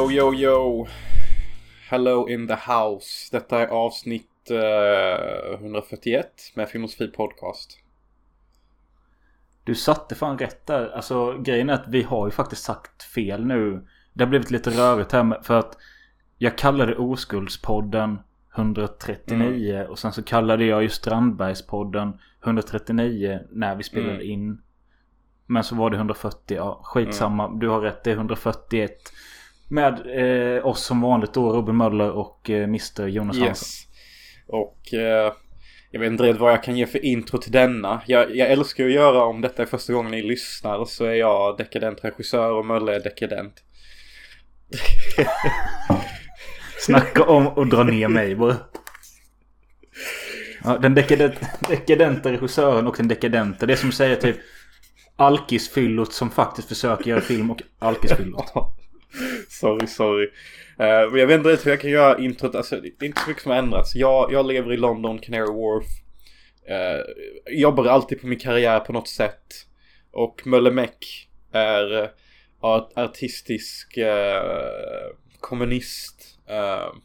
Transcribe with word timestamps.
Yo, 0.00 0.10
yo, 0.10 0.34
yo. 0.34 0.86
Hello 1.90 2.28
in 2.28 2.48
the 2.48 2.54
house. 2.54 3.28
Detta 3.32 3.60
är 3.60 3.66
avsnitt 3.66 4.50
eh, 4.50 5.54
141 5.54 6.26
med 6.54 6.68
Filmosofi 6.68 7.06
Podcast. 7.08 7.78
Du 9.64 9.74
satte 9.74 10.14
fan 10.14 10.38
rätt 10.38 10.66
där. 10.66 10.90
Alltså 10.90 11.38
grejen 11.38 11.70
är 11.70 11.74
att 11.74 11.88
vi 11.88 12.02
har 12.02 12.26
ju 12.26 12.30
faktiskt 12.30 12.64
sagt 12.64 13.02
fel 13.02 13.46
nu. 13.46 13.86
Det 14.12 14.24
har 14.24 14.28
blivit 14.28 14.50
lite 14.50 14.70
rörigt 14.70 15.12
här 15.12 15.42
för 15.42 15.58
att 15.58 15.76
jag 16.38 16.58
kallade 16.58 16.96
Oskuldspodden 16.96 18.18
139 18.56 19.86
och 19.88 19.98
sen 19.98 20.12
så 20.12 20.22
kallade 20.22 20.64
jag 20.64 20.82
ju 20.82 20.88
Strandbergspodden 20.88 22.12
139 22.44 23.40
när 23.50 23.76
vi 23.76 23.82
spelade 23.82 24.14
Mm. 24.14 24.30
in. 24.30 24.62
Men 25.46 25.64
så 25.64 25.74
var 25.76 25.90
det 25.90 25.96
140. 25.96 26.56
Ja, 26.56 26.80
skitsamma. 26.84 27.48
Du 27.48 27.68
har 27.68 27.80
rätt. 27.80 28.04
Det 28.04 28.10
är 28.10 28.14
141. 28.16 29.12
Med 29.70 29.94
eh, 30.56 30.66
oss 30.66 30.84
som 30.84 31.00
vanligt 31.00 31.34
då 31.34 31.52
Robin 31.52 31.76
Möller 31.76 32.10
och 32.10 32.50
eh, 32.50 32.64
Mr 32.64 33.06
Jonas 33.06 33.38
Hansson. 33.38 33.48
Yes. 33.48 33.86
Och 34.46 34.94
eh, 34.94 35.32
jag 35.90 36.00
vet 36.00 36.10
inte 36.10 36.32
vad 36.32 36.52
jag 36.52 36.62
kan 36.62 36.76
ge 36.76 36.86
för 36.86 37.04
intro 37.04 37.38
till 37.38 37.52
denna. 37.52 38.02
Jag, 38.06 38.36
jag 38.36 38.50
älskar 38.50 38.84
att 38.84 38.92
göra 38.92 39.24
om 39.24 39.40
detta 39.40 39.62
är 39.62 39.66
första 39.66 39.92
gången 39.92 40.10
ni 40.10 40.22
lyssnar 40.22 40.84
så 40.84 41.04
är 41.04 41.14
jag 41.14 41.56
dekadent 41.56 42.04
regissör 42.04 42.52
och 42.52 42.66
Mölle 42.66 42.94
är 42.94 43.00
dekadent. 43.00 43.54
Snacka 46.78 47.24
om 47.24 47.46
att 47.46 47.70
dra 47.70 47.82
ner 47.82 48.08
mig 48.08 48.34
bara. 48.34 48.56
Ja, 50.64 50.78
den 50.78 50.94
dekadent, 50.94 51.34
dekadenta 51.68 52.32
regissören 52.32 52.86
och 52.86 52.96
den 52.96 53.08
dekadenta. 53.08 53.66
Det 53.66 53.72
är 53.72 53.76
som 53.76 53.92
säger 53.92 54.16
typ 54.16 54.36
Alkisfyllot 55.16 56.12
som 56.12 56.30
faktiskt 56.30 56.68
försöker 56.68 57.10
göra 57.10 57.20
film 57.20 57.50
och 57.50 57.62
Alkisfyllot. 57.78 58.52
sorry, 59.48 59.86
sorry. 59.86 60.30
Eh, 60.78 61.10
men 61.10 61.20
jag 61.20 61.26
vet 61.26 61.36
inte 61.38 61.58
hur 61.64 61.70
jag 61.70 61.80
kan 61.80 61.90
göra 61.90 62.18
introt. 62.18 62.54
Alltså, 62.54 62.80
det 62.80 63.04
är 63.04 63.06
inte 63.06 63.20
så 63.20 63.28
mycket 63.28 63.42
som 63.42 63.52
har 63.52 63.58
ändrats. 63.58 63.94
Jag, 63.94 64.32
jag 64.32 64.46
lever 64.46 64.72
i 64.72 64.76
London, 64.76 65.18
Canary 65.18 65.52
Wharf. 65.52 65.86
Uh, 66.70 67.04
jobbar 67.58 67.86
alltid 67.86 68.20
på 68.20 68.26
min 68.26 68.38
karriär 68.38 68.80
på 68.80 68.92
något 68.92 69.08
sätt. 69.08 69.66
Och 70.12 70.42
Mölle 70.46 70.70
Meck 70.70 71.28
är 71.52 72.02
uh, 72.02 72.08
art, 72.60 72.92
artistisk 72.94 73.98
uh, 73.98 75.16
kommunist 75.40 76.38
uh, 76.50 76.96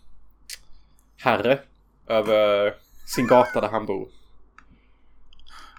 herre 1.17 1.59
över 2.07 2.73
sin 3.15 3.27
gata 3.27 3.61
där 3.61 3.69
han 3.69 3.85
bor. 3.85 4.07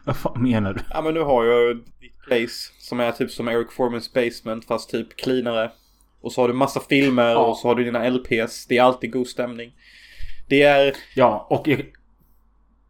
Vad 0.04 0.16
fan 0.16 0.42
menar 0.42 0.72
du? 0.72 0.80
Ja 0.90 1.02
men 1.02 1.14
nu 1.14 1.20
har 1.20 1.44
jag 1.44 1.76
ditt 1.76 2.22
place 2.26 2.72
som 2.78 3.00
är 3.00 3.12
typ 3.12 3.30
som 3.30 3.48
Eric 3.48 3.72
Formans 3.72 4.12
Basement 4.12 4.64
fast 4.64 4.90
typ 4.90 5.16
cleanare. 5.16 5.70
Och 6.26 6.32
så 6.32 6.40
har 6.40 6.48
du 6.48 6.54
massa 6.54 6.80
filmer 6.80 7.30
Ja. 7.30 7.38
och 7.46 7.56
så 7.56 7.68
har 7.68 7.74
du 7.74 7.84
dina 7.84 8.08
LPs. 8.10 8.66
Det 8.66 8.78
är 8.78 8.82
alltid 8.82 9.12
god 9.12 9.26
stämning. 9.26 9.72
Det 10.48 10.62
är, 10.62 10.94
Ja, 11.14 11.46
och 11.50 11.68
jag, 11.68 11.86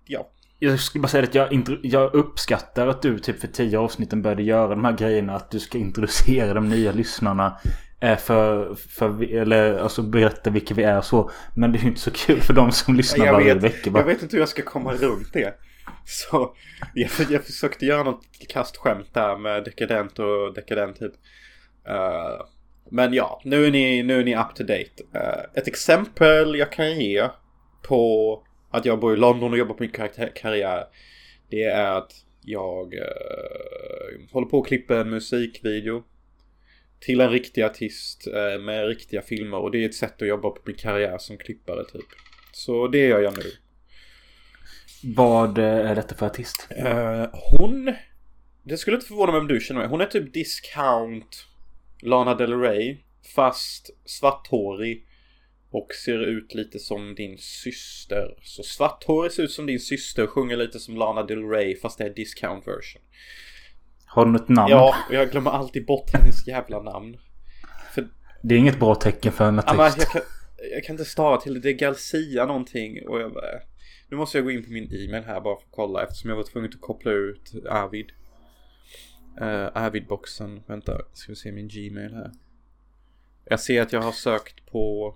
ja. 0.06 0.30
jag 0.58 0.80
skulle 0.80 1.02
bara 1.02 1.08
säga 1.08 1.24
att 1.24 1.34
jag, 1.34 1.52
intro- 1.52 1.80
jag 1.82 2.14
uppskattar 2.14 2.86
att 2.86 3.02
du 3.02 3.18
typ 3.18 3.40
för 3.40 3.48
tio 3.48 3.78
avsnitten 3.78 4.22
började 4.22 4.42
göra 4.42 4.68
de 4.68 4.84
här 4.84 4.92
grejerna. 4.92 5.34
Att 5.36 5.50
du 5.50 5.58
ska 5.60 5.78
introducera 5.78 6.54
de 6.54 6.68
nya 6.68 6.92
lyssnarna. 6.92 7.58
eh, 8.00 8.16
För, 8.16 8.74
för, 8.74 9.08
vi- 9.08 9.36
eller 9.36 9.78
alltså 9.78 10.02
berätta 10.02 10.50
vilka 10.50 10.74
vi 10.74 10.82
är 10.82 10.98
och 10.98 11.04
så. 11.04 11.30
Men 11.56 11.72
det 11.72 11.78
är 11.78 11.82
ju 11.82 11.88
inte 11.88 12.00
så 12.00 12.10
kul 12.10 12.40
för 12.40 12.52
de 12.54 12.72
som 12.72 12.94
lyssnar 12.94 13.32
varje 13.32 13.54
vecka. 13.54 13.90
Bara, 13.90 13.98
jag 14.00 14.06
vet 14.06 14.22
inte 14.22 14.36
hur 14.36 14.40
jag 14.42 14.48
ska 14.48 14.62
komma 14.62 14.92
runt 14.92 15.32
det. 15.32 15.54
Så 16.04 16.54
jag, 16.94 17.10
jag 17.30 17.44
försökte 17.44 17.84
göra 17.86 18.02
något 18.02 18.22
kastskämt 18.48 19.14
där 19.14 19.36
med 19.38 19.64
dekadent 19.64 20.18
och 20.18 20.54
dekadent 20.54 20.98
typ. 20.98 21.12
Eh, 21.88 22.46
men 22.90 23.14
ja, 23.14 23.40
nu 23.44 23.66
är 23.66 23.70
ni, 23.70 24.02
nu 24.02 24.20
är 24.20 24.24
ni 24.24 24.36
up 24.36 24.54
to 24.54 24.62
date. 24.62 25.02
Eh, 25.14 25.44
ett 25.54 25.68
exempel 25.68 26.58
jag 26.58 26.72
kan 26.72 27.00
ge 27.00 27.28
på 27.82 28.42
att 28.70 28.84
jag 28.84 29.00
bor 29.00 29.14
i 29.14 29.16
London 29.16 29.52
och 29.52 29.58
jobbar 29.58 29.74
på 29.74 29.82
min 29.82 29.92
karriär. 30.34 30.84
Det 31.50 31.62
är 31.62 31.96
att 31.98 32.12
jag 32.44 32.94
eh, 32.94 34.32
håller 34.32 34.46
på 34.46 34.60
att 34.60 34.66
klippa 34.66 35.00
en 35.00 35.10
musikvideo. 35.10 36.04
Till 37.00 37.20
en 37.20 37.30
riktig 37.30 37.62
artist 37.62 38.26
eh, 38.26 38.62
med 38.62 38.88
riktiga 38.88 39.22
filmer 39.22 39.58
och 39.58 39.70
det 39.70 39.82
är 39.82 39.88
ett 39.88 39.94
sätt 39.94 40.22
att 40.22 40.28
jobba 40.28 40.50
på 40.50 40.62
min 40.66 40.76
karriär 40.76 41.18
som 41.18 41.38
klippare 41.38 41.84
typ. 41.84 42.06
Så 42.52 42.88
det 42.88 43.06
gör 43.06 43.20
jag 43.20 43.36
nu. 43.36 43.44
Vad 45.14 45.58
eh, 45.58 45.64
är 45.64 45.94
detta 45.94 46.14
för 46.14 46.26
artist? 46.26 46.68
Eh, 46.70 47.26
hon... 47.32 47.94
Det 48.62 48.76
skulle 48.76 48.96
inte 48.96 49.06
förvåna 49.06 49.32
mig 49.32 49.40
om 49.40 49.48
du 49.48 49.60
känner 49.60 49.80
mig. 49.80 49.88
Hon 49.88 50.00
är 50.00 50.06
typ 50.06 50.32
discount 50.32 51.36
Lana 52.02 52.34
Del 52.34 52.60
Rey. 52.60 52.96
Fast 53.34 53.90
svarthårig. 54.04 55.06
Och 55.70 55.92
ser 56.04 56.18
ut 56.18 56.54
lite 56.54 56.78
som 56.78 57.14
din 57.14 57.38
syster. 57.38 58.34
Så 58.42 58.62
svarthårig 58.62 59.32
ser 59.32 59.42
ut 59.42 59.50
som 59.52 59.66
din 59.66 59.80
syster 59.80 60.26
sjunger 60.26 60.56
lite 60.56 60.78
som 60.80 60.96
Lana 60.96 61.22
Del 61.22 61.48
Rey 61.48 61.76
fast 61.76 61.98
det 61.98 62.04
är 62.04 62.10
discount 62.14 62.66
version. 62.66 63.02
Har 64.06 64.24
hon 64.26 64.36
ett 64.36 64.48
namn? 64.48 64.70
Ja, 64.70 64.94
och 65.08 65.14
jag 65.14 65.30
glömmer 65.30 65.50
alltid 65.50 65.86
bort 65.86 66.10
hennes 66.12 66.46
jävla 66.46 66.82
namn. 66.82 67.16
För 67.94 68.08
Det 68.42 68.54
är 68.54 68.58
inget 68.58 68.78
bra 68.80 68.94
tecken 68.94 69.32
för 69.32 69.44
en 69.44 69.60
Ja, 69.66 69.86
artist. 69.86 69.98
jag, 69.98 70.08
kan, 70.08 70.22
jag 70.72 70.84
kan 70.84 70.94
inte 70.94 71.04
stava 71.04 71.36
till 71.36 71.54
det. 71.54 71.60
Det 71.60 71.70
är 71.70 71.72
Garcia 71.78 72.46
någonting. 72.46 73.08
Och 73.08 73.20
jag 73.20 73.32
bara, 73.32 73.44
nu 74.08 74.16
måste 74.16 74.38
jag 74.38 74.44
gå 74.44 74.50
in 74.50 74.64
på 74.64 74.70
min 74.70 74.84
e-mail 74.84 75.24
här 75.24 75.40
bara 75.40 75.56
för 75.56 75.62
att 75.62 75.70
kolla 75.70 76.02
eftersom 76.02 76.30
jag 76.30 76.36
var 76.36 76.44
tvungen 76.44 76.70
att 76.74 76.80
koppla 76.80 77.12
ut 77.12 77.52
Arvid. 77.70 78.06
Uh, 79.40 79.68
Arvid-boxen. 79.74 80.62
Vänta, 80.66 81.00
ska 81.12 81.32
vi 81.32 81.36
se 81.36 81.52
min 81.52 81.68
Gmail 81.68 82.14
här. 82.14 82.32
Jag 83.44 83.60
ser 83.60 83.82
att 83.82 83.92
jag 83.92 84.02
har 84.02 84.12
sökt 84.12 84.66
på 84.66 85.14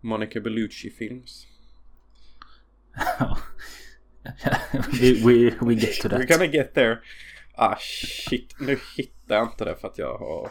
Monica 0.00 0.40
Bellucci 0.40 0.90
films. 0.90 1.46
we, 5.00 5.12
we, 5.24 5.50
we 5.60 5.74
get 5.74 6.00
to 6.00 6.08
We're 6.08 6.18
that. 6.18 6.28
gonna 6.28 6.44
get 6.52 6.74
there. 6.74 6.98
Ah 7.54 7.76
shit, 7.78 8.54
nu 8.60 8.78
hittar 8.96 9.34
jag 9.36 9.46
inte 9.46 9.64
det 9.64 9.76
för 9.76 9.88
att 9.88 9.98
jag 9.98 10.18
har... 10.18 10.50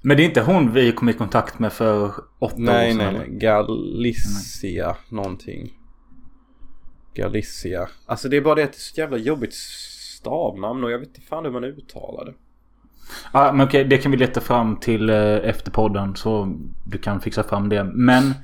Men 0.00 0.16
det 0.16 0.22
är 0.22 0.24
inte 0.24 0.42
hon 0.42 0.72
vi 0.72 0.92
kom 0.92 1.08
i 1.08 1.12
kontakt 1.12 1.58
med 1.58 1.72
för 1.72 2.12
åtta 2.38 2.54
år 2.54 2.58
Nej, 2.58 2.92
sedan? 2.92 2.98
nej, 2.98 3.06
eller? 3.06 3.18
nej. 3.18 3.38
Galicia 3.38 4.96
någonting. 5.08 5.78
Galicia. 7.14 7.88
Alltså 8.06 8.28
det 8.28 8.36
är 8.36 8.40
bara 8.40 8.54
det 8.54 8.62
att 8.64 8.72
det 8.72 8.76
är 8.76 8.80
så 8.80 9.00
jävla 9.00 9.16
jobbigt 9.16 9.54
stavnamn 10.16 10.84
och 10.84 10.90
jag 10.90 10.98
vet 10.98 11.08
inte 11.08 11.20
fan 11.20 11.44
hur 11.44 11.52
man 11.52 11.64
uttalar 11.64 12.24
det. 12.24 12.34
Ja, 13.32 13.52
men 13.52 13.66
okej, 13.66 13.84
det 13.84 13.98
kan 13.98 14.10
vi 14.10 14.16
leta 14.16 14.40
fram 14.40 14.76
till 14.76 15.10
eh, 15.10 15.34
efter 15.34 15.70
podden. 15.70 16.16
Så 16.16 16.56
du 16.84 16.98
kan 16.98 17.20
fixa 17.20 17.42
fram 17.42 17.68
det. 17.68 17.84
Men 17.84 18.34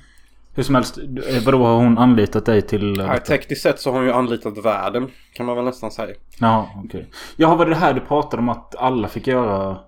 hur 0.55 0.63
som 0.63 0.75
helst, 0.75 0.99
eh, 0.99 1.45
vadå 1.45 1.65
har 1.65 1.77
hon 1.77 1.99
anlitat 1.99 2.47
dig 2.47 2.63
till? 2.63 3.01
eh, 3.01 3.07
detta? 3.07 3.25
tekniskt 3.25 3.63
sett 3.63 3.81
så 3.81 3.91
har 3.91 3.97
hon 3.99 4.07
ju 4.07 4.13
anlitat 4.13 4.65
världen. 4.65 5.11
Kan 5.33 5.47
man 5.47 5.57
väl 5.57 5.65
nästan 5.65 5.91
säga. 5.91 6.15
Jaha, 6.39 6.67
okej. 6.85 7.07
Ja, 7.37 7.55
var 7.55 7.67
det 7.67 7.75
här 7.77 7.95
du 7.95 8.01
pratade 8.01 8.41
om 8.43 8.49
att 8.49 8.75
alla 8.77 9.09
fick 9.09 9.27
göra? 9.27 9.79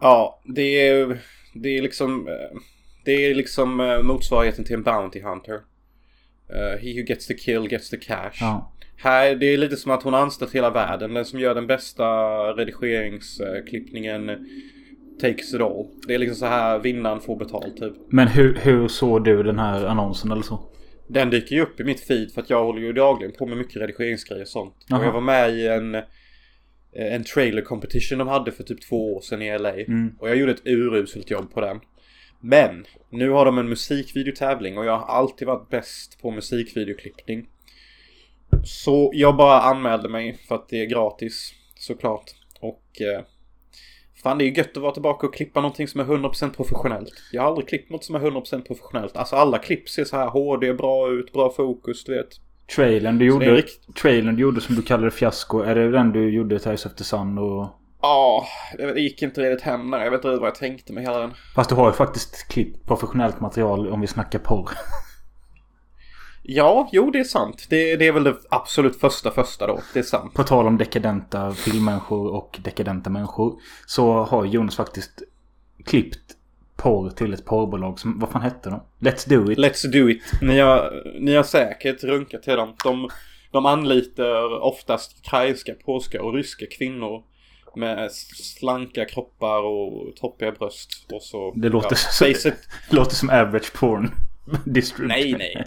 Ja, 0.00 0.40
det 0.44 0.88
är, 0.88 1.20
det 1.54 1.68
är 1.78 1.82
liksom... 1.82 2.28
Det 3.04 3.12
är 3.12 3.34
liksom 3.34 3.98
motsvarigheten 4.02 4.64
till 4.64 4.74
en 4.74 4.82
Bounty 4.82 5.22
Hunter. 5.22 5.60
Eh, 6.48 6.80
he 6.82 7.00
who 7.00 7.06
gets 7.06 7.26
the 7.26 7.34
kill 7.34 7.68
gets 7.70 7.90
the 7.90 7.96
cash. 7.96 8.38
Ja. 8.40 8.72
Här, 8.96 9.34
det 9.34 9.46
är 9.46 9.58
lite 9.58 9.76
som 9.76 9.92
att 9.92 10.02
hon 10.02 10.12
har 10.12 10.20
anställt 10.20 10.54
hela 10.54 10.70
världen. 10.70 11.14
Den 11.14 11.24
som 11.24 11.40
gör 11.40 11.54
den 11.54 11.66
bästa 11.66 12.04
redigeringsklippningen 12.52 14.30
takes 15.20 15.54
it 15.54 15.60
all. 15.60 15.86
Det 16.06 16.14
är 16.14 16.18
liksom 16.18 16.36
så 16.36 16.46
här 16.46 16.78
vinnaren 16.78 17.20
får 17.20 17.36
betalt 17.36 17.76
typ. 17.76 17.92
Men 18.08 18.28
hur, 18.28 18.54
hur 18.54 18.88
såg 18.88 19.24
du 19.24 19.42
den 19.42 19.58
här 19.58 19.84
annonsen 19.84 20.32
eller 20.32 20.42
så? 20.42 20.60
Den 21.08 21.30
dyker 21.30 21.56
ju 21.56 21.62
upp 21.62 21.80
i 21.80 21.84
mitt 21.84 22.00
feed 22.00 22.32
för 22.32 22.42
att 22.42 22.50
jag 22.50 22.64
håller 22.64 22.80
ju 22.80 22.92
dagligen 22.92 23.34
på 23.38 23.46
med 23.46 23.58
mycket 23.58 23.76
redigeringsgrejer 23.76 24.42
och 24.42 24.48
sånt. 24.48 24.74
Jaha. 24.88 25.00
Och 25.00 25.06
jag 25.06 25.12
var 25.12 25.20
med 25.20 25.50
i 25.50 25.66
en, 25.66 25.96
en 26.92 27.24
trailer 27.24 27.62
competition 27.62 28.18
de 28.18 28.28
hade 28.28 28.52
för 28.52 28.62
typ 28.62 28.88
två 28.88 29.14
år 29.14 29.20
sedan 29.20 29.42
i 29.42 29.58
LA. 29.58 29.72
Mm. 29.72 30.14
Och 30.18 30.28
jag 30.28 30.36
gjorde 30.36 30.52
ett 30.52 30.66
uruselt 30.66 31.30
jobb 31.30 31.54
på 31.54 31.60
den. 31.60 31.80
Men 32.40 32.84
nu 33.10 33.30
har 33.30 33.44
de 33.44 33.58
en 33.58 33.68
musikvideotävling 33.68 34.78
och 34.78 34.84
jag 34.84 34.98
har 34.98 35.06
alltid 35.06 35.48
varit 35.48 35.68
bäst 35.70 36.22
på 36.22 36.30
musikvideoklippning. 36.30 37.46
Så 38.64 39.10
jag 39.14 39.36
bara 39.36 39.60
anmälde 39.60 40.08
mig 40.08 40.38
för 40.48 40.54
att 40.54 40.68
det 40.68 40.82
är 40.82 40.86
gratis 40.86 41.52
såklart. 41.74 42.24
Och 42.60 42.82
eh, 43.00 43.24
fan 44.22 44.38
det 44.38 44.44
är 44.44 44.46
ju 44.46 44.54
gött 44.54 44.76
att 44.76 44.82
vara 44.82 44.92
tillbaka 44.92 45.26
och 45.26 45.34
klippa 45.34 45.60
någonting 45.60 45.88
som 45.88 46.00
är 46.00 46.04
100% 46.04 46.50
professionellt. 46.56 47.12
Jag 47.32 47.42
har 47.42 47.48
aldrig 47.48 47.68
klippt 47.68 47.90
något 47.90 48.04
som 48.04 48.14
är 48.14 48.20
100% 48.20 48.66
professionellt. 48.66 49.16
Alltså 49.16 49.36
alla 49.36 49.58
klipp 49.58 49.88
ser 49.88 50.04
så 50.04 50.16
här 50.16 50.26
HD, 50.28 50.72
bra 50.74 51.10
ut, 51.10 51.32
bra 51.32 51.50
fokus, 51.50 52.04
du 52.04 52.14
vet. 52.16 52.28
Trailern 52.76 53.18
du 53.18 53.24
gjorde, 53.26 53.56
rikt- 53.56 53.94
trailern 54.02 54.36
du 54.36 54.42
gjorde 54.42 54.60
som 54.60 54.74
du 54.74 54.82
kallade 54.82 55.10
fiasko. 55.10 55.60
Är 55.60 55.74
det 55.74 55.90
den 55.90 56.12
du 56.12 56.30
gjorde 56.34 56.58
Ice 56.76 56.86
of 56.86 56.94
the 56.94 57.04
Sun 57.04 57.38
och... 57.38 57.68
Ja, 58.02 58.46
det 58.78 59.00
gick 59.00 59.22
inte 59.22 59.40
riktigt 59.40 59.66
hem 59.66 59.90
där. 59.90 60.04
Jag 60.04 60.10
vet 60.10 60.24
inte 60.24 60.36
vad 60.36 60.48
jag 60.48 60.54
tänkte 60.54 60.92
med 60.92 61.02
hela 61.02 61.18
den. 61.18 61.30
Fast 61.54 61.70
du 61.70 61.76
har 61.76 61.86
ju 61.86 61.92
faktiskt 61.92 62.48
klippt 62.48 62.86
professionellt 62.86 63.40
material 63.40 63.88
om 63.88 64.00
vi 64.00 64.06
snackar 64.06 64.38
porr. 64.38 64.70
Ja, 66.48 66.88
jo 66.92 67.10
det 67.10 67.18
är 67.18 67.24
sant. 67.24 67.66
Det, 67.70 67.96
det 67.96 68.06
är 68.06 68.12
väl 68.12 68.24
det 68.24 68.36
absolut 68.50 69.00
första 69.00 69.30
första 69.30 69.66
då. 69.66 69.80
Det 69.92 69.98
är 69.98 70.02
sant. 70.02 70.34
På 70.34 70.44
tal 70.44 70.66
om 70.66 70.78
dekadenta 70.78 71.52
filmmänniskor 71.52 72.34
och 72.34 72.58
dekadenta 72.62 73.10
människor. 73.10 73.60
Så 73.86 74.12
har 74.12 74.44
Jonas 74.44 74.76
faktiskt 74.76 75.22
klippt 75.84 76.36
porr 76.76 77.10
till 77.10 77.34
ett 77.34 77.44
porrbolag 77.44 77.98
som, 77.98 78.18
vad 78.18 78.30
fan 78.30 78.42
hette 78.42 78.70
de? 78.70 78.80
Let's 78.98 79.28
do 79.28 79.52
it. 79.52 79.58
Let's 79.58 79.92
do 79.92 80.10
it. 80.10 80.22
Ni 80.42 80.58
har, 80.58 81.02
ni 81.20 81.34
har 81.34 81.42
säkert 81.42 82.04
runkat 82.04 82.42
till 82.42 82.56
dem. 82.56 82.74
De, 82.84 83.08
de 83.50 83.66
anlitar 83.66 84.62
oftast 84.62 85.18
ukrainska, 85.18 85.74
polska 85.84 86.22
och 86.22 86.34
ryska 86.34 86.66
kvinnor. 86.78 87.22
Med 87.76 88.12
slanka 88.12 89.04
kroppar 89.04 89.62
och 89.62 90.16
toppiga 90.16 90.52
bröst. 90.52 90.90
Och 91.12 91.22
så... 91.22 91.52
Det 91.56 91.68
låter, 91.68 91.98
ja, 92.20 92.26
det 92.42 92.56
låter 92.96 93.14
som 93.14 93.30
average 93.30 93.72
porn. 93.72 94.10
Distribute. 94.64 95.14
Nej, 95.14 95.32
nej. 95.38 95.64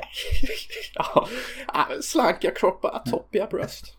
ja, 0.96 1.28
slanka 2.02 2.52
kroppar, 2.52 3.02
toppiga 3.12 3.46
bröst. 3.48 3.98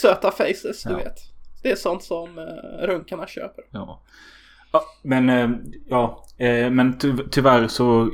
Söta 0.00 0.30
faces, 0.30 0.82
du 0.82 0.90
Ja. 0.90 0.96
vet. 0.96 1.18
Det 1.62 1.70
är 1.70 1.76
sånt 1.76 2.02
som 2.02 2.38
uh, 2.38 2.86
runkarna 2.86 3.26
köper. 3.26 3.64
Ja. 3.70 4.02
ja 4.72 4.82
men 5.02 5.28
eh, 5.28 5.50
ja. 5.88 6.24
Eh, 6.38 6.70
men 6.70 6.98
ty 6.98 7.12
tyvärr 7.30 7.68
så. 7.68 8.10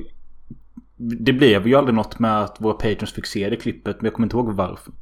Det 0.97 1.33
blev 1.33 1.67
ju 1.67 1.75
aldrig 1.75 1.95
något 1.95 2.19
med 2.19 2.41
att 2.43 2.61
våra 2.61 2.75
patrons 2.75 3.13
fick 3.13 3.27
se 3.27 3.51
det 3.51 3.57
klippet. 3.57 3.97
Men 3.97 4.05
jag 4.05 4.15
kommer 4.15 4.27
inte 4.27 4.37
ihåg 4.37 4.53
varför. 4.53 4.93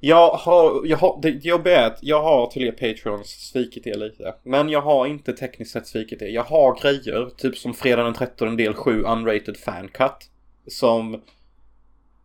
Jag 0.00 0.30
har, 0.30 0.80
jag 0.84 0.96
har, 0.96 1.18
det 1.22 1.28
jobbiga 1.44 1.80
är 1.80 1.86
att 1.86 1.98
jag 2.02 2.22
har 2.22 2.46
till 2.46 2.62
er 2.62 2.72
Patreons 2.72 3.28
svikit 3.50 3.86
er 3.86 3.94
lite. 3.94 4.34
Men 4.42 4.68
jag 4.68 4.80
har 4.80 5.06
inte 5.06 5.32
tekniskt 5.32 5.72
sett 5.72 5.86
svikit 5.86 6.22
er. 6.22 6.26
Jag 6.26 6.42
har 6.42 6.80
grejer, 6.82 7.30
typ 7.36 7.56
som 7.56 7.74
Fredag 7.74 8.02
den 8.04 8.14
13 8.14 8.56
del 8.56 8.74
7 8.74 9.02
unrated 9.02 9.56
fan 9.56 9.88
cut. 9.88 10.30
Som 10.66 11.22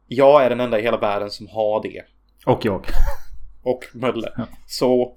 jag 0.07 0.44
är 0.45 0.50
den 0.50 0.59
enda 0.59 0.80
i 0.80 0.81
hela 0.81 0.97
världen 0.97 1.30
som 1.31 1.47
har 1.47 1.83
det. 1.83 2.01
Och 2.45 2.65
jag. 2.65 2.86
Och 3.63 3.86
Mölle. 3.94 4.33
Ja. 4.38 4.47
Så 4.68 5.15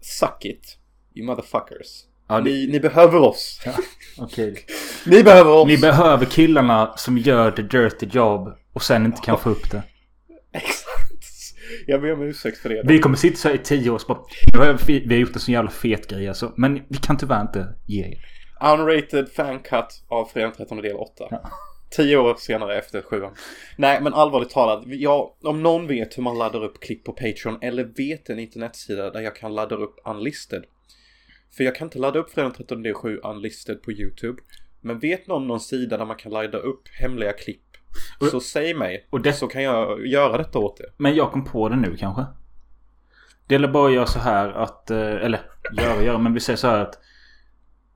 suck 0.00 0.44
it. 0.44 0.78
You 1.14 1.26
motherfuckers. 1.26 2.04
Ja, 2.28 2.40
det, 2.40 2.50
Ni, 2.50 2.66
ni 2.66 2.80
behöver 2.80 3.18
oss. 3.20 3.60
okej. 4.18 4.64
Ni 5.06 5.22
behöver 5.22 5.50
oss. 5.50 5.66
Ni 5.68 5.78
behöver 5.78 6.26
killarna 6.26 6.96
som 6.96 7.18
gör 7.18 7.50
the 7.50 7.62
dirty 7.62 8.06
job. 8.06 8.52
Och 8.72 8.82
sen 8.82 9.06
inte 9.06 9.20
kan 9.20 9.38
få 9.38 9.50
upp 9.50 9.70
det. 9.70 9.82
Exakt. 10.52 11.24
Jag 11.86 12.00
ber 12.00 12.12
om 12.12 12.22
ursäkt 12.22 12.58
för 12.58 12.68
det. 12.68 12.82
Vi 12.84 12.98
kommer 12.98 13.16
sitta 13.16 13.36
så 13.36 13.48
här 13.48 13.54
i 13.54 13.58
tio 13.58 13.90
år 13.90 14.02
bara, 14.08 14.18
"Nu 14.52 14.58
har 14.58 14.78
vi, 14.86 15.06
har 15.06 15.14
gjort 15.14 15.34
en 15.34 15.40
så 15.40 15.50
jävla 15.50 15.70
fet 15.70 16.08
grej 16.10 16.28
alltså. 16.28 16.52
Men 16.56 16.74
vi 16.88 16.98
kan 16.98 17.16
tyvärr 17.16 17.40
inte 17.40 17.74
ge 17.86 18.04
er. 18.04 18.18
Unrated 18.72 19.28
fan 19.32 19.58
cut 19.58 20.02
av 20.08 20.24
Fredag 20.24 20.46
den 20.46 20.56
13 20.56 20.76
del 20.82 20.96
8. 20.96 21.24
Ja. 21.30 21.50
Tio 21.90 22.16
år 22.16 22.34
senare 22.38 22.78
efter 22.78 23.02
sjuan. 23.02 23.34
Nej 23.76 24.00
men 24.00 24.14
allvarligt 24.14 24.50
talat. 24.50 24.82
Jag, 24.86 25.32
om 25.42 25.62
någon 25.62 25.86
vet 25.86 26.18
hur 26.18 26.22
man 26.22 26.38
laddar 26.38 26.64
upp 26.64 26.80
klipp 26.80 27.04
på 27.04 27.12
Patreon 27.12 27.58
eller 27.62 27.84
vet 27.84 28.28
en 28.28 28.38
internetsida 28.38 29.10
där 29.10 29.20
jag 29.20 29.36
kan 29.36 29.54
ladda 29.54 29.76
upp 29.76 29.94
unlisted. 30.04 30.64
För 31.56 31.64
jag 31.64 31.74
kan 31.74 31.86
inte 31.86 31.98
ladda 31.98 32.18
upp 32.18 32.30
Fredag 32.30 32.48
den 32.48 32.56
13 32.56 32.82
del 32.82 32.94
7 32.94 33.18
unlisted 33.18 33.82
på 33.82 33.92
YouTube. 33.92 34.42
Men 34.80 34.98
vet 34.98 35.26
någon 35.26 35.46
någon 35.46 35.60
sida 35.60 35.96
där 35.96 36.04
man 36.04 36.16
kan 36.16 36.32
ladda 36.32 36.58
upp 36.58 36.88
hemliga 37.00 37.32
klipp. 37.32 37.62
Och- 38.20 38.26
så 38.26 38.40
säg 38.40 38.74
mig. 38.74 39.06
och 39.10 39.20
det- 39.20 39.32
Så 39.32 39.46
kan 39.46 39.62
jag 39.62 40.06
göra 40.06 40.38
detta 40.38 40.58
åt 40.58 40.80
er. 40.80 40.86
Men 40.96 41.14
jag 41.14 41.32
kom 41.32 41.44
på 41.44 41.68
det 41.68 41.76
nu 41.76 41.96
kanske. 41.96 42.24
Det 43.48 43.54
är 43.54 43.68
bara 43.68 43.88
att 43.88 43.94
göra 43.94 44.06
så 44.06 44.18
här 44.18 44.48
att, 44.48 44.90
eh, 44.90 44.98
eller 45.00 45.40
göra 45.72 46.02
göra, 46.02 46.18
men 46.18 46.34
vi 46.34 46.40
säger 46.40 46.56
så 46.56 46.66
här 46.66 46.78
att. 46.80 46.98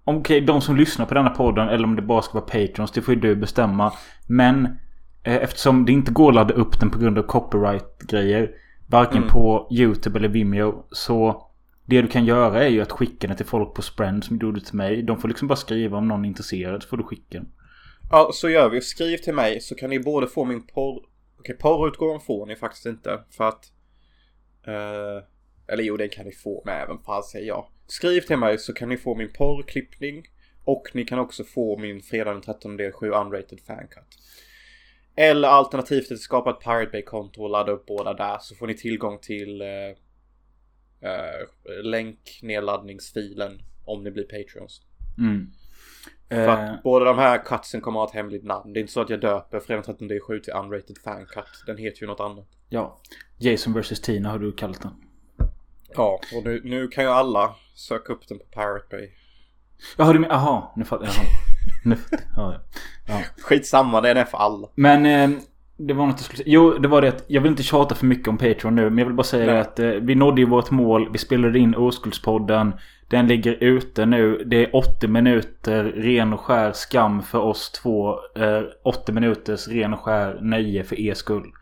Okej, 0.05 0.41
de 0.41 0.61
som 0.61 0.77
lyssnar 0.77 1.07
på 1.07 1.15
denna 1.15 1.31
podden 1.31 1.69
eller 1.69 1.85
om 1.85 1.97
det 1.97 2.03
bara 2.03 2.23
ska 2.23 2.41
vara 2.41 2.45
Patrons, 2.45 2.91
det 2.93 3.03
får 3.03 3.15
ju 3.15 3.21
du 3.21 3.37
bestämma. 3.37 3.93
Men 4.27 4.65
eh, 5.23 5.35
eftersom 5.37 5.85
det 5.85 5.93
inte 5.93 6.13
går 6.13 6.29
att 6.29 6.35
ladda 6.35 6.55
upp 6.55 6.81
den 6.81 6.91
på 6.91 6.99
grund 6.99 7.19
av 7.19 7.23
copyright-grejer. 7.23 8.51
Varken 8.87 9.17
Mm. 9.17 9.29
på 9.29 9.69
YouTube 9.73 10.19
eller 10.19 10.29
Vimeo. 10.29 10.87
Så 10.91 11.47
det 11.87 12.03
du 12.03 12.09
kan 12.09 12.25
göra 12.25 12.65
är 12.65 12.69
ju 12.69 12.81
att 12.81 12.93
skicka 12.93 13.27
den 13.27 13.37
till 13.37 13.47
folk 13.47 13.75
på 13.75 13.83
Sprend 13.83 14.25
som 14.25 14.37
gjorde 14.37 14.61
till 14.61 14.77
mig. 14.77 15.03
De 15.03 15.21
får 15.21 15.29
liksom 15.29 15.49
bara 15.49 15.57
skriva 15.57 15.99
om 15.99 16.09
någon 16.09 16.25
är 16.25 16.29
intresserad 16.29 16.83
så 16.83 16.89
får 16.89 16.97
du 16.97 17.03
skicka 17.05 17.39
den. 17.39 17.49
Ja, 18.11 18.31
så 18.33 18.49
gör 18.49 18.69
vi. 18.71 18.81
Skriv 18.81 19.17
till 19.17 19.35
mig 19.35 19.61
så 19.61 19.75
kan 19.75 19.91
ni 19.91 20.01
både 20.01 20.27
få 20.27 20.45
min 20.45 20.67
porr... 20.67 21.03
Okej, 21.39 21.57
porrutgåvan 21.57 22.21
får 22.21 22.47
ni 22.47 22.57
faktiskt 22.57 22.87
inte. 22.87 23.21
För 23.37 23.49
att... 23.49 23.65
Eh, 24.67 25.25
eller 25.73 25.83
jo, 25.83 25.97
det 25.97 26.09
kan 26.09 26.25
ni 26.25 26.33
få 26.33 26.63
med 26.67 26.83
även 26.83 26.99
fall 26.99 27.23
säger 27.25 27.47
jag. 27.47 27.65
Skriv 27.91 28.21
till 28.21 28.37
mig 28.37 28.59
så 28.59 28.73
kan 28.73 28.89
ni 28.89 28.97
få 28.97 29.15
min 29.15 29.33
porrklippning. 29.33 30.29
Och 30.65 30.91
ni 30.95 31.05
kan 31.05 31.19
också 31.19 31.45
få 31.45 31.79
min 31.79 32.03
fredag 32.03 32.33
den 32.33 32.43
13 32.43 32.77
del 32.77 32.93
7 32.93 33.11
unrated 33.11 33.61
fancut. 33.61 34.19
Eller 35.17 35.49
alternativt 35.49 36.13
att 36.13 36.19
skapa 36.19 36.51
ett 36.51 36.61
Pirate 36.61 36.91
Bay-konto 36.93 37.43
och 37.43 37.51
ladda 37.51 37.73
upp 37.73 37.87
båda 37.87 38.15
där 38.15 38.39
så 38.41 38.55
får 38.55 38.67
ni 38.67 38.75
tillgång 38.75 39.19
till 39.19 39.61
eh, 39.61 39.69
eh, 41.11 41.47
länknedladdningsfilen 41.83 43.63
om 43.85 44.05
ni 44.05 44.11
blir 44.11 44.25
Patreons. 44.25 44.83
Mm. 45.19 45.51
För 46.29 46.49
Eh, 46.49 46.71
att 46.71 46.83
båda 46.83 47.05
de 47.05 47.19
här 47.19 47.45
cutsen 47.45 47.81
kommer 47.81 48.01
att 48.01 48.11
ha 48.11 48.11
ett 48.11 48.15
hemligt 48.25 48.45
namn. 48.45 48.73
Det 48.73 48.79
är 48.79 48.81
inte 48.81 48.93
så 48.93 49.01
att 49.01 49.11
jag 49.11 49.21
döper 49.21 49.61
Fredag 49.61 49.83
13 49.83 50.09
d 50.09 50.21
7 50.21 50.41
till 50.41 50.53
Unrated 50.53 50.99
Fan 51.05 51.27
Cut. 51.27 51.65
Den 51.67 51.77
heter 51.77 52.01
ju 52.01 52.07
något 52.07 52.21
annat. 52.21 52.47
ja. 52.69 53.01
Jason 53.39 53.73
vs 53.73 54.01
Tina 54.01 54.31
har 54.31 54.39
du 54.39 54.53
kallat 54.53 54.83
den. 54.83 54.93
Ja, 55.95 56.21
och 56.37 56.45
nu, 56.45 56.61
nu 56.65 56.89
kan 56.89 57.05
ju 57.05 57.11
alla 57.11 57.55
söka 57.81 58.13
upp 58.13 58.29
den 58.29 58.39
på 58.39 58.45
Pirate 58.45 58.87
Bay. 58.91 59.11
Jaha, 59.97 60.13
du 60.13 60.19
menar... 60.19 60.35
Jaha, 60.35 60.73
nu 60.77 60.85
fattar 60.85 61.07
jag. 61.07 61.15
Nu, 61.85 61.97
ja, 62.37 62.61
ja. 63.07 63.21
Skitsamma, 63.43 64.01
den 64.01 64.17
är 64.17 64.25
för 64.25 64.39
alla. 64.39 64.69
Men 64.75 65.07
eh, 65.07 65.39
det 65.77 65.95
var 65.95 66.07
något 66.07 66.17
jag 66.17 66.25
skulle 66.25 66.37
säga. 66.37 66.53
Jo, 66.53 66.79
det 66.79 66.89
var 66.89 67.03
det 67.03 67.09
att 67.09 67.25
jag 67.27 67.41
vill 67.41 67.51
inte 67.51 67.63
tjata 67.63 67.95
för 67.95 68.07
mycket 68.07 68.29
om 68.29 68.39
Patreon 68.39 68.75
nu. 68.75 68.91
Men 68.91 68.99
jag 68.99 69.07
vill 69.07 69.15
bara 69.15 69.23
säga 69.23 69.53
Nej. 69.53 69.61
att 69.61 69.79
eh, 69.79 69.89
vi 69.89 70.15
nådde 70.15 70.41
ju 70.41 70.47
vårt 70.47 70.71
mål. 70.71 71.13
Vi 71.13 71.19
spelade 71.19 71.59
in 71.59 71.75
Oskuldspodden. 71.75 72.73
Den 73.09 73.27
ligger 73.27 73.53
ute 73.53 74.07
nu. 74.07 74.45
Det 74.47 74.65
är 74.65 74.77
80 74.77 75.09
minuter 75.09 75.85
ren 75.85 76.33
och 76.33 76.41
skär 76.41 76.73
skam 76.73 77.23
för 77.23 77.39
oss 77.39 77.73
två. 77.73 78.15
Eh, 78.37 78.63
80 78.85 79.13
minuters 79.13 79.69
ren 79.69 79.95
och 79.95 80.01
skär 80.01 80.39
nöje 80.43 80.85
för 80.85 81.01
er 81.01 81.15
skull. 81.15 81.53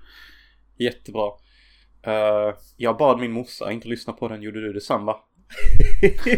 Jättebra. 0.79 1.27
Eh, 2.03 2.55
jag 2.77 2.97
bad 2.97 3.21
min 3.21 3.33
morsa 3.33 3.73
inte 3.73 3.89
lyssna 3.89 4.13
på 4.13 4.29
den. 4.29 4.43
Gjorde 4.43 4.61
du 4.61 4.73
detsamma? 4.73 5.17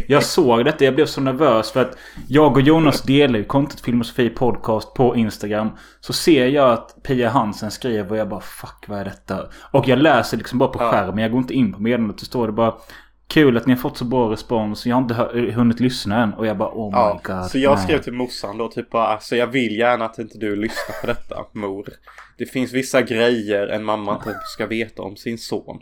Jag 0.06 0.22
såg 0.24 0.64
detta, 0.64 0.84
jag 0.84 0.94
blev 0.94 1.06
så 1.06 1.20
nervös 1.20 1.70
för 1.70 1.80
att 1.80 1.96
jag 2.28 2.52
och 2.56 2.60
Jonas 2.62 3.02
delar 3.02 3.38
ju 3.38 3.44
kontot 3.44 3.80
Filmosofi 3.80 4.30
Podcast 4.30 4.94
på 4.94 5.16
Instagram. 5.16 5.70
Så 6.00 6.12
ser 6.12 6.46
jag 6.46 6.70
att 6.72 7.02
Pia 7.02 7.28
Hansen 7.28 7.70
skriver 7.70 8.10
och 8.10 8.16
jag 8.16 8.28
bara 8.28 8.40
fuck 8.40 8.84
vad 8.88 8.98
är 8.98 9.04
detta? 9.04 9.48
Och 9.72 9.88
jag 9.88 9.98
läser 9.98 10.36
liksom 10.36 10.58
bara 10.58 10.68
på 10.68 10.82
Ja. 10.82 10.90
skärmen, 10.90 11.18
jag 11.18 11.30
går 11.30 11.40
inte 11.40 11.54
in 11.54 11.72
på 11.72 11.82
meddelandet. 11.82 12.18
Det 12.18 12.24
står 12.24 12.46
det 12.46 12.52
bara 12.52 12.74
Kul 13.28 13.56
att 13.56 13.66
ni 13.66 13.72
har 13.72 13.80
fått 13.80 13.96
så 13.98 14.04
bra 14.04 14.30
respons. 14.32 14.86
Jag 14.86 14.96
har 14.96 15.02
inte 15.02 15.50
hunnit 15.52 15.80
lyssna 15.80 16.22
än. 16.22 16.34
Och 16.34 16.46
jag 16.46 16.56
bara 16.58 16.68
oh 16.72 16.90
Ja, 16.92 17.20
my 17.26 17.34
god. 17.34 17.44
så 17.50 17.58
jag 17.58 17.74
nej. 17.74 17.84
skrev 17.84 17.98
till 18.02 18.12
morsan 18.12 18.58
då 18.58 18.68
typ 18.68 18.90
bara, 18.90 19.06
alltså 19.06 19.36
jag 19.36 19.46
vill 19.46 19.76
gärna 19.78 20.04
att 20.04 20.18
inte 20.18 20.38
du 20.38 20.56
lyssnar 20.56 21.00
på 21.00 21.06
detta, 21.06 21.44
mor. 21.52 21.88
Det 22.38 22.46
finns 22.46 22.72
vissa 22.72 23.02
grejer 23.02 23.66
en 23.66 23.84
mamma 23.84 24.14
inte 24.14 24.34
ska 24.56 24.66
veta 24.66 25.02
om 25.02 25.16
sin 25.16 25.38
son. 25.38 25.80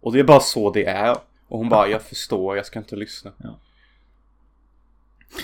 Och 0.00 0.12
det 0.12 0.20
är 0.20 0.24
bara 0.24 0.40
så 0.40 0.70
det 0.70 0.84
är. 0.86 1.16
Och 1.48 1.58
hon 1.58 1.68
bara, 1.68 1.88
jag 1.88 2.02
förstår, 2.02 2.56
jag 2.56 2.66
ska 2.66 2.78
inte 2.78 2.96
lyssna. 2.96 3.32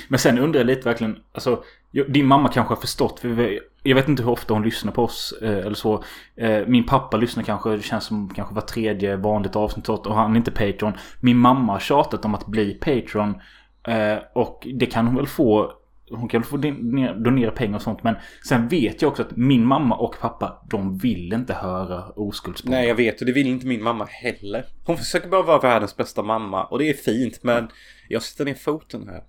Men 0.08 0.18
sen 0.18 0.38
undrar 0.38 0.60
jag 0.60 0.66
lite 0.66 0.88
verkligen. 0.88 1.18
Alltså, 1.32 1.62
din 2.08 2.26
mamma 2.26 2.48
kanske 2.48 2.74
har 2.74 2.80
förstått. 2.80 3.20
För 3.20 3.60
jag 3.82 3.94
vet 3.94 4.08
inte 4.08 4.22
hur 4.22 4.30
ofta 4.30 4.54
hon 4.54 4.62
lyssnar 4.62 4.92
på 4.92 5.02
oss. 5.04 5.34
Eh, 5.42 5.58
eller 5.58 5.74
så. 5.74 6.04
Eh, 6.36 6.66
min 6.66 6.86
pappa 6.86 7.16
lyssnar 7.16 7.42
kanske. 7.42 7.70
Det 7.70 7.82
känns 7.82 8.04
som 8.04 8.34
kanske 8.34 8.54
var 8.54 8.62
tredje 8.62 9.16
vanligt 9.16 9.56
avsnitt. 9.56 9.88
Och 9.88 10.14
han 10.14 10.32
är 10.32 10.36
inte 10.36 10.50
Patreon. 10.50 10.92
Min 11.20 11.38
mamma 11.38 11.72
har 11.72 11.80
tjatat 11.80 12.24
om 12.24 12.34
att 12.34 12.46
bli 12.46 12.74
Patreon. 12.74 13.40
Eh, 13.88 14.18
och 14.34 14.66
det 14.74 14.86
kan 14.86 15.06
hon 15.06 15.16
väl 15.16 15.26
få. 15.26 15.72
Hon 16.10 16.28
kan 16.28 16.42
få 16.42 16.56
donera, 16.56 17.50
pengar 17.50 17.76
och 17.76 17.82
sånt. 17.82 18.02
Men 18.02 18.16
sen 18.48 18.68
vet 18.68 19.02
jag 19.02 19.10
också 19.10 19.22
att 19.22 19.36
min 19.36 19.66
mamma 19.66 19.96
och 19.96 20.16
pappa. 20.20 20.62
De 20.70 20.98
vill 20.98 21.32
inte 21.32 21.54
höra 21.54 22.08
oskuldspodd. 22.08 22.70
Nej, 22.70 22.88
jag 22.88 22.94
vet 22.94 23.20
och 23.20 23.26
det 23.26 23.32
vill 23.32 23.46
inte 23.46 23.66
min 23.66 23.82
mamma 23.82 24.04
heller. 24.04 24.64
Hon 24.84 24.98
försöker 24.98 25.28
bara 25.28 25.42
vara 25.42 25.58
världens 25.58 25.96
bästa 25.96 26.22
mamma 26.22 26.64
och 26.64 26.78
det 26.78 26.90
är 26.90 26.94
fint 26.94 27.42
men 27.42 27.68
jag 28.08 28.22
sätter 28.22 28.44
ner 28.44 28.54
foten 28.54 29.08
här. 29.08 29.22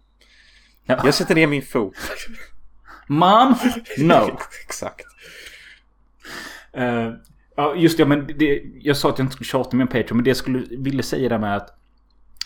Ja. 0.86 1.02
Jag 1.06 1.14
sätter 1.14 1.36
ner 1.36 1.48
min 1.48 1.62
fot. 1.62 1.96
Mom! 3.08 3.56
No! 3.98 4.40
Exakt. 4.66 5.06
Eh, 6.74 7.12
ja, 7.56 7.76
just 7.76 7.98
det. 7.98 8.06
Men 8.06 8.28
det, 8.38 8.64
jag 8.82 8.98
sa 8.98 9.10
att 9.10 9.18
jag 9.18 9.26
inte 9.26 9.34
skulle 9.34 9.48
tjata 9.48 9.78
med 9.78 9.84
en 9.84 9.88
Patreon. 9.88 10.18
Men 10.18 10.24
det 10.24 10.30
jag 10.30 10.38
skulle 10.38 10.78
ville 10.78 11.04
säga 11.04 11.30
där 11.30 11.40
med 11.40 11.56
att 11.56 11.80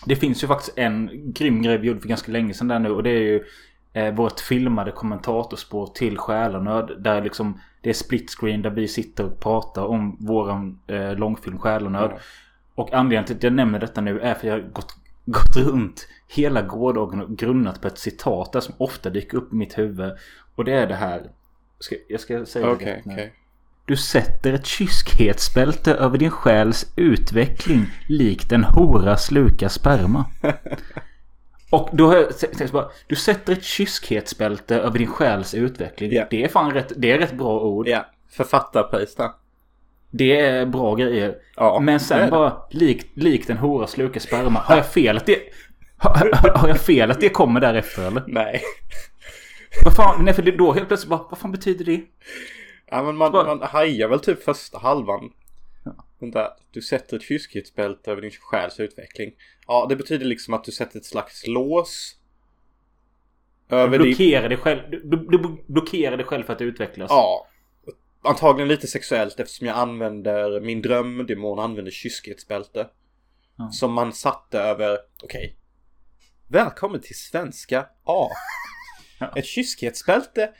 det 0.06 0.16
finns 0.16 0.42
ju 0.42 0.46
faktiskt 0.46 0.78
en 0.78 1.32
grym 1.32 1.62
grej 1.62 1.78
vi 1.78 1.86
gjorde 1.86 2.00
för 2.00 2.08
ganska 2.08 2.32
länge 2.32 2.54
sedan 2.54 2.68
där 2.68 2.78
nu. 2.78 2.90
Och 2.90 3.02
det 3.02 3.10
är 3.10 3.22
ju 3.22 3.44
eh, 3.92 4.14
vårt 4.14 4.40
filmade 4.40 4.90
kommentatorspår 4.90 5.86
till 5.86 6.18
Själanöd. 6.18 6.96
Där 6.98 7.22
liksom 7.22 7.60
det 7.80 7.90
är 7.90 7.94
split 7.94 8.30
screen 8.30 8.62
där 8.62 8.70
vi 8.70 8.88
sitter 8.88 9.24
och 9.24 9.40
pratar 9.40 9.84
om 9.84 10.16
våran 10.20 10.80
eh, 10.86 11.14
långfilm 11.14 11.58
Själanöd. 11.58 12.10
Ja. 12.14 12.20
Och 12.74 12.92
anledningen 12.92 13.24
till 13.24 13.36
att 13.36 13.42
jag 13.42 13.52
nämner 13.52 13.78
detta 13.78 14.00
nu 14.00 14.20
är 14.20 14.34
för 14.34 14.48
jag 14.48 14.54
har 14.54 14.60
gått, 14.60 14.94
gått 15.24 15.56
runt 15.56 16.08
hela 16.28 16.62
gårdagen 16.62 17.20
och 17.20 17.36
grunnat 17.36 17.80
på 17.80 17.88
ett 17.88 17.98
citat 17.98 18.52
där 18.52 18.60
som 18.60 18.74
ofta 18.78 19.10
dyker 19.10 19.38
upp 19.38 19.52
i 19.52 19.56
mitt 19.56 19.78
huvud. 19.78 20.12
Och 20.54 20.64
det 20.64 20.72
är 20.72 20.86
det 20.86 20.94
här. 20.94 21.30
Ska, 21.78 21.96
jag 22.08 22.20
ska 22.20 22.46
säga 22.46 22.66
det 22.66 22.72
Okej, 22.72 22.86
rätt 22.96 23.04
nu. 23.04 23.12
okej. 23.12 23.32
Du 23.84 23.96
sätter 23.96 24.52
ett 24.52 24.66
kyskhetsbälte 24.66 25.94
över 25.94 26.18
din 26.18 26.30
själs 26.30 26.92
utveckling 26.96 27.86
likt 28.08 28.52
en 28.52 28.64
hora 28.64 29.16
slukar 29.16 29.68
sperma. 29.68 30.24
Och 31.70 31.88
då 31.92 32.06
har 32.06 32.16
jag 32.16 32.38
tänkt 32.38 32.72
bara, 32.72 32.90
du 33.06 33.16
sätter 33.16 33.52
ett 33.52 33.64
kyskhetsbälte 33.64 34.76
över 34.76 34.98
din 34.98 35.06
själs 35.08 35.54
utveckling. 35.54 36.12
Ja. 36.12 36.24
Det 36.30 36.44
är 36.44 36.48
fan 36.48 36.70
rätt, 36.70 36.92
det 36.96 37.10
är 37.12 37.18
rätt 37.18 37.32
bra 37.32 37.60
ord. 37.60 37.88
Ja. 37.88 38.06
Författarpris 38.30 39.14
där. 39.14 39.30
Det 40.10 40.40
är 40.40 40.66
bra 40.66 40.94
grejer. 40.94 41.34
Ja, 41.56 41.80
Men 41.80 41.94
det 41.94 42.00
sen 42.00 42.24
det. 42.24 42.30
bara, 42.30 42.62
likt, 42.70 43.16
likt 43.16 43.50
en 43.50 43.56
hora 43.56 43.86
slukar 43.86 44.20
sperma. 44.20 44.58
Har 44.60 44.76
jag 44.76 44.86
fel 44.86 45.16
att 45.16 45.26
det... 45.26 45.38
Har, 45.96 46.30
har, 46.58 46.68
jag 46.68 46.80
fel 46.80 47.10
att 47.10 47.20
det 47.20 47.28
kommer 47.28 47.60
därefter 47.60 48.06
eller? 48.06 48.22
Nej. 48.26 48.62
Vad 49.84 49.94
fan, 49.96 50.24
nej 50.24 50.34
för 50.34 50.42
det 50.42 50.50
då 50.50 50.72
helt 50.72 50.88
plötsligt 50.88 51.10
bara, 51.10 51.26
vad 51.30 51.38
fan 51.38 51.52
betyder 51.52 51.84
det? 51.84 52.00
Ja 52.90 53.02
men 53.02 53.16
man, 53.16 53.32
Bara- 53.32 53.54
man 53.54 53.68
hajar 53.68 54.08
väl 54.08 54.20
typ 54.20 54.44
första 54.44 54.78
halvan. 54.78 55.30
Vänta, 56.20 56.56
du 56.70 56.82
sätter 56.82 57.16
ett 57.16 57.22
kyskhetsbälte 57.22 58.10
över 58.10 58.22
din 58.22 58.30
själs 58.30 58.80
utveckling. 58.80 59.32
Ja, 59.66 59.86
det 59.88 59.96
betyder 59.96 60.26
liksom 60.26 60.54
att 60.54 60.64
du 60.64 60.72
sätter 60.72 60.98
ett 60.98 61.04
slags 61.04 61.46
lås. 61.46 62.16
Över 63.68 63.98
din... 63.98 64.06
Blockera 64.08 64.48
dig 64.48 64.56
själv, 64.56 64.90
du, 64.90 65.00
du, 65.00 65.16
du 65.16 65.62
blockerar 65.66 66.16
dig 66.16 66.26
själv 66.26 66.44
för 66.44 66.52
att 66.52 66.60
utvecklas. 66.60 67.10
Ja. 67.10 67.46
Antagligen 68.22 68.68
lite 68.68 68.86
sexuellt 68.86 69.40
eftersom 69.40 69.66
jag 69.66 69.76
använder 69.76 70.60
min 70.60 70.82
drömdemon 70.82 71.58
använder 71.58 71.92
kyskhetsbälte. 71.92 72.88
Ja. 73.58 73.70
Som 73.70 73.92
man 73.92 74.12
satte 74.12 74.58
över, 74.58 74.98
okej. 75.22 75.56
Välkommen 76.48 77.00
till 77.00 77.16
svenska 77.16 77.80
A. 78.04 78.28
Ja. 79.18 79.32
Ett 79.36 79.46
kyskhetsbälte 79.46 80.50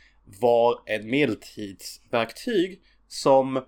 var 0.40 0.83
ett 0.87 1.05
medeltidsverktyg 1.05 2.83
som 3.09 3.64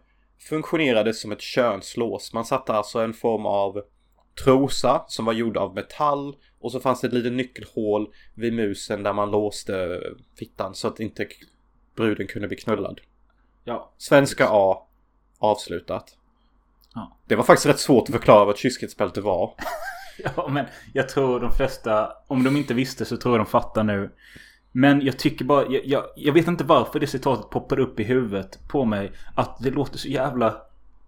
funktionerade 0.49 1.15
som 1.15 1.33
ett 1.33 1.41
könslås. 1.41 2.33
Man 2.33 2.45
satte 2.45 2.73
alltså 2.73 2.99
en 2.99 3.15
form 3.15 3.47
av 3.47 3.83
trosa 4.45 5.05
som 5.09 5.25
var 5.25 5.33
gjord 5.33 5.57
av 5.57 5.75
metall 5.75 6.37
och 6.61 6.73
så 6.73 6.81
fanns 6.81 7.01
det 7.01 7.07
ett 7.07 7.13
litet 7.13 7.33
nyckelhål 7.33 8.09
vid 8.35 8.53
musen 8.53 9.03
där 9.03 9.13
man 9.13 9.31
låste 9.31 10.01
fittan 10.39 10.75
så 10.75 10.89
att 10.89 11.01
inte 11.01 11.27
bruden 11.97 12.27
kunde 12.27 12.49
bli 12.49 12.57
knullad. 12.57 13.01
Ja. 13.65 13.93
Svenska 13.99 14.47
A 14.51 14.87
avslutat. 15.39 16.17
Ja. 16.95 17.17
Det 17.27 17.37
var 17.37 17.45
faktiskt 17.45 17.67
rätt 17.67 17.81
svårt 17.81 18.09
att 18.09 18.15
förklara 18.15 18.45
vad 18.45 18.55
ett 18.55 18.61
kyskhetsbälte 18.61 19.21
var. 19.21 19.55
Ja, 20.37 20.49
men 20.49 20.67
jag 20.93 21.09
tror 21.09 21.41
de 21.41 21.53
flesta, 21.53 22.13
om 22.27 22.43
de 22.45 22.57
inte 22.57 22.75
visste 22.75 23.05
så 23.05 23.17
tror 23.17 23.35
jag 23.35 23.47
de 23.47 23.51
fattar 23.51 23.85
nu. 23.85 24.11
Men 24.73 25.01
jag 25.01 25.19
tycker 25.19 25.45
bara, 25.45 25.67
jag, 25.67 25.87
jag, 25.87 26.05
jag 26.17 26.33
vet 26.33 26.49
inte 26.49 26.65
varför 26.65 27.01
det 27.01 27.07
citatet 27.07 27.51
poppar 27.51 27.79
upp 27.79 28.01
i 28.01 28.05
huvudet 28.05 28.59
på 28.69 28.85
mig. 28.85 29.13
Att 29.35 29.57
det 29.61 29.71
låter 29.71 29.99
så 29.99 30.09
jävla... 30.09 30.57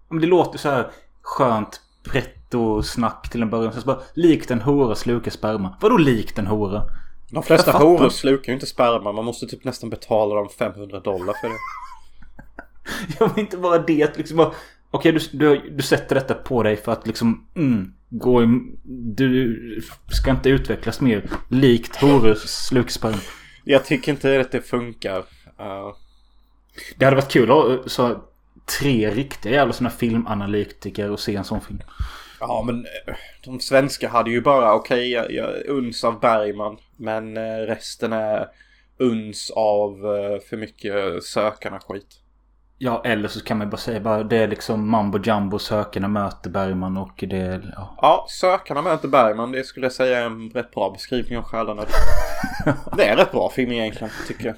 men 0.08 0.20
Det 0.20 0.26
låter 0.26 0.58
så 0.58 0.68
här 0.70 0.90
skönt 1.22 1.80
pretto-snack 2.04 3.30
till 3.30 3.42
en 3.42 3.50
början. 3.50 3.72
Så 3.72 3.80
bara, 3.80 4.00
likt 4.14 4.50
en 4.50 4.60
hora 4.60 4.94
slukar 4.94 5.30
sperma. 5.30 5.76
Vadå 5.80 5.96
likt 5.96 6.38
en 6.38 6.46
hora? 6.46 6.82
De 7.30 7.42
flesta 7.42 7.72
horor 7.72 8.08
slukar 8.08 8.52
ju 8.52 8.54
inte 8.54 8.66
sperma. 8.66 9.12
Man 9.12 9.24
måste 9.24 9.46
typ 9.46 9.64
nästan 9.64 9.90
betala 9.90 10.34
dem 10.34 10.48
500 10.58 11.00
dollar 11.00 11.34
för 11.40 11.48
det. 11.48 11.58
Jag 13.18 13.34
vill 13.34 13.44
inte 13.44 13.56
bara 13.56 13.78
det 13.78 14.18
liksom 14.18 14.36
bara... 14.36 14.52
Okej, 14.90 15.12
du, 15.12 15.20
du, 15.38 15.70
du 15.70 15.82
sätter 15.82 16.14
detta 16.14 16.34
på 16.34 16.62
dig 16.62 16.76
för 16.76 16.92
att 16.92 17.06
liksom... 17.06 17.46
Mm, 17.56 17.92
gå 18.08 18.42
i, 18.42 18.46
Du 19.16 19.58
ska 20.10 20.30
inte 20.30 20.50
utvecklas 20.50 21.00
mer. 21.00 21.30
Likt 21.48 21.96
horor 21.96 22.34
slukar 22.34 22.90
sperma. 22.90 23.18
Jag 23.64 23.84
tycker 23.84 24.12
inte 24.12 24.40
att 24.40 24.52
det 24.52 24.60
funkar. 24.62 25.18
Uh, 25.60 25.94
Det 26.96 27.04
hade 27.04 27.16
varit 27.16 27.32
kul 27.32 27.50
att 27.50 27.56
ha 27.56 27.88
så 27.88 28.24
tre 28.80 29.10
riktiga 29.10 29.52
jävla 29.52 29.72
såna 29.72 29.90
filmanalytiker 29.90 31.10
och 31.10 31.20
se 31.20 31.36
en 31.36 31.44
sån 31.44 31.60
film. 31.60 31.80
ja 32.40 32.62
men 32.66 32.86
eh, 32.86 33.14
de 33.44 33.60
svenska 33.60 34.08
hade 34.08 34.30
ju 34.30 34.40
bara 34.40 34.74
okej, 34.74 35.10
jag 35.10 35.66
uns 35.68 36.04
av 36.04 36.20
Bergman. 36.20 36.78
Men 36.96 37.36
eh, 37.36 37.58
resten 37.58 38.12
är 38.12 38.48
uns 38.98 39.50
av 39.50 39.90
eh, 39.90 40.40
för 40.48 40.56
mycket 40.56 41.24
sökarna 41.24 41.80
skit. 41.80 42.20
Ja, 42.84 43.02
eller 43.04 43.28
så 43.28 43.40
kan 43.40 43.58
man 43.58 43.70
bara 43.70 43.76
säga 43.76 44.00
bara 44.00 44.22
det 44.22 44.36
är 44.36 44.48
liksom 44.48 44.90
mambo 44.90 45.18
jumbo 45.18 45.58
sökarna 45.58 46.08
möter 46.08 46.50
Bergman 46.50 46.96
och 46.96 47.24
det 47.28 47.36
är... 47.36 47.74
Ja. 47.76 47.94
Ja, 48.00 48.26
sökarna 48.28 48.82
möter 48.82 49.08
Bergman. 49.08 49.52
Det 49.52 49.66
skulle 49.66 49.86
jag 49.86 49.92
säga 49.92 50.18
är 50.18 50.26
en 50.26 50.50
rätt 50.50 50.70
bra 50.70 50.90
beskrivning 50.90 51.38
av 51.38 51.44
själarna. 51.44 51.82
det 52.96 53.04
är 53.04 53.12
en 53.12 53.16
rätt 53.16 53.32
bra 53.32 53.50
film 53.50 53.72
egentligen, 53.72 54.10
tycker 54.28 54.46
jag. 54.46 54.56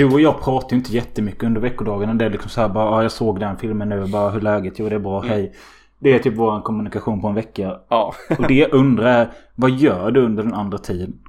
Du 0.00 0.06
och 0.06 0.20
jag 0.20 0.42
pratar 0.42 0.70
ju 0.70 0.76
inte 0.76 0.92
jättemycket 0.92 1.42
under 1.42 1.60
veckodagarna. 1.60 2.14
Det 2.14 2.24
är 2.24 2.30
liksom 2.30 2.50
så 2.50 2.60
här 2.60 2.68
bara, 2.68 2.84
ja, 2.84 3.02
jag 3.02 3.12
såg 3.12 3.40
den 3.40 3.56
filmen 3.56 3.88
nu, 3.88 4.06
bara 4.06 4.30
hur 4.30 4.40
läget? 4.40 4.78
Jo, 4.78 4.88
det 4.88 4.94
är 4.94 4.98
bra, 4.98 5.20
hej. 5.20 5.54
Det 5.98 6.12
är 6.12 6.18
typ 6.18 6.34
vår 6.34 6.60
kommunikation 6.60 7.20
på 7.20 7.28
en 7.28 7.34
vecka. 7.34 7.80
Ja. 7.88 8.14
Och 8.38 8.48
det 8.48 8.54
jag 8.54 8.72
undrar 8.72 9.06
är, 9.06 9.30
vad 9.54 9.70
gör 9.70 10.10
du 10.10 10.20
under 10.20 10.42
den 10.42 10.54
andra 10.54 10.78
tiden? 10.78 11.20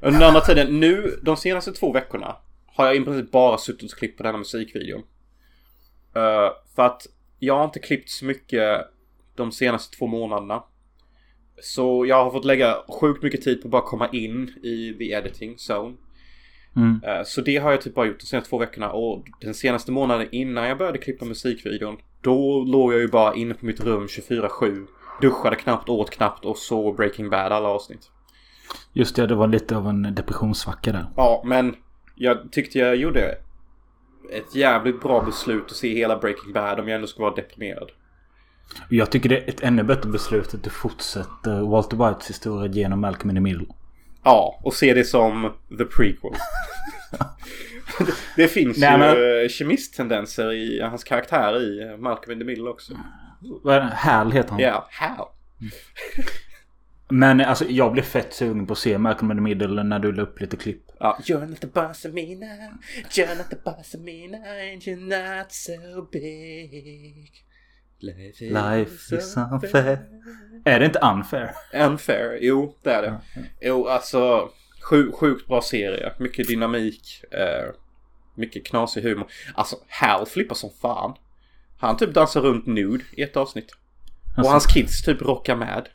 Under 0.00 0.20
den 0.20 0.28
andra 0.28 0.40
tiden, 0.40 0.80
nu 0.80 1.20
de 1.22 1.36
senaste 1.36 1.72
två 1.72 1.92
veckorna 1.92 2.36
har 2.66 2.86
jag 2.86 2.96
i 2.96 3.00
princip 3.00 3.30
bara 3.30 3.58
suttit 3.58 3.92
och 3.92 3.98
klippt 3.98 4.16
på 4.16 4.22
denna 4.22 4.38
musikvideon. 4.38 5.02
Eh, 6.14 6.50
för 6.76 6.82
att 6.82 7.06
jag 7.38 7.56
har 7.56 7.64
inte 7.64 7.78
klippt 7.78 8.10
så 8.10 8.24
mycket 8.24 8.80
de 9.34 9.52
senaste 9.52 9.96
två 9.96 10.06
månaderna. 10.06 10.62
Så 11.62 12.06
jag 12.06 12.24
har 12.24 12.30
fått 12.30 12.44
lägga 12.44 12.76
sjukt 13.00 13.22
mycket 13.22 13.42
tid 13.42 13.62
på 13.62 13.68
att 13.68 13.72
bara 13.72 13.82
komma 13.82 14.08
in 14.08 14.48
i 14.62 14.94
the 14.98 15.12
editing 15.12 15.56
zone. 15.70 15.96
Mm. 16.76 17.00
Eh, 17.04 17.22
Så 17.24 17.40
det 17.40 17.56
har 17.56 17.70
jag 17.70 17.80
typ 17.80 17.94
bara 17.94 18.06
gjort 18.06 18.20
de 18.20 18.26
senaste 18.26 18.50
två 18.50 18.58
veckorna 18.58 18.90
och 18.90 19.24
den 19.40 19.54
senaste 19.54 19.92
månaden 19.92 20.28
innan 20.32 20.68
jag 20.68 20.78
började 20.78 20.98
klippa 20.98 21.24
musikvideon 21.24 21.96
Då 22.20 22.64
låg 22.64 22.92
jag 22.92 23.00
ju 23.00 23.08
bara 23.08 23.34
inne 23.34 23.54
på 23.54 23.66
mitt 23.66 23.80
rum 23.80 24.06
24-7 24.06 24.86
Duschade 25.20 25.56
knappt, 25.56 25.88
åt 25.88 26.10
knappt 26.10 26.44
och 26.44 26.58
såg 26.58 26.96
Breaking 26.96 27.30
Bad 27.30 27.52
alla 27.52 27.68
avsnitt 27.68 28.10
Just 28.92 29.16
det, 29.16 29.26
det 29.26 29.34
var 29.34 29.46
lite 29.46 29.76
av 29.76 29.88
en 29.88 30.14
depressionssvacka 30.14 30.92
där. 30.92 31.06
Ja, 31.16 31.42
men 31.44 31.76
jag 32.14 32.52
tyckte 32.52 32.78
jag 32.78 32.96
gjorde 32.96 33.34
ett 34.32 34.54
jävligt 34.54 35.02
bra 35.02 35.22
beslut 35.22 35.64
att 35.64 35.76
se 35.76 35.94
hela 35.94 36.16
Breaking 36.18 36.52
Bad 36.52 36.80
om 36.80 36.88
jag 36.88 36.94
ändå 36.94 37.06
ska 37.06 37.22
vara 37.22 37.34
deprimerad. 37.34 37.90
Jag 38.88 39.10
tycker 39.10 39.28
det 39.28 39.38
är 39.38 39.48
ett 39.48 39.60
ännu 39.62 39.82
bättre 39.82 40.10
beslut 40.10 40.54
att 40.54 40.64
du 40.64 40.70
fortsätter 40.70 41.60
Walter 41.70 41.96
Whites 41.96 42.30
historia 42.30 42.72
genom 42.72 43.00
Malcolm 43.00 43.30
in 43.30 43.36
the 43.36 43.40
Middle. 43.40 43.66
Ja, 44.24 44.60
och 44.64 44.74
se 44.74 44.94
det 44.94 45.04
som 45.04 45.52
the 45.78 45.84
prequel. 45.84 46.32
det, 47.98 48.06
det 48.36 48.48
finns 48.48 48.78
Nej, 48.78 48.92
ju 48.92 48.98
men- 48.98 49.42
eh, 49.42 49.48
kemisttendenser 49.48 50.52
i 50.52 50.80
hans 50.80 51.04
karaktär 51.04 51.62
i 51.62 51.96
Malcolm 51.98 52.32
in 52.32 52.38
the 52.38 52.44
Middle 52.44 52.70
också. 52.70 52.92
Vad 53.62 53.76
är 53.76 53.80
det? 53.80 53.86
Hal 53.94 54.32
heter 54.32 54.50
han. 54.50 54.60
Ja, 54.60 54.88
how? 54.90 55.28
Men 57.12 57.40
alltså 57.40 57.64
jag 57.68 57.92
blev 57.92 58.02
fett 58.02 58.32
sugen 58.34 58.66
på 58.66 58.72
att 58.72 58.78
se 58.78 58.98
Malcolm 58.98 59.30
in 59.30 59.36
the 59.36 59.42
Middle 59.42 59.82
när 59.82 59.98
du 59.98 60.12
la 60.12 60.22
upp 60.22 60.40
lite 60.40 60.56
klipp. 60.56 60.82
Ja, 61.00 61.18
you're 61.22 61.46
not 61.46 61.60
the 61.60 61.66
boss 61.66 62.04
of 62.04 62.12
me 62.12 62.22
now. 62.34 62.70
You're 63.10 63.36
not 63.38 63.50
the 63.50 63.56
boss 63.64 63.94
of 63.94 64.00
me 64.00 64.26
now. 64.28 64.72
And 64.72 64.82
you're 64.82 65.36
not 65.38 65.52
so 65.52 66.08
big. 66.12 67.30
Life 68.02 68.44
is, 68.44 68.52
Life 68.52 69.16
is 69.16 69.36
unfair. 69.52 69.98
Är 70.64 70.80
det 70.80 70.86
inte 70.86 70.98
unfair? 70.98 71.50
Unfair, 71.74 72.38
jo 72.40 72.74
det 72.82 72.90
är 72.90 73.02
det. 73.02 73.16
Jo, 73.60 73.86
alltså 73.88 74.48
sju, 74.90 75.12
sjukt 75.12 75.46
bra 75.48 75.62
serie. 75.62 76.12
Mycket 76.18 76.48
dynamik. 76.48 77.24
Eh, 77.30 77.72
mycket 78.34 78.66
knasig 78.66 79.02
humor. 79.02 79.26
Alltså 79.54 79.76
Hal 79.88 80.26
flippar 80.26 80.54
som 80.54 80.70
fan. 80.82 81.14
Han 81.78 81.96
typ 81.96 82.14
dansar 82.14 82.40
runt 82.40 82.66
nude 82.66 83.04
i 83.12 83.22
ett 83.22 83.36
avsnitt. 83.36 83.70
Och 83.70 84.38
Alltså. 84.38 84.50
hans 84.52 84.66
kids 84.66 85.02
typ 85.02 85.22
rockar 85.22 85.56
med. 85.56 85.88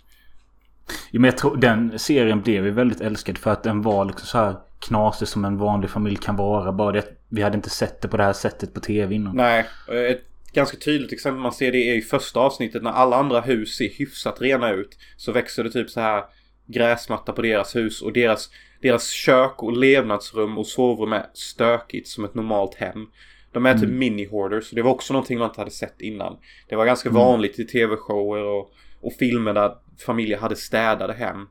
Ja, 1.12 1.20
men 1.20 1.24
jag 1.24 1.38
tror 1.38 1.58
den 1.58 2.00
serien 2.00 2.42
blev 2.42 2.66
ju 2.66 2.72
väldigt 2.72 3.02
älskad 3.02 3.38
för 3.38 3.52
att 3.52 3.64
den 3.64 3.82
var 3.82 4.06
liksom 4.06 4.28
så 4.28 4.38
här 4.38 4.56
knasig 4.80 5.28
som 5.28 5.46
en 5.46 5.58
vanlig 5.58 5.90
familj 5.90 6.16
kan 6.16 6.36
vara. 6.36 6.72
Bara 6.72 6.92
det 6.92 7.00
att 7.00 7.12
vi 7.30 7.42
hade 7.42 7.56
inte 7.56 7.70
sett 7.70 8.02
det 8.02 8.08
på 8.08 8.18
det 8.18 8.24
här 8.24 8.34
sättet 8.34 8.74
på 8.74 8.80
tv 8.80 9.16
innan. 9.16 9.36
Nej, 9.36 9.66
eh, 9.92 9.96
ett 10.12 10.24
ganska 10.56 10.78
tydligt 10.78 11.14
exempel 11.14 11.42
man 11.42 11.52
ser 11.52 11.72
det 11.72 11.90
är 11.90 11.96
i 11.96 12.02
första 12.02 12.40
avsnittet 12.40 12.84
när 12.84 12.92
alla 12.92 13.16
andra 13.16 13.42
hus 13.42 13.76
ser 13.76 13.90
hyfsat 13.90 14.42
rena 14.42 14.72
ut. 14.72 14.98
Så 15.18 15.32
växer 15.32 15.64
det 15.64 15.72
typ 15.72 15.90
så 15.90 16.00
här 16.00 16.24
gräsmatta 16.66 17.34
på 17.34 17.42
deras 17.42 17.76
hus 17.76 18.02
och 18.02 18.14
deras, 18.14 18.50
deras 18.82 19.10
kök 19.10 19.64
och 19.64 19.78
levnadsrum 19.78 20.58
och 20.58 20.68
sovrum 20.68 21.14
är 21.14 21.26
stökigt 21.34 22.08
som 22.08 22.26
ett 22.26 22.36
normalt 22.36 22.76
hem. 22.76 23.08
De 23.52 23.66
är 23.66 23.78
typ 23.78 23.90
mini-hoarders 23.90 24.62
så 24.62 24.76
det 24.76 24.82
var 24.82 24.92
också 24.92 25.14
någonting 25.14 25.40
man 25.40 25.50
inte 25.50 25.62
hade 25.62 25.72
sett 25.72 26.02
innan. 26.02 26.38
Det 26.70 26.76
var 26.76 26.86
ganska 26.86 27.10
vanligt 27.10 27.60
i 27.60 27.66
tv-shower 27.66 28.44
och, 28.44 28.72
och 29.02 29.14
filmer 29.14 29.54
där 29.54 29.72
familjer 30.06 30.38
hade 30.38 30.56
städade 30.56 31.14
hem. 31.14 31.48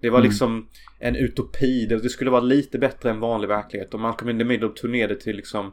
Det 0.00 0.10
var 0.10 0.20
liksom 0.20 0.68
en 0.98 1.16
utopi. 1.16 1.86
Det, 1.86 1.98
det 1.98 2.08
skulle 2.08 2.30
vara 2.30 2.40
lite 2.40 2.78
bättre 2.78 3.10
än 3.10 3.20
vanlig 3.20 3.48
verklighet. 3.48 3.94
Och 3.94 4.00
Malcolm 4.00 4.30
in 4.30 4.38
the 4.38 4.44
Middle 4.44 4.68
tog 4.68 4.90
ner 4.90 5.08
det 5.08 5.20
till 5.20 5.36
liksom... 5.36 5.72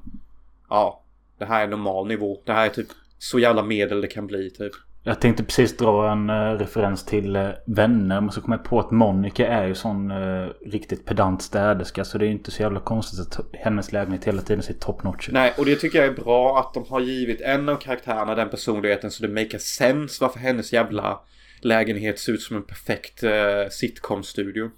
Ja, 0.69 1.04
det 1.37 1.45
här 1.45 1.63
är 1.63 1.67
normal 1.67 2.07
nivå. 2.07 2.41
Det 2.45 2.53
här 2.53 2.65
är 2.65 2.69
typ 2.69 2.87
så 3.17 3.39
jävla 3.39 3.63
medel 3.63 4.01
det 4.01 4.07
kan 4.07 4.27
bli 4.27 4.49
typ. 4.49 4.73
Jag 5.07 5.21
tänkte 5.21 5.43
precis 5.43 5.77
dra 5.77 6.11
en 6.11 6.29
uh, 6.29 6.59
referens 6.59 7.05
till 7.05 7.35
uh, 7.35 7.49
Vänner. 7.65 8.21
Men 8.21 8.31
så 8.31 8.41
kom 8.41 8.51
jag 8.51 8.63
på 8.63 8.79
att 8.79 8.91
Monica 8.91 9.47
är 9.47 9.67
ju 9.67 9.75
sån 9.75 10.11
uh, 10.11 10.49
riktigt 10.65 11.05
pedant 11.05 11.41
städerska. 11.41 12.05
Så 12.05 12.17
det 12.17 12.25
är 12.25 12.27
ju 12.27 12.33
inte 12.33 12.51
så 12.51 12.61
jävla 12.61 12.79
konstigt 12.79 13.19
att 13.19 13.45
hennes 13.53 13.91
lägenhet 13.91 14.25
hela 14.25 14.41
tiden 14.41 14.63
ser 14.63 14.73
top 14.73 15.03
notch 15.03 15.29
Nej, 15.31 15.53
och 15.57 15.65
det 15.65 15.75
tycker 15.75 15.99
jag 15.99 16.07
är 16.07 16.23
bra 16.23 16.59
att 16.59 16.73
de 16.73 16.85
har 16.89 16.99
givit 16.99 17.41
en 17.41 17.69
av 17.69 17.75
karaktärerna 17.75 18.35
den 18.35 18.49
personligheten 18.49 19.11
så 19.11 19.27
det 19.27 19.43
makar 19.43 19.57
sense 19.57 20.23
varför 20.23 20.39
hennes 20.39 20.73
jävla 20.73 21.19
lägenhet 21.61 22.19
ser 22.19 22.33
ut 22.33 22.41
som 22.41 22.55
en 22.55 22.63
perfekt 22.63 23.23
uh, 23.23 23.29
sitcom-studio. 23.69 24.69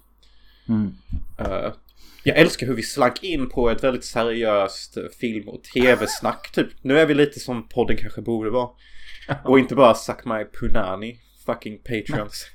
Mm. 0.68 0.94
Jag 2.28 2.38
älskar 2.38 2.66
hur 2.66 2.74
vi 2.74 2.82
slank 2.82 3.22
in 3.22 3.48
på 3.48 3.70
ett 3.70 3.84
väldigt 3.84 4.04
seriöst 4.04 4.98
film 5.20 5.48
och 5.48 5.62
tv-snack 5.62 6.50
typ. 6.52 6.68
Nu 6.82 6.98
är 6.98 7.06
vi 7.06 7.14
lite 7.14 7.40
som 7.40 7.68
podden 7.68 7.96
kanske 7.96 8.20
borde 8.20 8.50
vara. 8.50 8.68
Och 9.44 9.58
inte 9.58 9.74
bara 9.74 9.94
suck 9.94 10.24
my 10.24 10.44
punani. 10.60 11.18
Fucking 11.46 11.78
patrons. 11.78 12.46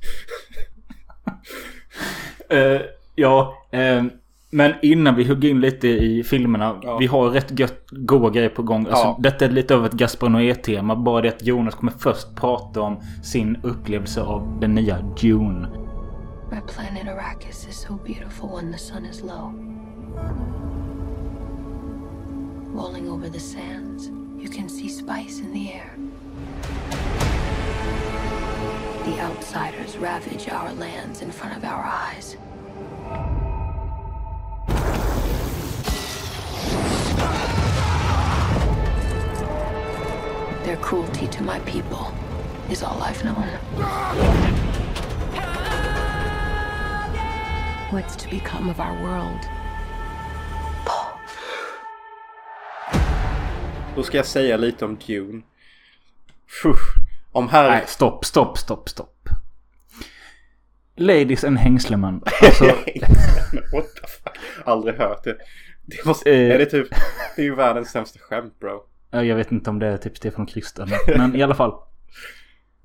uh, 2.53 2.81
ja, 3.15 3.53
uh, 3.73 4.03
men 4.49 4.73
innan 4.81 5.15
vi 5.15 5.23
hugger 5.23 5.49
in 5.49 5.61
lite 5.61 5.87
i 5.87 6.23
filmerna. 6.23 6.79
Ja. 6.83 6.97
Vi 6.97 7.05
har 7.05 7.29
rätt 7.29 7.59
gött, 7.59 7.85
goda 7.91 8.29
grejer 8.29 8.49
på 8.49 8.63
gång. 8.63 8.85
Alltså, 8.87 9.03
ja. 9.03 9.17
Detta 9.19 9.45
är 9.45 9.49
lite 9.49 9.75
av 9.75 9.85
ett 9.85 9.93
Gaspar 9.93 10.29
Noé-tema. 10.29 10.95
Bara 10.95 11.21
det 11.21 11.29
att 11.29 11.45
Jonas 11.45 11.75
kommer 11.75 11.93
först 11.99 12.35
prata 12.35 12.81
om 12.81 13.01
sin 13.23 13.57
upplevelse 13.63 14.21
av 14.21 14.57
den 14.61 14.75
nya 14.75 14.97
Dune. 15.21 15.67
My 16.53 16.59
planet 16.59 17.07
Arrakis 17.07 17.67
is 17.67 17.75
so 17.75 17.95
beautiful 17.95 18.47
when 18.47 18.69
the 18.69 18.77
sun 18.77 19.05
is 19.05 19.23
low. 19.23 19.55
Rolling 22.71 23.09
over 23.09 23.27
the 23.27 23.39
sands, 23.39 24.09
you 24.37 24.47
can 24.49 24.69
see 24.69 24.87
spice 24.87 25.39
in 25.39 25.51
the 25.51 25.73
air. 25.73 25.95
The 29.05 29.19
outsiders 29.19 29.97
ravage 29.97 30.47
our 30.47 30.71
lands 30.73 31.23
in 31.23 31.31
front 31.31 31.57
of 31.57 31.63
our 31.63 31.83
eyes. 31.83 32.37
Their 40.65 40.77
cruelty 40.77 41.27
to 41.29 41.41
my 41.41 41.59
people 41.61 42.13
is 42.69 42.83
all 42.83 43.01
I've 43.01 43.25
known. 43.25 44.62
What's 47.93 48.15
to 48.15 48.29
become 48.29 48.71
of 48.71 48.79
our 48.79 49.07
world? 49.07 49.39
Då 53.95 54.03
ska 54.03 54.17
jag 54.17 54.25
säga 54.25 54.57
lite 54.57 54.85
om 54.85 54.97
Dune. 55.07 55.41
Fuh. 56.63 56.79
Om 57.31 57.49
här... 57.49 57.69
Nej, 57.69 57.83
stopp, 57.87 58.25
stopp, 58.25 58.57
stopp, 58.57 58.89
stopp. 58.89 59.29
Ladies 60.95 61.43
and 61.43 61.57
Hängsleman. 61.57 62.23
Alltså... 62.41 62.65
What 63.73 63.95
the 63.95 64.07
fuck? 64.07 64.37
Aldrig 64.65 64.95
hört 64.95 65.23
det. 65.23 65.37
det 65.85 66.05
måste... 66.05 66.31
eh... 66.31 66.55
Är 66.55 66.57
det 66.59 66.65
typ... 66.65 66.87
Det 67.35 67.41
är 67.41 67.45
ju 67.45 67.55
världens 67.55 67.91
sämsta 67.91 68.19
skämt 68.19 68.59
bro. 68.59 68.83
Jag 69.09 69.35
vet 69.35 69.51
inte 69.51 69.69
om 69.69 69.79
det 69.79 69.87
är 69.87 69.97
typ 69.97 70.17
Stefan 70.17 70.45
Krister. 70.45 70.89
Men 71.17 71.35
i 71.35 71.43
alla 71.43 71.55
fall. 71.55 71.73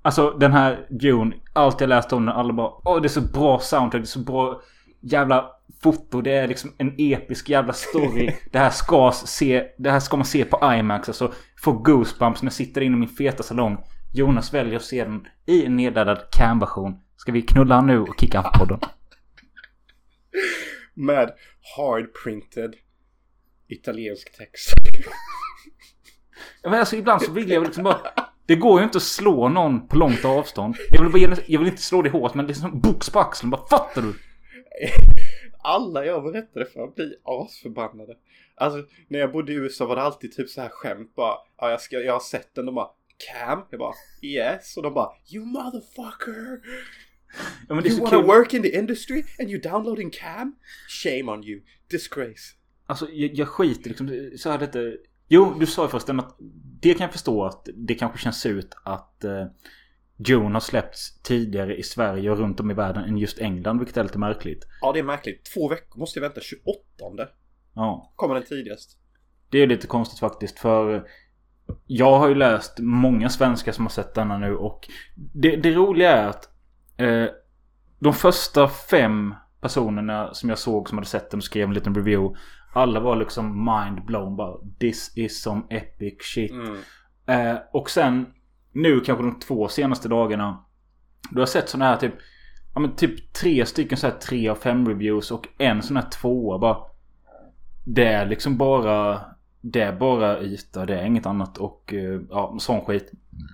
Alltså 0.02 0.30
den 0.30 0.52
här 0.52 0.86
Dune. 0.90 1.36
Allt 1.52 1.80
jag 1.80 1.88
läst 1.88 2.12
om 2.12 2.26
den. 2.26 2.34
Alla 2.34 2.52
bara. 2.52 2.72
Åh 2.84 3.00
det 3.00 3.06
är 3.06 3.08
så 3.08 3.20
bra 3.20 3.58
soundtrack. 3.58 4.02
Det 4.02 4.04
är 4.04 4.06
så 4.06 4.18
bra 4.18 4.60
jävla 5.00 5.50
foto. 5.82 6.20
Det 6.20 6.32
är 6.32 6.48
liksom 6.48 6.74
en 6.78 6.94
episk 6.98 7.48
jävla 7.48 7.72
story. 7.72 8.34
Det 8.52 8.58
här 8.58 8.70
ska, 8.70 9.12
se, 9.12 9.66
det 9.78 9.90
här 9.90 10.00
ska 10.00 10.16
man 10.16 10.26
se 10.26 10.44
på 10.44 10.74
IMAX. 10.74 11.08
Alltså 11.08 11.32
få 11.56 11.72
goosebumps 11.72 12.42
när 12.42 12.46
jag 12.46 12.52
sitter 12.52 12.80
inne 12.80 12.96
i 12.96 12.98
min 12.98 13.08
feta 13.08 13.42
salong. 13.42 13.78
Jonas 14.14 14.54
väljer 14.54 14.76
att 14.76 14.84
se 14.84 15.04
den 15.04 15.26
i 15.46 15.64
en 15.64 15.76
nedladdad 15.76 16.18
cam-version. 16.32 16.96
Ska 17.16 17.32
vi 17.32 17.42
knulla 17.42 17.80
nu 17.80 18.00
och 18.00 18.20
kicka 18.20 18.42
på 18.42 18.58
podden? 18.58 18.78
Med 20.94 21.30
hard-printed 21.76 22.74
italiensk 23.68 24.38
text. 24.38 24.72
Men 26.62 26.74
alltså 26.74 26.96
ibland 26.96 27.22
så 27.22 27.32
vill 27.32 27.50
jag 27.50 27.62
liksom 27.62 27.84
bara... 27.84 28.00
Det 28.46 28.56
går 28.56 28.80
ju 28.80 28.84
inte 28.84 28.98
att 28.98 29.02
slå 29.02 29.48
någon 29.48 29.88
på 29.88 29.96
långt 29.96 30.24
avstånd. 30.24 30.76
Jag 30.90 31.02
vill, 31.02 31.28
bara, 31.28 31.36
jag 31.46 31.58
vill 31.58 31.68
inte 31.68 31.82
slå 31.82 32.02
det 32.02 32.10
hårt 32.10 32.34
men 32.34 32.46
det 32.46 32.52
är 32.52 32.54
som 32.54 32.80
box 32.80 33.10
på 33.10 33.20
axeln. 33.20 33.50
Bara 33.50 33.66
fattar 33.66 34.02
du? 34.02 34.14
Alla 35.62 36.04
jag 36.04 36.22
berättade 36.22 36.66
för 36.66 36.94
blir 36.94 37.16
asförbannade. 37.24 38.16
Alltså 38.54 38.86
när 39.08 39.18
jag 39.18 39.32
bodde 39.32 39.52
i 39.52 39.54
USA 39.54 39.86
var 39.86 39.96
det 39.96 40.02
alltid 40.02 40.32
typ 40.32 40.48
så 40.48 40.60
här 40.60 40.68
skämt 40.68 41.14
bara. 41.14 41.34
Ja, 41.56 41.70
jag, 41.70 41.80
ska, 41.80 42.00
jag 42.00 42.12
har 42.12 42.20
sett 42.20 42.54
den. 42.54 42.66
De 42.66 42.74
bara 42.74 42.88
Cam? 43.18 43.62
Jag 43.70 43.80
bara 43.80 43.94
yes. 44.22 44.76
Och 44.76 44.82
de 44.82 44.94
bara 44.94 45.10
You 45.34 45.44
motherfucker! 45.46 46.60
Ja, 47.68 47.74
men 47.74 47.82
det 47.84 47.90
you 47.90 48.00
wanna 48.00 48.10
kul. 48.10 48.26
work 48.26 48.54
in 48.54 48.62
the 48.62 48.78
industry 48.78 49.24
and 49.38 49.50
you 49.50 49.60
downloading 49.60 50.10
Cam? 50.10 50.56
Shame 50.88 51.32
on 51.32 51.44
you. 51.44 51.60
Disgrace. 51.90 52.54
Alltså 52.86 53.08
jag, 53.10 53.34
jag 53.34 53.48
skiter 53.48 53.88
liksom 53.88 54.30
så 54.36 54.50
här 54.50 54.58
detta. 54.58 54.78
Jo, 55.28 55.54
du 55.60 55.66
sa 55.66 55.82
ju 55.84 55.88
förresten 55.88 56.20
att 56.20 56.36
det 56.80 56.94
kan 56.94 57.04
jag 57.04 57.12
förstå 57.12 57.44
att 57.44 57.68
det 57.74 57.94
kanske 57.94 58.18
känns 58.18 58.46
ut 58.46 58.74
att 58.84 59.24
eh, 59.24 59.46
Dune 60.18 60.52
har 60.54 60.60
släppts 60.60 61.22
tidigare 61.22 61.76
i 61.76 61.82
Sverige 61.82 62.30
och 62.30 62.38
runt 62.38 62.60
om 62.60 62.70
i 62.70 62.74
världen 62.74 63.04
än 63.04 63.18
just 63.18 63.38
England, 63.38 63.78
vilket 63.78 63.96
är 63.96 64.02
lite 64.02 64.18
märkligt. 64.18 64.66
Ja, 64.80 64.92
det 64.92 64.98
är 64.98 65.02
märkligt. 65.02 65.50
Två 65.54 65.68
veckor 65.68 65.98
måste 65.98 66.18
jag 66.18 66.22
vänta 66.22 66.40
28. 66.40 66.78
Ja. 67.74 68.12
Kommer 68.16 68.34
den 68.34 68.44
tidigast. 68.44 68.98
Det 69.50 69.58
är 69.58 69.66
lite 69.66 69.86
konstigt 69.86 70.20
faktiskt 70.20 70.58
för 70.58 71.04
jag 71.86 72.18
har 72.18 72.28
ju 72.28 72.34
läst 72.34 72.78
många 72.78 73.28
svenskar 73.28 73.72
som 73.72 73.84
har 73.84 73.90
sett 73.90 74.14
denna 74.14 74.38
nu 74.38 74.56
och 74.56 74.88
det, 75.14 75.56
det 75.56 75.74
roliga 75.74 76.12
är 76.12 76.26
att 76.26 76.48
eh, 76.96 77.26
de 77.98 78.12
första 78.12 78.68
fem 78.68 79.34
personerna 79.60 80.34
som 80.34 80.48
jag 80.48 80.58
såg 80.58 80.88
som 80.88 80.98
hade 80.98 81.08
sett 81.08 81.30
den 81.30 81.38
och 81.38 81.44
skrev 81.44 81.68
en 81.68 81.74
liten 81.74 81.94
review. 81.94 82.38
Alla 82.74 83.00
var 83.00 83.16
liksom 83.16 83.64
mind 83.64 84.04
blown 84.04 84.36
bara. 84.36 84.56
This 84.80 85.12
is 85.16 85.42
some 85.42 85.62
epic 85.70 86.16
shit. 86.20 86.50
Mm. 86.50 86.76
Eh, 87.26 87.58
och 87.72 87.90
sen 87.90 88.26
nu 88.82 89.00
kanske 89.00 89.24
de 89.24 89.38
två 89.38 89.68
senaste 89.68 90.08
dagarna. 90.08 90.64
Du 91.30 91.40
har 91.40 91.46
sett 91.46 91.68
sådana 91.68 91.90
här 91.90 91.96
typ 91.96 92.14
Ja 92.74 92.80
men 92.80 92.96
typ 92.96 93.32
tre 93.32 93.66
stycken 93.66 93.98
så 93.98 94.06
här 94.06 94.14
tre 94.14 94.48
av 94.48 94.54
fem 94.54 94.88
reviews 94.88 95.30
och 95.30 95.46
en 95.58 95.82
sån 95.82 95.96
här 95.96 96.10
tvåa 96.10 96.58
bara. 96.58 96.78
Det 97.84 98.06
är 98.06 98.26
liksom 98.26 98.56
bara 98.56 99.20
det 99.60 99.80
är 99.80 99.92
bara 99.92 100.40
yta, 100.40 100.86
det 100.86 101.00
är 101.00 101.04
inget 101.04 101.26
annat 101.26 101.58
och 101.58 101.94
eh, 101.94 102.20
ja, 102.30 102.56
sån 102.58 102.84
skit. 102.84 103.12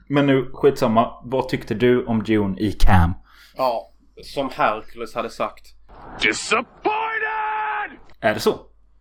Men 0.08 0.26
nu, 0.26 0.50
skitsamma. 0.52 1.20
Vad 1.24 1.48
tyckte 1.48 1.74
du 1.74 2.04
om 2.04 2.22
Dune 2.22 2.60
i 2.60 2.72
Cam? 2.72 3.14
Ja, 3.56 3.90
som 4.22 4.50
Hercules 4.52 5.14
hade 5.14 5.30
sagt. 5.30 5.66
Disappointed! 6.22 7.98
Är 8.20 8.34
det 8.34 8.40
så? 8.40 8.54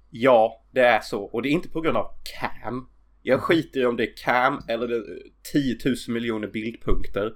Ja, 0.09 0.61
det 0.71 0.81
är 0.81 0.99
så. 0.99 1.23
Och 1.23 1.41
det 1.41 1.49
är 1.49 1.51
inte 1.51 1.69
på 1.69 1.81
grund 1.81 1.97
av 1.97 2.07
Cam. 2.23 2.87
Jag 3.23 3.41
skiter 3.41 3.79
i 3.79 3.85
om 3.85 3.95
det 3.95 4.03
är 4.03 4.17
Cam 4.17 4.61
eller 4.67 5.03
10 5.53 5.77
000 5.85 5.95
miljoner 6.07 6.47
bildpunkter. 6.47 7.33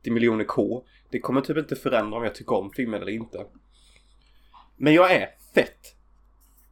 80 0.00 0.10
miljoner 0.10 0.44
K. 0.44 0.84
Det 1.10 1.20
kommer 1.20 1.40
typ 1.40 1.56
inte 1.56 1.76
förändra 1.76 2.18
om 2.18 2.24
jag 2.24 2.34
tycker 2.34 2.54
om 2.54 2.72
filmen 2.76 3.02
eller 3.02 3.12
inte. 3.12 3.46
Men 4.76 4.94
jag 4.94 5.12
är 5.12 5.28
fett 5.54 5.96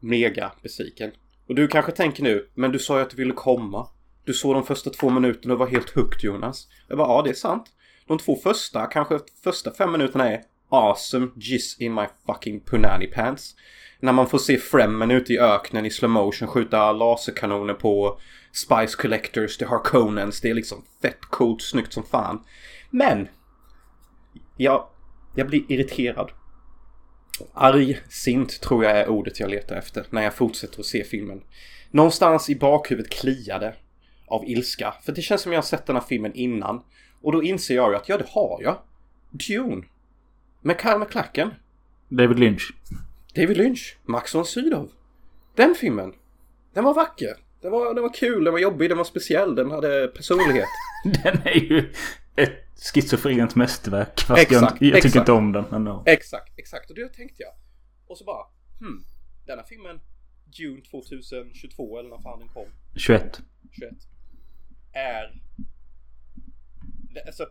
mega 0.00 0.52
besviken. 0.62 1.10
Och 1.46 1.54
du 1.54 1.68
kanske 1.68 1.92
tänker 1.92 2.22
nu, 2.22 2.48
men 2.54 2.72
du 2.72 2.78
sa 2.78 2.96
ju 2.96 3.02
att 3.02 3.10
du 3.10 3.16
ville 3.16 3.32
komma. 3.32 3.88
Du 4.24 4.34
såg 4.34 4.54
de 4.54 4.66
första 4.66 4.90
två 4.90 5.10
minuterna 5.10 5.54
och 5.54 5.60
var 5.60 5.66
helt 5.66 5.90
hooked 5.90 6.24
Jonas. 6.24 6.68
Jag 6.88 6.98
bara, 6.98 7.08
ja 7.08 7.22
det 7.22 7.30
är 7.30 7.34
sant. 7.34 7.64
De 8.06 8.18
två 8.18 8.36
första, 8.36 8.86
kanske 8.86 9.18
första 9.44 9.74
fem 9.74 9.92
minuterna 9.92 10.28
är 10.28 10.42
awesome 10.68 11.28
jizz 11.36 11.80
in 11.80 11.94
my 11.94 12.06
fucking 12.26 12.60
punani 12.60 13.06
pants. 13.06 13.54
När 14.00 14.12
man 14.12 14.26
får 14.26 14.38
se 14.38 14.58
Fremmen 14.58 15.10
ute 15.10 15.32
i 15.32 15.38
öknen 15.38 15.86
i 15.86 15.90
slow 15.90 16.10
motion 16.10 16.48
skjuta 16.48 16.92
laserkanoner 16.92 17.74
på 17.74 18.20
Spice 18.52 18.96
Collectors, 18.96 19.56
The 19.56 19.64
Harkonnens. 19.64 20.40
Det 20.40 20.50
är 20.50 20.54
liksom 20.54 20.84
fett 21.02 21.20
coolt, 21.20 21.62
snyggt 21.62 21.92
som 21.92 22.04
fan. 22.04 22.44
Men! 22.90 23.28
Jag, 24.56 24.86
jag 25.34 25.46
blir 25.46 25.72
irriterad. 25.72 26.30
Argsint 27.54 28.60
tror 28.60 28.84
jag 28.84 28.98
är 28.98 29.08
ordet 29.08 29.40
jag 29.40 29.50
letar 29.50 29.76
efter 29.76 30.06
när 30.10 30.22
jag 30.22 30.34
fortsätter 30.34 30.80
att 30.80 30.86
se 30.86 31.04
filmen. 31.04 31.42
Någonstans 31.90 32.50
i 32.50 32.56
bakhuvudet 32.56 33.12
kliade 33.12 33.74
av 34.26 34.44
ilska. 34.48 34.94
För 35.02 35.12
det 35.12 35.22
känns 35.22 35.40
som 35.42 35.52
jag 35.52 35.58
har 35.58 35.62
sett 35.62 35.86
den 35.86 35.96
här 35.96 36.02
filmen 36.02 36.34
innan. 36.34 36.82
Och 37.20 37.32
då 37.32 37.42
inser 37.42 37.74
jag 37.74 37.90
ju 37.90 37.96
att 37.96 38.08
ja, 38.08 38.18
det 38.18 38.26
har 38.28 38.60
jag. 38.62 38.78
Dune. 39.30 39.82
Med 40.60 40.80
Kyle 40.80 40.98
MacLachlan. 40.98 41.54
David 42.08 42.38
Lynch. 42.38 42.72
David 43.34 43.56
Lynch. 43.56 43.96
Max 44.04 44.34
von 44.34 44.44
Sydow. 44.44 44.90
Den 45.54 45.74
filmen. 45.74 46.12
Den 46.74 46.84
var 46.84 46.94
vacker. 46.94 47.36
Den 47.61 47.73
var, 47.73 47.94
den 47.94 48.03
var 48.03 48.14
kul, 48.14 48.44
den 48.44 48.53
var 48.53 48.61
jobbig, 48.61 48.90
den 48.90 48.99
var 48.99 49.05
speciell, 49.05 49.55
den 49.55 49.70
hade 49.70 50.09
personlighet. 50.09 50.68
den 51.05 51.42
är 51.44 51.55
ju 51.55 51.92
ett 52.37 52.92
schizofrent 52.94 53.55
mästerverk. 53.55 54.20
Fast 54.20 54.42
exakt, 54.42 54.62
jag, 54.62 54.68
jag 54.70 54.79
tycker 54.79 54.96
exakt. 54.96 55.16
inte 55.16 55.33
om 55.33 55.53
den. 55.53 55.64
Men 55.70 55.85
no. 55.85 56.03
Exakt, 56.07 56.59
exakt. 56.59 56.90
Och 56.90 56.96
det 56.96 57.09
tänkte 57.09 57.42
jag. 57.42 57.53
Och 58.07 58.18
så 58.18 58.25
bara, 58.25 58.46
hmm. 58.79 59.05
Denna 59.46 59.62
filmen, 59.62 60.01
June 60.53 60.83
2022 60.83 61.99
eller 61.99 62.11
när 62.11 62.18
fan 62.18 62.38
den 62.38 62.49
kom. 62.49 62.68
21. 62.96 63.40
21. 63.70 63.92
Är 64.92 65.40
det, 67.14 67.23
alltså, 67.27 67.46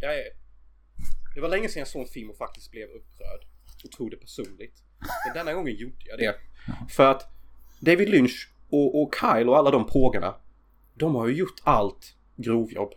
jag 0.00 0.14
är, 0.14 0.24
det 1.34 1.40
var 1.40 1.48
länge 1.48 1.68
sedan 1.68 1.80
jag 1.80 1.88
såg 1.88 2.02
en 2.02 2.08
film 2.08 2.30
och 2.30 2.36
faktiskt 2.36 2.70
blev 2.70 2.88
upprörd 2.88 3.46
och 3.84 3.90
tog 3.90 4.10
det 4.10 4.16
personligt. 4.16 4.82
Men 5.26 5.34
denna 5.34 5.52
gången 5.52 5.74
gjorde 5.74 6.04
jag 6.04 6.18
det. 6.18 6.36
För 6.90 7.10
att 7.10 7.33
David 7.84 8.08
Lynch 8.08 8.48
och, 8.70 9.02
och 9.02 9.14
Kyle 9.20 9.48
och 9.48 9.56
alla 9.58 9.70
de 9.70 9.86
pågarna, 9.86 10.34
de 10.94 11.14
har 11.14 11.26
ju 11.28 11.34
gjort 11.34 11.54
allt 11.64 12.14
grovjobb. 12.36 12.92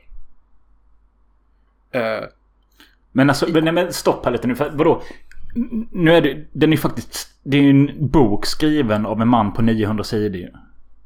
Eh, 1.91 2.23
Men 3.11 3.29
alltså, 3.29 3.49
men, 3.49 3.63
nej, 3.63 3.73
men 3.73 3.93
stopp 3.93 4.25
här 4.25 4.31
lite 4.31 4.47
nu. 4.47 4.55
För, 4.55 4.69
vadå? 4.69 5.01
Nu 5.91 6.13
är 6.13 6.21
det, 6.21 6.45
den 6.51 6.69
är 6.69 6.75
ju 6.75 6.81
faktiskt, 6.81 7.29
det 7.43 7.57
är 7.57 7.69
en 7.69 8.07
bok 8.07 8.45
skriven 8.45 9.05
av 9.05 9.21
en 9.21 9.27
man 9.27 9.53
på 9.53 9.61
900 9.61 10.03
sidor 10.03 10.35
ju. 10.41 10.49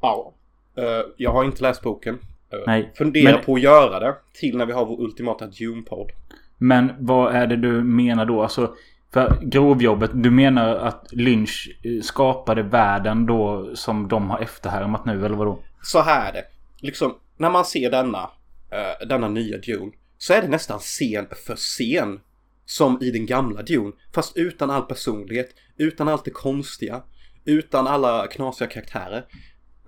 ja. 0.00 0.32
Eh, 0.76 0.84
jag 1.16 1.32
har 1.32 1.44
inte 1.44 1.62
läst 1.62 1.82
boken. 1.82 2.18
Eh, 2.52 2.58
Nej, 2.66 2.92
Funderar 2.94 3.32
men- 3.32 3.44
på 3.44 3.54
att 3.54 3.60
göra 3.60 4.00
det 4.00 4.14
till 4.32 4.56
när 4.56 4.66
vi 4.66 4.72
har 4.72 4.86
vår 4.86 5.00
ultimata 5.00 5.46
Dune-podd. 5.46 6.10
Men 6.58 6.92
vad 6.98 7.34
är 7.34 7.46
det 7.46 7.56
du 7.56 7.82
menar 7.82 8.26
då? 8.26 8.42
Alltså, 8.42 8.74
för 9.12 9.38
grovjobbet, 9.42 10.10
du 10.14 10.30
menar 10.30 10.76
att 10.76 11.08
Lynch 11.12 11.78
eh, 11.82 12.02
skapade 12.02 12.62
världen 12.62 13.26
då 13.26 13.70
som 13.76 14.08
de 14.08 14.30
har 14.30 14.38
efterhärmat 14.38 15.04
nu, 15.04 15.26
eller 15.26 15.36
vadå? 15.36 15.62
Så 15.82 16.00
här 16.00 16.28
är 16.28 16.32
det. 16.32 16.44
Liksom, 16.80 17.14
när 17.36 17.50
man 17.50 17.64
ser 17.64 17.90
denna, 17.90 18.22
uh, 18.22 19.08
denna 19.08 19.28
nya 19.28 19.58
Dune 19.58 19.92
så 20.18 20.32
är 20.32 20.42
det 20.42 20.48
nästan 20.48 20.78
scen 20.78 21.26
för 21.46 21.56
scen 21.56 22.20
som 22.64 23.02
i 23.02 23.10
den 23.10 23.26
gamla 23.26 23.62
Dune. 23.62 23.92
Fast 24.14 24.36
utan 24.36 24.70
all 24.70 24.82
personlighet, 24.82 25.48
utan 25.76 26.08
allt 26.08 26.24
det 26.24 26.30
konstiga, 26.30 27.02
utan 27.44 27.86
alla 27.86 28.26
knasiga 28.26 28.68
karaktärer. 28.68 29.26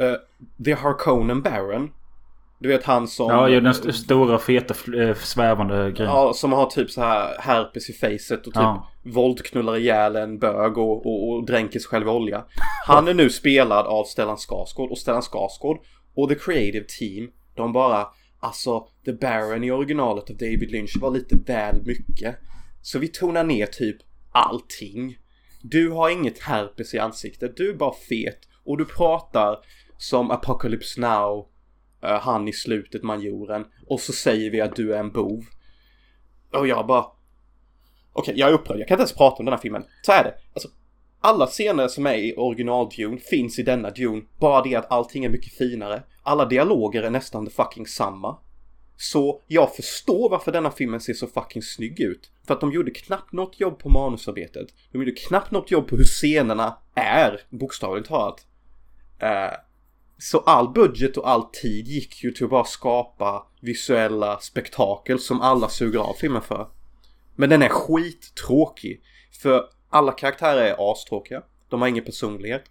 Uh, 0.00 0.14
The 0.64 0.74
Harkonnen 0.74 1.42
Baron. 1.42 1.90
Du 2.64 2.68
vet 2.68 2.84
han 2.84 3.08
som... 3.08 3.30
Ja, 3.30 3.48
ju 3.48 3.60
den 3.60 3.70
st- 3.70 3.92
stora, 3.92 4.38
feta, 4.38 4.74
eh, 5.02 5.14
svävande 5.16 5.74
grejen. 5.92 6.12
Ja, 6.12 6.32
som 6.34 6.52
har 6.52 6.66
typ 6.66 6.90
så 6.90 7.00
här 7.00 7.36
herpes 7.38 7.90
i 7.90 7.92
facet 7.92 8.38
och 8.38 8.44
typ 8.44 8.54
Ja. 8.54 8.88
våldknullar 9.02 9.76
ihjäl 9.76 10.16
en 10.16 10.38
bög 10.38 10.78
och, 10.78 11.06
och, 11.06 11.28
och 11.32 11.46
dränker 11.46 11.78
sig 11.78 11.88
själv 11.88 12.06
i 12.06 12.10
olja. 12.10 12.44
Han 12.86 13.08
är 13.08 13.14
nu 13.14 13.30
spelad 13.30 13.86
av 13.86 14.04
Stellan 14.04 14.36
Skarsgård 14.36 14.90
och 14.90 14.98
Stellan 14.98 15.22
Skarsgård 15.22 15.78
och 16.14 16.28
The 16.28 16.34
Creative 16.34 16.84
Team, 16.98 17.30
de 17.54 17.72
bara 17.72 18.06
Alltså, 18.40 18.86
The 19.04 19.12
Baron 19.12 19.64
i 19.64 19.70
originalet 19.70 20.30
av 20.30 20.36
David 20.36 20.70
Lynch 20.70 20.96
var 21.00 21.10
lite 21.10 21.36
väl 21.46 21.82
mycket. 21.86 22.36
Så 22.82 22.98
vi 22.98 23.08
tonar 23.08 23.44
ner 23.44 23.66
typ 23.66 23.96
allting. 24.32 25.16
Du 25.62 25.90
har 25.90 26.10
inget 26.10 26.38
herpes 26.38 26.94
i 26.94 26.98
ansiktet, 26.98 27.56
du 27.56 27.70
är 27.70 27.74
bara 27.74 27.94
fet 28.08 28.38
och 28.64 28.78
du 28.78 28.84
pratar 28.84 29.56
som 29.98 30.30
Apocalypse 30.30 31.00
Now, 31.00 31.46
Eh, 32.04 32.20
han 32.20 32.48
i 32.48 32.52
slutet, 32.52 33.02
majoren. 33.02 33.64
Och 33.86 34.00
så 34.00 34.12
säger 34.12 34.50
vi 34.50 34.60
att 34.60 34.76
du 34.76 34.94
är 34.94 34.98
en 34.98 35.12
bov. 35.12 35.44
Och 36.52 36.68
jag 36.68 36.86
bara... 36.86 37.06
Okej, 38.12 38.34
jag 38.36 38.48
är 38.48 38.52
upprörd. 38.52 38.78
Jag 38.78 38.88
kan 38.88 38.94
inte 38.94 39.02
ens 39.02 39.12
prata 39.12 39.36
om 39.36 39.44
den 39.44 39.52
här 39.52 39.60
filmen. 39.60 39.84
Så 40.02 40.12
är 40.12 40.24
det. 40.24 40.34
Alltså, 40.52 40.68
alla 41.20 41.46
scener 41.46 41.88
som 41.88 42.06
är 42.06 42.14
i 42.14 42.34
original 42.36 42.88
Dune 42.96 43.18
finns 43.18 43.58
i 43.58 43.62
denna 43.62 43.90
Dune. 43.90 44.22
Bara 44.38 44.62
det 44.62 44.74
att 44.74 44.92
allting 44.92 45.24
är 45.24 45.28
mycket 45.28 45.52
finare. 45.52 46.02
Alla 46.22 46.44
dialoger 46.44 47.02
är 47.02 47.10
nästan 47.10 47.46
the 47.46 47.52
fucking 47.52 47.86
samma. 47.86 48.38
Så 48.96 49.40
jag 49.46 49.76
förstår 49.76 50.30
varför 50.30 50.52
denna 50.52 50.70
filmen 50.70 51.00
ser 51.00 51.14
så 51.14 51.26
fucking 51.26 51.62
snygg 51.62 52.00
ut. 52.00 52.30
För 52.46 52.54
att 52.54 52.60
de 52.60 52.72
gjorde 52.72 52.90
knappt 52.90 53.32
något 53.32 53.60
jobb 53.60 53.78
på 53.78 53.88
manusarbetet. 53.88 54.68
De 54.92 54.98
gjorde 54.98 55.12
knappt 55.12 55.50
något 55.50 55.70
jobb 55.70 55.88
på 55.88 55.96
hur 55.96 56.04
scenerna 56.04 56.78
är, 56.94 57.40
bokstavligt 57.50 58.08
talat. 58.08 58.46
Uh, 59.22 59.56
så 60.24 60.38
all 60.38 60.72
budget 60.72 61.16
och 61.16 61.30
all 61.30 61.50
tid 61.50 61.88
gick 61.88 62.24
ju 62.24 62.30
till 62.30 62.44
att 62.44 62.50
bara 62.50 62.64
skapa 62.64 63.46
visuella 63.60 64.38
spektakel 64.40 65.18
som 65.18 65.40
alla 65.40 65.68
suger 65.68 65.98
av 65.98 66.14
filmen 66.14 66.42
för. 66.42 66.68
Men 67.36 67.50
den 67.50 67.62
är 67.62 67.68
skittråkig. 67.68 69.02
För 69.42 69.64
alla 69.90 70.12
karaktärer 70.12 70.62
är 70.62 70.92
astråkiga. 70.92 71.42
De 71.68 71.80
har 71.80 71.88
ingen 71.88 72.04
personlighet. 72.04 72.64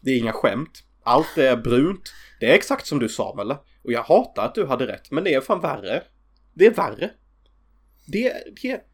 Det 0.00 0.10
är 0.10 0.18
inga 0.18 0.32
skämt. 0.32 0.82
Allt 1.02 1.38
är 1.38 1.56
brunt. 1.56 2.12
Det 2.40 2.50
är 2.50 2.54
exakt 2.54 2.86
som 2.86 2.98
du 2.98 3.08
sa 3.08 3.34
Melle. 3.36 3.58
Och 3.82 3.92
jag 3.92 4.02
hatar 4.02 4.44
att 4.44 4.54
du 4.54 4.66
hade 4.66 4.86
rätt. 4.86 5.10
Men 5.10 5.24
det 5.24 5.34
är 5.34 5.40
fan 5.40 5.60
värre. 5.60 6.02
Det 6.54 6.66
är 6.66 6.74
värre. 6.74 7.10
Det, 8.06 8.32
det, 8.62 8.84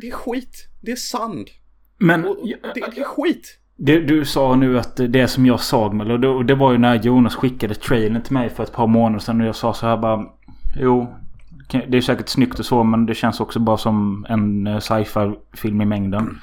det 0.00 0.08
är 0.08 0.12
skit. 0.12 0.68
Det 0.82 0.92
är 0.92 0.96
sand. 0.96 1.50
Men 1.98 2.24
Och 2.24 2.48
det, 2.48 2.90
det 2.94 3.00
är 3.00 3.04
skit 3.04 3.58
det, 3.76 3.98
du 3.98 4.24
sa 4.24 4.54
nu 4.54 4.78
att 4.78 4.96
det 4.96 5.28
som 5.28 5.46
jag 5.46 5.60
sa 5.60 5.92
med, 5.92 6.10
och 6.10 6.20
det, 6.20 6.44
det 6.44 6.54
var 6.54 6.72
ju 6.72 6.78
när 6.78 6.94
Jonas 6.94 7.34
skickade 7.34 7.74
trailern 7.74 8.22
till 8.22 8.32
mig 8.32 8.50
för 8.50 8.62
ett 8.62 8.72
par 8.72 8.86
månader 8.86 9.18
sedan. 9.18 9.40
Och 9.40 9.46
jag 9.46 9.56
sa 9.56 9.74
så 9.74 9.86
här 9.86 9.96
bara. 9.96 10.24
Jo, 10.76 11.14
det 11.88 11.96
är 11.96 12.00
säkert 12.00 12.28
snyggt 12.28 12.58
och 12.58 12.66
så 12.66 12.84
men 12.84 13.06
det 13.06 13.14
känns 13.14 13.40
också 13.40 13.60
bara 13.60 13.76
som 13.76 14.26
en 14.28 14.66
eh, 14.66 14.78
sci-fi 14.78 15.34
film 15.52 15.80
i 15.80 15.84
mängden. 15.84 16.40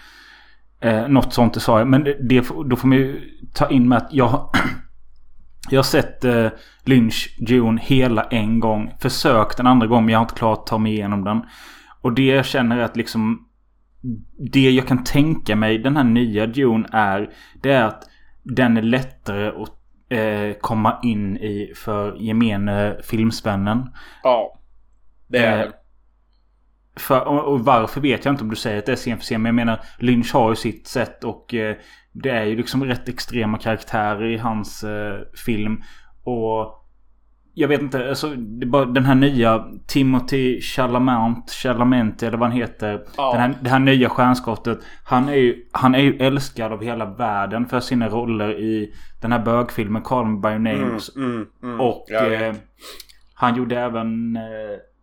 Eh, 0.82 1.08
något 1.08 1.34
sånt 1.34 1.62
sa 1.62 1.80
jag. 1.80 1.88
Men 1.88 2.04
det, 2.04 2.18
det, 2.30 2.48
då 2.66 2.76
får 2.76 2.88
man 2.88 2.98
ju 2.98 3.22
ta 3.54 3.70
in 3.70 3.90
med 3.90 3.98
att 3.98 4.14
jag 4.14 4.28
har... 4.28 4.50
Jag 5.70 5.78
har 5.78 5.84
sett 5.84 6.26
eh, 6.26 6.48
Lynch 6.84 7.38
Dune 7.40 7.82
hela 7.84 8.24
en 8.24 8.60
gång. 8.60 8.94
Försökt 9.00 9.60
en 9.60 9.68
andra 9.68 9.88
gång 9.88 10.06
men 10.06 10.12
jag 10.12 10.20
har 10.20 10.24
inte 10.24 10.36
klarat 10.36 10.60
att 10.60 10.68
ta 10.68 10.78
mig 10.78 10.92
igenom 10.92 11.24
den. 11.24 11.42
Och 12.02 12.14
det 12.14 12.26
jag 12.26 12.46
känner 12.46 12.78
är 12.78 12.84
att 12.84 12.98
liksom... 12.98 13.46
Det 14.52 14.72
jag 14.72 14.88
kan 14.88 15.04
tänka 15.04 15.56
mig 15.56 15.78
den 15.78 15.98
här 15.98 16.04
nya 16.04 16.48
Dune 16.48 16.88
är. 16.92 17.34
Det 17.62 17.72
är 17.72 17.84
att 17.84 18.04
den 18.44 18.78
är 18.78 18.82
lättare 18.82 19.48
att 19.48 19.78
eh, 20.10 20.58
komma 20.62 21.00
in 21.04 21.38
i 21.38 21.74
för 21.76 22.16
gemene 22.18 22.98
filmspännen. 23.04 23.90
Ja. 24.24 24.60
Det 25.28 25.44
är 25.44 25.66
Eh, 25.66 25.72
För, 26.96 27.28
och, 27.28 27.54
och 27.54 27.60
varför 27.66 28.02
vet 28.02 28.26
jag 28.26 28.34
inte 28.34 28.44
om 28.44 28.50
du 28.50 28.56
säger 28.56 28.78
att 28.80 28.86
det 28.86 28.92
är 28.92 28.96
scen 28.96 29.18
för 29.18 29.24
scen. 29.24 29.42
Men 29.42 29.50
jag 29.50 29.56
menar 29.56 29.86
Lynch 30.00 30.34
har 30.34 30.50
ju 30.50 30.56
sitt 30.56 30.88
sätt 30.88 31.24
och 31.24 31.54
eh, 31.54 31.76
det 32.12 32.30
är 32.30 32.44
ju 32.46 32.56
liksom 32.56 32.84
rätt 32.86 33.10
extrema 33.10 33.58
karaktärer 33.58 34.26
i 34.32 34.38
hans 34.38 34.84
eh, 34.84 35.20
film. 35.46 35.84
Och 36.24 36.81
jag 37.54 37.68
vet 37.68 37.82
inte, 37.82 38.10
alltså 38.10 38.30
det 38.36 38.66
bara 38.66 38.86
den 38.86 39.06
här 39.06 39.16
nya 39.16 39.66
Timothy 39.88 40.62
Chalamet, 40.62 41.52
Chalamet 41.52 42.24
eller 42.24 42.38
vad 42.38 42.50
han 42.50 42.58
heter. 42.58 43.02
Ja. 43.18 43.32
Den 43.32 43.42
här, 43.42 43.56
det 43.62 43.70
här 43.70 43.80
nya 43.80 44.10
stjärnskottet. 44.10 44.80
Han 45.04 45.30
är, 45.30 45.36
ju, 45.36 45.66
han 45.72 45.96
är 45.96 46.00
ju 46.00 46.18
älskad 46.18 46.72
av 46.72 46.84
hela 46.84 47.06
världen 47.06 47.66
för 47.66 47.80
sina 47.80 48.10
roller 48.10 48.60
i 48.60 48.94
den 49.22 49.32
här 49.32 49.40
bögfilmen 49.40 50.02
Call 50.02 50.26
Me 50.26 50.40
By 50.40 50.50
Your 50.50 50.60
Name. 50.60 51.00
Mm, 51.16 51.36
mm, 51.36 51.48
mm. 51.64 51.82
Och 51.82 52.12
eh, 52.12 52.56
han 53.34 53.56
gjorde 53.56 53.80
även... 53.80 54.36
Eh, 54.36 54.42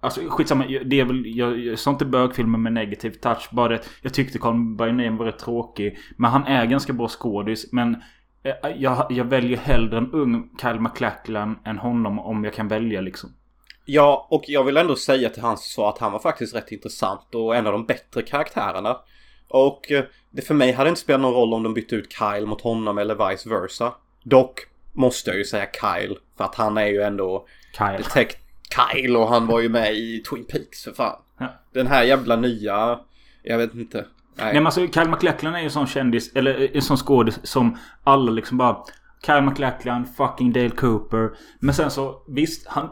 alltså 0.01 0.21
skitsamma. 0.29 0.65
Det 0.85 1.01
är 1.01 1.05
väl, 1.05 1.23
jag, 1.27 1.59
jag 1.59 1.79
sa 1.79 1.91
inte 1.91 2.05
bögfilmer 2.05 2.59
med 2.59 2.73
negativ 2.73 3.11
touch. 3.11 3.49
Bara 3.51 3.69
det, 3.69 3.81
jag 4.03 4.15
tyckte 4.15 4.53
Me 4.53 4.77
By 4.77 4.93
Name 4.93 5.19
var 5.19 5.27
rätt 5.27 5.39
tråkig. 5.39 5.99
Men 6.17 6.31
han 6.31 6.45
är 6.45 6.67
ganska 6.67 6.93
bra 6.93 7.09
skådis. 7.09 7.73
Men 7.73 7.97
jag, 8.77 9.07
jag 9.11 9.25
väljer 9.25 9.59
hellre 9.59 9.99
en 9.99 10.13
ung 10.13 10.51
Kyle 10.61 10.81
MacLachlan 10.81 11.59
än 11.65 11.79
honom 11.79 12.19
om 12.19 12.45
jag 12.45 12.55
kan 12.55 12.69
välja 12.69 13.01
liksom. 13.01 13.31
Ja, 13.85 14.27
och 14.31 14.45
jag 14.47 14.65
vill 14.65 14.77
ändå 14.77 14.97
säga 14.97 15.29
till 15.29 15.43
hans 15.43 15.73
svar 15.73 15.89
att 15.89 15.99
han 15.99 16.13
var 16.13 16.19
faktiskt 16.19 16.55
rätt 16.55 16.73
intressant 16.73 17.35
och 17.35 17.57
en 17.57 17.67
av 17.67 17.73
de 17.73 17.87
bättre 17.87 18.23
karaktärerna. 18.23 18.97
Och 19.49 19.91
eh, 19.91 20.05
det 20.31 20.43
för 20.43 20.55
mig 20.55 20.73
hade 20.73 20.89
inte 20.89 21.01
spelat 21.01 21.21
någon 21.21 21.35
roll 21.35 21.55
om 21.55 21.63
de 21.63 21.75
bytte 21.75 21.97
ut 21.97 22.13
Kyle 22.13 22.47
mot 22.47 22.61
honom 22.61 22.99
eller 22.99 23.31
vice 23.31 23.49
versa. 23.49 23.95
Dock 24.23 24.61
måste 24.93 25.31
jag 25.31 25.39
ju 25.39 25.45
säga 25.45 25.67
Kyle, 25.73 26.17
för 26.37 26.45
att 26.45 26.55
han 26.55 26.79
är 26.79 26.87
ju 26.87 27.03
ändå 27.03 27.47
Kyle. 27.79 27.97
detect 27.99 28.39
Kyle 28.77 29.17
och 29.17 29.29
han 29.29 29.47
var 29.47 29.61
ju 29.61 29.69
med 29.69 29.95
i 29.95 30.19
Twin 30.19 30.45
Peaks 30.45 30.85
för 30.85 30.93
fan. 30.93 31.23
Ja. 31.39 31.55
Den 31.73 31.87
här 31.87 32.05
jävla 32.05 32.37
nya, 32.37 33.01
jag 33.43 33.59
vet 33.59 33.75
inte. 33.75 34.05
Nej. 34.39 34.55
Men 34.55 34.67
alltså 34.67 34.87
Kyle 34.87 35.09
MacLachlan 35.09 35.55
är 35.55 35.59
ju 35.59 35.65
en 35.65 35.71
sån 35.71 35.87
kändis, 35.87 36.33
eller 36.35 36.77
en 36.77 36.83
sån 36.83 36.97
skådis 36.97 37.41
som 37.43 37.79
alla 38.05 38.31
liksom 38.31 38.59
bara 38.59 38.77
Kyle 39.27 39.43
MacLachlan, 39.43 40.07
fucking 40.07 40.53
Dale 40.53 40.71
Cooper. 40.71 41.31
Men 41.61 41.75
sen 41.75 41.91
så 41.91 42.23
visst, 42.29 42.67
han, 42.69 42.89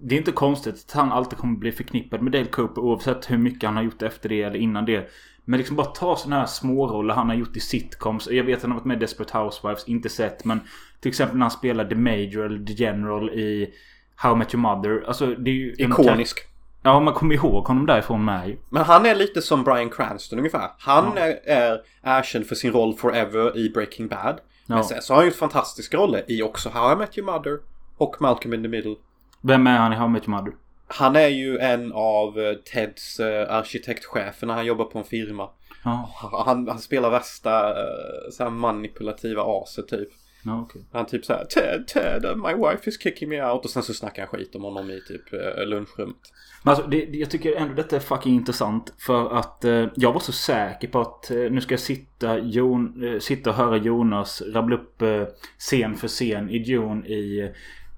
det 0.00 0.14
är 0.14 0.18
inte 0.18 0.32
konstigt 0.32 0.74
att 0.74 0.92
han 0.92 1.12
alltid 1.12 1.38
kommer 1.38 1.58
bli 1.58 1.72
förknippad 1.72 2.22
med 2.22 2.32
Dale 2.32 2.44
Cooper 2.44 2.82
oavsett 2.82 3.30
hur 3.30 3.38
mycket 3.38 3.62
han 3.68 3.76
har 3.76 3.82
gjort 3.82 4.02
efter 4.02 4.28
det 4.28 4.42
eller 4.42 4.58
innan 4.58 4.84
det. 4.84 5.10
Men 5.44 5.58
liksom 5.58 5.76
bara 5.76 5.86
ta 5.86 6.16
sådana 6.16 6.40
här 6.40 6.46
småroller 6.46 7.14
han 7.14 7.28
har 7.28 7.36
gjort 7.36 7.56
i 7.56 7.60
sitcoms. 7.60 8.28
Jag 8.30 8.44
vet 8.44 8.56
att 8.56 8.62
han 8.62 8.70
har 8.70 8.78
varit 8.78 8.86
med 8.86 8.96
i 8.96 9.00
Desperate 9.00 9.38
Housewives, 9.38 9.88
inte 9.88 10.08
sett. 10.08 10.44
Men 10.44 10.60
till 11.00 11.08
exempel 11.08 11.36
när 11.36 11.44
han 11.44 11.50
spelar 11.50 11.84
The 11.84 11.94
Major 11.94 12.46
eller 12.46 12.64
The 12.64 12.72
General 12.72 13.30
i 13.30 13.74
How 14.16 14.32
I 14.32 14.36
Met 14.36 14.54
Your 14.54 14.62
Mother. 14.62 15.04
Alltså 15.06 15.26
det 15.26 15.50
är 15.50 15.54
ju... 15.54 15.74
Ikonisk. 15.78 16.49
Ja, 16.82 17.00
man 17.00 17.14
kommer 17.14 17.34
ihåg 17.34 17.64
honom 17.64 17.86
därifrån 17.86 18.24
med. 18.24 18.56
Men 18.70 18.84
han 18.84 19.06
är 19.06 19.14
lite 19.14 19.42
som 19.42 19.64
Bryan 19.64 19.90
Cranston 19.90 20.38
ungefär. 20.38 20.70
Han 20.78 21.18
är, 21.18 21.40
är 21.46 21.80
erkänd 22.02 22.46
för 22.46 22.54
sin 22.54 22.72
roll 22.72 22.94
Forever 22.94 23.56
i 23.58 23.70
Breaking 23.70 24.08
Bad. 24.08 24.40
Men 24.66 24.78
Ja. 24.78 24.84
sen 24.84 25.02
så 25.02 25.12
har 25.12 25.18
han 25.18 25.24
ju 25.26 25.32
fantastiska 25.32 25.96
roller 25.96 26.24
i 26.28 26.42
också 26.42 26.68
How 26.68 26.92
I 26.92 26.96
Met 26.96 27.18
Your 27.18 27.32
Mother 27.32 27.58
och 27.96 28.16
Malcolm 28.20 28.54
in 28.54 28.62
the 28.62 28.68
Middle. 28.68 28.94
Vem 29.42 29.66
är 29.66 29.76
han 29.78 29.92
i 29.92 29.96
How 29.96 30.06
I 30.06 30.10
Met 30.10 30.22
Your 30.28 30.36
Mother? 30.36 30.52
Han 30.88 31.16
är 31.16 31.28
ju 31.28 31.58
en 31.58 31.92
av 31.92 32.38
eh, 32.40 32.52
Teds 32.54 33.20
eh, 33.20 33.54
arkitektchefer 33.54 34.46
när 34.46 34.54
han 34.54 34.66
jobbar 34.66 34.84
på 34.84 34.98
en 34.98 35.04
firma. 35.04 35.48
Ja. 35.84 36.10
Han, 36.46 36.68
han 36.68 36.78
spelar 36.78 37.10
värsta 37.10 37.68
eh, 37.68 38.30
så 38.32 38.50
manipulativa 38.50 39.42
aset 39.46 39.88
typ. 39.88 40.08
Ja, 40.44 40.60
okej. 40.60 40.82
Han 40.92 41.06
typ 41.06 41.24
såhär 41.24 41.44
Ted, 41.44 41.86
Ted, 41.86 42.22
my 42.22 42.54
wife 42.54 42.90
is 42.90 43.02
kicking 43.02 43.28
me 43.28 43.44
out. 43.44 43.64
Och 43.64 43.70
sen 43.70 43.82
så 43.82 43.94
snackar 43.94 44.22
han 44.22 44.28
skit 44.28 44.54
om 44.54 44.62
honom 44.62 44.90
i 44.90 45.00
typ 45.00 45.32
eh, 45.32 45.66
lunchrummet. 45.66 46.16
Men 46.62 46.74
alltså, 46.74 46.90
det, 46.90 47.08
jag 47.12 47.30
tycker 47.30 47.56
ändå 47.56 47.74
detta 47.74 47.96
är 47.96 48.00
fucking 48.00 48.34
intressant. 48.34 48.94
För 48.98 49.38
att 49.38 49.64
eh, 49.64 49.86
jag 49.94 50.12
var 50.12 50.20
så 50.20 50.32
säker 50.32 50.88
på 50.88 51.00
att 51.00 51.30
eh, 51.30 51.36
nu 51.36 51.60
ska 51.60 51.72
jag 51.72 51.80
sitta, 51.80 52.38
Jon, 52.38 53.04
eh, 53.04 53.18
sitta 53.18 53.50
och 53.50 53.56
höra 53.56 53.76
Jonas 53.76 54.42
rabbla 54.42 54.76
upp 54.76 55.02
eh, 55.02 55.24
scen 55.58 55.96
för 55.96 56.08
scen 56.08 56.50
i 56.50 56.58
Dune 56.58 57.06
i 57.06 57.52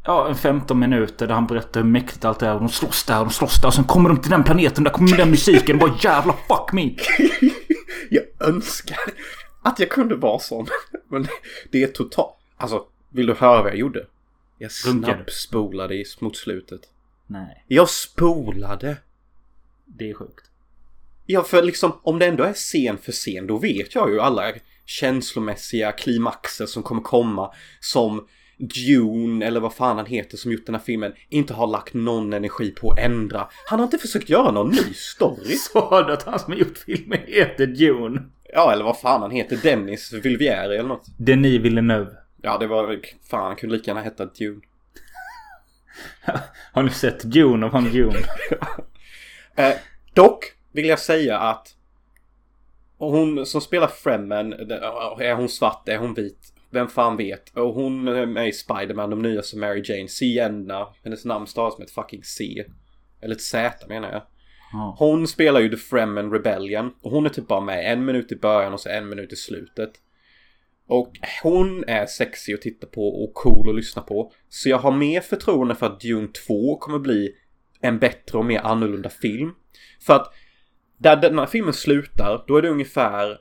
Ja, 0.05 0.28
en 0.28 0.35
15 0.35 0.78
minuter 0.78 1.26
där 1.26 1.35
han 1.35 1.46
berättar 1.46 1.81
hur 1.81 1.88
mäktigt 1.88 2.24
allt 2.24 2.42
är. 2.42 2.55
Och 2.55 2.61
de 2.61 2.68
slåss 2.68 3.05
där 3.05 3.18
och 3.18 3.26
de 3.26 3.33
slåss 3.33 3.61
där. 3.61 3.68
Och 3.68 3.74
sen 3.74 3.85
kommer 3.85 4.09
de 4.09 4.20
till 4.20 4.31
den 4.31 4.44
planeten. 4.44 4.85
Där 4.85 4.90
kommer 4.90 5.16
den 5.16 5.31
musiken. 5.31 5.78
Bara 5.78 5.94
jävla 6.02 6.33
fuck 6.33 6.72
me. 6.72 6.83
Jag 8.11 8.48
önskar 8.48 8.98
att 9.62 9.79
jag 9.79 9.90
kunde 9.90 10.14
vara 10.16 10.38
sån. 10.38 10.66
Men 11.09 11.27
det 11.70 11.83
är 11.83 11.87
totalt... 11.87 12.37
Alltså, 12.57 12.87
vill 13.09 13.27
du 13.27 13.35
höra 13.35 13.62
vad 13.62 13.70
jag 13.70 13.79
gjorde? 13.79 14.07
Jag 14.59 14.72
snabbspolade 14.72 16.05
mot 16.20 16.37
slutet. 16.37 16.81
Nej, 17.27 17.64
Jag 17.68 17.88
spolade. 17.88 18.96
det 19.85 20.11
är 20.11 20.14
sjukt. 20.14 20.51
Ja, 21.27 21.42
för 21.42 21.62
liksom 21.62 21.92
om 22.03 22.18
det 22.18 22.27
ändå 22.27 22.44
är 22.44 22.53
scen 22.53 22.98
för 22.98 23.12
scen 23.12 23.46
då 23.46 23.59
vet 23.59 23.94
jag 23.94 24.11
ju 24.11 24.20
alla 24.20 24.53
känslomässiga 24.85 25.92
klimaxer 25.92 26.66
som 26.66 26.83
kommer 26.83 27.03
komma 27.03 27.55
som 27.81 28.27
Dune 28.59 29.46
eller 29.46 29.61
vad 29.61 29.75
fan 29.75 29.96
han 29.96 30.07
heter 30.07 30.37
som 30.37 30.53
gjort 30.53 30.66
den 30.66 30.75
här 30.75 30.83
filmen 30.83 31.12
inte 31.29 31.55
har 31.55 31.66
lagt 31.66 31.94
någon 31.94 32.33
energi 32.33 32.70
på 32.70 32.90
att 32.92 32.98
ändra. 32.98 33.48
Han 33.66 33.79
har 33.79 33.85
inte 33.85 33.98
försökt 33.98 34.29
göra 34.29 34.51
någon 34.51 34.70
ny 34.70 34.94
story. 34.94 35.57
Sa 35.72 36.03
du 36.07 36.12
att 36.12 36.22
han 36.22 36.38
som 36.38 36.55
gjort 36.55 36.79
filmen 36.79 37.18
heter 37.27 37.66
Dune? 37.66 38.22
Ja, 38.54 38.72
eller 38.72 38.84
vad 38.84 39.00
fan 39.00 39.22
han 39.22 39.30
heter. 39.30 39.56
Dennis 39.56 40.12
Vilvieri 40.12 40.76
eller 40.76 40.88
något. 40.88 41.06
Denis 41.18 41.60
Villeneuve. 41.60 42.10
Ja, 42.42 42.58
det 42.58 42.66
var... 42.66 43.00
Fan, 43.30 43.46
han 43.46 43.56
kunde 43.56 43.76
lika 43.76 43.90
gärna 43.90 44.02
heta 44.02 44.24
Dune. 44.24 44.60
Har 46.72 46.82
ni 46.82 46.90
sett 46.90 47.22
Dune 47.22 47.66
av 47.66 47.72
han 47.72 47.84
Dune? 47.84 48.18
Eh, 49.56 49.74
dock 50.14 50.44
vill 50.72 50.86
jag 50.86 50.98
säga 50.98 51.38
att 51.38 51.74
hon 52.98 53.46
som 53.46 53.60
spelar 53.60 53.86
Fremen, 53.86 54.52
är 54.52 55.34
hon 55.34 55.48
svart, 55.48 55.88
är 55.88 55.98
hon 55.98 56.14
vit? 56.14 56.52
Vem 56.70 56.88
fan 56.88 57.16
vet? 57.16 57.56
Och 57.56 57.74
hon 57.74 58.08
är 58.08 58.26
med 58.26 58.48
i 58.48 58.52
Spiderman, 58.52 59.10
de 59.10 59.22
nya 59.22 59.42
som 59.42 59.60
Mary 59.60 59.82
Jane. 59.84 60.08
Sienna, 60.08 60.88
hennes 61.04 61.24
namn 61.24 61.46
stavas 61.46 61.78
med 61.78 61.84
ett 61.84 61.90
fucking 61.94 62.24
C. 62.24 62.64
Eller 63.20 63.34
ett 63.34 63.40
Z 63.42 63.86
menar 63.88 64.12
jag. 64.12 64.22
Ja. 64.72 64.96
Hon 64.98 65.28
spelar 65.28 65.61
ju 65.61 65.68
The 65.68 65.76
Fremen 65.76 66.30
Rebellion. 66.32 66.92
Och 67.02 67.11
hon 67.11 67.26
är 67.26 67.30
typ 67.30 67.48
bara 67.48 67.61
med 67.61 67.92
en 67.92 68.04
minut 68.04 68.32
i 68.32 68.37
början 68.37 68.72
och 68.72 68.80
så 68.80 68.88
en 68.88 69.08
minut 69.08 69.32
i 69.32 69.37
slutet. 69.37 69.92
Och 70.87 71.12
hon 71.42 71.85
är 71.87 72.06
sexig 72.06 72.54
att 72.54 72.61
titta 72.61 72.87
på 72.87 73.24
och 73.24 73.35
cool 73.35 73.68
att 73.68 73.76
lyssna 73.76 74.02
på. 74.02 74.32
Så 74.48 74.68
jag 74.68 74.78
har 74.78 74.92
mer 74.92 75.20
förtroende 75.20 75.74
för 75.74 75.87
att 75.87 76.00
Dune 76.00 76.28
2 76.46 76.76
kommer 76.76 76.98
bli 76.98 77.35
en 77.80 77.98
bättre 77.98 78.38
och 78.38 78.44
mer 78.44 78.61
annorlunda 78.61 79.08
film. 79.11 79.54
För 80.06 80.14
att 80.14 80.32
där 80.98 81.16
den 81.16 81.38
här 81.38 81.46
filmen 81.46 81.74
slutar, 81.74 82.44
då 82.46 82.56
är 82.56 82.62
det 82.62 82.68
ungefär 82.68 83.38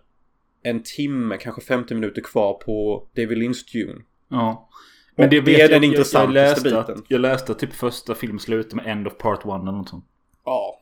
en 0.63 0.83
timme, 0.83 1.37
kanske 1.37 1.61
50 1.61 1.93
minuter 1.93 2.21
kvar 2.21 2.53
på 2.53 3.07
David 3.15 3.37
Lynch 3.37 3.71
Dune. 3.73 4.01
Ja. 4.29 4.69
Och 5.17 5.29
det 5.29 5.37
är 5.37 5.41
den 5.41 5.71
jag, 5.71 5.83
intressantaste 5.83 6.19
jag 6.19 6.33
läste 6.33 6.63
biten. 6.63 6.79
Att, 6.79 7.05
jag 7.07 7.21
läste 7.21 7.51
att 7.51 7.59
typ 7.59 7.73
första 7.73 8.15
filmen 8.15 8.39
slutar 8.39 8.75
med 8.75 8.87
End 8.87 9.07
of 9.07 9.17
Part 9.17 9.39
1 9.39 9.45
eller 9.45 9.57
något 9.57 9.89
sånt. 9.89 10.05
Ja. 10.45 10.80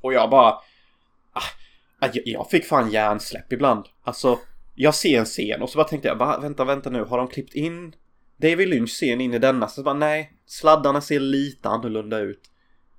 Och 0.00 0.12
jag 0.12 0.30
bara... 0.30 0.50
Ah, 1.32 1.50
jag, 2.00 2.22
jag 2.24 2.50
fick 2.50 2.64
fan 2.64 2.90
hjärnsläpp 2.90 3.52
ibland. 3.52 3.84
Alltså, 4.04 4.38
jag 4.74 4.94
ser 4.94 5.18
en 5.18 5.24
scen 5.24 5.62
och 5.62 5.70
så 5.70 5.76
bara 5.76 5.88
tänkte 5.88 6.08
jag, 6.08 6.16
va, 6.16 6.38
vänta, 6.38 6.64
vänta 6.64 6.90
nu, 6.90 7.04
har 7.04 7.18
de 7.18 7.28
klippt 7.28 7.54
in 7.54 7.94
David 8.36 8.68
Lynch 8.68 8.90
scen 8.90 9.20
in 9.20 9.34
i 9.34 9.38
denna? 9.38 9.68
Så 9.68 9.82
bara, 9.82 9.94
nej, 9.94 10.32
sladdarna 10.46 11.00
ser 11.00 11.20
lite 11.20 11.68
annorlunda 11.68 12.18
ut. 12.18 12.42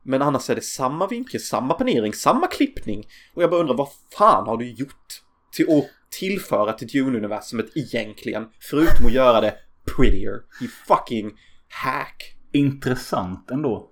Men 0.04 0.22
annars 0.22 0.50
är 0.50 0.56
det 0.56 0.62
samma 0.62 1.08
vinkel, 1.08 1.40
samma 1.40 1.74
panering, 1.74 2.14
samma 2.14 2.48
klippning. 2.48 3.08
Och 3.34 3.44
jag 3.44 3.50
bara 3.50 3.60
undrar, 3.60 3.76
vad 3.76 3.90
fan 4.18 4.48
har 4.48 4.58
du 4.58 4.72
gjort 4.72 5.22
till 5.52 5.78
att 5.78 5.90
tillföra 6.10 6.74
till 6.74 6.88
Dune-universumet 6.88 7.66
egentligen? 7.76 8.48
Förutom 8.60 9.06
att 9.06 9.14
göra 9.14 9.42
det 9.42 9.56
prettier. 9.96 10.42
You 10.62 10.70
fucking 10.88 11.32
hack. 11.70 12.36
Intressant 12.52 13.52
ändå. 13.52 13.92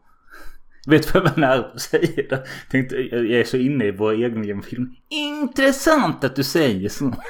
Vet 0.86 1.13
du 1.13 1.19
vad 1.19 1.34
jag 1.38 1.65
att 1.65 1.82
säga 1.91 2.24
det? 2.30 2.45
Tänkte, 2.71 2.95
jag 2.95 3.39
är 3.39 3.43
så 3.43 3.58
inne 3.58 3.86
i 3.86 3.91
vår 3.91 4.13
egen 4.13 4.63
film. 4.63 4.95
Intressant 5.10 6.24
att 6.24 6.36
du 6.36 6.43
säger 6.43 6.89
så. 6.89 7.13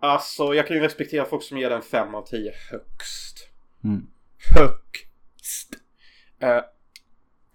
Alltså, 0.00 0.54
jag 0.54 0.66
kan 0.66 0.76
ju 0.76 0.82
respektera 0.82 1.24
folk 1.24 1.42
som 1.42 1.58
ger 1.58 1.70
den 1.70 1.82
5 1.82 2.14
av 2.14 2.26
10 2.26 2.52
högst. 2.70 3.48
Mm. 3.84 4.06
Högst. 4.54 5.70
Eh, 6.40 6.60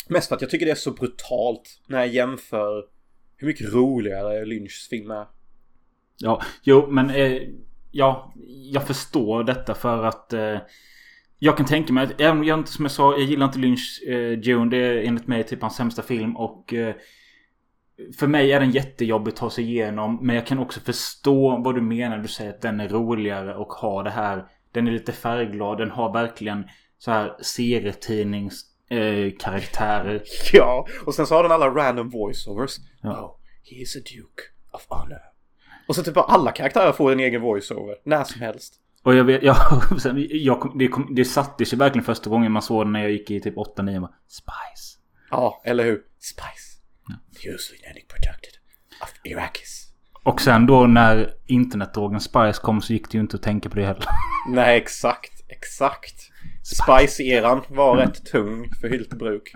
mest 0.07 0.27
för 0.27 0.35
att 0.35 0.41
jag 0.41 0.51
tycker 0.51 0.65
det 0.65 0.71
är 0.71 0.75
så 0.75 0.91
brutalt 0.91 1.81
när 1.87 1.99
jag 1.99 2.07
jämför 2.07 2.85
hur 3.37 3.47
mycket 3.47 3.73
roligare 3.73 4.45
Lynchs 4.45 4.87
film 4.89 5.11
är. 5.11 5.25
Ja, 6.17 6.41
jo 6.63 6.87
men 6.91 7.09
eh, 7.09 7.41
ja, 7.91 8.33
jag 8.71 8.87
förstår 8.87 9.43
detta 9.43 9.75
för 9.75 10.03
att 10.03 10.33
eh, 10.33 10.57
jag 11.39 11.57
kan 11.57 11.65
tänka 11.65 11.93
mig 11.93 12.03
att, 12.03 12.21
även 12.21 12.43
jag 12.43 12.67
som 12.67 12.85
jag 12.85 12.91
sa, 12.91 13.11
jag 13.11 13.21
gillar 13.21 13.45
inte 13.45 13.59
Lynch 13.59 14.03
eh, 14.07 14.37
Dune. 14.37 14.69
Det 14.69 14.77
är 14.77 15.03
enligt 15.03 15.27
mig 15.27 15.43
typ 15.43 15.61
hans 15.61 15.75
sämsta 15.75 16.01
film 16.01 16.37
och 16.37 16.73
eh, 16.73 16.95
för 18.19 18.27
mig 18.27 18.51
är 18.51 18.59
den 18.59 18.71
jättejobbig 18.71 19.31
att 19.31 19.37
ta 19.37 19.49
sig 19.49 19.63
igenom. 19.63 20.19
Men 20.21 20.35
jag 20.35 20.47
kan 20.47 20.59
också 20.59 20.79
förstå 20.79 21.61
vad 21.63 21.75
du 21.75 21.81
menar. 21.81 22.17
Du 22.17 22.27
säger 22.27 22.49
att 22.49 22.61
den 22.61 22.79
är 22.79 22.87
roligare 22.87 23.55
och 23.55 23.67
har 23.67 24.03
det 24.03 24.09
här. 24.09 24.45
Den 24.71 24.87
är 24.87 24.91
lite 24.91 25.11
färgglad. 25.11 25.77
Den 25.77 25.91
har 25.91 26.13
verkligen 26.13 26.63
så 26.97 27.11
här 27.11 27.37
serietidnings 27.41 28.63
eh, 28.89 29.31
karaktärer. 29.39 30.21
Ja, 30.53 30.87
och 31.05 31.15
sen 31.15 31.27
så 31.27 31.35
har 31.35 31.43
den 31.43 31.51
alla 31.51 31.69
random 31.69 32.09
voiceovers. 32.09 32.77
Ja. 33.01 33.09
Oh, 33.09 33.35
he 33.69 33.81
is 33.81 33.95
a 33.95 33.99
duke 33.99 34.43
of 34.71 34.85
honor. 34.87 35.21
Och 35.87 35.95
så 35.95 36.03
typ 36.03 36.17
alla 36.17 36.51
karaktärer 36.51 36.91
får 36.91 37.11
en 37.11 37.19
egen 37.19 37.41
voiceover. 37.41 37.95
När 38.03 38.23
som 38.23 38.41
helst. 38.41 38.75
Och 39.03 39.15
jag 39.15 39.23
vet, 39.23 39.43
ja, 39.43 39.81
sen, 39.99 40.27
jag, 40.29 40.71
det, 40.79 40.87
kom, 40.87 41.15
det 41.15 41.25
satte 41.25 41.65
sig 41.65 41.79
verkligen 41.79 42.05
första 42.05 42.29
gången 42.29 42.51
man 42.51 42.61
såg 42.61 42.85
den 42.85 42.91
när 42.91 42.99
jag 42.99 43.11
gick 43.11 43.31
i 43.31 43.41
typ 43.41 43.55
8-9. 43.55 43.99
bara, 44.01 44.13
Spice. 44.27 44.99
Ja, 45.31 45.61
eller 45.65 45.83
hur? 45.83 46.01
Spice. 46.19 46.69
The 47.41 47.49
usually 47.49 47.81
genetic 47.81 48.07
producted 48.07 48.53
of 49.03 49.13
Iraqis. 49.23 49.85
Och 50.23 50.41
sen 50.41 50.65
då 50.65 50.87
när 50.87 51.33
internetdrogen 51.45 52.19
Spice 52.19 52.61
kom 52.61 52.81
så 52.81 52.93
gick 52.93 53.11
det 53.11 53.17
ju 53.17 53.21
inte 53.21 53.35
att 53.35 53.43
tänka 53.43 53.69
på 53.69 53.75
det 53.75 53.85
heller. 53.85 54.05
Nej, 54.49 54.77
exakt. 54.77 55.31
Exakt. 55.47 56.15
Spice-eran 56.63 57.61
var 57.67 57.97
rätt 57.97 58.25
tung 58.25 58.69
för 58.81 58.89
Hyltebruk. 58.89 59.51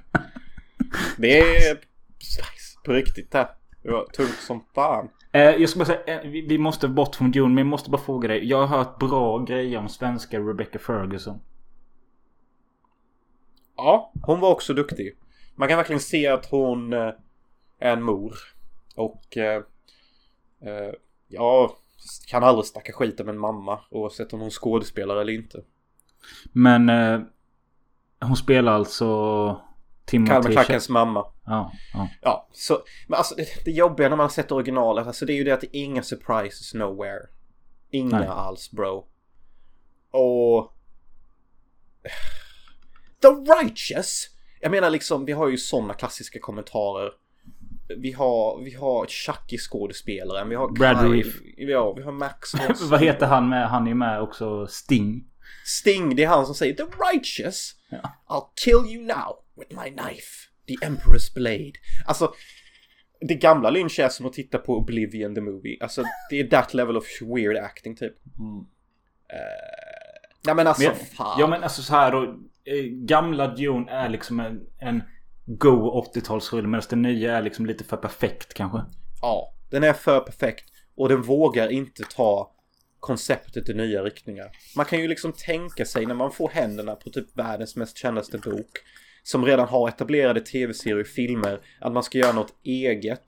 Det 1.18 1.40
är 1.40 1.78
Spice 2.20 2.80
på 2.86 2.92
riktigt 2.92 3.32
det. 3.32 3.48
Det 3.84 3.92
var 3.92 4.06
tungt 4.06 4.40
som 4.48 4.66
fan. 4.76 5.10
Eh, 5.34 5.42
jag 5.42 5.70
ska 5.70 5.80
bara 5.80 5.86
säga, 5.86 6.22
eh, 6.22 6.30
vi, 6.30 6.58
måste 6.58 6.88
bort 6.88 7.16
från 7.16 7.32
Dune, 7.32 7.48
men 7.48 7.58
jag 7.58 7.68
måste 7.68 7.90
bara 7.90 8.02
fråga 8.02 8.28
dig. 8.28 8.46
Jag 8.46 8.68
har 8.68 8.78
hört 8.78 9.00
bra 9.00 9.40
grejer 9.40 9.80
om 9.80 9.90
svenska 9.90 10.40
Rebecca 10.40 10.80
Ferguson. 10.80 11.40
Ja, 13.78 14.12
hon 14.22 14.40
var 14.40 14.52
också 14.52 14.74
duktig. 14.74 15.18
Man 15.56 15.68
kan 15.68 15.78
verkligen 15.78 16.00
se 16.00 16.28
att 16.28 16.46
hon 16.46 16.94
eh, 16.94 17.12
är 17.80 17.94
en 17.94 18.04
mor. 18.04 18.34
Och 18.96 19.38
eh, 19.38 19.64
ja, 21.28 21.78
kan 22.28 22.44
aldrig 22.44 22.66
snacka 22.66 22.94
skit 22.94 23.20
om 23.20 23.30
en 23.30 23.40
mamma 23.40 23.80
oavsett 23.90 24.34
om 24.34 24.40
hon 24.40 24.48
är 24.48 24.52
skådespelare 24.52 25.22
eller 25.22 25.34
inte. 25.34 25.62
Men 26.52 26.90
eh, 26.90 27.22
hon 28.22 28.36
spelar 28.36 28.74
alltså 28.74 29.06
Kalmar 30.06 30.28
Timothy 30.28 30.54
Klackens 30.54 30.90
mamma. 30.90 31.26
Ja, 31.46 31.72
ja. 31.94 32.10
Ja, 32.22 32.48
så, 32.52 32.84
men 33.08 33.18
alltså 33.18 33.36
det, 33.36 33.66
det 33.66 33.72
jobbiga 33.72 34.10
när 34.10 34.16
man 34.16 34.24
har 34.24 34.30
sett 34.30 34.52
originalet, 34.52 35.08
alltså 35.08 35.26
det 35.26 35.34
är 35.34 35.36
ju 35.36 35.44
det 35.44 35.52
att 35.52 35.62
det 35.62 35.78
är 35.78 35.84
inga 35.84 36.04
surprises 36.04 36.74
nowhere. 36.74 37.28
Inga 37.92 38.20
Nej. 38.20 38.28
alls 38.28 38.72
bro. 38.72 39.08
Och... 40.12 40.74
The 43.22 43.28
Righteous! 43.28 44.30
Jag 44.62 44.72
menar 44.72 44.90
liksom, 44.90 45.26
vi 45.26 45.32
har 45.32 45.50
ju 45.50 45.58
sådana 45.58 45.94
klassiska 45.94 46.40
kommentarer. 46.40 47.12
Vi 47.98 48.12
har, 48.12 48.62
vi 48.64 48.74
har 48.74 49.06
Chucky-skådespelaren, 49.06 50.50
vi 50.50 50.56
har 50.56 50.70
Brad 50.70 51.00
Kyle, 51.00 51.12
Reef. 51.12 51.36
Ja, 51.58 51.94
vi 51.94 52.04
har 52.04 52.12
Max. 52.12 52.54
Vad 52.90 53.02
heter 53.02 53.26
han 53.26 53.50
med? 53.50 53.70
Han 53.70 53.88
är 53.88 53.94
med 53.94 54.22
också. 54.22 54.68
Sting. 54.68 55.24
Sting, 55.66 56.16
det 56.16 56.24
är 56.24 56.28
han 56.28 56.46
som 56.46 56.56
säger 56.56 56.74
The 56.74 56.84
Righteous! 56.84 57.76
Ja. 57.90 58.00
I'll 58.28 58.48
kill 58.56 58.96
you 58.96 59.06
now 59.06 59.38
with 59.56 59.84
my 59.84 59.90
knife. 59.90 60.53
The 60.68 60.86
Emperor's 60.86 61.34
Blade. 61.36 61.74
Alltså, 62.06 62.34
det 63.28 63.36
gamla 63.36 63.70
Lynch 63.70 64.00
är 64.00 64.10
som 64.10 64.26
att 64.26 64.34
titta 64.34 64.58
på 64.58 64.78
Oblivion 64.78 65.36
the 65.36 65.42
Movie. 65.42 65.78
Alltså, 65.82 66.04
det 66.30 66.40
är 66.40 66.48
that 66.48 66.74
level 66.74 66.98
of 66.98 67.06
weird 67.22 67.58
acting 67.58 67.96
typ. 67.96 68.14
Eh, 69.34 69.38
nej 70.46 70.56
men 70.56 70.68
alltså, 70.68 70.84
Men, 70.88 70.96
fan. 70.96 71.40
ja 71.40 71.48
men 71.48 71.64
alltså 71.64 71.82
så 71.82 71.94
här 71.94 72.12
då. 72.12 72.24
eh, 72.66 72.84
Gamla 72.86 73.48
Dune 73.48 73.92
är 73.92 74.10
liksom 74.10 74.40
en, 74.40 74.62
en 74.80 75.04
go 75.46 76.04
80-talsrulle 76.16 76.68
medan 76.68 76.84
den 76.90 77.02
nya 77.02 77.38
är 77.38 77.42
liksom 77.42 77.66
lite 77.66 77.84
för 77.84 77.98
perfekt 77.98 78.54
kanske. 78.54 78.82
Ja, 79.22 79.54
den 79.70 79.84
är 79.84 79.94
för 79.94 80.20
perfekt. 80.20 80.66
Och 80.96 81.10
den 81.10 81.22
vågar 81.22 81.70
inte 81.72 82.04
ta 82.04 82.50
konceptet 83.00 83.70
i 83.70 83.74
nya 83.74 84.04
riktningar. 84.04 84.52
Man 84.76 84.86
kan 84.86 85.00
ju 85.00 85.08
liksom 85.08 85.34
tänka 85.34 85.86
sig 85.86 86.06
när 86.06 86.16
man 86.16 86.32
får 86.32 86.50
händerna 86.50 86.96
på 86.96 87.10
typ 87.10 87.38
världens 87.38 87.76
mest 87.76 87.98
kändaste 87.98 88.38
bok. 88.38 88.70
Som 89.24 89.46
redan 89.46 89.68
har 89.68 89.88
etablerade 89.90 90.40
tv-serier 90.42 91.00
och 91.02 91.08
filmer. 91.08 91.62
Att 91.82 91.94
man 91.94 92.04
ska 92.04 92.18
göra 92.18 92.32
något 92.32 92.54
eget. 92.64 93.26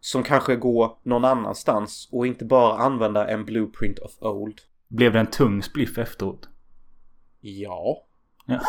Som 0.00 0.22
kanske 0.22 0.56
går 0.56 0.98
någon 1.02 1.24
annanstans 1.24 2.08
och 2.12 2.26
inte 2.26 2.44
bara 2.44 2.78
använda 2.78 3.28
en 3.28 3.44
blueprint 3.44 3.98
of 3.98 4.12
old. 4.22 4.60
Blev 4.88 5.12
det 5.12 5.20
en 5.20 5.26
tung 5.30 5.62
spliff 5.62 5.98
efteråt? 5.98 6.48
Ja. 7.40 8.06
Ja. 8.46 8.60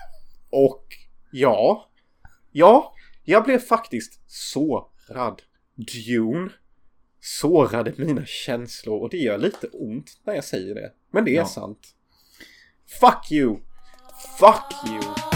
Och 0.50 0.84
ja. 1.32 1.88
Ja, 2.52 2.94
jag 3.24 3.44
blev 3.44 3.58
faktiskt 3.58 4.20
sårad. 4.26 5.42
Dune 6.06 6.50
sårade 7.20 7.92
mina 7.96 8.26
känslor 8.26 9.00
och 9.02 9.10
det 9.10 9.16
gör 9.16 9.38
lite 9.38 9.66
ont 9.66 10.20
när 10.24 10.34
jag 10.34 10.44
säger 10.44 10.74
det. 10.74 10.92
Men 11.10 11.24
det 11.24 11.30
är 11.30 11.34
Ja. 11.34 11.46
sant. 11.46 11.94
Fuck 13.00 13.32
you! 13.32 13.56
Fuck 14.40 14.90
you! 14.90 15.33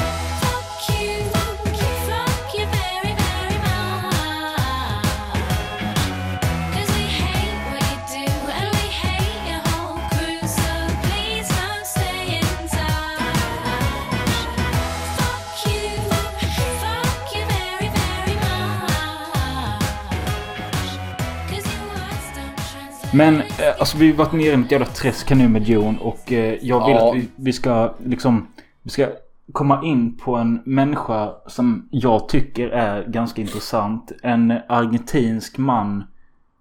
Men 23.15 23.37
eh, 23.37 23.45
alltså 23.79 23.99
vi 23.99 24.11
har 24.11 24.17
varit 24.17 24.33
nere 24.33 24.61
i 24.61 24.63
ett 24.65 24.71
jävla 24.73 24.87
träsk 24.87 25.31
här 25.31 25.37
nu 25.37 25.49
med 25.49 25.69
Jon 25.69 25.99
och 25.99 26.33
eh, 26.33 26.55
jag 26.63 26.87
vill 26.87 26.97
Ja. 26.97 27.09
att 27.11 27.17
vi, 27.17 27.29
vi 27.37 27.53
ska 27.53 27.95
liksom 28.05 28.47
Vi 28.83 28.91
ska 28.91 29.09
komma 29.53 29.81
in 29.85 30.17
på 30.17 30.37
en 30.37 30.63
människa 30.65 31.33
som 31.47 31.89
jag 31.91 32.29
tycker 32.29 32.69
är 32.69 33.05
ganska 33.09 33.41
intressant. 33.41 34.13
En 34.23 34.51
argentinsk 34.69 35.59
man 35.59 36.05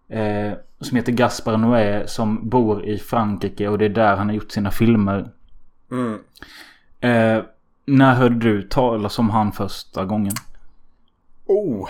eh, 0.09 0.51
som 0.81 0.97
heter 0.97 1.11
Gaspar 1.11 1.57
Noé 1.57 2.07
som 2.07 2.49
bor 2.49 2.85
i 2.85 2.97
Frankrike 2.97 3.67
och 3.67 3.77
det 3.77 3.85
är 3.85 3.89
där 3.89 4.15
han 4.15 4.27
har 4.27 4.35
gjort 4.35 4.51
sina 4.51 4.71
filmer. 4.71 5.29
Mm. 5.91 6.19
Eh, 6.99 7.43
när 7.85 8.15
hörde 8.15 8.35
du 8.35 8.61
talas 8.61 9.19
om 9.19 9.29
han 9.29 9.51
första 9.51 10.05
gången? 10.05 10.33
Oh, 11.45 11.89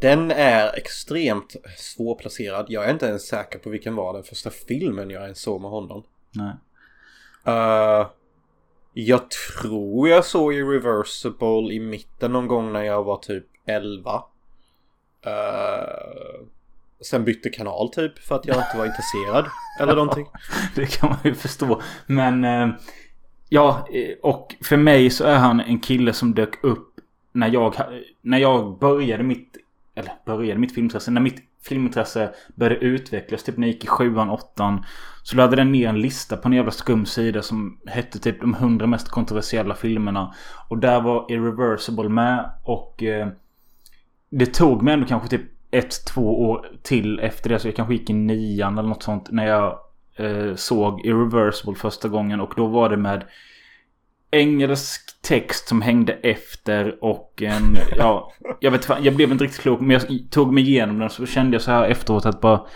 den 0.00 0.30
är 0.30 0.76
extremt 0.76 1.56
svårplacerad. 1.76 2.66
Jag 2.68 2.84
är 2.84 2.90
inte 2.90 3.06
ens 3.06 3.26
säker 3.26 3.58
på 3.58 3.70
vilken 3.70 3.96
var 3.96 4.12
den 4.12 4.22
första 4.22 4.50
filmen 4.50 5.10
jag 5.10 5.22
ens 5.22 5.40
såg 5.40 5.60
med 5.60 5.70
honom. 5.70 6.02
Nej. 6.32 6.54
Uh, 7.48 8.06
jag 8.92 9.30
tror 9.30 10.08
jag 10.08 10.24
såg 10.24 10.54
Irreversible 10.54 11.74
i 11.74 11.80
mitten 11.80 12.32
någon 12.32 12.48
gång 12.48 12.72
när 12.72 12.82
jag 12.82 13.04
var 13.04 13.16
typ 13.16 13.46
11. 13.66 14.22
Uh, 15.26 16.46
sen 17.00 17.24
bytte 17.24 17.50
kanal 17.50 17.88
typ 17.88 18.18
för 18.18 18.34
att 18.34 18.46
jag 18.46 18.56
inte 18.56 18.78
var 18.78 18.86
intresserad. 18.86 19.46
Eller 19.80 19.94
någonting. 19.94 20.26
Det 20.74 20.86
kan 20.86 21.08
man 21.08 21.18
ju 21.24 21.34
förstå. 21.34 21.82
Men 22.06 22.44
eh, 22.44 22.68
ja, 23.48 23.88
eh, 23.92 24.16
och 24.22 24.54
för 24.62 24.76
mig 24.76 25.10
så 25.10 25.24
är 25.24 25.36
han 25.36 25.60
en 25.60 25.80
kille 25.80 26.12
som 26.12 26.34
dök 26.34 26.64
upp 26.64 26.88
när 27.32 27.48
jag, 27.48 27.74
när 28.22 28.38
jag 28.38 28.78
började 28.78 29.22
mitt, 29.22 29.56
eller 29.96 30.12
började 30.26 30.60
mitt 30.60 30.74
filmintresse, 30.74 31.10
när 31.10 31.20
mitt 31.20 31.42
filmintresse 31.62 32.30
började 32.54 32.84
utvecklas, 32.84 33.42
typ 33.42 33.56
när 33.56 33.66
jag 33.66 33.74
gick 33.74 33.84
i 33.84 33.86
sjuan, 33.86 34.30
åttan. 34.30 34.84
Så 35.22 35.36
laddade 35.36 35.56
den 35.56 35.72
ner 35.72 35.88
en 35.88 36.00
lista 36.00 36.36
på 36.36 36.48
en 36.48 36.54
jävla 36.54 36.70
skum 36.70 37.06
sida 37.06 37.42
som 37.42 37.80
hette 37.86 38.18
typ 38.18 38.40
de 38.40 38.54
hundra 38.54 38.86
mest 38.86 39.08
kontroversiella 39.08 39.74
filmerna. 39.74 40.34
Och 40.68 40.78
där 40.78 41.00
var 41.00 41.32
Irreversible 41.32 42.08
med 42.08 42.50
och 42.64 43.02
eh, 43.02 43.28
det 44.30 44.46
tog 44.46 44.82
mig 44.82 44.94
ändå 44.94 45.06
kanske 45.06 45.28
typ 45.28 45.42
ett, 45.70 46.06
två 46.06 46.42
år 46.42 46.66
till 46.82 47.20
efter 47.20 47.50
det. 47.50 47.58
Så 47.58 47.68
jag 47.68 47.76
kanske 47.76 47.94
gick 47.94 48.10
i 48.10 48.12
nian 48.12 48.78
eller 48.78 48.88
något 48.88 49.02
sånt. 49.02 49.30
När 49.30 49.46
jag 49.46 49.78
eh, 50.16 50.54
såg 50.54 51.06
Irreversible 51.06 51.74
första 51.74 52.08
gången. 52.08 52.40
Och 52.40 52.52
då 52.56 52.66
var 52.66 52.90
det 52.90 52.96
med 52.96 53.24
engelsk 54.30 55.22
text 55.22 55.68
som 55.68 55.82
hängde 55.82 56.12
efter 56.12 57.04
och 57.04 57.42
en, 57.42 57.78
ja, 57.96 58.32
jag 58.60 58.70
vet 58.70 58.84
fan, 58.84 59.04
jag 59.04 59.16
blev 59.16 59.32
inte 59.32 59.44
riktigt 59.44 59.62
klok 59.62 59.80
men 59.80 59.90
jag 59.90 60.30
tog 60.30 60.52
mig 60.52 60.68
igenom 60.68 60.98
den 60.98 61.10
så 61.10 61.26
kände 61.26 61.54
jag 61.54 61.62
så 61.62 61.70
här 61.70 61.84
efteråt 61.84 62.26
att 62.26 62.40
bara 62.40 62.66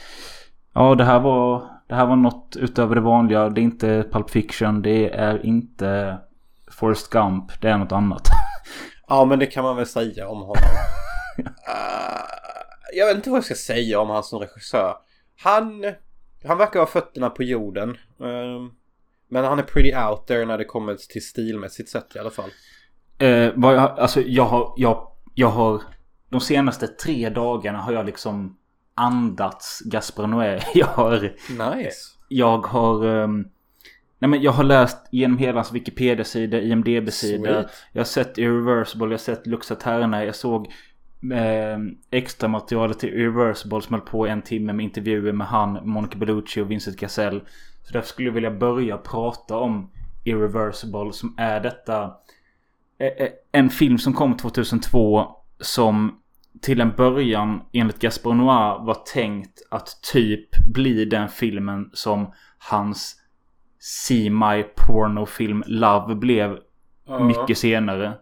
Ja 0.74 0.94
det 0.94 1.04
här 1.04 1.20
var, 1.20 1.70
det 1.88 1.94
här 1.94 2.06
var 2.06 2.16
något 2.16 2.56
utöver 2.56 2.94
det 2.94 3.00
vanliga. 3.00 3.48
Det 3.48 3.60
är 3.60 3.62
inte 3.62 4.06
Pulp 4.12 4.30
Fiction, 4.30 4.82
det 4.82 5.10
är 5.10 5.46
inte 5.46 6.18
Forrest 6.70 7.10
Gump, 7.10 7.60
det 7.60 7.68
är 7.68 7.78
något 7.78 7.92
annat. 7.92 8.22
Ja 9.08 9.24
men 9.24 9.38
det 9.38 9.46
kan 9.46 9.64
man 9.64 9.76
väl 9.76 9.86
säga 9.86 10.28
om 10.28 10.38
honom. 10.38 10.56
Uh, 11.38 11.46
jag 12.94 13.06
vet 13.06 13.16
inte 13.16 13.30
vad 13.30 13.36
jag 13.36 13.44
ska 13.44 13.54
säga 13.54 14.00
om 14.00 14.10
han 14.10 14.22
som 14.22 14.38
regissör. 14.38 14.94
Han, 15.42 15.84
han 16.44 16.58
verkar 16.58 16.80
ha 16.80 16.86
fötterna 16.86 17.30
på 17.30 17.42
jorden. 17.42 17.90
Uh, 18.20 18.70
men 19.30 19.44
han 19.44 19.58
är 19.58 19.62
pretty 19.62 19.94
out 19.94 20.26
there 20.26 20.44
när 20.44 20.58
det 20.58 20.64
kommer 20.64 20.94
till 20.94 21.24
stilmässigt 21.24 21.88
sett 21.88 22.16
i 22.16 22.18
alla 22.18 22.30
fall. 22.30 22.50
Eh, 23.18 23.52
vad 23.54 23.74
jag, 23.74 23.98
alltså 23.98 24.20
jag 24.20 24.44
har, 24.44 24.74
jag, 24.76 25.08
jag 25.34 25.48
har 25.48 25.82
de 26.28 26.40
senaste 26.40 26.86
tre 26.86 27.28
dagarna 27.28 27.78
har 27.78 27.92
jag 27.92 28.06
liksom 28.06 28.56
andats 28.94 29.80
Gaspar 29.84 30.26
Noé. 30.26 30.60
Jag 30.74 30.86
har, 30.86 31.20
Nice. 31.76 31.96
jag 32.28 32.66
har, 32.66 33.06
ehm, 33.06 33.44
nej 34.18 34.28
men 34.28 34.42
jag 34.42 34.52
har 34.52 34.64
läst 34.64 34.98
genom 35.10 35.38
hela 35.38 35.58
hans 35.58 35.72
Wikipedia-sida, 35.72 36.60
IMDB-sida. 36.60 37.68
Jag 37.92 38.00
har 38.00 38.04
sett 38.04 38.38
Irreversible, 38.38 39.04
jag 39.06 39.12
har 39.12 39.18
sett 39.18 39.46
Lux 39.46 39.70
Aeterna, 39.70 40.24
jag 40.24 40.34
såg 40.34 40.66
eh, 41.32 41.78
extra 42.10 42.48
materialet 42.48 42.98
till 42.98 43.08
Irreversible 43.08 43.82
som 43.82 43.94
höll 43.94 44.06
på 44.06 44.26
en 44.26 44.42
timme 44.42 44.72
med 44.72 44.84
intervjuer 44.84 45.32
med 45.32 45.46
han, 45.46 45.88
Monica 45.88 46.18
Bellucci 46.18 46.60
och 46.60 46.70
Vincent 46.70 46.98
Cassell. 46.98 47.40
Så 47.90 47.94
därför 47.94 48.08
skulle 48.08 48.28
jag 48.28 48.34
vilja 48.34 48.50
börja 48.50 48.98
prata 48.98 49.56
om 49.56 49.90
Irreversible 50.24 51.12
som 51.12 51.34
är 51.38 51.60
detta 51.60 52.04
eh, 52.98 53.06
eh, 53.06 53.28
en 53.52 53.70
film 53.70 53.98
som 53.98 54.12
kom 54.12 54.36
2002 54.36 55.36
som 55.60 56.20
till 56.62 56.80
en 56.80 56.92
början 56.96 57.62
enligt 57.72 57.98
Gaspar 57.98 58.34
Noir 58.34 58.86
var 58.86 58.94
tänkt 58.94 59.62
att 59.70 60.02
typ 60.12 60.48
bli 60.74 61.04
den 61.04 61.28
filmen 61.28 61.90
som 61.92 62.32
hans 62.58 63.16
See 63.78 64.30
My 64.30 64.62
Porno-film 64.62 65.62
Love 65.66 66.14
blev 66.14 66.58
Ja. 67.06 67.24
mycket 67.24 67.58
senare. 67.58 68.12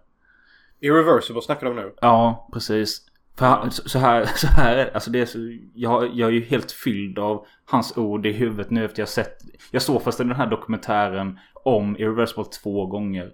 Irreversible 0.81 1.43
snackar 1.43 1.67
de 1.67 1.77
nu. 1.77 1.95
Ja, 2.01 2.49
precis. 2.53 3.08
För 3.39 3.71
så 3.71 3.99
här, 3.99 4.27
så 4.37 4.47
här. 4.47 4.91
Alltså 4.95 5.11
det 5.11 5.21
är 5.21 5.27
så, 5.27 5.39
jag, 5.75 6.11
jag 6.15 6.29
är 6.29 6.33
ju 6.33 6.45
helt 6.45 6.73
fylld 6.73 7.19
av 7.19 7.47
hans 7.65 7.97
ord 7.97 8.27
i 8.27 8.33
huvudet 8.33 8.71
nu 8.71 8.85
efter 8.85 9.03
jag 9.03 9.09
sett. 9.09 9.39
Jag 9.71 9.83
såg 9.83 10.03
först 10.03 10.19
den 10.19 10.33
här 10.33 10.47
dokumentären 10.47 11.39
om 11.53 11.97
Irreversible 11.97 12.45
två 12.45 12.87
gånger. 12.87 13.33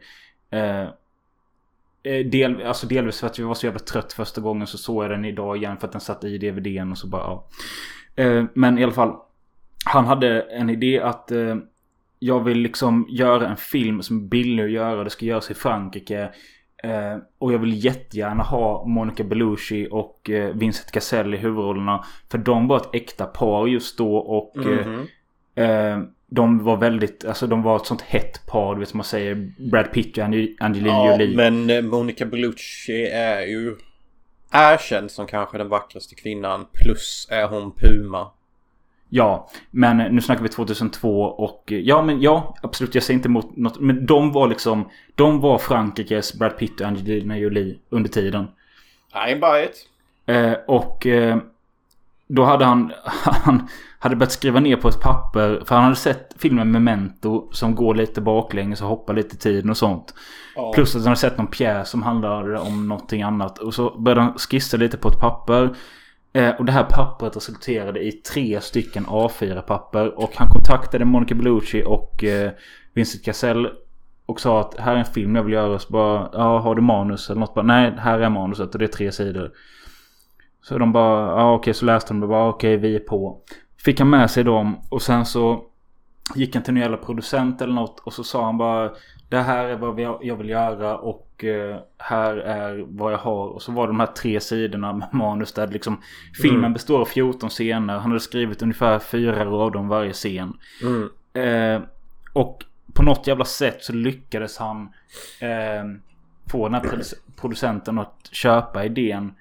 Eh, 0.51 0.83
eh 2.03 2.27
del, 2.31 2.63
alltså 2.63 2.87
delvis 2.87 3.21
för 3.21 3.27
att 3.27 3.39
jag 3.39 3.47
var 3.47 3.55
så 3.55 3.67
jävla 3.67 3.81
trött 3.81 4.13
första 4.13 4.41
gången 4.41 4.67
så 4.67 4.79
såg 4.79 5.05
jag 5.05 5.11
den 5.11 5.25
idag 5.25 5.57
igen 5.57 5.77
för 5.77 5.87
att 5.87 5.93
den 5.93 6.01
satt 6.01 6.25
i 6.25 6.39
DVDn 6.39 6.91
och 6.91 6.99
så 6.99 7.07
bara 7.07 7.23
ja. 7.23 7.49
Eh, 8.17 8.45
men 8.55 8.79
i 8.79 8.85
alla 8.85 8.93
fall. 8.93 9.17
Han 9.87 10.05
hade 10.05 10.41
en 10.41 10.71
idé 10.71 11.01
att 11.01 11.31
eh, 11.31 11.57
jag 12.19 12.45
vill 12.45 12.59
liksom 12.59 13.07
göra 13.09 13.49
en 13.49 13.57
film 13.57 14.03
som 14.03 14.17
är 14.19 14.29
billig 14.29 14.65
att 14.65 14.71
göra. 14.71 15.05
Det 15.05 15.11
ska 15.11 15.27
göras 15.27 15.51
i 15.51 15.55
Frankrike. 15.55 16.31
Eh, 16.83 17.17
och 17.39 17.53
jag 17.53 17.59
vill 17.59 17.85
jättegärna 17.85 18.43
ha 18.43 18.85
Monica 18.87 19.25
Bellucci 19.25 19.89
och 19.91 20.31
eh, 20.31 20.55
Vincent 20.55 20.91
Cassel 20.93 21.35
i 21.35 21.37
huvudrollerna. 21.37 22.05
För 22.31 22.39
de 22.39 22.69
var 22.69 22.77
ett 22.77 22.89
äkta 22.95 23.25
par 23.27 23.67
just 23.67 23.99
då 23.99 24.17
och 24.17 24.53
Mhm. 24.57 25.07
eh, 25.55 25.99
de 26.27 26.65
var 26.65 26.77
väldigt, 26.77 27.25
alltså 27.25 27.47
de 27.47 27.63
var 27.63 27.77
ett 27.77 27.87
sånt 27.87 28.01
hett 28.03 28.47
par, 28.47 28.75
du 28.75 28.81
vet 28.81 28.89
som 28.89 28.99
man 28.99 29.05
säger. 29.05 29.53
Brad 29.71 29.93
Pitt 29.93 30.19
och 30.19 30.25
Ange- 30.25 30.55
Angelina 30.61 30.89
Ja, 30.95 31.13
Jolie. 31.13 31.37
men 31.37 31.71
eh, 31.71 31.83
Monica 31.83 32.27
Bellucci 32.27 33.07
är 33.07 33.41
ju 33.41 33.77
erkänd 34.53 35.11
som 35.11 35.27
kanske 35.27 35.59
den 35.59 35.69
vackraste 35.69 36.15
kvinnan. 36.15 36.67
Plus 36.73 37.29
är 37.31 37.49
hon 37.49 37.73
Puma. 37.73 38.31
Ja, 39.17 39.49
men 39.71 39.97
nu 39.97 40.21
snackar 40.21 40.43
vi 40.43 40.49
2002 40.49 41.23
och 41.23 41.65
ja 41.67 42.03
men 42.03 42.21
ja 42.21 42.55
absolut 42.63 42.95
jag 42.95 43.05
säger 43.05 43.19
inte 43.19 43.29
emot 43.29 43.57
något. 43.57 43.81
Men 43.81 44.07
de 44.07 44.33
var 44.33 44.49
liksom, 44.49 44.89
de 45.15 45.41
var 45.41 45.59
Frankrikes 45.59 46.35
Brad 46.35 46.59
Pitt 46.59 46.81
och 46.81 46.87
Angelina 46.87 47.39
Jolie 47.39 47.79
under 47.91 48.11
tiden. 48.11 48.47
I 49.29 49.35
buy 49.35 49.65
it. 49.65 49.89
Eh, 50.27 50.53
och 50.67 51.07
eh, 51.07 51.39
då 52.29 52.45
hade 52.45 52.65
han, 52.65 52.93
han 53.25 53.69
hade 53.99 54.17
börjat 54.17 54.33
skriva 54.33 54.61
ner 54.61 54.77
på 54.77 54.89
ett 54.89 55.01
papper. 55.01 55.63
För 55.67 55.75
han 55.75 55.85
hade 55.85 55.97
sett 55.97 56.35
filmen 56.39 56.71
Memento 56.71 57.49
som 57.53 57.75
går 57.75 57.95
lite 57.95 58.21
baklänges 58.21 58.83
och 58.83 58.89
hoppar 58.89 59.15
lite 59.15 59.35
i 59.35 59.39
tiden 59.39 59.71
och 59.71 59.77
sånt. 59.77 60.15
Ja. 60.57 60.73
Plus 60.75 60.95
att 60.97 61.03
han 61.03 61.09
hade 61.09 61.21
sett 61.21 61.39
någon 61.39 61.47
pjäs 61.47 61.91
som 61.91 62.03
handlar 62.03 62.55
om 62.55 62.89
någonting 62.89 63.23
annat. 63.23 63.59
Och 63.59 63.75
så 63.75 63.99
började 63.99 64.21
han 64.21 64.39
skissa 64.39 64.77
lite 64.77 64.97
på 64.97 65.09
ett 65.09 65.21
papper. 65.21 65.75
Eh, 66.37 66.51
och 66.51 66.65
det 66.65 66.73
här 66.73 66.85
pappret 66.85 67.37
resulterade 67.37 68.07
i 68.07 68.13
tre 68.13 68.61
stycken 68.61 69.07
A4-papper. 69.07 70.19
Och 70.19 70.31
han 70.35 70.49
kontaktade 70.49 71.05
Monica 71.05 71.35
Bellucci 71.35 71.83
och 71.87 72.25
eh, 72.25 72.53
Vincent 72.95 73.25
Cassell. 73.25 73.69
Och 74.27 74.41
sa 74.41 74.61
att 74.61 74.79
här 74.79 74.95
är 74.95 74.99
en 74.99 75.05
film 75.05 75.37
jag 75.37 75.43
vill 75.43 75.53
göra. 75.53 75.79
Så 75.79 75.93
bara, 75.93 76.31
ja 76.33 76.59
har 76.59 76.75
du 76.75 76.83
manus 76.83 77.31
eller 77.31 77.41
något? 77.41 77.55
Bara, 77.55 77.67
Nej, 77.67 77.93
här 77.99 78.19
är 78.19 78.31
manuset 78.31 78.73
och 78.73 78.79
det 78.79 78.85
är 78.85 78.89
tre 78.89 79.13
sidor. 79.13 79.51
Så 80.63 80.79
de 80.79 80.93
bara, 80.93 81.41
ja 81.41 81.55
okej 81.55 81.75
så 81.75 81.85
läste 81.85 82.13
de 82.15 82.21
det 82.21 82.27
bara, 82.27 82.49
okej 82.49 82.77
vi 82.77 82.97
är 82.97 83.01
på. 83.01 83.41
Fick 83.85 83.99
han 83.99 84.11
med 84.11 84.31
sig 84.31 84.45
dem 84.45 84.81
och 84.91 85.03
sen 85.03 85.25
så 85.25 85.65
gick 86.35 86.55
han 86.55 86.65
till 86.65 86.75
någon 86.75 86.83
jävla 86.83 86.97
producent 86.97 87.63
eller 87.63 87.75
något 87.75 88.01
och 88.01 88.13
så 88.13 88.25
sa 88.25 88.45
han 88.45 88.59
bara 88.59 88.91
det 89.35 89.41
här 89.43 89.65
är 89.65 89.77
vad 89.77 90.01
jag 90.23 90.37
vill 90.37 90.49
göra 90.49 90.99
och 90.99 91.45
eh, 91.45 91.77
här 91.99 92.37
är 92.37 92.85
vad 92.89 93.13
jag 93.13 93.19
har. 93.19 93.47
Och 93.49 93.63
så 93.63 93.73
var 93.73 93.87
det 93.87 93.91
de 93.93 94.01
här 94.01 94.07
tre 94.07 94.41
sidorna 94.41 94.93
med 94.93 95.09
manus 95.13 95.53
där 95.53 95.67
liksom 95.67 96.01
Filmen 96.43 96.59
Mm. 96.59 96.73
består 96.73 97.01
av 97.01 97.05
14 97.05 97.51
scener. 97.51 97.95
Han 97.99 98.11
hade 98.11 98.21
skrivit 98.21 98.63
ungefär 98.63 98.99
fyra 98.99 99.45
rader 99.45 99.79
om 99.79 99.89
varje 99.89 100.13
scen. 100.13 100.53
Mm. 100.83 101.11
Eh, 101.35 101.83
och 102.33 102.65
på 102.93 103.03
något 103.03 103.27
jävla 103.27 103.45
sätt 103.45 103.85
så 103.85 103.93
lyckades 103.93 104.59
han 104.59 104.83
eh, 105.41 105.85
få 106.51 106.69
den 106.69 106.75
här 106.75 106.81
produ- 106.83 107.15
producenten 107.41 107.99
att 107.99 108.29
köpa 108.33 108.85
idén. 108.85 109.35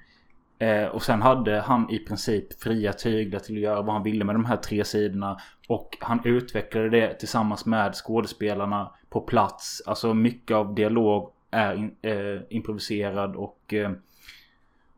Eh, 0.59 0.85
och 0.85 1.03
sen 1.03 1.21
hade 1.21 1.59
han 1.61 1.89
i 1.89 1.99
princip 1.99 2.61
fria 2.63 2.93
tyglar 2.93 3.39
till 3.39 3.55
att 3.55 3.61
göra 3.61 3.81
vad 3.81 3.93
han 3.95 4.03
ville 4.03 4.25
med 4.25 4.35
de 4.35 4.45
här 4.45 4.57
tre 4.57 4.83
sidorna. 4.85 5.37
Och 5.67 5.97
han 6.01 6.21
utvecklade 6.23 6.89
det 6.89 7.13
tillsammans 7.13 7.65
med 7.65 7.95
skådespelarna 7.95 8.91
på 9.13 9.21
plats. 9.21 9.81
Alltså 9.85 10.13
mycket 10.13 10.57
av 10.57 10.75
dialog 10.75 11.31
är 11.51 11.75
in, 11.75 11.95
eh, 12.01 12.41
improviserad 12.49 13.35
och 13.35 13.73
eh, 13.73 13.91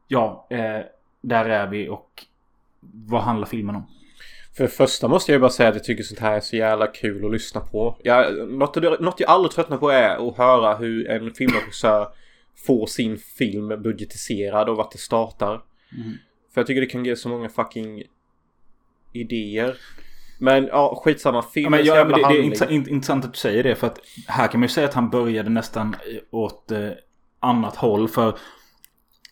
ja, 0.08 0.48
eh, 0.50 0.82
där 1.22 1.46
är 1.46 1.68
vi 1.68 1.90
och 1.90 2.26
vad 2.82 3.22
handlar 3.22 3.48
filmen 3.48 3.76
om? 3.76 3.88
För 4.58 4.64
det 4.64 4.70
första 4.70 5.08
måste 5.08 5.32
jag 5.32 5.42
bara 5.42 5.50
säga 5.50 5.70
att 5.70 5.76
jag 5.76 5.84
tycker 5.84 6.04
sånt 6.04 6.20
här 6.20 6.36
är 6.36 6.40
så 6.40 6.56
jävla 6.56 6.88
kul 6.88 7.26
att 7.26 7.32
lyssna 7.32 7.62
på. 7.62 7.98
Jag, 8.04 8.50
något, 8.50 8.76
något 8.76 9.20
jag 9.20 9.30
aldrig 9.30 9.52
tröttnar 9.52 9.78
på 9.78 9.90
är 9.90 10.30
att 10.30 10.38
höra 10.38 10.76
hur 10.76 11.10
en 11.10 11.34
filmregissör 11.34 12.08
får 12.66 12.88
sin 12.88 13.18
film 13.18 13.68
budgetiserad 13.68 14.70
och 14.70 14.78
vart 14.78 14.92
det 14.92 14.98
startar. 14.98 15.62
Mm. 15.98 16.14
För 16.54 16.62
jag 16.62 16.68
tycker 16.68 16.82
det 16.82 16.88
kan 16.88 17.06
ge 17.06 17.16
så 17.16 17.30
många 17.30 17.50
fucking 17.50 18.04
idéer. 19.14 19.78
Men 20.40 20.68
ja, 20.68 21.02
skitsamma. 21.04 21.38
Ja, 21.38 21.42
Filmens 21.42 21.88
men, 21.88 21.96
ja, 21.96 22.06
men 22.06 22.22
det, 22.22 22.28
det 22.28 22.40
är 22.40 22.44
intressant, 22.44 22.72
int- 22.72 22.90
intressant 22.90 23.26
att 23.26 23.34
du 23.34 23.40
säger 23.40 23.64
det. 23.64 23.76
För 23.76 23.88
att 23.88 24.00
här 24.28 24.48
kan 24.48 24.60
man 24.60 24.68
ju 24.68 24.74
säga 24.74 24.88
att 24.88 24.94
han 24.94 25.10
började 25.10 25.50
nästan 25.50 25.96
åt 26.32 26.72
eh, 26.72 26.90
annat 27.40 27.76
håll. 27.76 28.08
För 28.08 28.38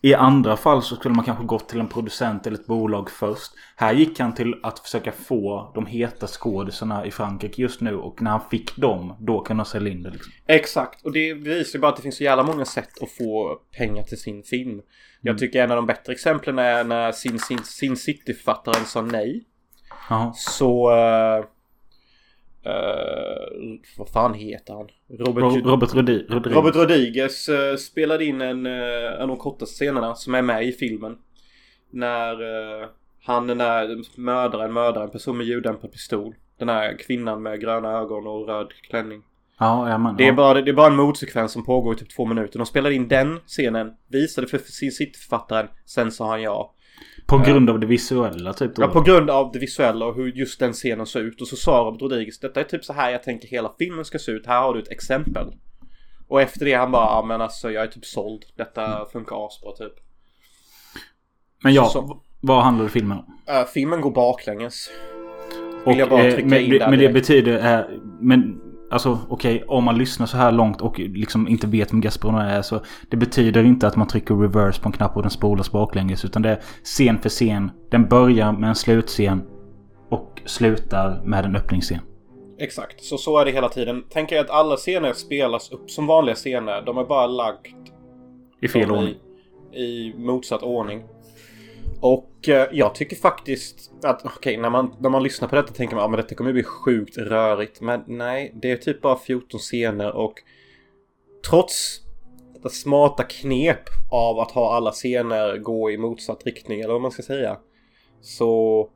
i 0.05 0.13
andra 0.13 0.57
fall 0.57 0.81
så 0.81 0.95
skulle 0.95 1.15
man 1.15 1.25
kanske 1.25 1.43
gått 1.43 1.69
till 1.69 1.79
en 1.79 1.87
producent 1.87 2.47
eller 2.47 2.57
ett 2.57 2.67
bolag 2.67 3.09
först. 3.09 3.51
Här 3.75 3.93
gick 3.93 4.19
han 4.19 4.33
till 4.33 4.55
att 4.63 4.79
försöka 4.79 5.11
få 5.11 5.71
de 5.75 5.85
heta 5.85 6.27
skådisarna 6.27 7.05
i 7.05 7.11
Frankrike 7.11 7.61
just 7.61 7.81
nu. 7.81 7.95
Och 7.95 8.21
när 8.21 8.31
han 8.31 8.49
fick 8.51 8.75
dem, 8.75 9.17
då 9.19 9.39
kan 9.39 9.57
han 9.57 9.65
sälja 9.65 9.91
in 9.91 10.03
det. 10.03 10.09
Liksom. 10.09 10.31
Exakt, 10.47 11.05
och 11.05 11.11
det 11.11 11.33
visar 11.33 11.77
ju 11.77 11.81
bara 11.81 11.91
att 11.91 11.95
det 11.95 12.01
finns 12.01 12.17
så 12.17 12.23
jävla 12.23 12.43
många 12.43 12.65
sätt 12.65 12.89
att 13.01 13.11
få 13.11 13.59
pengar 13.77 14.03
till 14.03 14.17
sin 14.17 14.43
film. 14.43 14.71
Mm. 14.71 14.83
Jag 15.21 15.37
tycker 15.37 15.63
en 15.63 15.71
av 15.71 15.75
de 15.75 15.85
bättre 15.85 16.13
exemplen 16.13 16.59
är 16.59 16.83
när 16.83 17.11
Sin, 17.11 17.39
Sin, 17.39 17.63
Sin 17.63 17.97
City-författaren 17.97 18.85
sa 18.85 19.01
nej. 19.01 19.45
Så... 20.35 20.91
Uh, 20.91 21.45
uh, 22.67 23.79
vad 23.97 24.09
fan 24.09 24.33
heter 24.33 24.73
han? 24.73 24.87
Robert, 25.19 25.43
Ro- 25.43 25.69
Robert 25.71 25.89
Rodi- 25.89 26.25
Rodriguez. 26.29 26.55
Robert 26.55 26.75
Rodriguez 26.75 27.49
eh, 27.49 27.75
spelade 27.75 28.25
in 28.25 28.41
en, 28.41 28.65
uh, 28.65 29.13
en 29.15 29.21
av 29.21 29.27
de 29.27 29.37
kortaste 29.37 29.75
scenerna 29.75 30.15
som 30.15 30.35
är 30.35 30.41
med 30.41 30.67
i 30.67 30.71
filmen. 30.71 31.17
När 31.91 32.41
uh, 32.41 32.87
han 33.23 33.47
när 33.47 34.19
mördaren 34.19 34.73
mördar 34.73 35.03
en 35.03 35.09
person 35.09 35.37
med 35.37 35.45
ljuddämpad 35.45 35.91
pistol. 35.91 36.35
Den 36.59 36.69
här 36.69 36.97
kvinnan 36.97 37.43
med 37.43 37.61
gröna 37.61 37.91
ögon 37.91 38.27
och 38.27 38.47
röd 38.47 38.67
klänning. 38.89 39.21
Ja, 39.59 39.89
ja, 39.89 39.97
men, 39.97 40.15
Det 40.17 40.23
är, 40.23 40.27
ja. 40.27 40.33
bara, 40.33 40.61
det 40.61 40.71
är 40.71 40.73
bara 40.73 40.87
en 40.87 40.95
mordsekvens 40.95 41.51
som 41.51 41.65
pågår 41.65 41.93
i 41.93 41.97
typ 41.97 42.15
två 42.15 42.25
minuter. 42.25 42.59
De 42.59 42.65
spelade 42.65 42.95
in 42.95 43.07
den 43.07 43.39
scenen, 43.47 43.91
visade 44.07 44.47
för 44.47 44.57
sin 44.57 44.91
cityförfattaren, 44.91 45.67
sen 45.85 46.11
sa 46.11 46.29
han 46.29 46.41
ja. 46.41 46.73
På 47.25 47.37
grund 47.37 47.69
av 47.69 47.79
det 47.79 47.87
visuella 47.87 48.53
typ. 48.53 48.75
Då. 48.75 48.81
Ja, 48.81 48.87
på 48.87 49.01
grund 49.01 49.29
av 49.29 49.51
det 49.51 49.59
visuella 49.59 50.05
och 50.05 50.15
hur 50.15 50.31
just 50.31 50.59
den 50.59 50.73
scenen 50.73 51.05
såg 51.05 51.21
ut. 51.21 51.41
Och 51.41 51.47
så 51.47 51.55
sa 51.55 51.71
Robert 51.77 52.01
Rodriguez, 52.01 52.39
detta 52.39 52.59
är 52.59 52.63
typ 52.63 52.85
så 52.85 52.93
här 52.93 53.09
jag 53.11 53.23
tänker 53.23 53.47
hela 53.47 53.71
filmen 53.79 54.05
ska 54.05 54.19
se 54.19 54.31
ut. 54.31 54.45
Här 54.47 54.61
har 54.61 54.73
du 54.73 54.79
ett 54.81 54.91
exempel. 54.91 55.47
Och 56.27 56.41
efter 56.41 56.65
det 56.65 56.73
han 56.73 56.91
bara, 56.91 57.05
ja 57.05 57.25
men 57.27 57.41
alltså 57.41 57.71
jag 57.71 57.83
är 57.83 57.87
typ 57.87 58.05
såld. 58.05 58.45
Detta 58.57 59.05
funkar 59.11 59.47
asbra 59.47 59.71
typ. 59.71 59.93
men 61.63 61.73
ja, 61.73 61.85
så- 61.85 62.21
vad 62.41 62.63
handlar 62.63 62.87
filmen 62.87 63.17
om? 63.17 63.25
Uh, 63.55 63.65
filmen 63.73 64.01
går 64.01 64.11
baklänges. 64.11 64.89
Och, 65.85 65.91
Vill 65.91 65.99
jag 65.99 66.09
bara 66.09 66.23
eh, 66.23 66.33
trycka 66.33 66.47
men, 66.49 66.61
in 66.61 66.69
det- 66.69 66.89
men 66.89 66.99
det 66.99 67.09
betyder... 67.09 67.79
Eh, 67.79 67.85
men 68.19 68.59
alltså 68.93 69.19
okej, 69.29 69.63
om 69.67 69.83
man 69.83 69.97
lyssnar 69.97 70.27
så 70.27 70.37
här 70.37 70.51
långt 70.51 70.81
och 70.81 70.99
liksom 70.99 71.47
inte 71.47 71.67
vet 71.67 71.93
vem 71.93 72.01
Gasparon 72.01 72.35
är 72.35 72.61
så 72.61 72.81
det 73.09 73.17
betyder 73.17 73.63
inte 73.63 73.87
att 73.87 73.95
man 73.95 74.07
trycker 74.07 74.35
reverse 74.35 74.81
på 74.81 74.89
en 74.89 74.93
knapp 74.93 75.15
och 75.15 75.21
den 75.21 75.31
spolas 75.31 75.71
baklänges. 75.71 76.25
Utan 76.25 76.41
det 76.41 76.49
är 76.49 76.59
scen 76.83 77.19
för 77.19 77.29
scen. 77.29 77.71
Den 77.91 78.09
börjar 78.09 78.51
med 78.51 78.69
en 78.69 78.75
slutscen 78.75 79.43
och 80.09 80.41
slutar 80.45 81.21
med 81.23 81.45
en 81.45 81.55
öppningsscen. 81.55 81.99
Exakt, 82.59 83.03
så 83.03 83.17
så 83.17 83.37
är 83.37 83.45
det 83.45 83.51
hela 83.51 83.69
tiden. 83.69 84.03
Tänk 84.09 84.31
er 84.31 84.39
att 84.39 84.49
alla 84.49 84.75
scener 84.75 85.13
spelas 85.13 85.71
upp 85.71 85.91
som 85.91 86.07
vanliga 86.07 86.35
scener. 86.35 86.81
De 86.81 86.97
är 86.97 87.03
bara 87.03 87.27
lagt 87.27 87.75
I 88.61 88.67
fel 88.67 88.91
ordning. 88.91 89.15
I, 89.73 89.83
i 89.83 90.13
motsatt 90.17 90.63
ordning. 90.63 91.03
Och 92.05 92.49
eh, 92.49 92.67
jag 92.71 92.95
tycker 92.95 93.15
faktiskt 93.15 93.91
att 94.03 94.25
okej, 94.25 94.57
när, 94.57 94.69
man, 94.69 94.95
när 94.99 95.09
man 95.09 95.23
lyssnar 95.23 95.47
på 95.47 95.55
detta 95.55 95.73
tänker 95.73 95.95
man 95.95 96.11
att 96.11 96.17
detta 96.17 96.35
kommer 96.35 96.53
bli 96.53 96.63
sjukt 96.63 97.17
rörigt. 97.17 97.81
Men 97.81 98.03
nej, 98.07 98.53
det 98.61 98.71
är 98.71 98.77
typ 98.77 99.01
bara 99.01 99.17
14 99.17 99.59
scener 99.59 100.15
och 100.15 100.33
trots 101.49 102.01
detta 102.53 102.69
smarta 102.69 103.23
knep 103.23 103.79
av 104.11 104.39
att 104.39 104.51
ha 104.51 104.75
alla 104.75 104.91
scener 104.91 105.57
gå 105.57 105.91
i 105.91 105.97
motsatt 105.97 106.45
riktning 106.45 106.79
eller 106.81 106.93
vad 106.93 107.01
man 107.01 107.11
ska 107.11 107.23
säga. 107.23 107.57
Så 108.21 108.89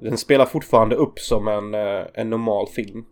den 0.00 0.18
spelar 0.18 0.46
fortfarande 0.46 0.96
upp 0.96 1.18
som 1.18 1.48
en, 1.48 1.74
eh, 1.74 2.04
en 2.14 2.30
normal 2.30 2.66
film. 2.66 3.04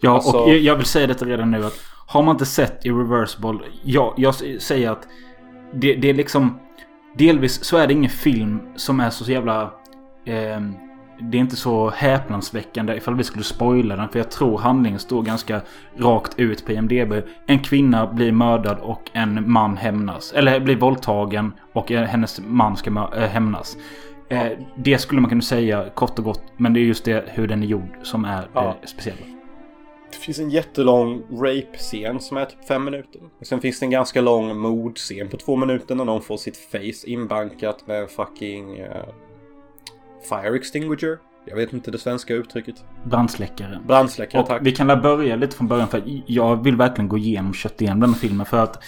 Ja, 0.00 0.10
Alltså- 0.10 0.38
och 0.38 0.50
jag- 0.50 0.76
vill 0.76 0.86
säga 0.86 1.06
detta 1.06 1.24
redan 1.24 1.50
nu 1.50 1.64
att 1.64 1.80
har 2.06 2.22
man 2.22 2.34
inte 2.34 2.46
sett 2.46 2.84
Irreversible, 2.84 3.58
ja, 3.84 4.14
jag 4.16 4.34
säger 4.62 4.90
att 4.90 5.08
det, 5.72 5.94
det 5.94 6.10
är 6.10 6.14
liksom 6.14 6.58
delvis 7.18 7.64
så 7.64 7.76
är 7.76 7.86
det 7.86 7.92
ingen 7.92 8.10
film 8.10 8.60
som 8.76 9.00
är 9.00 9.10
så 9.10 9.32
jävla 9.32 9.70
ehm, 10.26 10.74
det 11.30 11.38
är 11.38 11.40
inte 11.40 11.56
så 11.56 11.90
häpnadsväckande 11.90 12.96
ifall 12.96 13.14
vi 13.14 13.24
skulle 13.24 13.44
spoila 13.44 13.96
den. 13.96 14.08
För 14.08 14.18
jag 14.18 14.30
tror 14.30 14.58
handlingen 14.58 14.98
står 14.98 15.22
ganska 15.22 15.60
rakt 15.96 16.38
ut 16.38 16.66
på 16.66 16.72
IMDB. 16.72 17.12
En 17.46 17.58
kvinna 17.58 18.06
blir 18.06 18.32
mördad 18.32 18.78
och 18.78 19.10
en 19.12 19.50
man 19.52 19.76
hämnas. 19.76 20.32
Eller 20.32 20.60
blir 20.60 20.76
våldtagen 20.76 21.52
och 21.72 21.92
eh, 21.92 22.04
hennes 22.04 22.40
man 22.46 22.76
ska 22.76 22.90
eh, 23.16 23.28
hämnas. 23.28 23.76
Eh, 24.28 24.46
det 24.76 24.98
skulle 24.98 25.20
man 25.20 25.28
kunna 25.28 25.42
säga 25.42 25.84
kort 25.94 26.18
och 26.18 26.24
gott. 26.24 26.42
Men 26.56 26.72
det 26.74 26.80
är 26.80 26.84
just 26.84 27.04
det 27.04 27.24
hur 27.26 27.48
den 27.48 27.62
är 27.62 27.66
gjord 27.66 27.96
som 28.02 28.24
är 28.24 28.44
Ja. 28.54 28.76
det 28.80 28.86
speciella. 28.86 29.20
Det 30.12 30.18
finns 30.18 30.38
en 30.38 30.50
jättelång 30.50 31.22
rape-scen 31.30 32.20
som 32.20 32.36
är 32.36 32.44
typ 32.44 32.64
fem 32.68 32.84
minuter. 32.84 33.20
Och 33.40 33.46
sen 33.46 33.60
finns 33.60 33.80
det 33.80 33.86
en 33.86 33.90
ganska 33.90 34.20
lång 34.20 34.56
mordscen 34.58 35.28
på 35.28 35.36
två 35.36 35.56
minuter 35.56 35.94
när 35.94 36.04
någon 36.04 36.22
får 36.22 36.36
sitt 36.36 36.56
face 36.56 37.06
inbankat 37.10 37.86
med 37.86 38.00
en 38.02 38.08
fucking 38.08 38.78
eh, 38.78 39.04
fire 40.28 40.56
extinguisher. 40.56 41.18
Jag 41.46 41.56
vet 41.56 41.72
inte 41.72 41.90
det 41.90 41.98
svenska 41.98 42.34
uttrycket. 42.34 42.84
Brandsläckare. 43.04 43.80
Brandsläckare, 43.86 44.42
Och 44.42 44.48
tack. 44.48 44.60
vi 44.64 44.72
kan 44.72 44.86
la 44.86 44.96
börja 44.96 45.36
lite 45.36 45.56
från 45.56 45.68
början 45.68 45.88
för 45.88 46.02
jag 46.26 46.64
vill 46.64 46.76
verkligen 46.76 47.08
gå 47.08 47.18
igenom, 47.18 47.54
kött 47.54 47.80
igenom 47.82 48.00
den 48.00 48.10
här 48.10 48.16
filmen 48.20 48.46
för 48.46 48.58
att 48.62 48.82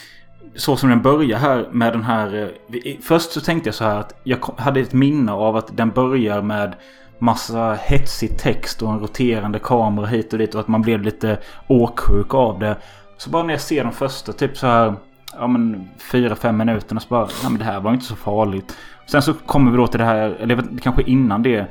så 0.55 0.77
som 0.77 0.89
den 0.91 1.03
börjar 1.03 1.39
här 1.39 1.68
med 1.72 1.93
den 1.93 2.03
här... 2.03 2.53
eh, 2.85 2.95
Först 3.01 3.33
så 3.33 3.41
tänkte 3.41 3.68
jag 3.68 3.75
så 3.75 3.85
här 3.85 3.99
att 4.01 4.20
jag 4.25 4.39
hade 4.57 4.81
ett 4.81 4.93
minne 4.93 5.33
av 5.33 5.57
att 5.57 5.77
den 5.77 5.91
börjar 5.91 6.43
med 6.43 6.75
massa 7.18 7.74
hetsig 7.74 8.38
text 8.38 8.82
och 8.82 8.92
en 8.92 9.00
roterande 9.00 9.58
kamera 9.58 10.06
hit 10.06 10.32
och 10.32 10.38
dit 10.38 10.54
och 10.54 10.60
att 10.60 10.68
man 10.68 10.82
blev 10.82 11.02
lite 11.02 11.38
åksjuk 11.66 12.34
av 12.34 12.58
det. 12.58 12.76
Så 13.16 13.30
bara 13.30 13.42
när 13.42 13.54
jag 13.54 13.60
ser 13.60 13.84
de 13.84 13.92
första 13.92 14.32
typ 14.32 14.56
så 14.56 14.66
här 14.66 14.94
ja 15.38 15.46
men 15.46 15.88
fyra, 15.98 16.36
fem 16.36 16.56
minuterna 16.56 17.00
så 17.00 17.08
bara, 17.08 17.24
nej 17.24 17.50
men 17.50 17.58
det 17.58 17.64
här 17.64 17.80
var 17.80 17.92
inte 17.92 18.04
så 18.04 18.16
farligt. 18.16 18.76
Sen 19.06 19.22
så 19.22 19.34
kommer 19.34 19.70
vi 19.70 19.76
då 19.76 19.86
till 19.86 20.00
det 20.00 20.06
här, 20.06 20.30
eller 20.40 20.54
vet, 20.54 20.82
kanske 20.82 21.02
innan 21.02 21.42
det. 21.42 21.66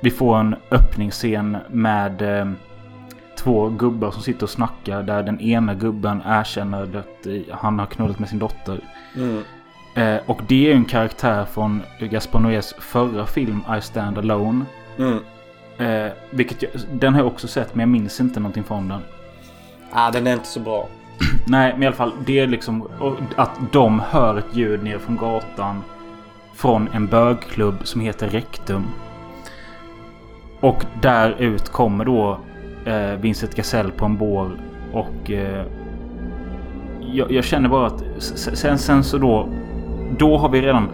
Vi 0.00 0.10
får 0.10 0.38
en 0.38 0.56
öppningsscen 0.70 1.56
med 1.68 2.22
eh, 2.22 2.50
två 3.38 3.68
gubbar 3.68 4.10
som 4.10 4.22
sitter 4.22 4.42
och 4.42 4.50
snackar. 4.50 5.02
Där 5.02 5.22
den 5.22 5.40
ena 5.40 5.74
gubben 5.74 6.22
erkänner 6.26 6.82
att 6.82 7.26
eh, 7.26 7.56
han 7.56 7.78
har 7.78 7.86
knullat 7.86 8.18
med 8.18 8.28
sin 8.28 8.38
dotter. 8.38 8.80
Mm. 9.16 9.42
Eh, 9.94 10.20
och 10.26 10.40
det 10.48 10.54
är 10.54 10.68
ju 10.68 10.72
en 10.72 10.84
karaktär 10.84 11.44
från 11.44 11.82
Gaspar 12.00 12.40
Noés 12.40 12.74
förra 12.78 13.26
film 13.26 13.60
I 13.78 13.80
Stand 13.80 14.18
Alone. 14.18 14.64
Mm. 14.98 15.18
Eh, 15.78 16.12
vilket 16.30 16.62
jag, 16.62 16.70
den 16.92 17.14
har 17.14 17.20
jag 17.20 17.26
också 17.26 17.48
sett 17.48 17.74
men 17.74 17.80
jag 17.80 17.88
minns 17.88 18.20
inte 18.20 18.40
någonting 18.40 18.64
från 18.64 18.88
den. 18.88 19.00
Ah, 19.92 20.10
den 20.10 20.26
är 20.26 20.32
inte 20.32 20.46
så 20.46 20.60
bra. 20.60 20.88
Nej, 21.46 21.72
men 21.72 21.82
i 21.82 21.86
alla 21.86 21.96
fall 21.96 22.12
det 22.26 22.38
är 22.38 22.46
liksom 22.46 22.88
att 23.36 23.50
de 23.72 24.00
hör 24.00 24.38
ett 24.38 24.56
ljud 24.56 24.82
ner 24.82 24.98
från 24.98 25.16
gatan. 25.16 25.82
från 26.54 26.88
en 26.92 27.06
bögklubb 27.06 27.74
som 27.82 28.00
heter 28.00 28.28
Rektum. 28.28 28.86
Och 30.60 30.84
där 31.02 31.30
ut 31.38 31.68
kommer 31.68 32.04
då 32.04 32.40
eh, 32.84 33.12
Vincent 33.20 33.54
Gasell 33.54 33.90
på 33.90 34.04
en 34.04 34.16
bår 34.16 34.50
och 34.92 35.30
eh, 35.30 35.66
jag, 37.00 37.32
jag 37.32 37.44
känner 37.44 37.68
bara 37.68 37.86
att 37.86 38.02
sen, 38.18 38.78
sen 38.78 39.04
så 39.04 39.18
då 39.18 39.48
då 40.18 40.38
har 40.38 40.48
vi 40.48 40.62
redan 40.62 40.88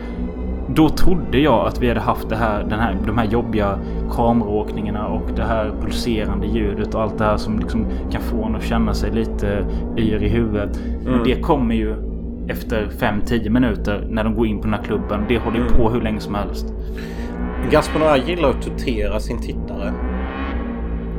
då 0.69 0.89
trodde 0.89 1.39
jag 1.39 1.67
att 1.67 1.83
vi 1.83 1.89
hade 1.89 2.01
haft 2.01 2.29
det 2.29 2.37
här, 2.37 2.65
den 2.65 2.81
här, 2.81 2.97
de 3.07 3.19
här 3.19 3.25
jobbiga 3.27 3.79
kameraåkningarna 4.12 5.07
och 5.07 5.23
det 5.37 5.43
här 5.43 5.73
pulserande 5.83 6.47
ljudet 6.47 6.95
och 6.95 7.03
allt 7.03 7.19
det 7.19 7.25
här 7.25 7.37
som 7.37 7.59
liksom 7.59 7.87
kan 8.11 8.21
få 8.23 8.45
en 8.45 8.57
att 8.57 8.62
känna 8.65 8.95
sig 8.95 9.11
lite 9.11 9.67
yr 9.99 10.23
i 10.23 10.29
huvudet. 10.29 10.81
Men 11.05 11.12
Mm. 11.15 11.25
det 11.25 11.41
kommer 11.41 11.75
ju 11.75 11.95
efter 12.49 12.89
5-10 12.99 13.51
minuter 13.51 14.07
när 14.11 14.25
de 14.25 14.35
går 14.35 14.47
in 14.47 14.57
på 14.59 14.65
den 14.65 14.75
här 14.75 14.83
klubben. 14.83 15.25
Det 15.29 15.39
håller 15.39 15.57
ju 15.59 15.67
Mm. 15.67 15.77
på 15.77 15.91
hur 15.91 16.01
länge 16.01 16.21
som 16.21 16.35
helst. 16.35 16.75
Gaspar 17.71 18.17
gillar 18.17 18.51
att 18.51 18.62
tortera 18.62 19.21
sin 19.21 19.39
tittare. 19.41 19.93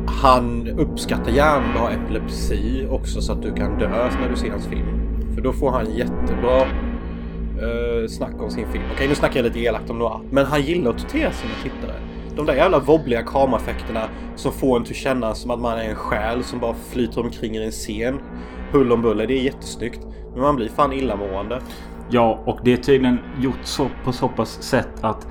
Han 0.07 0.67
uppskattar 0.77 1.31
gärna 1.31 1.65
att 1.73 1.79
ha 1.79 1.89
epilepsi 1.89 2.87
också 2.91 3.21
så 3.21 3.33
att 3.33 3.41
du 3.41 3.53
kan 3.53 3.79
dö 3.79 3.89
när 4.21 4.29
du 4.29 4.35
ser 4.35 4.49
hans 4.51 4.67
film. 4.67 4.87
För 5.35 5.41
då 5.41 5.51
får 5.51 5.71
han 5.71 5.85
jättebra 5.95 6.61
uh, 7.63 8.07
snack 8.07 8.41
om 8.41 8.49
sin 8.51 8.71
film. 8.71 8.83
Okej, 8.93 9.07
nu 9.07 9.15
snackar 9.15 9.39
jag 9.39 9.43
lite 9.43 9.59
elakt 9.59 9.89
om 9.89 9.99
Noir. 9.99 10.19
Men 10.31 10.45
han 10.45 10.61
gillar 10.61 10.91
att 10.91 10.97
tortera 10.97 11.31
sina 11.31 11.53
tittare. 11.63 11.95
De 12.35 12.45
där 12.45 12.55
jävla 12.55 12.79
wobbliga 12.79 13.23
kameraeffekterna 13.23 14.09
som 14.35 14.51
får 14.51 14.75
en 14.75 14.81
att 14.81 14.95
känna 14.95 15.35
som 15.35 15.51
att 15.51 15.59
man 15.59 15.77
är 15.77 15.89
en 15.89 15.95
själ 15.95 16.43
som 16.43 16.59
bara 16.59 16.75
flyter 16.89 17.21
omkring 17.21 17.55
i 17.55 17.65
en 17.65 17.71
scen. 17.71 18.19
Hull 18.71 18.91
om 18.91 19.01
buller, 19.01 19.27
det 19.27 19.33
är 19.33 19.43
jättesnyggt. 19.43 19.99
Men 20.31 20.41
man 20.41 20.55
blir 20.55 20.69
fan 20.69 20.93
illamående. 20.93 21.61
Ja, 22.09 22.43
och 22.45 22.59
det 22.63 22.73
är 22.73 22.77
tydligen 22.77 23.19
gjort 23.39 23.63
så 23.63 23.89
på 24.03 24.11
så 24.11 24.29
pass 24.29 24.61
sätt 24.63 24.93
att 25.01 25.27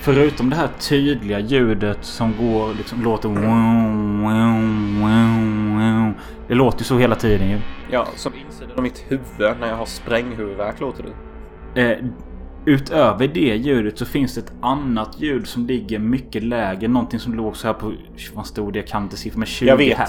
förutom 0.00 0.50
det 0.50 0.56
här 0.56 0.68
tydliga 0.78 1.40
ljudet 1.40 1.98
som 2.04 2.34
går 2.36 2.74
liksom 2.74 3.02
låter. 3.02 3.28
Det 6.48 6.54
låter 6.54 6.78
ju 6.78 6.84
så 6.84 6.98
hela 6.98 7.14
tiden 7.14 7.50
ju. 7.50 7.58
Ja, 7.90 8.06
som 8.16 8.32
insidan 8.46 8.76
av 8.76 8.82
mitt 8.82 9.04
huvud 9.08 9.60
när 9.60 9.68
jag 9.68 9.76
har 9.76 9.86
spränghuvudvärk 9.86 10.80
låter 10.80 11.02
det. 11.02 11.31
Eh, 11.74 11.98
utöver 12.66 13.28
det 13.28 13.56
ljudet 13.56 13.98
så 13.98 14.04
finns 14.06 14.34
det 14.34 14.40
ett 14.40 14.52
annat 14.60 15.20
ljud 15.20 15.46
som 15.46 15.66
ligger 15.66 15.98
mycket 15.98 16.42
lägre. 16.42 16.88
Någonting 16.88 17.20
som 17.20 17.34
låg 17.34 17.56
så 17.56 17.66
här 17.66 17.74
på... 17.74 17.92
Vad 18.34 18.46
stod 18.46 18.72
det? 18.72 18.78
Jag 18.78 18.88
kan 18.88 19.02
inte 19.02 19.16
siffror. 19.16 19.38
Men 19.38 19.46
20 19.46 19.66
Jag 19.66 19.76
vet. 19.76 19.98
här. 19.98 20.08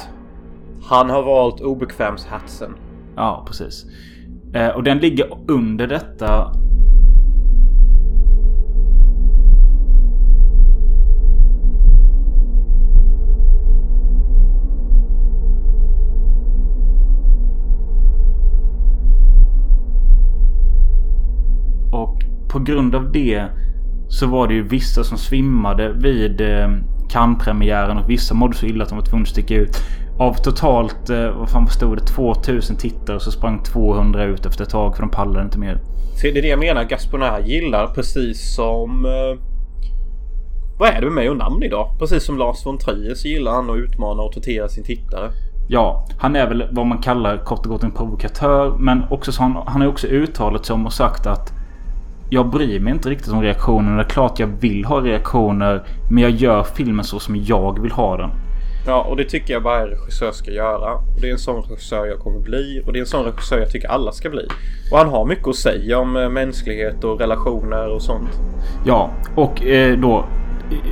Han 0.84 1.10
har 1.10 1.24
valt 1.24 1.62
obekvämshatsen. 1.62 2.76
Ja, 3.16 3.44
precis. 3.48 3.86
Eh, 4.54 4.68
och 4.68 4.84
den 4.84 4.98
ligger 4.98 5.38
under 5.48 5.88
detta. 5.88 6.52
På 22.54 22.60
grund 22.60 22.96
av 22.96 23.12
det 23.12 23.46
så 24.10 24.28
var 24.28 24.48
det 24.48 24.54
ju 24.54 24.68
vissa 24.68 25.04
som 25.04 25.18
svimmade 25.18 25.94
vid 25.94 26.42
eh, 26.42 26.70
Cannes-premiären 27.10 27.98
och 27.98 28.10
vissa 28.10 28.34
mådde 28.34 28.56
så 28.56 28.66
illa 28.66 28.84
att 28.84 28.90
de 28.90 28.98
var 28.98 29.06
tvungna 29.06 29.24
att 29.24 29.30
sticka 29.30 29.56
ut. 29.56 29.78
Av 30.20 30.34
totalt, 30.34 31.10
eh, 31.10 31.30
vad 31.30 31.50
fan 31.50 31.68
stod 31.68 31.98
det, 31.98 32.06
2000 32.06 32.76
tittare 32.76 33.20
så 33.20 33.32
sprang 33.32 33.64
200 33.64 34.24
ut 34.24 34.46
efter 34.46 34.64
ett 34.64 34.70
tag 34.70 34.96
för 34.96 35.04
de 35.04 35.12
pallade 35.12 35.46
inte 35.46 35.60
mer. 35.60 35.80
Så 36.16 36.28
det 36.28 36.38
är 36.38 36.42
det 36.42 36.48
jag 36.48 36.60
menar. 36.60 36.84
Gasponär 36.84 37.40
gillar 37.40 37.88
precis 37.88 38.56
som... 38.56 39.06
Eh, 39.06 39.40
vad 40.80 40.90
är 40.90 41.02
det 41.02 41.06
med 41.06 41.14
mig 41.14 41.30
och 41.30 41.38
namn 41.38 41.64
idag? 41.64 41.96
Precis 42.00 42.26
som 42.26 42.38
Lars 42.38 42.66
von 42.66 42.78
Trier 42.78 43.16
så 43.16 43.28
gillar 43.28 43.52
han 43.52 43.70
att 43.70 43.78
utmana 43.78 44.22
och 44.24 44.32
tortera 44.32 44.68
sin 44.68 44.84
tittare. 44.84 45.32
Ja, 45.68 46.08
han 46.18 46.36
är 46.36 46.48
väl 46.48 46.64
vad 46.72 46.86
man 46.86 46.98
kallar 46.98 47.38
kort 47.38 47.66
och 47.66 47.72
gott 47.72 47.84
en 47.84 47.92
provokatör. 47.92 48.76
Men 48.80 49.04
också 49.10 49.32
så 49.32 49.42
han, 49.42 49.58
han 49.66 49.82
har 49.82 49.88
också 49.88 50.08
uttalat 50.08 50.66
sig 50.66 50.74
om 50.74 50.86
och 50.86 50.94
sagt 50.94 51.28
att 51.28 51.63
jag 52.34 52.50
bryr 52.50 52.80
mig 52.80 52.94
inte 52.94 53.10
riktigt 53.10 53.34
om 53.34 53.42
reaktionerna. 53.42 53.98
Det 53.98 54.04
är 54.04 54.10
klart 54.10 54.40
jag 54.40 54.48
vill 54.48 54.86
ha 54.86 55.02
reaktioner. 55.02 55.84
Men 56.10 56.24
jag 56.24 56.32
gör 56.32 56.64
filmen 56.64 57.06
så 57.06 57.20
som 57.20 57.36
jag 57.36 57.82
vill 57.82 57.92
ha 57.92 58.18
den. 58.18 58.30
Ja, 58.88 59.02
och 59.02 59.18
det 59.18 59.24
tycker 59.24 59.54
jag 59.54 59.62
varje 59.62 59.86
regissör 59.86 60.32
ska 60.32 60.52
göra. 60.52 60.94
Och 60.94 61.22
det 61.22 61.28
är 61.28 61.32
en 61.32 61.38
sån 61.38 61.62
regissör 61.62 62.06
jag 62.06 62.20
kommer 62.20 62.40
bli. 62.40 62.84
Och 62.86 62.94
det 62.94 63.00
är 63.00 63.02
en 63.02 63.08
sån 63.08 63.26
regissör 63.26 63.60
jag 63.60 63.70
tycker 63.70 63.88
alla 63.88 64.12
ska 64.12 64.30
bli. 64.30 64.48
Och 64.92 64.98
han 64.98 65.10
har 65.10 65.26
mycket 65.26 65.48
att 65.48 65.56
säga 65.56 66.00
om 66.00 66.16
eh, 66.16 66.30
mänsklighet 66.30 67.04
och 67.04 67.20
relationer 67.20 67.88
och 67.90 68.02
sånt. 68.02 68.40
Ja, 68.86 69.12
och 69.36 69.64
eh, 69.64 70.00
då... 70.00 70.26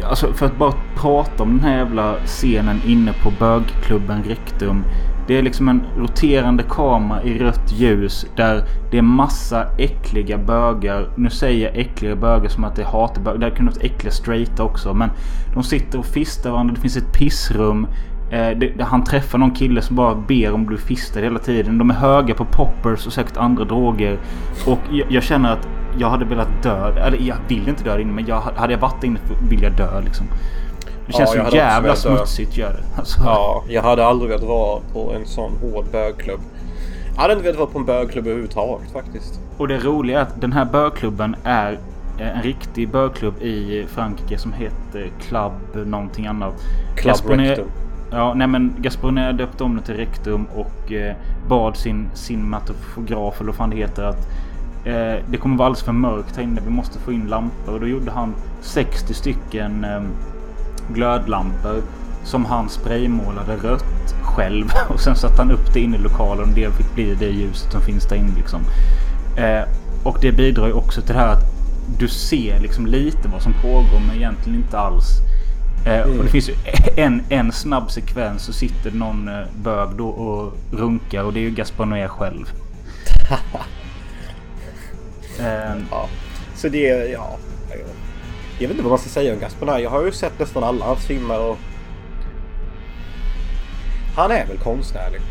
Alltså 0.03 0.33
för 0.33 0.45
att 0.45 0.57
bara 0.57 0.73
prata 0.95 1.43
om 1.43 1.49
den 1.49 1.59
här 1.59 1.77
jävla 1.77 2.15
scenen 2.25 2.81
inne 2.87 3.13
på 3.23 3.31
bögklubben 3.39 4.23
Rektum. 4.23 4.83
Det 5.27 5.37
är 5.37 5.41
liksom 5.41 5.69
en 5.69 5.83
roterande 5.97 6.63
kamera 6.69 7.23
i 7.23 7.39
rött 7.39 7.71
ljus 7.73 8.25
där 8.35 8.63
det 8.91 8.97
är 8.97 9.01
massa 9.01 9.65
äckliga 9.77 10.37
bögar. 10.37 11.09
Nu 11.15 11.29
säger 11.29 11.67
jag 11.67 11.77
äckliga 11.77 12.15
bögar 12.15 12.49
som 12.49 12.63
att 12.63 12.75
det 12.75 12.81
är 12.81 12.85
hatbögar. 12.85 13.37
Det 13.37 13.45
hade 13.45 13.55
kunnat 13.55 13.75
vara 13.75 13.85
äckliga 13.85 14.11
straighta 14.11 14.63
också. 14.63 14.93
Men 14.93 15.09
de 15.53 15.63
sitter 15.63 15.99
och 15.99 16.05
fistar 16.05 16.51
varandra. 16.51 16.75
Det 16.75 16.81
finns 16.81 16.97
ett 16.97 17.13
pissrum. 17.13 17.87
Eh, 18.31 18.57
det, 18.57 18.73
det, 18.77 18.83
han 18.83 19.03
träffar 19.03 19.37
någon 19.37 19.51
kille 19.51 19.81
som 19.81 19.95
bara 19.95 20.15
ber 20.15 20.51
om 20.51 20.61
att 20.61 20.67
bli 20.67 20.77
fistad 20.77 21.19
hela 21.19 21.39
tiden. 21.39 21.77
De 21.77 21.89
är 21.89 21.95
höga 21.95 22.33
på 22.33 22.45
poppers 22.45 23.07
och 23.07 23.13
säkert 23.13 23.37
andra 23.37 23.63
droger. 23.63 24.19
Och 24.67 24.79
jag, 24.91 25.11
jag 25.11 25.23
känner 25.23 25.53
att 25.53 25.67
jag 25.97 26.09
hade 26.09 26.25
velat 26.25 26.63
dö. 26.63 26.93
Eller 27.07 27.17
jag 27.21 27.35
vill 27.47 27.69
inte 27.69 27.83
dö 27.83 27.91
där 27.91 27.99
inne 27.99 28.13
men 28.13 28.25
jag, 28.25 28.41
hade 28.41 28.73
jag 28.73 28.79
varit 28.79 29.01
där 29.01 29.07
inne 29.07 29.19
vill 29.49 29.63
jag 29.63 29.71
dö 29.77 30.01
liksom. 30.01 30.27
Det 31.11 31.19
Ja, 31.19 31.25
känns 31.25 31.35
jag 31.35 31.49
så 31.49 31.55
jävla 31.55 31.95
smutsigt 31.95 32.57
gör 32.57 32.69
det. 32.73 32.99
Alltså, 32.99 33.21
Ja, 33.25 33.63
jag 33.67 33.83
hade 33.83 34.05
aldrig 34.05 34.29
velat 34.31 34.47
vara 34.47 34.79
på 34.93 35.13
en 35.13 35.25
sån 35.25 35.51
hård 35.61 35.85
bögklubb. 35.91 36.39
Jag 37.15 37.21
hade 37.21 37.33
inte 37.33 37.43
velat 37.43 37.59
vara 37.59 37.69
på 37.69 37.79
en 37.79 37.85
bögklubb 37.85 38.25
överhuvudtaget 38.27 38.91
faktiskt. 38.91 39.39
Och 39.57 39.67
det 39.67 39.77
roliga 39.77 40.19
är 40.19 40.23
att 40.23 40.41
den 40.41 40.53
här 40.53 40.65
bögklubben 40.65 41.35
är 41.43 41.79
en 42.19 42.41
riktig 42.41 42.89
bögklubb 42.89 43.41
i 43.41 43.85
Frankrike 43.89 44.37
som 44.37 44.53
heter 44.53 45.11
Club 45.21 45.51
någonting 45.87 46.27
annat. 46.27 46.53
Club 46.95 47.15
Gasponet- 47.15 47.49
Rectum. 47.49 47.67
Ja, 48.11 48.33
nej 48.33 48.47
men 48.47 48.73
Gasponet 48.77 49.37
döpte 49.37 49.63
om 49.63 49.75
det 49.75 49.81
till 49.81 49.95
Rektum 49.95 50.47
och 50.55 50.91
eh, 50.91 51.15
bad 51.49 51.77
sin 51.77 52.09
cinematograf 52.13 53.35
eller 53.41 53.47
vad 53.47 53.55
fan 53.55 53.69
det 53.69 53.75
heter 53.75 54.03
att 54.03 54.27
eh, 54.85 55.25
det 55.29 55.37
kommer 55.39 55.57
vara 55.57 55.65
alldeles 55.65 55.83
för 55.83 55.91
mörkt 55.91 56.35
här 56.35 56.43
inne. 56.43 56.61
Vi 56.65 56.69
måste 56.71 56.99
få 56.99 57.11
in 57.11 57.27
lampor. 57.27 57.73
Och 57.73 57.79
då 57.79 57.87
gjorde 57.87 58.11
han 58.11 58.33
60 58.61 59.13
stycken 59.13 59.83
eh, 59.83 60.01
glödlampor 60.93 61.81
som 62.23 62.45
han 62.45 62.69
spraymålade 62.69 63.55
rött 63.55 64.15
själv. 64.21 64.65
Och 64.89 64.99
sen 64.99 65.15
satte 65.15 65.35
han 65.37 65.51
upp 65.51 65.73
det 65.73 65.79
inne 65.79 65.97
i 65.97 65.99
lokalen 65.99 66.49
och 66.49 66.55
det 66.55 66.71
fick 66.71 66.93
bli 66.95 67.15
det 67.15 67.25
ljuset 67.29 67.71
som 67.71 67.81
finns 67.81 68.05
där 68.05 68.15
inne 68.15 68.31
liksom. 68.37 68.61
Eh, 69.37 69.61
och 70.03 70.17
det 70.21 70.31
bidrar 70.31 70.67
ju 70.67 70.73
också 70.73 71.01
till 71.01 71.13
det 71.13 71.19
här 71.19 71.27
att 71.33 71.43
du 71.99 72.07
ser 72.07 72.59
liksom 72.59 72.87
lite 72.87 73.27
vad 73.27 73.41
som 73.41 73.53
pågår 73.61 73.99
men 74.07 74.15
egentligen 74.15 74.59
inte 74.59 74.79
alls. 74.79 75.05
Eh, 75.85 76.01
Och 76.01 76.23
det 76.23 76.29
finns 76.29 76.49
ju 76.49 76.53
en, 77.03 77.21
en 77.29 77.51
snabb 77.51 77.91
sekvens 77.91 78.43
så 78.43 78.53
sitter 78.53 78.91
någon 78.91 79.27
eh, 79.27 79.45
bög 79.63 79.89
då 79.97 80.07
och 80.07 80.57
runkar 80.71 81.23
och 81.23 81.33
det 81.33 81.39
är 81.39 81.43
ju 81.43 81.51
Gaspar 81.51 81.85
Noé 81.85 82.07
själv. 82.07 82.51
eh, 85.39 85.75
Ja. 85.91 86.07
Så 86.55 86.69
det, 86.69 87.09
ja. 87.11 87.37
Jag 88.61 88.67
vet 88.67 88.71
inte 88.71 88.83
vad 88.83 88.91
man 88.91 88.99
ska 88.99 89.09
säga 89.09 89.33
om 89.33 89.39
Gaspar 89.39 89.79
Jag 89.79 89.89
har 89.89 90.05
ju 90.05 90.11
sett 90.11 90.39
nästan 90.39 90.63
alla 90.63 90.85
hans 90.85 91.05
filmer 91.05 91.39
och... 91.39 91.57
Han 94.15 94.31
är 94.31 94.47
väl 94.47 94.57
konstnärlig. 94.57 95.21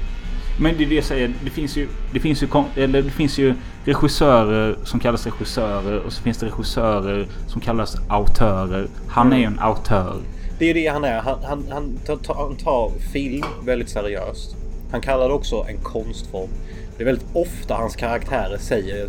Men 0.60 0.78
det 0.78 0.84
är 0.84 0.88
det 0.88 0.94
jag 0.94 1.04
säger. 1.04 1.32
Det 1.44 1.50
finns 1.50 1.76
ju, 1.76 1.88
det 2.12 2.20
finns 2.20 2.42
ju, 2.42 2.48
eller 2.76 3.02
det 3.02 3.10
finns 3.10 3.38
ju 3.38 3.54
regissörer 3.84 4.76
som 4.84 5.00
kallas 5.00 5.26
regissörer 5.26 5.98
och 5.98 6.12
så 6.12 6.22
finns 6.22 6.38
det 6.38 6.46
regissörer 6.46 7.26
som 7.46 7.60
kallas 7.60 7.96
autörer. 8.08 8.88
Han 9.08 9.32
är 9.32 9.38
ju 9.38 9.44
en 9.44 9.58
autör. 9.58 10.16
Det 10.58 10.64
är 10.64 10.68
ju 10.68 10.74
det 10.74 10.86
han 10.86 11.04
är. 11.04 11.20
Han, 11.20 11.38
han, 11.44 11.64
han, 11.70 11.98
tar, 12.06 12.16
tar, 12.16 12.34
han 12.34 12.56
tar 12.56 12.90
film 13.12 13.44
väldigt 13.64 13.88
seriöst. 13.88 14.56
Han 14.90 15.00
kallar 15.00 15.28
det 15.28 15.34
också 15.34 15.66
en 15.68 15.78
konstform. 15.82 16.50
Det 16.96 17.02
är 17.02 17.06
väldigt 17.06 17.26
ofta 17.32 17.74
hans 17.74 17.96
karaktärer 17.96 18.58
säger 18.58 19.08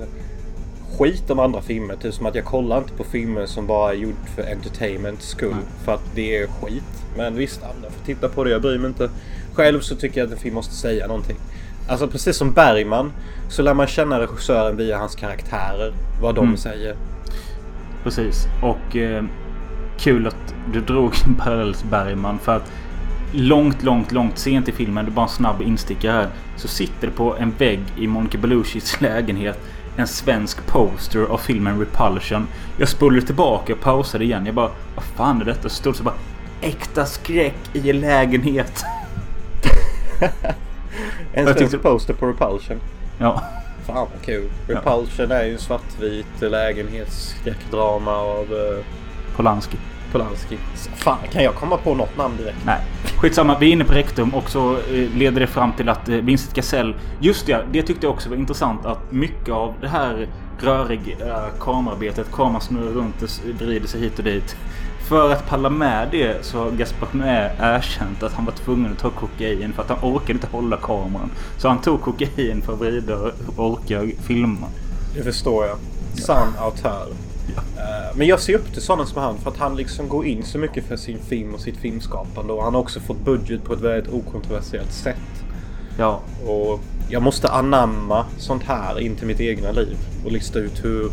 skit 0.98 1.30
om 1.30 1.40
andra 1.40 1.62
filmer. 1.62 1.96
Typ 1.96 2.14
som 2.14 2.26
att 2.26 2.36
jag 2.36 2.46
kollar 2.46 2.78
inte 2.78 2.94
på 2.94 3.04
filmer 3.04 3.46
som 3.46 3.68
bara 3.68 3.92
är 3.92 3.96
gjord 3.96 4.16
för 4.36 4.52
entertainment 4.52 5.22
skull. 5.22 5.56
För 5.86 5.94
att 5.94 6.04
det 6.16 6.38
är 6.38 6.48
skit. 6.48 6.84
Men 7.18 7.36
visst, 7.36 7.64
andra 7.64 7.90
får 7.90 8.06
titta 8.06 8.30
på 8.30 8.44
det. 8.44 8.50
Jag 8.50 8.62
bryr 8.62 8.78
mig 8.78 8.88
inte. 8.88 9.10
Själv 9.54 9.80
så 9.80 9.96
tycker 9.96 10.20
jag 10.22 10.28
att 10.28 10.34
en 10.34 10.40
film 10.40 10.56
måste 10.56 10.76
säga 10.76 11.08
någonting. 11.08 11.38
Alltså 11.88 12.08
precis 12.08 12.38
som 12.38 12.54
Bergman 12.54 13.12
så 13.50 13.62
lär 13.62 13.74
man 13.74 13.88
känna 13.88 14.20
regissören 14.20 14.78
via 14.78 14.98
hans 14.98 15.16
karaktärer. 15.16 15.94
Vad 16.22 16.36
de 16.36 16.44
Mm. 16.46 16.58
säger. 16.58 16.96
Precis. 18.04 18.48
Och 18.62 18.96
eh, 18.98 19.24
kul 20.00 20.28
att 20.28 20.56
du 20.74 20.82
drog 20.82 21.14
en 21.26 21.36
parallell 21.36 21.74
till 21.74 21.88
Bergman. 21.88 22.40
För 22.40 22.56
att 22.56 22.72
långt, 23.34 23.84
långt, 23.84 24.12
långt 24.12 24.38
sent 24.38 24.68
i 24.68 24.72
filmen, 24.72 25.06
det 25.06 25.12
är 25.12 25.14
bara 25.14 25.26
en 25.26 25.32
snabb 25.32 25.62
instickare 25.62 26.12
här. 26.12 26.28
Så 26.58 26.68
sitter 26.68 27.08
det 27.08 27.14
på 27.14 27.36
en 27.38 27.52
vägg 27.58 27.80
i 27.98 28.08
Monica 28.08 28.38
Belushis 28.38 29.02
lägenhet 29.02 29.60
en 30.02 30.08
svensk 30.08 30.68
poster 30.68 31.24
av 31.24 31.38
filmen 31.38 31.80
Repulsion. 31.80 32.48
Jag 32.78 32.90
spolade 32.90 33.22
tillbaka 33.22 33.74
och 33.74 33.80
pausade 33.80 34.24
igen. 34.24 34.46
Jag 34.46 34.56
bara, 34.56 34.72
vad 34.96 35.04
fan 35.04 35.42
är 35.42 35.46
detta? 35.46 35.70
Så 35.70 35.76
stod 35.76 35.96
så 35.96 36.04
bara, 36.04 36.16
äkta 36.62 37.06
skräck 37.06 37.56
i 37.74 37.90
en 37.90 38.00
lägenhet. 38.00 38.84
En 41.34 41.46
svensk 41.46 41.60
tyckte- 41.60 41.78
poster 41.78 42.14
på 42.14 42.28
Repulsion. 42.28 42.78
Ja, 43.20 43.44
Fan 43.86 44.08
vad 44.14 44.26
kul. 44.26 44.50
Repulsion 44.68 45.32
är 45.32 45.44
ju 45.44 45.54
en 45.54 45.60
svartvit 45.60 46.42
lägenhetsskräckdrama 46.42 48.12
av 48.12 48.54
uh, 48.54 48.84
Polanski. 49.36 49.78
Polanski. 50.12 50.58
Fan, 50.96 51.18
kan 51.32 51.44
jag 51.44 51.56
komma 51.56 51.78
på 51.78 51.96
något 51.96 52.18
namn 52.18 52.38
direkt? 52.38 52.58
Nej, 52.66 52.82
skitsamma. 53.18 53.58
Vi 53.60 53.68
är 53.68 53.72
inne 53.72 53.84
på 53.84 53.94
rektum 53.94 54.30
och 54.36 54.50
så 54.50 54.72
eh, 54.74 55.10
leder 55.16 55.40
det 55.40 55.48
fram 55.48 55.74
till 55.74 55.90
att 55.90 56.10
eh, 56.10 56.16
Vincent 56.16 56.54
Cassell... 56.54 56.96
Just 57.20 57.46
det, 57.46 57.66
det 57.72 57.84
tyckte 57.84 58.06
jag 58.06 58.14
också 58.14 58.30
var 58.30 58.36
intressant 58.36 58.86
att 58.86 59.12
mycket 59.12 59.50
av 59.50 59.74
det 59.82 59.88
här 59.88 60.28
röriga 60.60 61.50
kamerarbetet, 61.60 62.32
kameran 62.32 62.62
snurrar 62.62 62.92
runt 62.92 63.22
och 63.22 63.30
vrider 63.60 63.88
sig 63.88 64.02
hit 64.02 64.20
och 64.20 64.26
dit. 64.26 64.56
För 65.08 65.32
att 65.32 65.50
palla 65.50 65.70
med 65.70 66.08
det 66.12 66.46
så 66.46 66.60
har 66.60 66.72
Gaspar 66.72 67.08
Noé 67.12 67.52
erkänt 67.60 68.24
att 68.24 68.34
han 68.34 68.46
var 68.46 68.54
tvungen 68.54 68.92
att 68.92 69.00
ta 69.00 69.10
kokain 69.10 69.74
för 69.74 69.82
att 69.82 69.90
han 69.90 69.98
orkade 70.02 70.34
inte 70.34 70.48
hålla 70.48 70.78
kameran. 70.78 71.32
Så 71.58 71.68
han 71.68 71.82
tog 71.82 72.02
kokain 72.02 72.62
för 72.62 72.74
att 72.74 72.80
vrida 72.80 73.16
och 73.18 73.32
orka 73.66 74.02
filma. 74.22 74.68
Det 75.16 75.24
förstår 75.24 75.66
jag. 75.66 75.78
Sann 76.14 76.54
autör. 76.60 77.08
Eh, 77.78 78.16
Men 78.16 78.28
jag 78.28 78.40
ser 78.40 78.56
upp 78.56 78.74
till 78.74 78.82
sådana 78.82 79.06
som 79.06 79.22
han 79.22 79.38
för 79.38 79.52
att 79.52 79.58
han 79.58 79.76
liksom 79.76 80.10
går 80.10 80.26
in 80.26 80.44
så 80.44 80.58
mycket 80.58 80.86
för 80.86 80.96
sin 80.98 81.20
film 81.20 81.54
och 81.54 81.60
sitt 81.60 81.78
filmskapande 81.78 82.54
och 82.54 82.64
han 82.64 82.74
har 82.74 82.82
också 82.82 83.00
fått 83.00 83.26
budget 83.26 83.64
på 83.64 83.74
ett 83.74 83.82
väldigt 83.82 84.14
okontroversiellt 84.14 84.92
sätt. 84.92 85.44
Ja, 85.98 86.22
Och 86.48 86.80
jag 87.10 87.22
måste 87.22 87.48
anamma 87.48 88.26
sånt 88.38 88.64
här 88.64 89.00
in 89.00 89.16
till 89.16 89.28
mitt 89.28 89.40
egna 89.40 89.72
liv 89.72 89.98
och 90.26 90.32
lista 90.32 90.60
ut 90.60 90.86
hur 90.86 91.12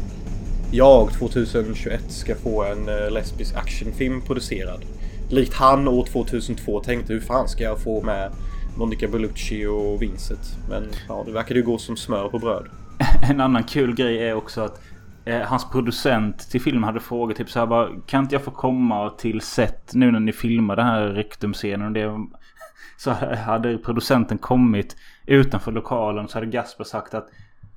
jag 0.70 1.12
2021 1.12 2.00
ska 2.08 2.34
få 2.34 2.64
en 2.64 2.88
eh, 2.88 3.10
lesbisk 3.10 3.54
actionfilm 3.56 4.20
producerad. 4.20 4.84
Likt 5.30 5.54
han 5.54 5.88
år 5.88 6.06
2002 6.06 6.80
tänkte 6.80 7.12
hur 7.12 7.20
fan 7.20 7.48
ska 7.48 7.64
jag 7.64 7.78
få 7.78 8.02
med 8.02 8.30
Monica 8.76 9.08
Bellucci 9.08 9.66
och 9.66 10.02
Vincent. 10.02 10.56
Men 10.68 10.88
ja, 11.08 11.22
det 11.26 11.32
verkar 11.32 11.54
ju 11.54 11.62
gå 11.62 11.78
som 11.78 11.96
smör 11.96 12.28
på 12.28 12.38
bröd. 12.38 12.64
En 13.30 13.40
annan 13.40 13.64
kul 13.64 13.94
grej 13.94 14.28
är 14.28 14.34
också 14.34 14.60
att 14.60 14.80
eh, 15.28 15.42
hans 15.42 15.70
producent 15.70 16.50
till 16.50 16.60
filmen 16.60 16.84
hade 16.84 17.00
frågat 17.00 17.36
typ 17.36 17.50
så 17.50 17.58
här 17.58 17.66
bara 17.66 17.90
Kan 18.06 18.22
inte 18.22 18.34
jag 18.34 18.44
få 18.44 18.50
komma 18.50 19.10
till 19.10 19.40
set 19.40 19.94
nu 19.94 20.10
när 20.10 20.20
ni 20.20 20.32
filmar 20.32 20.76
den 20.76 20.86
här 20.86 21.02
rektumscenen? 21.02 21.86
Och 21.86 21.92
det, 21.92 22.26
så 22.96 23.10
hade 23.36 23.78
producenten 23.78 24.38
kommit 24.38 24.96
utanför 25.26 25.72
lokalen 25.72 26.28
så 26.28 26.38
hade 26.38 26.46
Gasper 26.46 26.84
sagt 26.84 27.14
att 27.14 27.28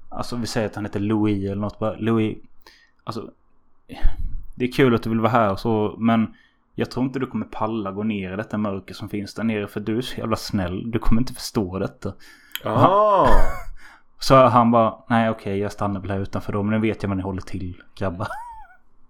Alltså 0.09 0.35
vi 0.35 0.47
säger 0.47 0.67
att 0.67 0.75
han 0.75 0.85
heter 0.85 0.99
Louis 0.99 1.45
eller 1.45 1.61
något 1.61 1.79
bara 1.79 1.95
Louis 1.95 2.37
Alltså 3.03 3.31
Det 4.55 4.65
är 4.65 4.71
kul 4.71 4.95
att 4.95 5.03
du 5.03 5.09
vill 5.09 5.19
vara 5.19 5.31
här 5.31 5.51
och 5.51 5.59
så 5.59 5.95
men 5.97 6.33
Jag 6.75 6.91
tror 6.91 7.05
inte 7.05 7.19
du 7.19 7.27
kommer 7.27 7.45
palla 7.45 7.91
gå 7.91 8.03
ner 8.03 8.33
i 8.33 8.35
detta 8.35 8.57
mörker 8.57 8.93
som 8.93 9.09
finns 9.09 9.33
där 9.33 9.43
nere 9.43 9.67
för 9.67 9.79
du 9.79 9.97
är 9.97 10.01
så 10.01 10.17
jävla 10.19 10.35
snäll. 10.35 10.91
Du 10.91 10.99
kommer 10.99 11.21
inte 11.21 11.33
förstå 11.33 11.79
detta. 11.79 12.13
Jaha 12.63 13.27
så 14.21 14.35
han 14.35 14.71
bara, 14.71 14.95
nej 15.09 15.29
okej 15.29 15.57
jag 15.57 15.71
stannar 15.71 16.01
väl 16.01 16.11
här 16.11 16.19
utanför 16.19 16.53
då. 16.53 16.63
Men 16.63 16.81
nu 16.81 16.87
vet 16.87 17.03
jag 17.03 17.09
vad 17.09 17.17
ni 17.17 17.23
håller 17.23 17.41
till 17.41 17.81
grabbar. 17.97 18.27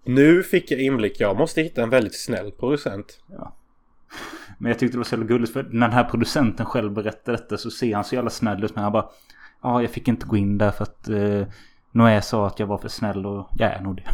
Nu 0.04 0.44
fick 0.44 0.72
jag 0.72 0.80
inblick. 0.82 1.20
Jag 1.20 1.38
måste 1.38 1.62
hitta 1.62 1.84
en 1.84 1.90
väldigt 1.90 2.20
snäll 2.20 2.52
producent. 2.52 3.20
Men 4.58 4.70
jag 4.70 4.80
tyckte 4.80 4.96
det 4.96 5.00
var 5.00 5.06
så 5.06 5.16
jävla 5.16 5.28
gulligt 5.28 5.54
för 5.54 5.64
när 5.64 5.88
den 5.88 5.98
här 5.98 6.04
producenten 6.04 6.66
själv 6.66 6.92
berättar 6.92 7.32
detta 7.32 7.58
så 7.58 7.72
ser 7.72 7.96
han 7.96 8.04
så 8.04 8.16
jävla 8.16 8.30
snäll 8.30 8.64
ut. 8.64 8.76
Men 8.76 8.84
han 8.84 8.94
bara, 8.94 9.10
ja 9.62 9.82
jag 9.82 9.92
fick 9.92 10.08
inte 10.08 10.26
gå 10.26 10.38
in 10.38 10.58
där 10.58 10.72
för 10.72 10.84
att 10.84 11.10
eh, 11.10 11.48
Noé 11.92 12.22
sa 12.22 12.48
att 12.48 12.60
jag 12.60 12.68
var 12.68 12.78
för 12.78 12.90
snäll 12.90 13.26
och 13.26 13.50
jag 13.58 13.72
är 13.72 13.82
nog 13.82 13.96
det. 13.96 14.04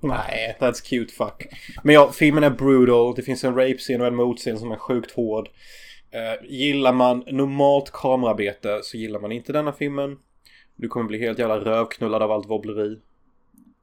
Nej, 0.00 0.56
that's 0.60 0.84
cute 0.84 1.14
fuck. 1.14 1.46
Men 1.82 1.94
ja, 1.94 2.12
filmen 2.12 2.44
är 2.44 2.50
brutal. 2.50 3.14
Det 3.14 3.22
finns 3.22 3.44
en 3.44 3.54
rape-scen 3.54 4.00
och 4.00 4.06
en 4.06 4.16
motscen 4.16 4.58
som 4.58 4.72
är 4.72 4.76
sjukt 4.76 5.12
hård. 5.12 5.48
Eh, 6.10 6.48
gillar 6.48 6.92
man 6.92 7.24
normalt 7.26 7.90
kamerarbete 7.92 8.80
så 8.82 8.96
gillar 8.96 9.20
man 9.20 9.32
inte 9.32 9.52
denna 9.52 9.72
filmen. 9.72 10.16
Du 10.76 10.88
kommer 10.88 11.06
bli 11.06 11.18
helt 11.18 11.38
jävla 11.38 11.58
rövknullad 11.58 12.22
av 12.22 12.32
allt 12.32 12.50
wobbleri. 12.50 12.98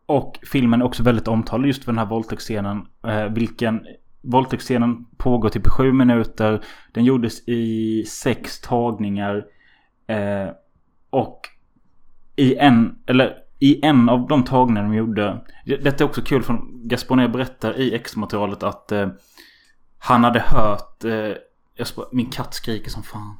Och 0.06 0.40
filmen 0.52 0.82
är 0.82 0.86
också 0.86 1.04
väldigt 1.04 1.28
omtalad 1.28 1.68
just 1.68 1.84
för 1.84 1.92
den 1.92 2.00
här 2.00 2.06
våldtäktsscenen. 2.06 2.88
Eh, 3.08 3.26
vilken 3.26 3.86
våldtäktsscenen 4.22 5.06
pågår 5.18 5.50
typ 5.50 5.68
i 5.68 5.70
sju 5.70 5.94
minuter. 5.94 6.64
Den 6.92 7.06
gjordes 7.06 7.48
i 7.48 8.04
sex 8.08 8.62
tagningar. 8.62 9.46
Eh, 10.08 10.50
och 11.10 11.40
i 12.36 12.56
en, 12.56 13.00
eller 13.06 13.38
i 13.60 13.86
en 13.86 14.10
av 14.10 14.28
de 14.28 14.44
tagningar 14.44 14.84
de 14.84 14.94
gjorde. 14.94 15.46
Detta 15.66 16.04
är 16.04 16.08
också 16.08 16.22
kul 16.22 16.44
för 16.44 16.60
Gasponé 16.88 17.28
berättar 17.28 17.80
i 17.80 17.96
extramaterialet 17.96 18.64
att 18.64 18.92
eh, 18.92 19.08
han 19.98 20.24
hade 20.24 20.40
hört 20.40 21.04
eh, 21.04 21.32
jag 21.76 21.88
spå, 21.88 22.06
min 22.12 22.30
katt 22.30 22.54
skriker 22.54 22.90
som 22.90 23.04
fan. 23.04 23.38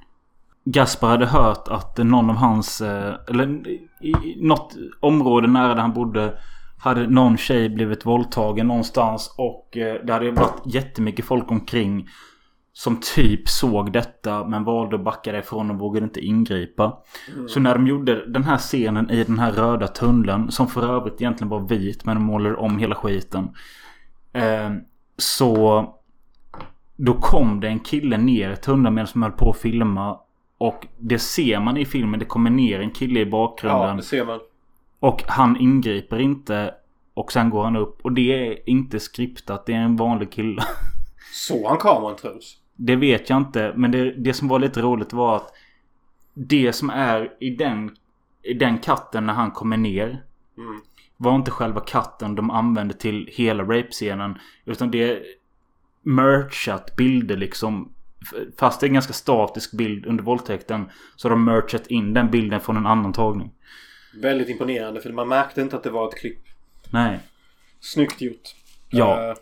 Gaspar 0.66 1.10
hade 1.10 1.26
hört 1.26 1.68
att 1.68 1.98
någon 1.98 2.30
av 2.30 2.36
hans, 2.36 2.82
eh, 2.82 3.16
eller 3.30 3.68
i 4.02 4.38
något 4.38 4.76
område 5.00 5.48
nära 5.48 5.74
där 5.74 5.82
han 5.82 5.94
bodde 5.94 6.38
hade 6.80 7.08
någon 7.08 7.38
tjej 7.38 7.70
blivit 7.70 8.06
våldtagen 8.06 8.68
någonstans 8.68 9.36
och 9.38 9.78
eh, 9.78 10.06
det 10.06 10.14
hade 10.14 10.32
varit 10.32 10.62
jättemycket 10.66 11.26
folk 11.26 11.52
omkring 11.52 12.08
som 12.74 13.00
typ 13.16 13.50
såg 13.50 13.92
detta 13.92 14.48
men 14.48 14.64
valde 14.64 14.96
att 14.96 15.04
backa 15.04 15.32
därifrån 15.32 15.72
och 15.72 15.80
vågade 15.80 16.06
inte 16.06 16.26
ingripa. 16.26 16.98
Så 17.48 17.60
när 17.60 17.74
de 17.74 17.88
gjorde 17.88 18.26
den 18.26 18.44
här 18.44 18.58
scenen 18.58 19.10
i 19.10 19.24
den 19.24 19.40
här 19.40 19.52
röda 19.52 19.88
tunneln 19.88 20.52
som 20.52 20.68
för 20.68 20.96
övrigt 20.96 21.22
egentligen 21.22 21.50
var 21.50 21.68
vit 21.68 22.06
men 22.06 22.16
de 22.16 22.24
målade 22.24 22.56
om 22.56 22.78
hela 22.78 22.96
skiten. 22.96 23.50
Eh, 24.34 24.72
så 25.18 25.86
då 27.06 27.14
kom 27.14 27.60
det 27.60 27.68
en 27.68 27.80
kille 27.80 28.18
ner 28.18 28.52
i 28.52 28.56
tunneln 28.56 28.96
medan 28.96 29.08
de 29.14 29.24
höll 29.24 29.32
på 29.32 29.50
att 29.50 29.58
filma. 29.58 30.20
Och 30.58 30.88
det 30.98 31.20
ser 31.20 31.60
man 31.60 31.78
i 31.78 31.86
filmen. 31.86 32.20
Det 32.20 32.26
kommer 32.26 32.50
ner 32.50 32.80
en 32.80 32.92
kille 32.92 33.20
i 33.20 33.26
bakgrunden. 33.26 33.90
Ja, 33.90 33.96
det 33.96 34.04
ser 34.04 34.26
man. 34.26 34.40
Och 35.00 35.24
han 35.28 35.58
ingriper 35.58 36.20
inte. 36.20 36.74
Och 37.14 37.32
sen 37.32 37.50
går 37.50 37.64
han 37.64 37.76
upp. 37.76 38.00
Och 38.02 38.12
det 38.12 38.48
är 38.48 38.70
inte 38.70 39.00
skriptat. 39.00 39.66
Det 39.66 39.74
är 39.74 39.78
en 39.78 39.96
vanlig 39.96 40.32
kille. 40.32 40.62
Såg 41.34 41.66
han 41.66 41.78
kameran 41.78 42.16
tros? 42.16 42.58
Det 42.76 42.96
vet 42.96 43.30
jag 43.30 43.38
inte. 43.38 43.74
Men 43.76 43.92
det, 43.92 44.12
det 44.12 44.34
som 44.34 44.48
var 44.48 44.60
lite 44.60 44.82
roligt 44.82 45.14
var 45.14 45.36
att 45.36 45.54
det 46.34 46.74
som 46.74 46.90
är 46.90 47.34
i 47.40 47.50
den, 47.50 47.96
i 48.44 48.54
den 48.54 48.78
katten 48.78 49.26
när 49.26 49.34
han 49.34 49.52
kommer 49.52 49.78
ner. 49.78 50.24
Mm. 50.58 50.82
Var 51.18 51.36
inte 51.36 51.52
själva 51.52 51.82
katten 51.82 52.36
de 52.36 52.50
använde 52.50 52.94
till 52.94 53.30
hela 53.34 53.64
rape-scenen. 53.64 54.38
Utan 54.66 54.92
det 54.92 55.24
merchat 56.04 56.96
bilder 56.96 57.38
liksom. 57.38 57.94
Fast 58.60 58.80
det 58.80 58.86
är 58.86 58.88
en 58.88 58.94
ganska 58.94 59.14
statisk 59.14 59.72
bild 59.72 60.06
under 60.06 60.24
våldtäkten. 60.24 60.90
Så 61.16 61.28
har 61.28 61.36
de 61.36 61.46
merchat 61.46 61.88
in 61.88 62.14
den 62.14 62.32
bilden 62.32 62.62
från 62.62 62.78
en 62.78 62.86
annan 62.86 63.14
tagning. 63.14 63.52
Väldigt 64.22 64.50
imponerande 64.50 65.02
för 65.02 65.10
man 65.12 65.28
märkte 65.28 65.62
inte 65.62 65.76
att 65.76 65.84
det 65.84 65.90
var 65.90 66.08
ett 66.08 66.16
klipp. 66.20 66.40
Nej. 66.90 67.20
Snyggt 67.80 68.22
gjort. 68.22 68.56
Ja. 68.90 69.30
Eh, 69.30 69.36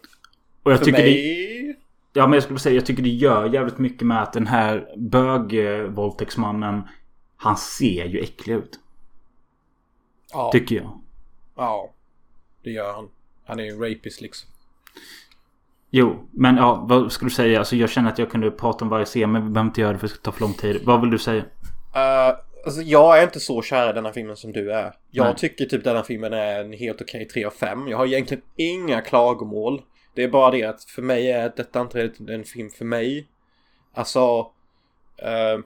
Och 0.63 0.71
jag 0.71 0.77
för 0.77 0.85
tycker 0.85 0.97
det... 0.97 1.03
mig... 1.03 1.77
Ja 2.13 2.27
men 2.27 2.33
jag 2.33 2.43
skulle 2.43 2.59
säga 2.59 2.75
jag 2.75 2.85
tycker 2.85 3.03
det 3.03 3.09
gör 3.09 3.53
jävligt 3.53 3.77
mycket 3.77 4.07
med 4.07 4.21
att 4.23 4.33
den 4.33 4.47
här 4.47 4.87
bögvåldtäktsmannen 4.97 6.81
Han 7.37 7.57
ser 7.57 8.05
ju 8.05 8.19
äcklig 8.19 8.53
ut. 8.55 8.79
Ja. 10.33 10.49
Tycker 10.51 10.75
jag. 10.75 11.01
ja. 11.55 11.93
Det 12.63 12.71
gör 12.71 12.93
han. 12.93 13.09
Han 13.45 13.59
är 13.59 13.63
ju 13.63 13.69
en 13.69 13.79
rapist 13.79 14.21
liksom. 14.21 14.49
Jo, 15.93 16.29
men 16.31 16.57
ja, 16.57 16.85
vad 16.89 17.11
skulle 17.11 17.29
du 17.29 17.35
säga? 17.35 17.59
Alltså 17.59 17.75
jag 17.75 17.89
känner 17.89 18.09
att 18.09 18.19
jag 18.19 18.31
kunde 18.31 18.51
prata 18.51 18.85
om 18.85 18.89
varje 18.89 19.05
scen 19.05 19.31
men 19.31 19.43
vi 19.43 19.49
behöver 19.49 19.69
inte 19.69 19.81
göra 19.81 19.93
det 19.93 19.99
för 19.99 20.07
det 20.07 20.13
ska 20.13 20.21
ta 20.21 20.31
för 20.31 20.41
lång 20.41 20.53
tid. 20.53 20.81
Vad 20.85 21.01
vill 21.01 21.09
du 21.09 21.17
säga? 21.17 21.41
Uh, 21.41 22.37
alltså 22.65 22.81
jag 22.81 23.19
är 23.19 23.23
inte 23.23 23.39
så 23.39 23.61
kär 23.61 23.89
i 23.89 23.93
denna 23.93 24.13
filmen 24.13 24.35
som 24.35 24.51
du 24.51 24.71
är. 24.71 24.93
Jag 25.11 25.25
Nej. 25.25 25.35
tycker 25.35 25.65
typ 25.65 25.83
denna 25.83 26.03
filmen 26.03 26.33
är 26.33 26.61
en 26.61 26.73
helt 26.73 27.01
okej 27.01 27.25
3 27.25 27.45
av 27.45 27.51
5. 27.51 27.87
Jag 27.87 27.97
har 27.97 28.05
egentligen 28.05 28.43
inga 28.55 29.01
klagomål. 29.01 29.81
Det 30.15 30.23
är 30.23 30.29
bara 30.29 30.51
det 30.51 30.63
att 30.63 30.83
för 30.83 31.01
mig 31.01 31.31
är 31.31 31.53
detta 31.55 31.81
inte 31.81 32.11
en 32.27 32.43
film 32.43 32.69
för 32.69 32.85
mig. 32.85 33.27
Alltså... 33.93 34.51
eh, 35.17 35.59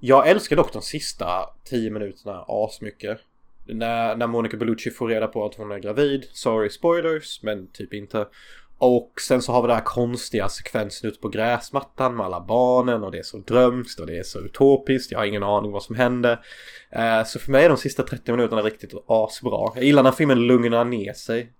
jag 0.00 0.28
älskar 0.28 0.56
dock 0.56 0.72
de 0.72 0.82
sista 0.82 1.26
10 1.64 1.90
minuterna 1.90 2.44
asmycket. 2.48 3.20
När, 3.66 4.16
när 4.16 4.26
Monica 4.26 4.56
Bellucci 4.56 4.90
får 4.90 5.08
reda 5.08 5.26
på 5.26 5.44
att 5.44 5.54
hon 5.54 5.70
är 5.70 5.78
gravid. 5.78 6.24
Sorry 6.32 6.70
spoilers, 6.70 7.42
men 7.42 7.66
typ 7.66 7.94
inte. 7.94 8.26
Och 8.78 9.12
sen 9.28 9.42
så 9.42 9.52
har 9.52 9.62
vi 9.62 9.68
den 9.68 9.76
här 9.76 9.84
konstiga 9.84 10.48
sekvensen 10.48 11.10
ute 11.10 11.20
på 11.20 11.28
gräsmattan 11.28 12.16
med 12.16 12.26
alla 12.26 12.40
barnen 12.40 13.02
och 13.02 13.10
det 13.10 13.18
är 13.18 13.22
så 13.22 13.38
drömskt 13.38 14.00
och 14.00 14.06
det 14.06 14.18
är 14.18 14.22
så 14.22 14.38
utopiskt. 14.38 15.12
Jag 15.12 15.18
har 15.18 15.26
ingen 15.26 15.42
aning 15.42 15.72
vad 15.72 15.82
som 15.82 15.96
hände. 15.96 16.38
Eh, 16.90 17.24
så 17.26 17.38
för 17.38 17.52
mig 17.52 17.64
är 17.64 17.68
de 17.68 17.78
sista 17.78 18.02
30 18.02 18.32
minuterna 18.32 18.62
riktigt 18.62 18.94
asbra. 19.06 19.72
Jag 19.74 19.84
gillar 19.84 20.02
när 20.02 20.12
filmen 20.12 20.46
lugnar 20.46 20.84
ner 20.84 21.12
sig. 21.12 21.52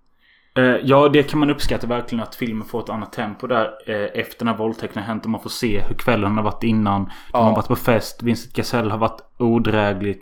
Eh, 0.57 0.75
ja, 0.83 1.09
det 1.09 1.23
kan 1.23 1.39
man 1.39 1.49
uppskatta 1.49 1.87
verkligen 1.87 2.23
att 2.23 2.35
filmen 2.35 2.67
får 2.67 2.79
ett 2.79 2.89
annat 2.89 3.13
tempo 3.13 3.47
där 3.47 3.65
eh, 3.87 4.21
efter 4.21 4.39
den 4.39 4.47
här 4.47 4.57
våldtäkten 4.57 5.01
har 5.03 5.07
hänt 5.07 5.23
och 5.23 5.29
man 5.29 5.41
får 5.41 5.49
se 5.49 5.81
hur 5.81 5.95
kvällen 5.95 6.35
har 6.35 6.43
varit 6.43 6.63
innan. 6.63 7.11
Ja. 7.33 7.39
har 7.39 7.55
varit 7.55 7.67
på 7.67 7.75
fest. 7.75 8.23
Vincent 8.23 8.55
Gasell 8.55 8.91
har 8.91 8.97
varit 8.97 9.21
odrägligt 9.37 10.21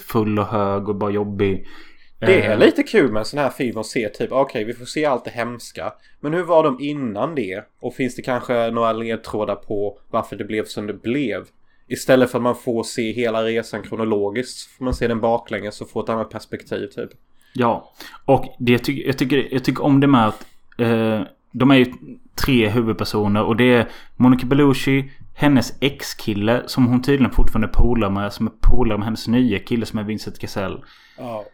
full 0.00 0.38
och 0.38 0.46
hög 0.46 0.88
och 0.88 0.96
bara 0.96 1.10
jobbig. 1.10 1.66
Det 2.20 2.42
är 2.42 2.50
Eh, 2.50 2.58
lite 2.58 2.82
kul 2.82 3.12
med 3.12 3.20
en 3.20 3.24
sån 3.24 3.38
här 3.38 3.50
film 3.50 3.78
att 3.78 3.86
se 3.86 4.08
typ, 4.08 4.32
okej 4.32 4.64
vi 4.64 4.74
får 4.74 4.84
se 4.84 5.04
allt 5.04 5.24
det 5.24 5.30
hemska. 5.30 5.92
Men 6.20 6.34
hur 6.34 6.42
var 6.42 6.64
de 6.64 6.80
innan 6.80 7.34
det? 7.34 7.64
Och 7.80 7.94
finns 7.94 8.16
det 8.16 8.22
kanske 8.22 8.70
några 8.70 8.92
ledtrådar 8.92 9.54
på 9.54 9.98
varför 10.10 10.36
det 10.36 10.44
blev 10.44 10.64
som 10.64 10.86
det 10.86 10.94
blev? 10.94 11.44
Istället 11.88 12.30
för 12.30 12.38
att 12.38 12.42
man 12.42 12.56
får 12.56 12.82
se 12.82 13.12
hela 13.12 13.44
resan 13.44 13.82
kronologiskt 13.82 14.70
får 14.70 14.84
man 14.84 14.94
se 14.94 15.08
den 15.08 15.20
baklänges 15.20 15.80
och 15.80 15.90
få 15.90 16.00
ett 16.00 16.08
annat 16.08 16.30
perspektiv 16.30 16.86
typ. 16.86 17.10
Ja, 17.52 17.92
och 18.24 18.56
det 18.58 18.72
jag, 18.72 18.84
tycker, 18.84 19.06
jag, 19.06 19.18
tycker, 19.18 19.48
jag 19.50 19.64
tycker 19.64 19.84
om 19.84 20.00
det 20.00 20.06
med 20.06 20.26
att 20.26 20.46
eh, 20.78 21.20
de 21.52 21.70
är 21.70 21.76
ju 21.76 21.86
tre 22.44 22.68
huvudpersoner 22.68 23.42
och 23.42 23.56
det 23.56 23.74
är 23.74 23.88
Monica 24.16 24.46
Bellucci, 24.46 25.10
hennes 25.34 25.74
ex-kille 25.80 26.62
som 26.66 26.86
hon 26.86 27.02
tydligen 27.02 27.32
fortfarande 27.32 27.68
polar 27.68 28.10
med, 28.10 28.32
som 28.32 28.46
är 28.46 28.52
polare 28.60 28.98
med 28.98 29.04
hennes 29.04 29.28
nya 29.28 29.58
kille 29.58 29.86
som 29.86 29.98
är 29.98 30.04
Vincent 30.04 30.38
Cassell. 30.38 30.84
Ja. 31.18 31.44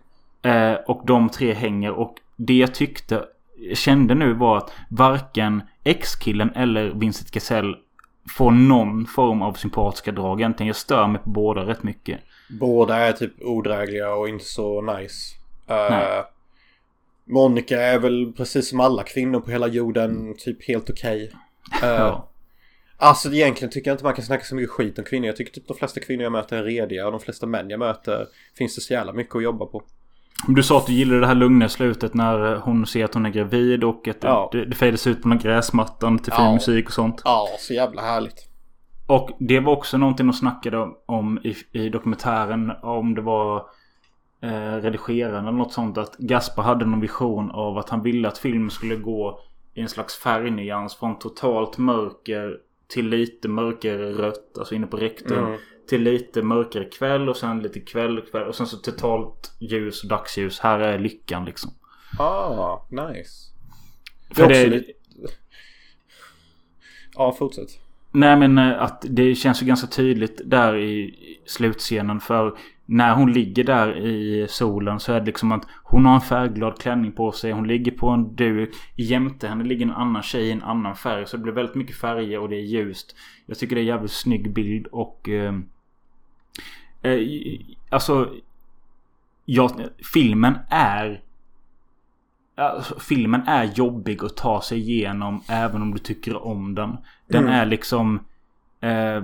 Eh, 0.44 0.74
och 0.74 1.02
de 1.06 1.28
tre 1.28 1.52
hänger 1.52 1.90
och 1.92 2.14
det 2.36 2.54
jag 2.54 2.74
tyckte, 2.74 3.24
kände 3.74 4.14
nu 4.14 4.32
var 4.32 4.56
att 4.56 4.72
varken 4.90 5.62
ex-killen 5.84 6.50
eller 6.54 6.90
Vincent 6.94 7.30
Cassell 7.30 7.76
får 8.36 8.50
någon 8.50 9.06
form 9.06 9.42
av 9.42 9.52
sympatiska 9.52 10.12
drag. 10.12 10.40
Egentligen 10.40 10.66
jag 10.66 10.76
stör 10.76 11.06
mig 11.06 11.20
på 11.20 11.30
båda 11.30 11.66
rätt 11.66 11.82
mycket. 11.82 12.20
Båda 12.60 12.96
är 12.96 13.12
typ 13.12 13.32
odrägliga 13.40 14.14
och 14.14 14.28
inte 14.28 14.44
så 14.44 14.80
nice. 14.82 15.36
Nej. 15.68 16.24
Monica 17.24 17.80
är 17.80 17.98
väl 17.98 18.32
precis 18.36 18.68
som 18.68 18.80
alla 18.80 19.02
kvinnor 19.02 19.40
på 19.40 19.50
hela 19.50 19.66
jorden 19.66 20.34
typ 20.38 20.68
helt 20.68 20.90
okej. 20.90 21.32
Eh, 21.82 21.88
Ja. 21.88 22.30
Alltså 22.96 23.32
egentligen 23.32 23.72
tycker 23.72 23.90
jag 23.90 23.94
inte 23.94 24.04
man 24.04 24.14
kan 24.14 24.24
snacka 24.24 24.44
så 24.44 24.54
mycket 24.54 24.70
skit 24.70 24.98
om 24.98 25.04
kvinnor. 25.04 25.26
Jag 25.26 25.36
tycker 25.36 25.52
typ 25.52 25.68
de 25.68 25.76
flesta 25.76 26.00
kvinnor 26.00 26.22
jag 26.22 26.32
möter 26.32 26.56
är 26.56 26.62
rediga 26.62 27.06
och 27.06 27.12
de 27.12 27.20
flesta 27.20 27.46
män 27.46 27.70
jag 27.70 27.78
möter 27.78 28.26
finns 28.58 28.74
det 28.74 28.80
så 28.80 28.92
jävla 28.92 29.12
mycket 29.12 29.36
att 29.36 29.42
jobba 29.42 29.66
på. 29.66 29.82
Du 30.48 30.62
sa 30.62 30.78
att 30.78 30.86
du 30.86 30.92
gillade 30.92 31.20
det 31.20 31.26
här 31.26 31.34
lugna 31.34 31.68
slutet 31.68 32.14
när 32.14 32.56
hon 32.56 32.86
ser 32.86 33.04
att 33.04 33.14
hon 33.14 33.26
är 33.26 33.30
gravid 33.30 33.84
och 33.84 34.08
att 34.08 34.16
Ja. 34.20 34.48
det, 34.52 34.64
det 34.64 34.76
fejdas 34.76 35.06
ut 35.06 35.22
på 35.22 35.28
den 35.28 35.38
gräsmattan 35.38 36.18
till 36.18 36.32
fin 36.32 36.44
Ja. 36.44 36.52
musik 36.54 36.86
och 36.86 36.92
sånt. 36.92 37.22
Ja, 37.24 37.46
så 37.58 37.74
jävla 37.74 38.02
härligt. 38.02 38.48
Och 39.06 39.30
det 39.38 39.60
var 39.60 39.72
också 39.72 39.98
någonting 39.98 40.26
de 40.26 40.32
snackade 40.32 40.88
om 41.06 41.38
i, 41.44 41.54
i 41.72 41.88
dokumentären. 41.88 42.72
Om 42.82 43.14
det 43.14 43.20
var 43.20 43.56
eh, 44.42 44.50
redigeraren 44.82 45.46
eller 45.46 45.58
något 45.58 45.72
sånt. 45.72 45.98
Att 45.98 46.16
Gaspar 46.18 46.62
hade 46.62 46.84
någon 46.84 47.00
vision 47.00 47.50
av 47.50 47.78
att 47.78 47.90
han 47.90 48.02
ville 48.02 48.28
att 48.28 48.38
filmen 48.38 48.70
skulle 48.70 48.96
gå 48.96 49.40
i 49.74 49.80
en 49.80 49.88
slags 49.88 50.16
färgnyans 50.18 50.96
från 50.96 51.18
totalt 51.18 51.78
mörker 51.78 52.58
till 52.88 53.08
lite 53.08 53.48
mörkare 53.48 54.12
rött. 54.12 54.58
Alltså 54.58 54.74
inne 54.74 54.86
på 54.86 54.96
rektorn. 54.96 55.38
Mm. 55.44 55.58
Till 55.88 56.02
lite 56.02 56.42
mörkare 56.42 56.84
kväll 56.84 57.28
och 57.28 57.36
sen 57.36 57.62
lite 57.62 57.80
kväll 57.80 58.20
kväll. 58.20 58.48
Och 58.48 58.54
sen 58.54 58.66
så 58.66 58.76
totalt 58.76 59.56
ljus 59.58 60.02
och 60.02 60.08
dagsljus. 60.08 60.60
Här 60.60 60.78
är 60.78 60.98
lyckan 60.98 61.44
liksom. 61.44 61.70
Ah, 62.18 62.78
nice. 62.90 63.50
Det 64.28 64.34
För 64.34 64.42
är 64.42 64.46
också 64.46 64.60
det, 64.60 64.66
lite... 64.66 64.92
Ja, 67.14 67.32
fortsätt. 67.32 67.80
Nej 68.10 68.36
men 68.36 68.58
eh, 68.58 68.82
att 68.82 69.04
det 69.10 69.34
känns 69.34 69.62
ju 69.62 69.66
ganska 69.66 69.86
tydligt 69.86 70.40
där 70.44 70.76
i 70.76 71.14
slutscenen 71.46 72.20
för 72.20 72.58
när 72.86 73.14
hon 73.14 73.32
ligger 73.32 73.64
där 73.64 74.06
i 74.06 74.46
solen 74.48 75.00
så 75.00 75.12
är 75.12 75.20
det 75.20 75.26
liksom 75.26 75.52
att 75.52 75.66
hon 75.82 76.06
har 76.06 76.14
en 76.14 76.20
färgglad 76.20 76.78
klänning 76.80 77.12
på 77.12 77.32
sig. 77.32 77.52
Hon 77.52 77.68
ligger 77.68 77.92
på 77.92 78.08
en 78.08 78.34
duk. 78.34 78.74
Jämte 78.96 79.48
henne 79.48 79.64
ligger 79.64 79.86
en 79.86 79.92
annan 79.92 80.22
tjej 80.22 80.48
i 80.48 80.50
en 80.50 80.62
annan 80.62 80.96
färg. 80.96 81.26
Så 81.26 81.36
det 81.36 81.42
blir 81.42 81.52
väldigt 81.52 81.74
mycket 81.74 81.96
färger 81.96 82.38
och 82.38 82.48
det 82.48 82.56
är 82.56 82.60
ljust. 82.60 83.16
Jag 83.46 83.58
tycker 83.58 83.76
det 83.76 83.80
är 83.80 83.82
en 83.82 83.88
jävligt 83.88 84.12
snygg 84.12 84.54
bild 84.54 84.86
och... 84.86 85.28
Eh, 85.28 85.52
eh, 87.04 87.18
alltså... 87.88 88.34
Ja, 89.44 89.70
filmen 90.12 90.58
är... 90.68 91.20
Alltså, 92.56 93.00
filmen 93.00 93.42
är 93.46 93.64
jobbig 93.64 94.24
att 94.24 94.36
ta 94.36 94.62
sig 94.62 94.78
igenom 94.78 95.42
även 95.48 95.82
om 95.82 95.90
du 95.92 95.98
tycker 95.98 96.44
om 96.44 96.74
den. 96.74 96.96
Den 97.28 97.42
Mm. 97.42 97.54
är 97.54 97.66
liksom... 97.66 98.18
Eh, 98.80 99.22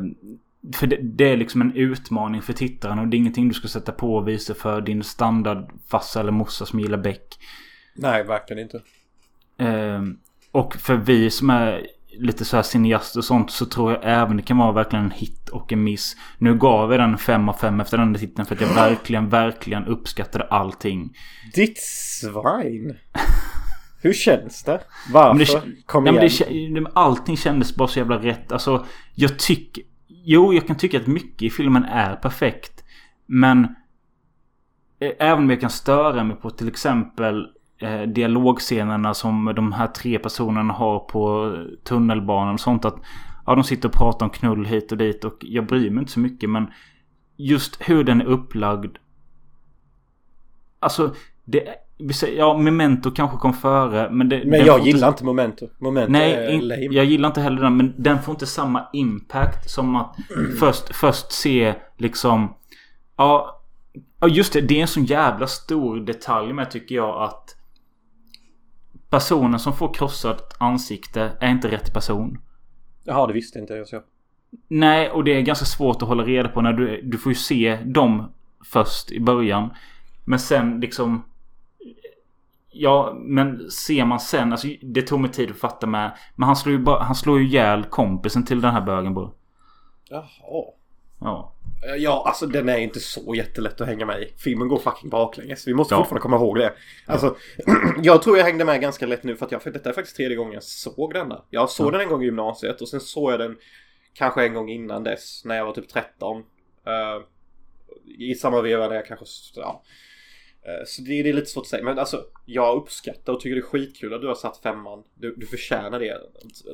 för 0.75 0.87
det, 0.87 0.97
det 1.03 1.25
är 1.25 1.37
liksom 1.37 1.61
en 1.61 1.73
utmaning 1.77 2.43
för 2.43 2.53
tittaren 2.53 2.99
och 2.99 3.09
det 3.09 3.17
är 3.17 3.19
ingenting 3.19 3.49
du 3.49 3.55
ska 3.55 3.69
sätta 3.69 3.93
på 3.93 4.15
och 4.17 4.29
visa 4.29 4.55
för 4.55 4.81
din 4.81 5.03
standard 5.03 5.71
farsa 5.89 6.21
eller 6.21 6.33
morsa 6.33 6.67
som 6.67 6.81
gillar 6.81 6.99
Beck. 6.99 7.39
Nej, 7.95 8.25
verkligen 8.25 8.63
inte. 8.63 8.83
Eh, 9.57 10.03
och 10.51 10.75
för 10.75 10.97
vi 10.97 11.31
som 11.31 11.51
är 11.51 11.87
lite 12.19 12.45
så 12.45 12.57
här 12.57 12.63
cineaster 12.63 13.19
och 13.21 13.25
sånt 13.25 13.51
så 13.51 13.67
tror 13.67 13.93
jag 13.93 14.01
även 14.05 14.37
det 14.37 14.43
kan 14.43 14.59
vara 14.59 14.73
verkligen 14.73 15.05
en 15.05 15.11
hit 15.11 15.49
och 15.49 15.73
en 15.73 15.85
miss. 15.85 16.17
Nu 16.39 16.55
gav 16.59 16.91
jag 16.93 17.01
den 17.01 17.19
5 17.19 17.49
av 17.49 17.53
5 17.53 17.81
efter 17.81 17.99
den 17.99 18.15
titeln 18.15 18.47
för 18.47 18.55
att 18.55 18.61
jag 18.61 18.69
verkligen, 18.75 19.29
verkligen 19.29 19.87
uppskattade 19.87 20.45
allting. 20.45 21.17
Ditt 21.55 21.79
svin. 21.79 22.97
Hur 24.03 24.13
känns 24.13 24.63
det? 24.63 24.81
Varför? 25.13 25.35
Men 25.35 25.47
det, 25.75 25.83
Kom 25.87 26.05
nej, 26.05 26.13
men 26.13 26.25
igen. 26.25 26.75
det, 26.85 26.91
allting 26.95 27.37
kändes 27.37 27.77
bara 27.77 27.89
så 27.89 27.99
jävla 27.99 28.17
rätt. 28.19 28.53
Alltså, 28.53 28.87
jag 29.15 29.39
tycker... 29.39 29.83
Jo, 30.09 30.55
jag 30.55 30.67
kan 30.67 30.77
tycka 30.77 30.97
att 31.01 31.07
mycket 31.07 31.43
i 31.43 31.51
filmen 31.51 31.85
är 31.85 32.17
perfekt. 32.17 32.85
Men... 33.27 33.65
eh, 35.01 35.11
Även 35.19 35.45
om 35.45 35.51
jag 35.51 35.61
kan 35.61 35.71
störa 35.71 36.25
mig 36.25 36.37
på 36.37 36.51
till 36.51 36.69
exempel 36.69 37.47
eh, 37.81 38.03
dialogscenerna 38.03 39.15
som 39.15 39.53
de 39.57 39.73
här 39.73 39.87
tre 39.87 40.19
personerna 40.19 40.73
har 40.73 40.99
på 40.99 41.55
tunnelbanan 41.85 42.55
och 42.55 42.61
sånt. 42.61 42.85
Att 42.85 42.97
ja, 43.47 43.55
de 43.55 43.65
sitter 43.65 43.89
och 43.89 43.95
pratar 43.95 44.27
om 44.27 44.31
knull 44.31 44.67
hit 44.67 44.93
och 44.93 44.99
dit 44.99 45.25
och 45.25 45.37
jag 45.41 45.67
bryr 45.67 45.91
mig 45.91 46.01
inte 46.01 46.13
så 46.13 46.21
mycket. 46.21 46.51
Men 46.51 46.67
just 47.37 47.77
hur 47.89 48.05
den 48.05 48.21
är 48.21 48.25
upplagd. 48.25 48.97
Alltså, 50.81 51.15
det... 51.45 51.65
Ja, 52.37 52.59
Memento 52.59 53.11
kanske 53.11 53.37
kom 53.37 53.53
före. 53.53 54.11
Men, 54.11 54.29
det, 54.29 54.43
Men 54.45 54.67
jag 54.67 54.87
gillar 54.87 55.09
inte 55.09 55.25
Momento. 55.25 55.69
Momento 55.79 56.13
Nej, 56.13 56.33
är 56.33 56.51
in, 56.51 56.69
lame. 56.69 56.89
jag 56.91 57.05
gillar 57.05 57.29
inte 57.29 57.41
heller 57.41 57.63
den. 57.63 57.77
Men 57.77 57.95
den 57.97 58.23
får 58.23 58.33
inte 58.33 58.47
samma 58.47 58.87
impact 58.93 59.71
som 59.71 59.97
att 59.97 60.17
först, 60.61 60.95
först 60.97 61.33
se 61.33 61.75
liksom... 61.97 62.55
Ja, 63.17 63.63
ja, 64.21 64.29
just 64.29 64.53
det. 64.53 64.61
Det 64.61 64.77
är 64.77 64.83
en 64.83 64.89
sån 64.89 65.05
jävla 65.05 65.47
stor 65.47 66.01
detalj 66.01 66.53
med 66.53 66.71
tycker 66.71 66.95
jag 66.95 67.23
att... 67.23 67.57
Personen 69.11 69.61
som 69.61 69.73
får 69.73 69.95
krossat 69.95 70.57
ansikte 70.59 71.33
är 71.41 71.51
inte 71.51 71.71
rätt 71.71 71.95
person. 71.95 72.39
Jaha, 73.05 73.27
det 73.27 73.33
visste 73.33 73.59
inte 73.59 73.75
jag 73.75 73.89
så. 73.89 74.03
Nej, 74.69 75.11
och 75.11 75.25
det 75.25 75.31
är 75.31 75.41
ganska 75.41 75.65
svårt 75.65 76.03
att 76.03 76.09
hålla 76.09 76.25
reda 76.25 76.49
på 76.49 76.61
när 76.61 76.73
du... 76.73 77.03
Du 77.03 77.19
får 77.19 77.33
ju 77.33 77.37
se 77.37 77.77
dem 77.85 78.33
först 78.65 79.11
i 79.11 79.21
början. 79.21 79.71
Men 80.25 80.39
sen 80.39 80.81
liksom... 80.81 81.25
Ja, 82.73 83.15
men 83.17 83.71
ser 83.71 84.05
man 84.05 84.21
sen. 84.21 84.53
Alltså 84.53 84.69
det 84.83 85.03
tog 85.03 85.21
mig 85.21 85.31
tid 85.31 85.51
att 85.51 85.57
fatta 85.57 85.87
med. 85.87 86.17
Men 86.35 86.47
han 86.47 86.57
slår 86.57 86.73
ju 86.73 86.79
bara... 86.79 87.03
Han 87.03 87.15
slår 87.15 87.39
ju 87.39 87.47
ihjäl 87.47 87.85
kompisen 87.85 88.45
till 88.45 88.61
den 88.61 88.73
här 88.73 88.81
bögen 88.81 89.15
bara. 89.15 89.31
Jaha. 90.09 90.65
Ja. 91.21 91.53
Ja, 91.99 92.23
alltså 92.27 92.47
den 92.47 92.69
är 92.69 92.79
inte 92.79 93.01
så 93.01 93.35
jättelätt 93.35 93.81
att 93.81 93.87
hänga 93.87 94.07
med 94.07 94.23
i. 94.23 94.33
Filmen 94.37 94.69
går 94.69 94.79
fucking 94.79 95.11
baklänges. 95.11 95.67
Vi 95.69 95.75
måste 95.75 95.95
Ja. 95.95 95.99
fortfarande 95.99 96.23
komma 96.23 96.37
ihåg 96.37 96.57
det. 96.59 96.73
Alltså, 97.07 97.37
jag 98.03 98.23
tror 98.23 98.39
jag 98.39 98.45
hängde 98.45 98.65
med 98.65 98.81
ganska 98.81 99.07
lätt 99.07 99.23
nu 99.25 99.37
för 99.37 99.47
att 99.47 99.53
jag, 99.53 99.63
för 99.63 99.71
detta 99.71 99.89
är 99.89 99.93
faktiskt 99.93 100.17
tredje 100.17 100.37
gången 100.37 100.53
jag 100.55 100.63
såg 100.63 101.15
denna. 101.15 101.45
Jag 101.51 101.71
såg 101.71 101.87
Ja. 101.87 101.91
den 101.91 102.01
en 102.01 102.09
gång 102.09 102.23
i 102.23 102.25
gymnasiet 102.25 102.81
och 102.81 102.89
sen 102.89 103.01
såg 103.01 103.33
jag 103.33 103.41
den 103.41 103.57
kanske 104.15 104.43
en 104.45 104.55
gång 104.55 104.71
innan 104.71 105.05
dess 105.05 105.43
när 105.45 105.57
jag 105.57 105.65
var 105.65 105.73
typ 105.73 105.89
13. 105.89 106.43
Eh, 106.87 107.23
I 108.19 108.35
samma 108.35 108.61
veva 108.61 108.89
där 108.89 108.95
jag 108.97 109.07
kanske, 109.07 109.27
ja. 109.57 109.83
Eh, 110.67 110.85
Så 110.87 111.03
det, 111.03 111.23
det 111.23 111.29
är 111.29 111.33
lite 111.33 111.47
svårt 111.51 111.63
att 111.63 111.69
säga. 111.69 111.85
Men 111.85 111.99
alltså, 111.99 112.25
jag 112.47 112.77
uppskattar 112.77 113.33
och 113.33 113.41
tycker 113.41 113.55
det 113.55 113.61
är 113.61 113.63
skitkul 113.63 114.15
att 114.15 114.21
du 114.21 114.27
har 114.27 114.35
satt 114.35 114.59
femman. 114.63 115.03
Du, 115.15 115.35
du 115.37 115.47
förtjänar 115.47 116.01
det. 116.01 116.19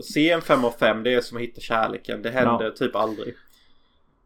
Se 0.04 0.30
en 0.30 0.42
fem 0.42 0.64
av 0.64 0.70
fem, 0.70 1.02
det 1.02 1.14
är 1.14 1.20
som 1.20 1.36
att 1.36 1.42
hitta 1.42 1.60
kärleken. 1.60 2.22
Det 2.22 2.30
händer 2.30 2.64
Ja. 2.64 2.70
typ 2.70 2.96
aldrig. 2.96 3.34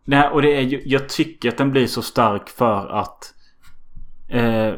Nej, 0.04 0.28
och 0.28 0.42
det 0.42 0.56
är 0.56 0.60
ju... 0.60 0.82
Jag 0.84 1.08
tycker 1.08 1.48
att 1.48 1.58
den 1.58 1.70
blir 1.70 1.86
så 1.86 2.02
stark 2.02 2.48
för 2.48 2.86
att... 2.88 3.34
Eh, 4.28 4.74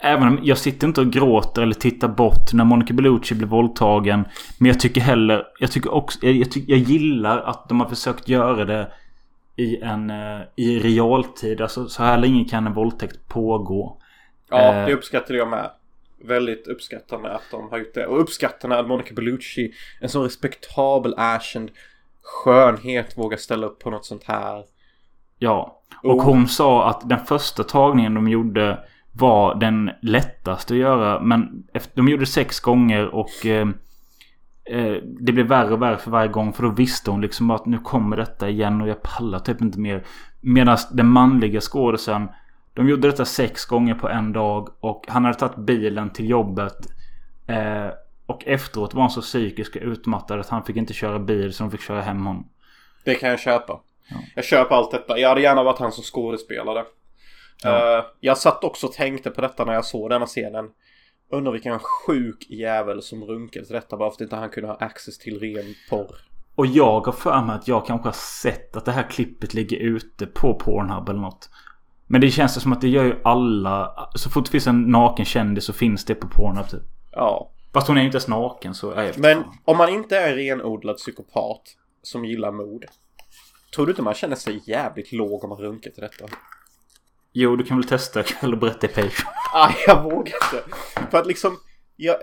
Även 0.00 0.28
om 0.28 0.40
jag 0.42 0.58
sitter 0.58 0.86
inte 0.86 1.00
och 1.00 1.10
gråter 1.12 1.62
eller 1.62 1.74
tittar 1.74 2.08
bort 2.08 2.52
när 2.52 2.64
Monica 2.64 2.94
Bellucci 2.94 3.34
blir 3.34 3.46
våldtagen. 3.48 4.24
Men 4.58 4.66
jag 4.68 4.80
tycker 4.80 5.00
heller... 5.00 5.44
Jag 5.60 5.72
tycker 5.72 5.94
också... 5.94 6.18
Jag, 6.22 6.34
jag, 6.34 6.50
tycker, 6.50 6.72
jag 6.72 6.80
gillar 6.80 7.38
att 7.38 7.68
de 7.68 7.80
har 7.80 7.88
försökt 7.88 8.28
göra 8.28 8.64
det 8.64 8.92
i 9.56 9.76
en... 9.80 10.10
eh, 10.10 10.40
I 10.56 10.78
realtid. 10.78 11.60
Alltså 11.60 11.88
så 11.88 12.02
här 12.02 12.18
länge 12.18 12.44
kan 12.44 12.66
en 12.66 12.74
våldtäkt 12.74 13.28
pågå. 13.28 14.00
Ja, 14.50 14.74
Eh. 14.74 14.86
det 14.86 14.92
uppskattade 14.94 15.38
jag 15.38 15.48
med. 15.48 15.70
Väldigt 16.24 16.66
uppskattande 16.68 17.30
att 17.30 17.42
de 17.50 17.68
har 17.70 17.78
gjort 17.78 17.94
det. 17.94 18.06
Och 18.06 18.20
uppskattande 18.20 18.78
att 18.78 18.88
Monica 18.88 19.14
Bellucci, 19.14 19.72
en 20.00 20.08
så 20.08 20.24
respektabel 20.24 21.14
erkänd 21.18 21.70
skönhet, 22.28 23.18
vågar 23.18 23.36
ställa 23.36 23.66
upp 23.66 23.78
på 23.78 23.90
något 23.90 24.04
sånt 24.04 24.24
här. 24.24 24.64
Ja. 25.38 25.82
Och 26.02 26.14
Oh. 26.14 26.24
hon 26.24 26.48
sa 26.48 26.88
att 26.88 27.08
den 27.08 27.26
första 27.26 27.64
tagningen 27.64 28.14
de 28.14 28.28
gjorde 28.28 28.78
var 29.12 29.54
den 29.54 29.90
lättaste 30.02 30.74
att 30.74 30.78
göra. 30.78 31.20
Men 31.20 31.66
de 31.94 32.08
gjorde 32.08 32.26
sex 32.26 32.60
gånger 32.60 33.14
och 33.14 33.46
eh, 33.46 33.68
eh, 34.64 34.96
det 35.02 35.32
blev 35.32 35.46
värre 35.46 35.72
och 35.72 35.82
värre 35.82 35.96
för 35.96 36.10
varje 36.10 36.28
gång. 36.28 36.52
För 36.52 36.62
då 36.62 36.70
visste 36.70 37.10
hon 37.10 37.20
liksom 37.20 37.50
att 37.50 37.66
nu 37.66 37.78
kommer 37.78 38.16
detta 38.16 38.48
igen 38.48 38.80
och 38.80 38.88
jag 38.88 39.02
pallar 39.02 39.38
typ 39.38 39.60
inte 39.60 39.78
mer. 39.78 40.04
Medan 40.40 40.78
den 40.92 41.06
manliga 41.06 41.60
skådisen 41.60 42.28
De 42.74 42.88
gjorde 42.88 43.08
detta 43.08 43.24
sex 43.24 43.64
gånger 43.64 43.94
på 43.94 44.08
en 44.08 44.32
dag 44.32 44.68
och 44.80 45.04
han 45.08 45.24
hade 45.24 45.38
tagit 45.38 45.56
bilen 45.56 46.10
till 46.10 46.30
jobbet. 46.30 46.76
Eh, 47.46 47.88
och 48.28 48.46
efteråt 48.46 48.94
var 48.94 49.02
han 49.02 49.10
så 49.10 49.20
psykisk 49.20 49.76
och 49.76 49.82
utmattad 49.82 50.40
att 50.40 50.48
han 50.48 50.64
fick 50.64 50.76
inte 50.76 50.94
köra 50.94 51.18
bil 51.18 51.52
så 51.52 51.62
de 51.62 51.70
fick 51.70 51.80
köra 51.80 52.00
hem 52.00 52.26
honom. 52.26 52.48
Det 53.04 53.14
kan 53.14 53.30
jag 53.30 53.40
köpa. 53.40 53.80
Jag 54.34 54.44
köper 54.44 54.74
allt 54.74 54.90
detta. 54.90 55.18
Jag 55.18 55.28
hade 55.28 55.40
gärna 55.40 55.62
varit 55.62 55.78
han 55.78 55.92
som 55.92 56.04
skådespelare. 56.04 56.84
Ja. 57.62 57.98
Eh, 57.98 58.04
jag 58.20 58.38
satt 58.38 58.64
också 58.64 58.86
och 58.86 58.92
tänkte 58.92 59.30
på 59.30 59.40
detta 59.40 59.64
när 59.64 59.72
jag 59.72 59.84
såg 59.84 60.10
denna 60.10 60.26
scenen. 60.26 60.68
Undrar 61.30 61.52
vilken 61.52 61.78
sjuk 61.78 62.46
jävel 62.50 63.02
som 63.02 63.24
runkade 63.24 63.66
till 63.66 63.74
detta 63.74 63.96
bara 63.96 64.10
för 64.10 64.14
att 64.14 64.20
inte 64.20 64.36
han 64.36 64.50
kunde 64.50 64.68
ha 64.68 64.76
access 64.76 65.18
till 65.18 65.40
ren 65.40 65.74
porr. 65.90 66.16
Och 66.54 66.66
jag 66.66 67.00
har 67.00 67.12
för 67.12 67.42
mig 67.42 67.56
att 67.56 67.68
jag 67.68 67.86
kanske 67.86 68.08
har 68.08 68.12
sett 68.12 68.76
att 68.76 68.84
det 68.84 68.92
här 68.92 69.10
klippet 69.10 69.54
ligger 69.54 69.76
ute 69.76 70.26
på 70.26 70.54
Pornhub 70.54 71.08
eller 71.08 71.20
något. 71.20 71.50
Men 72.06 72.20
det 72.20 72.30
känns 72.30 72.62
som 72.62 72.72
att 72.72 72.80
det 72.80 72.88
gör 72.88 73.04
ju 73.04 73.20
alla. 73.24 74.08
Så 74.14 74.30
fort 74.30 74.44
det 74.44 74.50
finns 74.50 74.66
en 74.66 74.82
naken 74.82 75.24
kändis 75.24 75.64
så 75.64 75.72
finns 75.72 76.04
det 76.04 76.14
på 76.14 76.28
Pornhub 76.28 76.68
typ. 76.68 76.82
Ja. 77.12 77.50
Fast 77.78 77.88
hon 77.88 77.98
är 77.98 78.02
inte 78.02 78.16
ens 78.16 78.28
naken 78.28 78.74
så... 78.74 78.94
Nej, 78.94 79.12
Men 79.16 79.44
om 79.64 79.76
man 79.76 79.88
inte 79.88 80.18
är 80.18 80.30
en 80.30 80.34
renodlad 80.34 80.96
psykopat 80.96 81.62
som 82.02 82.24
gillar 82.24 82.52
mord. 82.52 82.86
Tror 83.74 83.86
du 83.86 83.92
inte 83.92 84.02
man 84.02 84.14
känner 84.14 84.36
sig 84.36 84.60
jävligt 84.64 85.12
låg 85.12 85.44
om 85.44 85.50
man 85.50 85.58
runkar 85.58 85.90
till 85.90 86.00
detta? 86.00 86.24
Jo, 87.32 87.56
du 87.56 87.64
kan 87.64 87.76
väl 87.76 87.88
testa 87.88 88.20
ikväll 88.20 88.52
och 88.52 88.58
berätta 88.58 88.86
i 88.86 88.88
Patreon. 88.88 89.32
Ah, 89.54 89.72
jag 89.86 90.02
vågar 90.02 90.18
inte. 90.18 90.64
För 91.10 91.18
att 91.18 91.26
liksom, 91.26 91.58
jag, 91.96 92.16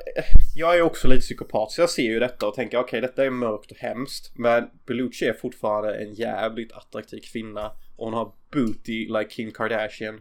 jag 0.56 0.78
är 0.78 0.82
också 0.82 1.08
lite 1.08 1.22
psykopat 1.22 1.72
så 1.72 1.82
jag 1.82 1.90
ser 1.90 2.04
ju 2.04 2.20
detta 2.20 2.48
och 2.48 2.54
tänker 2.54 2.80
okej 2.80 3.02
detta 3.02 3.26
är 3.26 3.30
mörkt 3.30 3.72
och 3.72 3.78
hemskt. 3.78 4.32
Men 4.36 4.70
Belushi 4.86 5.26
är 5.26 5.34
fortfarande 5.34 5.96
en 5.96 6.14
jävligt 6.14 6.72
attraktiv 6.72 7.20
kvinna. 7.34 7.72
Och 7.96 8.06
hon 8.06 8.14
har 8.14 8.32
booty 8.52 9.08
like 9.08 9.30
Kim 9.30 9.52
Kardashian. 9.52 10.20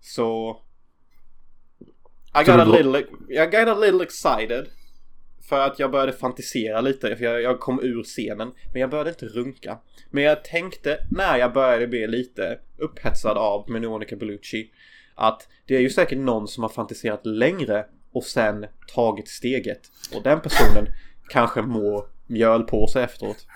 Så... 0.00 0.56
I 2.34 2.44
got, 2.44 2.60
a 2.60 2.64
little, 2.64 2.98
I 3.30 3.46
got 3.46 3.68
a 3.68 3.74
little 3.74 4.02
excited. 4.02 4.66
För 5.48 5.60
att 5.60 5.78
jag 5.78 5.90
började 5.90 6.12
fantisera 6.12 6.80
lite, 6.80 7.16
för 7.16 7.24
jag, 7.24 7.42
jag 7.42 7.60
kom 7.60 7.80
ur 7.82 8.02
scenen. 8.02 8.52
Men 8.72 8.80
jag 8.80 8.90
började 8.90 9.10
inte 9.10 9.26
runka. 9.26 9.78
Men 10.10 10.24
jag 10.24 10.44
tänkte 10.44 10.98
när 11.10 11.38
jag 11.38 11.52
började 11.52 11.86
bli 11.86 12.06
lite 12.06 12.58
upphetsad 12.78 13.36
av 13.36 13.70
Monica 13.70 14.16
Bellucci. 14.16 14.70
Att 15.14 15.48
det 15.66 15.76
är 15.76 15.80
ju 15.80 15.90
säkert 15.90 16.18
någon 16.18 16.48
som 16.48 16.62
har 16.62 16.70
fantiserat 16.70 17.26
längre 17.26 17.86
och 18.12 18.24
sen 18.24 18.66
tagit 18.94 19.28
steget. 19.28 19.80
Och 20.14 20.22
den 20.22 20.40
personen 20.40 20.86
kanske 21.28 21.62
mår 21.62 22.04
mjölpåse 22.26 23.02
efteråt. 23.02 23.46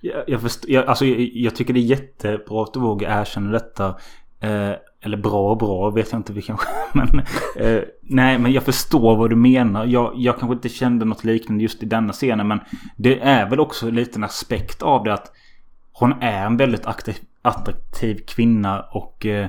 Jag, 0.00 0.24
jag, 0.26 0.40
först, 0.40 0.68
jag, 0.68 0.86
alltså, 0.86 1.04
jag, 1.04 1.20
jag 1.20 1.56
tycker 1.56 1.74
det 1.74 1.80
är 1.80 1.82
jättebra 1.82 2.62
att 2.62 2.74
du 2.74 2.80
vågar 2.80 3.20
erkänna 3.20 3.52
detta. 3.52 4.00
Eh, 4.40 4.72
eller 5.02 5.16
bra 5.16 5.50
och 5.50 5.58
bra 5.58 5.90
vet 5.90 6.12
jag 6.12 6.18
inte 6.18 6.32
vi 6.32 6.42
kanske. 6.42 6.68
Men, 6.92 7.18
eh, 7.56 7.82
nej 8.00 8.38
men 8.38 8.52
jag 8.52 8.62
förstår 8.62 9.16
vad 9.16 9.30
du 9.30 9.36
menar. 9.36 9.86
Jag, 9.86 10.12
jag 10.16 10.38
kanske 10.38 10.54
inte 10.54 10.68
kände 10.68 11.04
något 11.04 11.24
liknande 11.24 11.62
just 11.62 11.82
i 11.82 11.86
denna 11.86 12.12
scenen. 12.12 12.48
Men 12.48 12.60
det 12.96 13.20
är 13.20 13.50
väl 13.50 13.60
också 13.60 13.88
en 13.88 13.94
liten 13.94 14.24
aspekt 14.24 14.82
av 14.82 15.04
det 15.04 15.14
att 15.14 15.32
hon 15.92 16.12
är 16.22 16.46
en 16.46 16.56
väldigt 16.56 16.86
aktiv, 16.86 17.16
attraktiv 17.42 18.24
kvinna 18.26 18.80
och... 18.80 19.26
Eh, 19.26 19.44
eh 19.44 19.48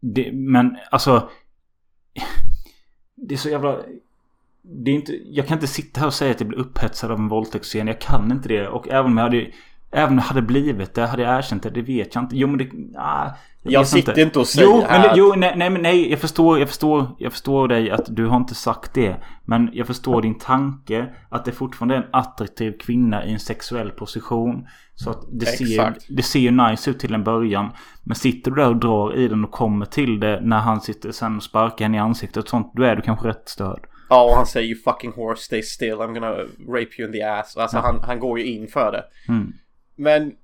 det, 0.00 0.32
men 0.32 0.76
alltså... 0.90 1.28
Det 3.14 3.34
är 3.34 3.38
så 3.38 3.48
jävla... 3.48 3.76
Det 4.62 4.90
är 4.90 4.94
inte, 4.94 5.20
jag 5.24 5.46
kan 5.46 5.56
inte 5.56 5.66
sitta 5.66 6.00
här 6.00 6.06
och 6.06 6.14
säga 6.14 6.30
att 6.30 6.40
jag 6.40 6.48
blir 6.48 6.58
upphetsad 6.58 7.10
av 7.10 7.18
en 7.18 7.28
våldtäktsscen. 7.28 7.86
Jag 7.86 8.00
kan 8.00 8.32
inte 8.32 8.48
det. 8.48 8.68
Och 8.68 8.88
även 8.88 9.06
om 9.06 9.16
jag 9.16 9.24
hade... 9.24 9.50
Även 9.96 10.08
om 10.12 10.18
jag 10.18 10.24
hade 10.24 10.42
blivit 10.42 10.94
det, 10.94 11.06
hade 11.06 11.22
jag 11.22 11.38
erkänt 11.38 11.62
det, 11.62 11.70
det 11.70 11.82
vet 11.82 12.14
jag 12.14 12.24
inte. 12.24 12.36
Jo 12.36 12.48
men 12.48 12.58
det... 12.58 12.98
Ah, 13.00 13.30
Jag 13.62 13.80
vet 13.80 13.88
sitter 13.88 14.18
inte 14.18 14.38
och 14.38 14.46
säger 14.46 14.68
jo, 14.68 14.76
men, 14.90 15.00
det- 15.02 15.10
att- 15.10 15.16
jo, 15.16 15.34
nej, 15.36 15.52
nej, 15.56 15.70
men 15.70 15.82
nej, 15.82 16.10
jag 16.10 16.18
förstår, 16.20 16.58
jag 16.58 16.68
förstår, 16.68 17.06
jag 17.18 17.32
förstår 17.32 17.68
dig 17.68 17.90
att 17.90 18.04
du 18.16 18.26
har 18.26 18.36
inte 18.36 18.54
sagt 18.54 18.94
det. 18.94 19.16
Men 19.44 19.70
jag 19.72 19.86
förstår 19.86 20.22
din 20.22 20.38
tanke 20.38 21.14
att 21.28 21.44
det 21.44 21.52
fortfarande 21.52 21.94
är 21.94 21.98
en 21.98 22.08
attraktiv 22.12 22.72
kvinna 22.80 23.24
i 23.24 23.32
en 23.32 23.38
sexuell 23.40 23.90
position. 23.90 24.66
Så 24.94 25.10
att 25.10 25.20
det 25.32 25.46
ser, 25.46 25.94
det 26.08 26.22
ser 26.22 26.40
ju 26.40 26.50
nice 26.50 26.90
ut 26.90 26.98
till 26.98 27.14
en 27.14 27.24
början. 27.24 27.70
Men 28.04 28.14
sitter 28.16 28.50
du 28.50 28.56
där 28.56 28.68
och 28.68 28.76
drar 28.76 29.16
i 29.16 29.28
den 29.28 29.44
och 29.44 29.50
kommer 29.50 29.86
till 29.86 30.20
det 30.20 30.40
när 30.42 30.58
han 30.58 30.80
sitter 30.80 31.12
sen 31.12 31.36
och 31.36 31.42
sparkar 31.42 31.84
henne 31.84 31.96
i 31.96 32.00
ansiktet 32.00 32.42
och 32.42 32.48
sånt. 32.48 32.72
Då 32.74 32.82
är 32.82 32.96
du 32.96 33.02
kanske 33.02 33.28
rätt 33.28 33.48
störd. 33.48 33.80
Ja, 34.08 34.24
och 34.30 34.36
han 34.36 34.46
säger 34.46 34.68
ju 34.68 34.76
fucking 34.76 35.12
horse 35.12 35.42
stay 35.42 35.62
still, 35.62 35.94
I'm 35.94 36.12
gonna 36.14 36.30
rape 36.68 36.90
you 36.98 37.06
in 37.06 37.12
the 37.12 37.22
ass. 37.22 37.56
Alltså 37.56 37.78
han, 37.78 38.00
han 38.02 38.18
går 38.20 38.38
ju 38.38 38.44
in 38.44 38.68
för 38.68 38.92
det. 38.92 39.32
Mm. 39.32 39.52
Men 39.96 40.36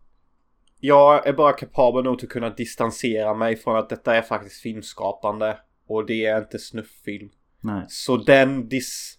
jag 0.81 1.27
är 1.27 1.33
bara 1.33 1.53
kapabel 1.53 2.05
nog 2.05 2.25
att 2.25 2.29
kunna 2.29 2.51
distansera 2.51 3.35
mig 3.35 3.57
från 3.57 3.77
att 3.77 3.89
detta 3.89 4.17
är 4.17 4.23
faktiskt 4.23 4.61
filmskapande. 4.61 5.59
Och 5.87 6.07
det 6.07 6.27
är 6.27 6.39
inte 6.39 6.59
snufffilm. 6.59 7.31
Nej. 7.61 7.85
Så 7.89 8.17
den 8.17 8.69
dis... 8.69 9.19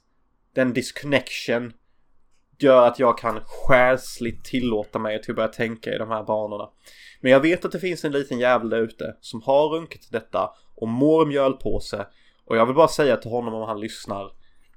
Den 0.56 0.74
disconnection 0.74 1.74
gör 2.60 2.88
att 2.88 3.00
jag 3.00 3.18
kan 3.18 3.40
själsligt 3.46 4.46
tillåta 4.46 5.00
mig 5.00 5.16
att 5.16 5.36
börja 5.36 5.48
tänka 5.48 5.96
i 5.96 5.98
de 5.98 6.10
här 6.10 6.24
banorna. 6.24 6.70
Men 7.22 7.32
jag 7.32 7.40
vet 7.40 7.66
att 7.66 7.72
det 7.72 7.80
finns 7.80 8.06
en 8.06 8.12
liten 8.12 8.40
jävel 8.40 8.70
där 8.70 8.82
ute 8.82 9.16
som 9.22 9.42
har 9.42 9.70
runkat 9.70 10.02
detta 10.12 10.50
och 10.76 10.88
mår 10.88 11.26
mjölpåse. 11.26 12.08
Och 12.46 12.58
jag 12.58 12.66
vill 12.66 12.76
bara 12.76 12.88
säga 12.88 13.18
till 13.18 13.32
honom 13.32 13.54
om 13.54 13.68
han 13.68 13.80
lyssnar 13.80 14.26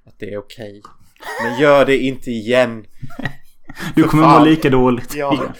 att 0.05 0.19
det 0.19 0.33
är 0.33 0.37
okej. 0.37 0.81
Men 1.43 1.59
gör 1.59 1.85
det 1.85 1.97
inte 1.97 2.31
igen. 2.31 2.85
Du 3.95 4.03
kommer 4.03 4.23
fan. 4.23 4.39
må 4.39 4.45
lika 4.45 4.69
dåligt. 4.69 5.15
Ja. 5.15 5.53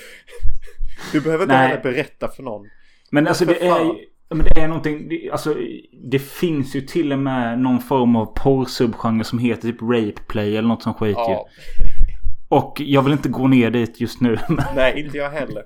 Du 1.12 1.22
behöver 1.22 1.44
inte 1.44 1.56
heller 1.56 1.84
berätta 1.84 2.28
för 2.28 2.44
någon. 2.44 2.68
Men 3.12 3.28
alltså 3.28 3.46
för 3.46 3.54
det 3.54 3.66
är 3.66 3.70
fan. 3.70 3.88
ju- 3.88 4.06
ja, 4.30 4.36
men 4.36 4.46
det 4.54 4.62
är 4.62 4.68
någonting, 4.68 5.10
det, 5.10 5.30
alltså 5.32 5.56
det 6.12 6.20
finns 6.20 6.76
ju 6.76 6.82
till 6.82 7.12
och 7.14 7.20
med 7.20 7.60
någon 7.60 7.80
form 7.82 8.16
av 8.16 8.26
porrsubgenre 8.26 9.24
som 9.24 9.40
heter 9.40 9.62
typ 9.62 9.82
rape 9.82 10.22
play 10.28 10.58
eller 10.58 10.68
något 10.68 10.84
som 10.84 10.94
skit 10.94 11.10
ju. 11.18 11.22
Ja, 11.22 11.48
Och 12.50 12.82
jag 12.82 13.02
vill 13.04 13.14
inte 13.14 13.30
gå 13.30 13.48
ner 13.48 13.72
dit 13.72 14.02
just 14.02 14.22
nu. 14.22 14.38
men- 14.50 14.66
nej 14.76 15.00
inte 15.06 15.18
jag 15.18 15.30
heller. 15.30 15.64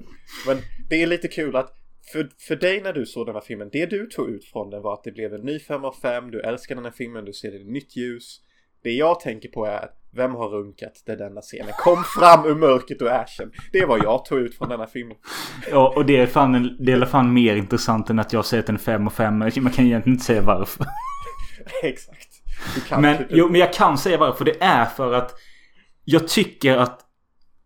Men 0.47 0.57
det 0.89 1.03
är 1.03 1.07
lite 1.07 1.27
kul 1.27 1.55
att 1.55 1.77
för, 2.13 2.29
för 2.47 2.55
dig 2.55 2.81
när 2.81 2.93
du 2.93 3.05
såg 3.05 3.25
den 3.25 3.35
här 3.35 3.41
filmen, 3.41 3.69
det 3.71 3.85
du 3.85 4.05
tog 4.07 4.29
ut 4.29 4.45
från 4.45 4.69
den 4.69 4.81
var 4.81 4.93
att 4.93 5.03
det 5.03 5.11
blev 5.11 5.33
en 5.33 5.41
ny 5.41 5.59
5 5.59 5.85
av 5.85 5.95
5, 6.01 6.31
du 6.31 6.41
älskar 6.41 6.75
den 6.75 6.83
här 6.85 6.91
filmen, 6.91 7.25
du 7.25 7.33
ser 7.33 7.51
det 7.51 7.57
i 7.57 7.63
nytt 7.71 7.95
ljus. 7.97 8.39
Det 8.83 8.91
jag 8.91 9.19
tänker 9.19 9.49
på 9.49 9.65
är, 9.65 9.87
vem 10.15 10.35
har 10.35 10.49
runkat 10.49 10.91
där 11.05 11.17
denna 11.17 11.41
scenen 11.41 11.71
kom 11.77 12.03
fram 12.03 12.45
ur 12.45 12.55
mörkret 12.55 13.01
och 13.01 13.11
ashen. 13.11 13.51
Det 13.71 13.79
är 13.79 13.87
vad 13.87 14.03
jag 14.03 14.25
tog 14.25 14.39
ut 14.39 14.57
från 14.57 14.69
denna 14.69 14.87
filmen. 14.87 15.17
Ja, 15.71 15.93
och 15.95 16.05
det 16.05 16.17
är 16.17 16.27
fan, 16.27 16.55
en- 16.55 16.77
det 16.85 16.91
är 16.91 17.05
fall 17.05 17.25
mer 17.25 17.55
intressant 17.55 18.09
än 18.09 18.19
att 18.19 18.33
jag 18.33 18.45
säger 18.45 18.59
att 18.63 18.67
den 18.67 18.75
är 18.75 18.79
5 18.79 19.07
och 19.07 19.13
5. 19.13 19.37
Men 19.37 19.51
man 19.61 19.71
kan 19.71 19.85
egentligen 19.85 20.13
inte 20.15 20.25
säga 20.25 20.41
varför. 20.41 20.85
Exakt. 21.83 22.27
Men, 22.97 23.17
klippa 23.17 23.33
jo, 23.35 23.49
men 23.49 23.59
jag 23.61 23.73
kan 23.73 23.97
säga 23.97 24.17
varför. 24.17 24.45
Det 24.45 24.61
är 24.63 24.85
för 24.85 25.13
att 25.13 25.33
jag 26.03 26.27
tycker 26.27 26.77
att 26.77 27.07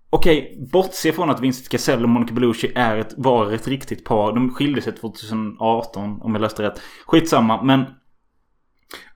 Okej, 0.09 0.67
bortse 0.71 1.11
från 1.11 1.29
att 1.29 1.39
Vincent 1.39 1.69
Cassell 1.69 2.03
och 2.03 2.09
Monica 2.09 2.33
Bellucci 2.33 2.71
är 2.75 2.97
ett, 2.97 3.13
var 3.17 3.51
ett 3.51 3.67
riktigt 3.67 4.05
par. 4.05 4.33
De 4.33 4.53
skilde 4.53 4.81
sig 4.81 4.93
2018 4.95 6.21
om 6.21 6.33
jag 6.33 6.41
läste 6.41 6.63
rätt. 6.63 6.81
Skitsamma, 7.05 7.63
men 7.63 7.85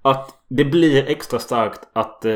att 0.02 0.44
det 0.50 0.66
blir 0.66 1.08
extra 1.10 1.40
starkt 1.40 1.80
att 1.94 2.26
eh, 2.26 2.34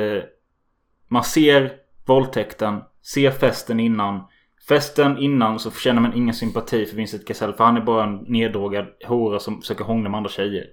man 1.13 1.23
ser 1.23 1.73
våldtäkten, 2.05 2.81
ser 3.13 3.31
festen 3.31 3.79
innan. 3.79 4.23
Festen 4.67 5.17
innan 5.17 5.59
så 5.59 5.71
känner 5.71 6.01
man 6.01 6.13
ingen 6.13 6.33
sympati 6.33 6.85
för 6.85 6.95
Vincent 6.95 7.27
Cassell 7.27 7.53
för 7.53 7.63
han 7.63 7.77
är 7.77 7.81
bara 7.81 8.03
en 8.03 8.15
neddrogad 8.27 8.85
hora 9.05 9.39
som 9.39 9.61
försöker 9.61 9.83
hångla 9.83 10.09
med 10.09 10.17
andra 10.17 10.29
tjejer. 10.29 10.65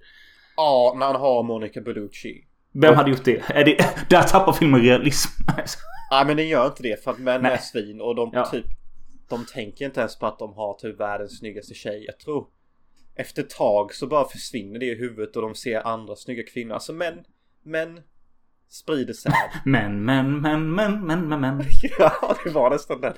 Ja, 0.57 0.95
när 0.99 1.07
han 1.07 1.17
har 1.17 1.43
Monica 1.43 1.81
Bellucci. 1.81 2.45
Vem 2.73 2.95
hade 2.95 3.11
gjort 3.11 3.25
det? 3.25 3.43
Är 3.51 3.65
det 3.65 3.77
där 4.11 4.23
tappar 4.23 4.53
filmen 4.53 4.83
realism. 4.83 5.31
Nej 6.11 6.27
men 6.27 6.37
den 6.37 6.49
gör 6.49 6.67
inte 6.67 6.83
det 6.83 7.05
för 7.05 7.11
att 7.11 7.19
män 7.19 7.43
Nej. 7.43 7.53
är 7.53 7.57
svin 7.57 8.01
och 8.01 8.15
de 8.15 8.31
Ja. 8.33 8.47
typ 8.47 8.67
De 9.29 9.45
tänker 9.55 9.85
inte 9.85 10.01
ens 10.01 10.19
på 10.19 10.27
att 10.27 10.39
de 10.39 10.55
har 10.55 10.75
typ 10.75 11.01
världens 11.01 11.39
snyggaste 11.39 11.75
tjej. 11.75 12.05
Jag 12.07 12.19
tror 12.19 12.47
Efter 13.15 13.43
ett 13.43 13.51
tag 13.51 13.95
så 13.95 14.07
bara 14.07 14.29
försvinner 14.29 14.79
det 14.81 14.87
i 14.87 14.95
huvudet 14.95 15.37
och 15.37 15.43
de 15.43 15.55
ser 15.55 15.87
andra 15.87 16.17
snygga 16.17 16.43
kvinnor. 16.43 16.75
Alltså 16.75 16.93
män 16.93 17.25
Män 17.63 18.01
Sprider 18.71 19.15
säd. 19.15 19.33
Men, 19.65 20.05
men, 20.05 20.41
men, 20.41 20.75
men, 20.75 21.07
men, 21.07 21.29
men, 21.29 21.41
men. 21.41 21.63
ja 21.99 22.37
det 22.45 22.51
var 22.51 22.71
nästan 22.71 23.01
den. 23.01 23.15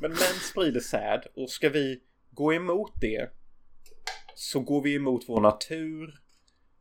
Men 0.00 0.10
män 0.10 0.40
sprider 0.50 0.80
säd 0.80 1.26
och 1.36 1.50
ska 1.50 1.68
vi 1.68 2.00
gå 2.30 2.54
emot 2.54 2.92
det 3.00 3.30
så 4.34 4.60
går 4.60 4.82
vi 4.82 4.94
emot 4.94 5.24
vår 5.28 5.40
natur. 5.40 6.14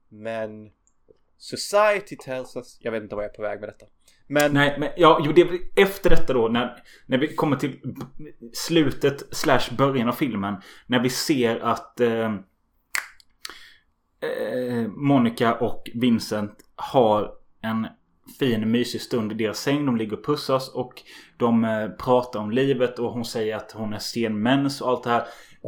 Men 0.09 0.69
Society 1.37 2.15
tells 2.15 2.55
us 2.55 2.77
Jag 2.81 2.91
vet 2.91 3.03
inte 3.03 3.15
vad 3.15 3.23
jag 3.23 3.31
är 3.31 3.35
på 3.35 3.41
väg 3.41 3.59
med 3.59 3.69
detta. 3.69 3.85
Men 4.27 4.53
Nej, 4.53 4.75
men 4.79 4.89
ja, 4.97 5.21
jo, 5.25 5.31
det, 5.31 5.47
efter 5.81 6.09
detta 6.09 6.33
då 6.33 6.47
när, 6.47 6.83
när 7.05 7.17
vi 7.17 7.35
kommer 7.35 7.57
till 7.57 7.79
slutet 8.53 9.35
slash 9.35 9.75
början 9.77 10.09
av 10.09 10.13
filmen. 10.13 10.55
När 10.85 10.99
vi 10.99 11.09
ser 11.09 11.59
att 11.59 11.99
eh, 11.99 12.33
eh, 14.21 14.87
Monica 14.87 15.55
och 15.55 15.89
Vincent 15.93 16.55
har 16.75 17.31
en 17.61 17.87
fin 18.39 18.71
mysig 18.71 19.01
stund 19.01 19.31
i 19.31 19.35
deras 19.35 19.59
säng. 19.59 19.85
De 19.85 19.97
ligger 19.97 20.17
och 20.17 20.25
pussas 20.25 20.69
och 20.69 21.01
de 21.37 21.63
eh, 21.65 21.87
pratar 21.89 22.39
om 22.39 22.51
livet 22.51 22.99
och 22.99 23.11
hon 23.11 23.25
säger 23.25 23.55
att 23.55 23.71
hon 23.71 23.93
är 23.93 23.99
sen 23.99 24.41
mens 24.41 24.81
och 24.81 24.89
allt 24.89 25.03
det 25.03 25.09
här. 25.09 25.23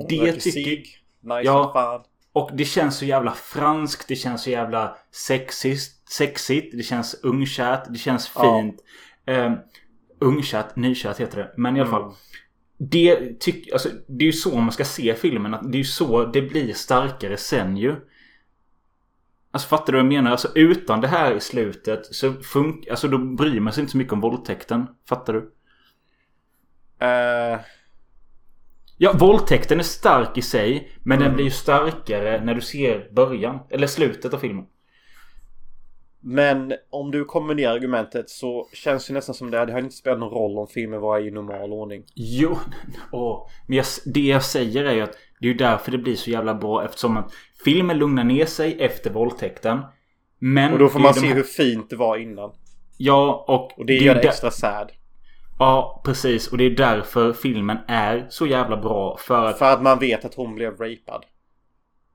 Det 0.10 0.22
Röker 0.22 0.32
tycker... 0.40 0.52
cigg. 0.52 0.86
Nice 1.22 1.42
Ja. 1.44 1.70
fan. 1.74 2.02
Och 2.34 2.50
det 2.54 2.66
känns 2.66 2.98
så 2.98 3.06
jävla 3.06 3.32
franskt. 3.32 4.08
Det 4.08 4.16
känns 4.16 4.44
så 4.44 4.50
jävla 4.50 4.98
sexist, 5.12 6.10
sexigt. 6.12 6.78
Det 6.78 6.84
känns 6.84 7.20
ungkärt. 7.24 7.84
Det 7.90 7.98
känns 8.00 8.32
Ja. 8.36 8.42
fint. 8.62 8.84
Um, 9.38 9.58
ungkärt, 10.22 10.76
nykärt 10.76 11.20
heter 11.20 11.38
det. 11.38 11.54
Men 11.58 11.78
i 11.78 11.80
alla 11.80 11.90
Mm. 11.90 12.02
fall. 12.02 12.14
Det, 12.78 13.40
tyck, 13.40 13.72
alltså, 13.74 13.90
det 14.08 14.24
är 14.24 14.26
ju 14.26 14.34
så 14.34 14.56
man 14.58 14.72
ska 14.72 14.86
se 14.86 15.16
filmen. 15.16 15.54
Att 15.54 15.72
det 15.72 15.76
är 15.76 15.80
ju 15.80 15.84
så 15.86 16.26
det 16.26 16.42
blir 16.42 16.74
starkare 16.74 17.38
sen 17.38 17.78
ju. 17.78 17.96
Alltså 19.52 19.68
fattar 19.68 19.94
du 19.94 19.98
vad 19.98 20.06
jag 20.06 20.14
menar? 20.14 20.32
Alltså 20.32 20.48
utan 20.56 21.02
det 21.02 21.08
här 21.08 21.36
i 21.36 21.40
slutet 21.40 22.06
så 22.16 22.34
funkar... 22.34 22.92
Alltså 22.92 23.08
då 23.08 23.18
bryr 23.18 23.60
man 23.60 23.74
sig 23.74 23.82
inte 23.82 23.92
så 23.92 23.98
mycket 23.98 24.14
om 24.14 24.22
våldtäkten. 24.22 24.88
Fattar 25.10 25.34
du? 25.34 25.52
Eh, 27.06 27.60
Ja, 29.02 29.14
våldtäkten 29.20 29.80
är 29.80 29.84
stark 29.84 30.38
i 30.38 30.42
sig. 30.42 30.92
Men 31.04 31.18
Mm. 31.18 31.28
den 31.28 31.36
blir 31.36 31.46
ju 31.46 31.52
starkare 31.52 32.46
när 32.46 32.56
du 32.56 32.62
ser 32.62 33.10
början. 33.12 33.60
Eller 33.70 33.88
slutet 33.88 34.34
av 34.34 34.38
filmen. 34.40 34.66
Men 36.22 36.74
om 36.90 37.12
du 37.12 37.26
kombinerar 37.26 37.74
argumentet 37.74 38.30
så 38.30 38.68
känns 38.74 39.08
det 39.08 39.14
nästan 39.14 39.36
som 39.36 39.52
det. 39.52 39.66
Det 39.66 39.72
har 39.72 39.80
inte 39.80 39.96
spelat 39.96 40.20
någon 40.20 40.30
roll 40.34 40.58
om 40.58 40.68
filmen 40.68 41.02
var 41.02 41.20
i 41.20 41.32
normal 41.32 41.74
ordning. 41.74 42.04
Jo, 42.16 42.58
åh. 43.12 43.48
men 43.68 43.78
jag, 43.78 43.86
det 44.06 44.20
jag 44.22 44.44
säger 44.44 44.86
är 44.86 44.94
ju 44.94 45.02
att 45.02 45.14
det 45.40 45.48
är 45.48 45.52
ju 45.52 45.58
därför 45.58 45.92
det 45.92 45.98
blir 45.98 46.16
så 46.16 46.30
jävla 46.30 46.54
bra 46.56 46.86
eftersom 46.86 47.18
att 47.18 47.32
filmen 47.66 47.98
lugnar 47.98 48.24
ner 48.24 48.46
sig 48.46 48.82
efter 48.82 49.10
våldtäkten. 49.10 49.80
Men 50.40 50.74
Och 50.74 50.80
då 50.80 50.90
får 50.90 51.00
det 51.00 51.04
man 51.04 51.14
de 51.14 51.20
se 51.20 51.28
här- 51.28 51.36
hur 51.36 51.44
fint 51.44 51.90
det 51.90 51.96
var 51.96 52.18
innan. 52.18 52.52
Ja, 52.98 53.46
och, 53.48 53.80
Och 53.80 53.86
det 53.86 53.98
är 53.98 54.02
gör 54.02 54.16
det 54.16 54.22
extra 54.22 54.52
sad. 54.52 54.92
Ja, 55.60 56.02
precis. 56.06 56.48
Och 56.48 56.58
det 56.58 56.64
är 56.64 56.70
därför 56.70 57.34
filmen 57.34 57.78
är 57.88 58.28
så 58.30 58.48
jävla 58.48 58.78
bra. 58.78 59.18
För 59.20 59.46
att 59.46 59.58
För 59.60 59.74
att 59.74 59.82
man 59.82 60.00
vet 60.00 60.26
att 60.26 60.36
hon 60.36 60.56
blev 60.56 60.72
rapad. 60.72 61.26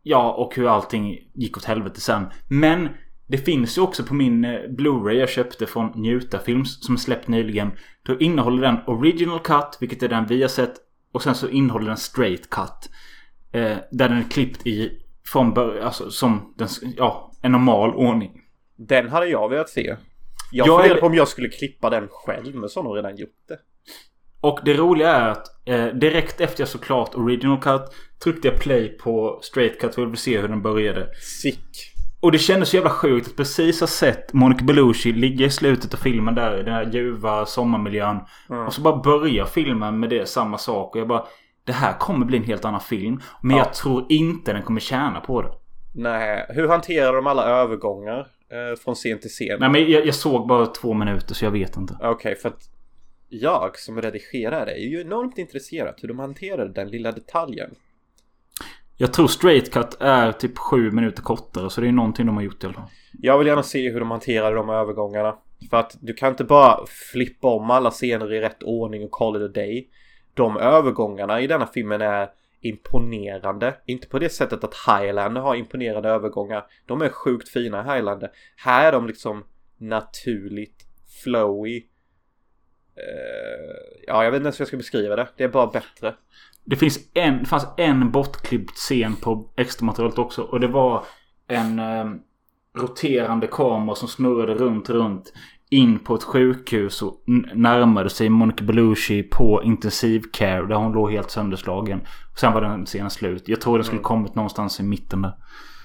Ja, 0.02 0.32
och 0.32 0.56
hur 0.56 0.68
allting 0.68 1.18
gick 1.34 1.56
åt 1.56 1.64
helvete 1.64 2.00
sen. 2.00 2.26
Men 2.48 2.88
det 3.26 3.38
finns 3.38 3.78
ju 3.78 3.82
också 3.82 4.02
på 4.04 4.14
min 4.14 4.44
eh, 4.44 4.60
Blu-ray 4.68 5.12
jag 5.12 5.28
köpte 5.28 5.66
från 5.66 5.92
Njuta 5.94 6.38
Films 6.38 6.86
som 6.86 6.98
släppt 6.98 7.28
nyligen. 7.28 7.70
Då 8.02 8.18
innehåller 8.18 8.62
den 8.62 8.78
Original 8.86 9.40
Cut, 9.40 9.78
vilket 9.80 10.02
är 10.02 10.08
den 10.08 10.26
vi 10.26 10.42
har 10.42 10.48
sett. 10.48 10.74
Och 11.12 11.22
sen 11.22 11.34
så 11.34 11.48
innehåller 11.48 11.86
den 11.86 11.96
Straight 11.96 12.50
Cut. 12.50 12.90
Eh, 13.52 13.76
där 13.90 14.08
den 14.08 14.18
är 14.18 14.30
klippt 14.30 14.66
i 14.66 15.00
från 15.26 15.54
början, 15.54 15.86
alltså 15.86 16.10
som 16.10 16.54
den, 16.56 16.68
ja, 16.96 17.32
en 17.42 17.52
normal 17.52 17.94
ordning. 17.94 18.40
Den 18.76 19.08
hade 19.08 19.26
jag 19.26 19.48
velat 19.48 19.68
se. 19.68 19.96
Jag 20.52 20.66
Jag 20.66 20.80
funderade 20.80 21.00
på 21.00 21.06
om 21.06 21.14
jag 21.14 21.28
skulle 21.28 21.48
klippa 21.48 21.90
den 21.90 22.08
själv 22.10 22.54
men 22.54 22.68
så 22.68 22.82
har 22.82 22.84
de 22.84 22.94
redan 22.94 23.16
gjort 23.16 23.48
det. 23.48 23.58
Och 24.40 24.60
det 24.64 24.74
roliga 24.74 25.10
är 25.10 25.28
att 25.28 25.68
eh, 25.68 25.86
direkt 25.86 26.40
efter 26.40 26.60
jag 26.60 26.68
såklart 26.68 27.14
Original 27.14 27.60
Cut 27.62 27.82
tryckte 28.24 28.48
jag 28.48 28.60
play 28.60 28.88
på 28.88 29.40
Straight 29.42 29.80
Cut 29.80 29.94
för 29.94 30.04
ville 30.04 30.16
se 30.16 30.40
hur 30.40 30.48
den 30.48 30.62
började. 30.62 31.08
Sick. 31.14 31.93
Och 32.24 32.32
det 32.32 32.38
kändes 32.38 32.68
så 32.68 32.76
jävla 32.76 32.90
sjukt 32.90 33.26
att 33.28 33.36
precis 33.36 33.80
ha 33.80 33.86
sett 33.86 34.32
Monica 34.32 34.64
Bellucci 34.64 35.12
ligga 35.12 35.46
i 35.46 35.50
slutet 35.50 35.94
av 35.94 35.98
filmen 35.98 36.34
där 36.34 36.60
i 36.60 36.62
den 36.62 36.74
här 36.74 36.90
ljuva 36.92 37.46
sommarmiljön. 37.46 38.20
Mm. 38.50 38.66
Och 38.66 38.72
så 38.72 38.80
bara 38.80 38.96
börjar 38.96 39.44
filmen 39.44 40.00
med 40.00 40.10
det 40.10 40.28
samma 40.28 40.58
sak. 40.58 40.94
Och 40.94 41.00
jag 41.00 41.08
bara... 41.08 41.24
Det 41.64 41.72
här 41.72 41.98
kommer 41.98 42.26
bli 42.26 42.36
en 42.38 42.44
helt 42.44 42.64
annan 42.64 42.80
film. 42.80 43.20
Men 43.42 43.56
Ja. 43.56 43.62
jag 43.64 43.74
tror 43.74 44.06
inte 44.08 44.52
den 44.52 44.62
kommer 44.62 44.80
tjäna 44.80 45.20
på 45.20 45.42
det. 45.42 45.48
Nej, 45.94 46.46
hur 46.48 46.68
hanterar 46.68 47.12
de 47.12 47.26
alla 47.26 47.44
övergångar 47.44 48.18
eh, 48.18 48.78
från 48.84 48.94
scen 48.94 49.18
till 49.18 49.30
scen? 49.30 49.56
Nej 49.60 49.70
men 49.70 49.90
jag, 49.90 50.06
jag 50.06 50.14
såg 50.14 50.48
bara 50.48 50.66
två 50.66 50.94
minuter 50.94 51.34
så 51.34 51.44
jag 51.44 51.50
vet 51.50 51.76
inte. 51.76 51.96
Okej, 52.02 52.36
för 52.36 52.48
att 52.48 52.62
jag 53.28 53.78
som 53.78 54.02
redigerare 54.02 54.70
är 54.70 54.88
ju 54.88 55.00
enormt 55.00 55.38
intresserad 55.38 55.94
hur 56.00 56.08
de 56.08 56.18
hanterar 56.18 56.66
den 56.66 56.88
lilla 56.88 57.12
detaljen. 57.12 57.70
Jag 58.96 59.12
tror 59.12 59.26
straight 59.26 59.72
cut 59.72 59.96
är 60.00 60.32
typ 60.32 60.58
sju 60.58 60.90
minuter 60.90 61.22
kortare. 61.22 61.70
Så 61.70 61.80
det 61.80 61.88
är 61.88 61.92
någonting 61.92 62.26
de 62.26 62.36
har 62.36 62.42
gjort 62.42 62.64
i 62.64 62.66
alla 62.66 62.74
fall. 62.74 62.88
Jag 63.12 63.38
vill 63.38 63.46
gärna 63.46 63.62
se 63.62 63.90
hur 63.90 64.00
de 64.00 64.10
hanterar 64.10 64.54
de 64.54 64.70
övergångarna. 64.70 65.38
För 65.70 65.76
att 65.76 65.96
du 66.00 66.14
kan 66.14 66.30
inte 66.30 66.44
bara 66.44 66.86
flippa 67.12 67.48
om 67.48 67.70
alla 67.70 67.90
scener 67.90 68.32
i 68.32 68.40
rätt 68.40 68.62
ordning 68.62 69.04
och 69.04 69.10
call 69.10 69.36
it 69.36 69.42
a 69.42 69.52
day. 69.54 69.88
De 70.34 70.56
övergångarna 70.56 71.40
i 71.40 71.46
denna 71.46 71.66
filmen 71.66 72.00
är 72.00 72.28
imponerande. 72.60 73.74
Inte 73.86 74.08
på 74.08 74.18
det 74.18 74.28
sättet 74.28 74.64
att 74.64 74.74
Highlander 74.86 75.40
har 75.40 75.54
imponerande 75.54 76.08
övergångar. 76.08 76.66
De 76.86 77.02
är 77.02 77.08
sjukt 77.08 77.48
fina 77.48 77.80
i 77.80 77.94
Highlander. 77.94 78.30
Här 78.56 78.88
är 78.88 78.92
de 78.92 79.06
liksom 79.06 79.44
naturligt 79.78 80.86
flowy. 81.22 81.82
Uh, 82.96 84.02
ja, 84.06 84.24
jag 84.24 84.30
vet 84.30 84.38
inte 84.38 84.46
ens 84.46 84.60
hur 84.60 84.62
jag 84.62 84.68
ska 84.68 84.76
beskriva 84.76 85.16
det. 85.16 85.28
Det 85.36 85.44
är 85.44 85.48
bara 85.48 85.66
bättre. 85.66 86.14
Det 86.64 86.76
finns 86.76 86.98
en, 87.14 87.38
det 87.38 87.44
fanns 87.44 87.66
en 87.76 88.10
bortklippt 88.10 88.76
scen 88.76 89.16
på 89.16 89.52
extra 89.56 89.86
materialet 89.86 90.18
också. 90.18 90.42
Och 90.42 90.60
det 90.60 90.68
var 90.68 91.04
en 91.48 91.78
eh, 91.78 92.04
roterande 92.78 93.46
kamera 93.46 93.94
som 93.94 94.08
snurrade 94.08 94.54
runt, 94.54 94.90
runt. 94.90 95.32
In 95.70 95.98
på 95.98 96.14
ett 96.14 96.22
sjukhus 96.22 97.02
och 97.02 97.22
närmade 97.54 98.10
sig 98.10 98.28
Monica 98.28 98.64
Bellucci 98.64 99.22
på 99.22 99.62
intensivcare. 99.62 100.66
Där 100.66 100.74
hon 100.74 100.92
låg 100.92 101.12
helt 101.12 101.30
sönderslagen. 101.30 102.00
Och 102.32 102.38
sen 102.38 102.52
var 102.52 102.60
den 102.60 102.86
scenen 102.86 103.10
slut. 103.10 103.48
Jag 103.48 103.60
tror 103.60 103.78
den 103.78 103.84
skulle 103.84 104.02
kommit 104.02 104.34
någonstans 104.34 104.80
i 104.80 104.82
mitten 104.82 105.22
där. 105.22 105.32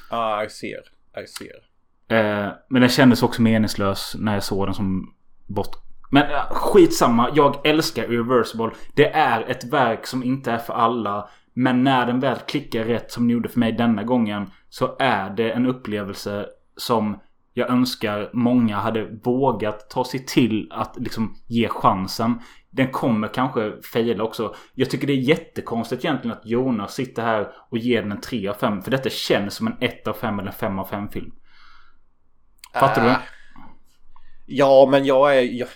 Ah, 0.10 0.44
I 0.44 0.50
ser. 0.50 0.80
I 1.24 1.28
ser. 1.28 1.70
Eh, 2.18 2.52
men 2.70 2.82
den 2.82 2.90
kändes 2.90 3.24
också 3.24 3.42
meningslös 3.42 4.16
när 4.20 4.34
jag 4.34 4.44
såg 4.44 4.68
den 4.68 4.74
som 4.74 5.14
bort. 5.48 5.89
Men 6.10 6.26
skitsamma. 6.50 7.30
Jag 7.34 7.68
älskar 7.68 8.04
Irreversible. 8.04 8.72
Det 8.94 9.10
är 9.10 9.42
ett 9.50 9.64
verk 9.64 10.08
som 10.08 10.24
inte 10.24 10.52
är 10.52 10.58
för 10.58 10.74
alla. 10.74 11.30
Men 11.54 11.84
när 11.84 12.06
den 12.06 12.20
väl 12.20 12.38
klickar 12.38 12.84
rätt 12.84 13.12
som 13.12 13.24
den 13.24 13.30
gjorde 13.30 13.50
för 13.50 13.60
mig 13.60 13.72
denna 13.72 14.04
gången. 14.04 14.52
Så 14.70 14.96
är 15.00 15.30
det 15.30 15.52
en 15.52 15.66
upplevelse 15.66 16.46
som 16.78 17.18
jag 17.54 17.70
önskar 17.70 18.30
många 18.34 18.78
hade 18.78 19.06
vågat 19.24 19.90
ta 19.90 20.06
sig 20.06 20.26
till 20.26 20.68
att 20.72 20.98
liksom 20.98 21.36
ge 21.48 21.68
chansen. 21.68 22.40
Den 22.70 22.92
kommer 22.92 23.28
kanske 23.28 23.82
fejla 23.94 24.24
också. 24.24 24.56
Jag 24.74 24.90
tycker 24.90 25.08
det 25.08 25.14
är 25.14 25.18
jättekonstigt 25.18 26.06
egentligen 26.06 26.38
att 26.38 26.46
Jonas 26.46 26.94
sitter 26.94 27.24
här 27.24 27.52
och 27.70 27.78
ger 27.78 28.02
den 28.02 28.12
en 28.12 28.22
3 28.22 28.48
av 28.48 28.54
5. 28.54 28.82
För 28.82 28.92
detta 28.92 29.10
känns 29.10 29.54
som 29.54 29.68
en 29.68 29.78
1 29.80 30.08
av 30.08 30.14
5 30.14 30.40
eller 30.40 30.52
en 30.52 30.58
5 30.58 30.80
av 30.80 30.86
5 30.86 31.10
film. 31.10 31.32
Fattar 32.74 33.04
du? 33.04 33.10
Äh. 33.10 33.18
Ja, 34.46 34.88
men 34.92 35.06
jag 35.06 35.38
är... 35.38 35.42
Jag, 35.42 35.68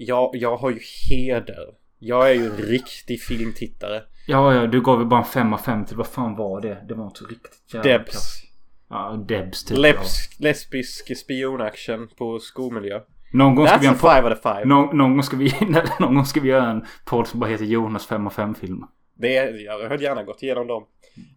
jag, 0.00 0.30
jag 0.32 0.56
har 0.56 0.70
ju 0.70 0.80
heder. 1.08 1.66
Jag 1.98 2.30
är 2.30 2.34
ju 2.34 2.46
en 2.46 2.56
riktig 2.56 3.22
filmtittare. 3.22 4.02
Ja, 4.26 4.54
ja, 4.54 4.66
du 4.66 4.80
gav 4.82 5.00
ju 5.00 5.06
bara 5.06 5.20
en 5.20 5.26
5 5.26 5.52
av 5.52 5.58
5 5.58 5.84
till. 5.84 5.96
Vad 5.96 6.06
fan 6.06 6.36
var 6.36 6.60
det? 6.60 6.84
Det 6.88 6.94
var 6.94 7.04
inte 7.04 7.24
riktigt 7.24 7.74
jävla. 7.74 7.98
Debs. 7.98 8.42
Ja, 8.88 9.24
Debs 9.28 9.64
typ. 9.64 9.76
ja. 9.76 9.82
Leps, 9.82 10.40
lesbisk 10.40 11.18
spionaction 11.18 12.08
på 12.18 12.38
skolmiljö. 12.38 13.00
Någon 13.32 13.54
gång 13.54 13.66
ska 13.66 13.76
That's 13.76 13.80
vi 13.80 13.86
a 13.86 13.90
göra 14.02 14.14
en 14.14 14.22
five 14.22 14.28
out 14.28 14.38
of 14.38 14.42
five. 14.42 14.64
Någon, 14.64 14.96
någon, 14.96 15.12
gång 15.12 15.22
ska 15.22 15.36
vi, 15.36 15.52
någon 16.00 16.14
gång 16.14 16.24
ska 16.24 16.40
vi 16.40 16.48
göra 16.48 16.70
en 16.70 16.84
podd 17.04 17.26
som 17.26 17.40
bara 17.40 17.50
heter 17.50 17.64
Jonas 17.64 18.06
5 18.06 18.26
av 18.26 18.30
5 18.30 18.54
film. 18.54 18.84
Det 19.14 19.32
jag 19.50 19.88
hade 19.88 20.04
gärna 20.04 20.22
gått 20.22 20.42
igenom 20.42 20.66
dem. 20.66 20.86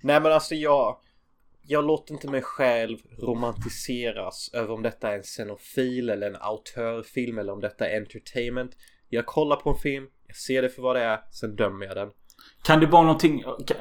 Nej 0.01 0.21
men 0.21 0.31
alltså 0.31 0.55
jag... 0.55 0.97
Jag 1.65 1.85
låter 1.85 2.13
inte 2.13 2.27
mig 2.27 2.41
själv 2.41 2.97
romantiseras 3.19 4.49
över 4.53 4.73
om 4.73 4.81
detta 4.81 5.11
är 5.11 5.17
en 5.17 5.23
scenofil 5.23 6.09
eller 6.09 6.27
en 6.27 6.35
autörfilm 6.35 7.37
eller 7.37 7.53
om 7.53 7.59
detta 7.59 7.89
är 7.89 7.97
entertainment. 7.97 8.71
Jag 9.09 9.25
kollar 9.25 9.55
på 9.55 9.69
en 9.69 9.75
film, 9.75 10.07
jag 10.27 10.35
ser 10.35 10.61
det 10.61 10.69
för 10.69 10.81
vad 10.81 10.95
det 10.95 11.01
är, 11.01 11.19
sen 11.31 11.55
dömer 11.55 11.85
jag 11.85 11.95
den. 11.95 12.09
Kan 12.63 12.79
det 12.79 12.85
vara 12.85 13.01
någonting... 13.01 13.43
Kan, 13.67 13.77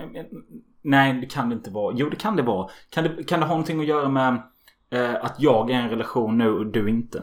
nej, 0.82 1.20
det 1.20 1.26
kan 1.26 1.48
det 1.48 1.54
inte 1.54 1.70
vara. 1.70 1.94
Jo, 1.98 2.08
det 2.08 2.16
kan 2.16 2.36
det 2.36 2.42
vara. 2.42 2.70
Kan 2.90 3.04
det, 3.04 3.24
kan 3.24 3.40
det 3.40 3.46
ha 3.46 3.54
någonting 3.54 3.80
att 3.80 3.86
göra 3.86 4.08
med 4.08 4.42
eh, 4.90 5.24
att 5.24 5.36
jag 5.38 5.70
är 5.70 5.74
i 5.74 5.76
en 5.76 5.90
relation 5.90 6.38
nu 6.38 6.50
och 6.50 6.66
du 6.66 6.90
inte? 6.90 7.22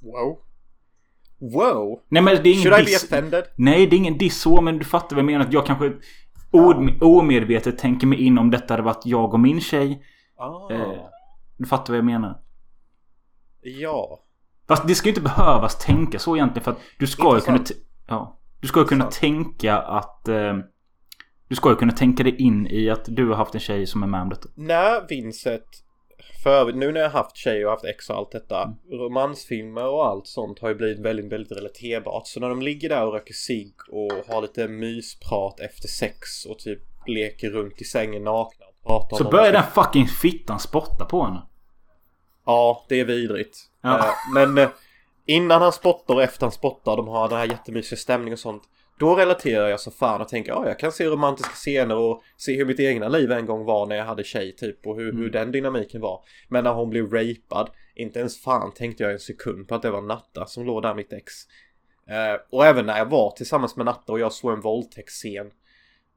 Wow. 0.00 0.38
Wow! 1.38 2.02
Nej, 2.08 2.22
men 2.22 2.42
det 2.42 2.48
är 2.48 2.52
ingen 2.52 2.62
Should 2.62 2.88
I 2.88 2.92
be 2.92 2.96
offended? 2.96 3.44
Nej, 3.56 3.86
det 3.86 3.96
är 3.96 3.98
ingen 3.98 4.18
diss 4.18 4.40
så, 4.40 4.60
men 4.60 4.78
du 4.78 4.84
fattar 4.84 5.16
vad 5.16 5.18
jag 5.18 5.26
menar. 5.26 5.44
Att 5.44 5.52
jag 5.52 5.66
kanske 5.66 5.92
omedvetet 7.00 7.78
tänker 7.78 8.06
mig 8.06 8.20
in 8.26 8.38
om 8.38 8.50
detta 8.50 8.72
hade 8.74 8.82
varit 8.82 9.06
jag 9.06 9.34
och 9.34 9.40
min 9.40 9.60
tjej. 9.60 10.02
Ah, 10.36 10.72
Eh, 10.72 10.92
du 11.56 11.66
fattar 11.66 11.92
vad 11.92 11.98
jag 11.98 12.04
menar. 12.04 12.40
ja. 13.60 14.18
Fast 14.68 14.88
det 14.88 14.94
ska 14.94 15.06
ju 15.08 15.10
inte 15.10 15.20
behövas 15.20 15.78
tänka 15.78 16.18
så 16.18 16.36
egentligen. 16.36 16.64
För 16.64 16.70
att 16.70 16.78
du 16.98 17.06
ska 17.06 17.34
ju 17.34 17.40
kunna... 17.40 17.58
Ja. 18.08 18.38
Du 18.60 18.68
ska 18.68 18.80
ju 18.80 18.86
kunna 18.86 19.04
tänka 19.04 19.78
att... 19.78 20.28
Eh, 20.28 20.56
du 21.48 21.56
ska 21.56 21.70
ju 21.70 21.76
kunna 21.76 21.92
tänka 21.92 22.22
dig 22.22 22.36
in 22.36 22.66
i 22.66 22.90
att 22.90 23.04
du 23.06 23.28
har 23.28 23.36
haft 23.36 23.54
en 23.54 23.60
tjej 23.60 23.86
som 23.86 24.02
är 24.02 24.06
med 24.06 24.22
om 24.22 24.28
detta. 24.28 24.48
När 24.54 25.08
Vincent, 25.08 25.84
för 26.42 26.72
nu 26.72 26.92
när 26.92 27.00
jag 27.00 27.10
har 27.10 27.22
haft 27.22 27.36
tjej 27.36 27.64
och 27.64 27.70
haft 27.70 27.84
ex 27.84 28.10
och 28.10 28.16
allt 28.16 28.30
detta, 28.30 28.74
romansfilmer 28.90 29.88
och 29.88 30.06
allt 30.06 30.26
sånt 30.26 30.58
har 30.58 30.68
ju 30.68 30.74
blivit 30.74 30.98
väldigt, 30.98 31.32
väldigt 31.32 31.58
relaterbart. 31.58 32.26
Så 32.26 32.40
när 32.40 32.48
de 32.48 32.62
ligger 32.62 32.88
där 32.88 33.06
och 33.06 33.12
röker 33.12 33.34
cigg 33.34 33.74
och 33.90 34.34
har 34.34 34.42
lite 34.42 34.68
mysprat 34.68 35.60
efter 35.60 35.88
sex 35.88 36.44
och 36.48 36.58
typ 36.58 36.80
leker 37.06 37.50
runt 37.50 37.80
i 37.80 37.84
sängen 37.84 38.24
nakna 38.24 38.66
och 38.66 38.86
pratar 38.86 39.16
Så 39.16 39.30
börjar 39.30 39.52
den 39.52 39.62
fucking 39.74 40.06
fittan 40.06 40.60
spotta 40.60 41.04
på 41.04 41.24
henne. 41.24 41.42
Ja, 42.46 42.84
det 42.88 43.00
är 43.00 43.04
vidrigt. 43.04 43.58
Ja. 43.80 43.98
Eh, 43.98 44.14
Men 44.34 44.58
eh, 44.58 44.68
innan 45.26 45.62
han 45.62 45.72
spottar 45.72 46.14
och 46.14 46.22
efter 46.22 46.46
han 46.46 46.52
spottar, 46.52 46.96
de 46.96 47.08
har 47.08 47.28
den 47.28 47.38
här 47.38 47.46
jättemysiga 47.46 47.98
stämningen 47.98 48.32
och 48.32 48.38
sånt. 48.38 48.62
Då 48.98 49.14
relaterar 49.14 49.68
jag 49.68 49.80
så 49.80 49.90
fan 49.90 50.20
och 50.20 50.28
tänker 50.28 50.52
ja, 50.52 50.68
jag 50.68 50.78
kan 50.78 50.92
se 50.92 51.06
romantiska 51.06 51.52
scener 51.52 51.96
och 51.96 52.22
se 52.36 52.56
hur 52.56 52.64
mitt 52.64 52.80
egna 52.80 53.08
liv 53.08 53.32
en 53.32 53.46
gång 53.46 53.64
var 53.64 53.86
när 53.86 53.96
jag 53.96 54.04
hade 54.04 54.24
tjej 54.24 54.56
typ 54.56 54.86
och 54.86 54.96
hur, 54.96 55.12
hur 55.12 55.30
den 55.30 55.52
dynamiken 55.52 56.00
var. 56.00 56.24
Men 56.48 56.64
när 56.64 56.72
hon 56.72 56.90
blev 56.90 57.12
rapad, 57.12 57.70
inte 57.94 58.18
ens 58.18 58.42
fan 58.42 58.74
tänkte 58.74 59.02
jag 59.02 59.12
en 59.12 59.18
sekund 59.18 59.68
på 59.68 59.74
att 59.74 59.82
det 59.82 59.90
var 59.90 60.02
Natta 60.02 60.46
som 60.46 60.66
låg 60.66 60.82
där 60.82 60.94
mitt 60.94 61.12
ex. 61.12 61.32
Eh, 62.08 62.40
och 62.50 62.66
även 62.66 62.86
när 62.86 62.98
jag 62.98 63.10
var 63.10 63.30
tillsammans 63.30 63.76
med 63.76 63.86
Natta 63.86 64.12
och 64.12 64.20
jag 64.20 64.32
såg 64.32 64.52
en 64.52 64.60
våldtäktsscen 64.60 65.50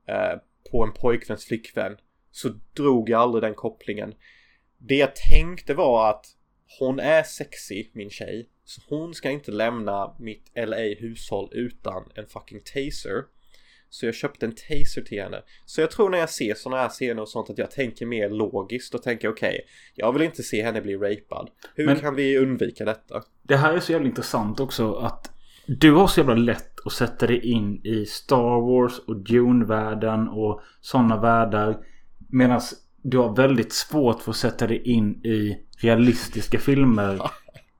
eh, 0.07 0.39
på 0.71 0.83
en 0.83 0.93
pojkväns 0.93 1.45
flickvän 1.45 1.97
så 2.31 2.49
drog 2.73 3.09
jag 3.09 3.21
aldrig 3.21 3.43
den 3.43 3.53
kopplingen. 3.53 4.13
Det 4.77 4.95
jag 4.95 5.15
tänkte 5.15 5.73
var 5.73 6.09
att 6.09 6.25
hon 6.79 6.99
är 6.99 7.23
sexy, 7.23 7.87
min 7.93 8.09
tjej. 8.09 8.49
Så 8.65 8.81
hon 8.89 9.13
ska 9.13 9.29
inte 9.29 9.51
lämna 9.51 10.15
mitt 10.19 10.51
LA-hushåll 10.55 11.49
utan 11.51 12.03
en 12.15 12.25
fucking 12.25 12.59
taser. 12.73 13.23
Så 13.89 14.05
jag 14.05 14.15
köpte 14.15 14.45
en 14.45 14.51
taser 14.55 15.01
till 15.01 15.21
henne. 15.21 15.41
Så 15.65 15.81
jag 15.81 15.91
tror 15.91 16.09
när 16.09 16.17
jag 16.17 16.29
ser 16.29 16.53
sådana 16.53 16.81
här 16.81 16.89
scener 16.89 17.21
och 17.21 17.29
sånt 17.29 17.49
att 17.49 17.57
jag 17.57 17.71
tänker 17.71 18.05
mer 18.05 18.29
logiskt 18.29 18.93
och 18.95 19.03
tänker 19.03 19.27
okej, 19.29 19.61
jag 19.95 20.13
vill 20.13 20.21
inte 20.21 20.43
se 20.43 20.63
henne 20.63 20.81
bli 20.81 20.95
rapad. 20.97 21.49
Hur 21.75 21.85
Men- 21.85 21.99
kan 21.99 22.15
vi 22.15 22.37
undvika 22.37 22.85
detta? 22.85 23.23
Det 23.43 23.55
här 23.57 23.73
är 23.73 23.79
så 23.79 23.91
jävla 23.91 24.07
intressant 24.07 24.59
också 24.59 24.93
att 24.93 25.31
du 25.67 25.91
har 25.91 26.07
så 26.07 26.19
jävla 26.19 26.35
lätt 26.35 26.71
att 26.85 26.91
sätta 26.93 27.27
dig 27.27 27.45
in 27.51 27.85
i 27.85 28.05
Star 28.05 28.61
Wars 28.61 28.99
och 28.99 29.15
Dune-världen 29.17 30.27
och 30.27 30.61
sådana 30.81 31.21
världar. 31.21 31.85
Medan 32.29 32.61
du 33.01 33.17
har 33.17 33.35
väldigt 33.35 33.73
svårt 33.73 34.21
för 34.21 34.31
att 34.31 34.37
sätta 34.37 34.67
dig 34.67 34.81
in 34.91 35.25
i 35.25 35.64
realistiska 35.77 36.59
filmer. 36.59 37.21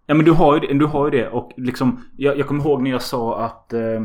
Ja 0.08 0.14
men 0.14 0.26
du 0.26 0.32
har 0.32 0.54
ju 0.54 0.60
det, 0.60 0.74
du 0.80 0.86
har 0.86 1.06
ju 1.06 1.12
det 1.12 1.28
och 1.28 1.52
liksom 1.58 2.06
jag, 2.18 2.40
jag 2.40 2.48
kommer 2.48 2.64
ihåg 2.64 2.82
när 2.82 2.92
jag 2.92 3.02
sa 3.02 3.46
att 3.46 3.74
eh, 3.74 4.02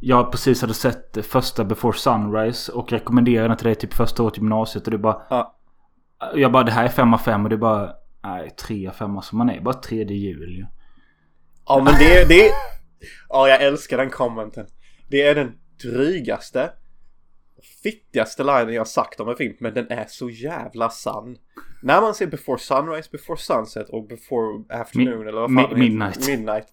jag 0.00 0.30
precis 0.32 0.60
hade 0.60 0.74
sett 0.74 1.26
första 1.26 1.64
Before 1.64 1.98
Sunrise 1.98 2.72
och 2.72 2.92
rekommenderade 2.92 3.48
den 3.48 3.56
till 3.56 3.66
dig 3.66 3.74
typ 3.74 3.94
första 3.94 4.22
året 4.22 4.34
i 4.34 4.40
gymnasiet 4.40 4.84
och 4.84 4.90
du 4.90 4.98
bara 4.98 5.22
Ja. 5.30 5.52
Jag 6.34 6.52
bara 6.52 6.62
det 6.62 6.72
här 6.72 6.84
är 6.84 6.88
5 6.88 7.14
av 7.14 7.18
5 7.18 7.44
och 7.44 7.52
är 7.52 7.56
bara 7.56 7.92
Nej 8.22 8.50
3 8.50 8.88
av 8.88 8.92
5 8.92 9.22
som 9.22 9.38
man 9.38 9.50
är 9.50 9.60
bara 9.60 9.74
tredje 9.74 10.16
jul 10.16 10.56
ju. 10.56 10.66
Ja 11.66 11.82
men 11.84 11.94
det, 11.98 12.28
det 12.28 12.50
Ja 13.28 13.48
jag 13.48 13.62
älskar 13.62 13.96
den 13.96 14.10
commenten 14.10 14.66
Det 15.08 15.22
är 15.22 15.34
den 15.34 15.52
drygaste 15.82 16.70
Fittigaste 17.82 18.44
linen 18.44 18.74
jag 18.74 18.88
sagt 18.88 19.20
om 19.20 19.28
en 19.28 19.36
film 19.36 19.56
Men 19.58 19.74
den 19.74 19.90
är 19.90 20.06
så 20.08 20.30
jävla 20.30 20.90
sann 20.90 21.38
När 21.82 22.00
man 22.00 22.14
ser 22.14 22.26
Before 22.26 22.58
Sunrise, 22.58 23.08
Before 23.12 23.38
Sunset 23.38 23.88
och 23.88 24.06
Before 24.06 24.64
Afternoon 24.68 25.24
Mi- 25.24 25.28
eller 25.28 25.40
vad 25.40 25.54
fan 25.54 25.70
mi- 25.74 25.78
midnight. 25.78 26.28
Midnight 26.28 26.66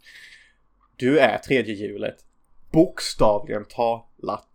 Du 0.95 1.19
är 1.19 1.37
tredje 1.37 1.75
hjulet 1.75 2.15
Bokstavligen 2.71 3.65
talat 3.65 4.49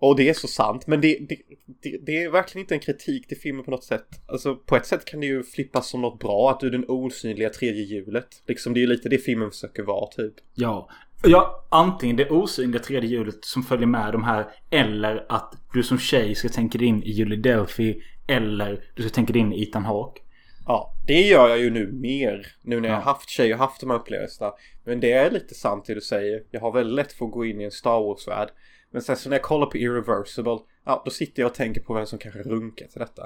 och 0.00 0.16
det 0.16 0.28
är 0.28 0.34
så 0.34 0.48
sant, 0.48 0.86
men 0.86 1.00
det, 1.00 1.18
det, 1.28 1.38
det, 1.66 1.98
det 2.02 2.22
är 2.22 2.30
verkligen 2.30 2.64
inte 2.64 2.74
en 2.74 2.80
kritik 2.80 3.28
till 3.28 3.38
filmen 3.38 3.64
på 3.64 3.70
något 3.70 3.84
sätt. 3.84 4.06
Alltså 4.26 4.56
på 4.56 4.76
ett 4.76 4.86
sätt 4.86 5.04
kan 5.04 5.20
det 5.20 5.26
ju 5.26 5.42
flippas 5.42 5.88
som 5.88 6.00
något 6.00 6.20
bra, 6.20 6.50
att 6.50 6.60
du 6.60 6.66
är 6.66 6.70
den 6.70 6.84
osynliga 6.88 7.50
tredje 7.50 7.82
hjulet. 7.82 8.42
Liksom 8.46 8.74
det 8.74 8.78
är 8.78 8.82
ju 8.82 8.86
lite 8.86 9.08
det 9.08 9.18
filmen 9.18 9.50
försöker 9.50 9.82
vara 9.82 10.06
typ. 10.06 10.34
Ja. 10.54 10.90
Ja, 11.22 11.66
antingen 11.68 12.16
det 12.16 12.30
osynliga 12.30 12.82
tredje 12.82 13.10
hjulet 13.10 13.44
som 13.44 13.62
följer 13.62 13.86
med 13.86 14.12
de 14.12 14.24
här. 14.24 14.46
Eller 14.70 15.26
att 15.28 15.54
du 15.72 15.82
som 15.82 15.98
tjej 15.98 16.34
ska 16.34 16.48
tänka 16.48 16.78
dig 16.78 16.86
in 16.86 17.02
i 17.02 17.10
Julie 17.10 17.38
Delphi. 17.38 18.02
Eller 18.28 18.84
du 18.94 19.02
ska 19.02 19.10
tänka 19.10 19.32
dig 19.32 19.42
in 19.42 19.52
i 19.52 19.62
Ethan 19.62 19.84
Hawke. 19.84 20.20
Ja, 20.66 20.94
det 21.06 21.20
gör 21.20 21.48
jag 21.48 21.58
ju 21.58 21.70
nu 21.70 21.92
mer. 21.92 22.46
Nu 22.62 22.80
när 22.80 22.88
jag 22.88 22.98
Ja. 22.98 23.02
haft 23.02 23.28
tjej 23.30 23.52
och 23.52 23.58
haft 23.58 23.80
de 23.80 23.90
här 23.90 23.96
upplevelserna. 23.96 24.52
Men 24.84 25.00
det 25.00 25.12
är 25.12 25.30
lite 25.30 25.54
sant 25.54 25.84
det 25.86 25.94
du 25.94 26.00
säger. 26.00 26.42
Jag 26.50 26.60
har 26.60 26.72
väldigt 26.72 26.94
lätt 26.94 27.12
för 27.12 27.24
att 27.24 27.32
gå 27.32 27.44
in 27.44 27.60
i 27.60 27.64
en 27.64 27.70
Star 27.70 28.00
Wars-värld. 28.00 28.48
Men 28.92 29.02
sen 29.02 29.16
så 29.16 29.28
när 29.28 29.36
jag 29.36 29.42
kollar 29.42 29.66
på 29.66 29.76
Irreversible, 29.78 30.58
ja 30.84 31.02
då 31.04 31.10
sitter 31.10 31.42
jag 31.42 31.48
och 31.50 31.54
tänker 31.54 31.80
på 31.80 31.94
vem 31.94 32.06
som 32.06 32.18
kanske 32.18 32.42
runkar 32.42 32.86
till 32.86 32.98
detta. 32.98 33.22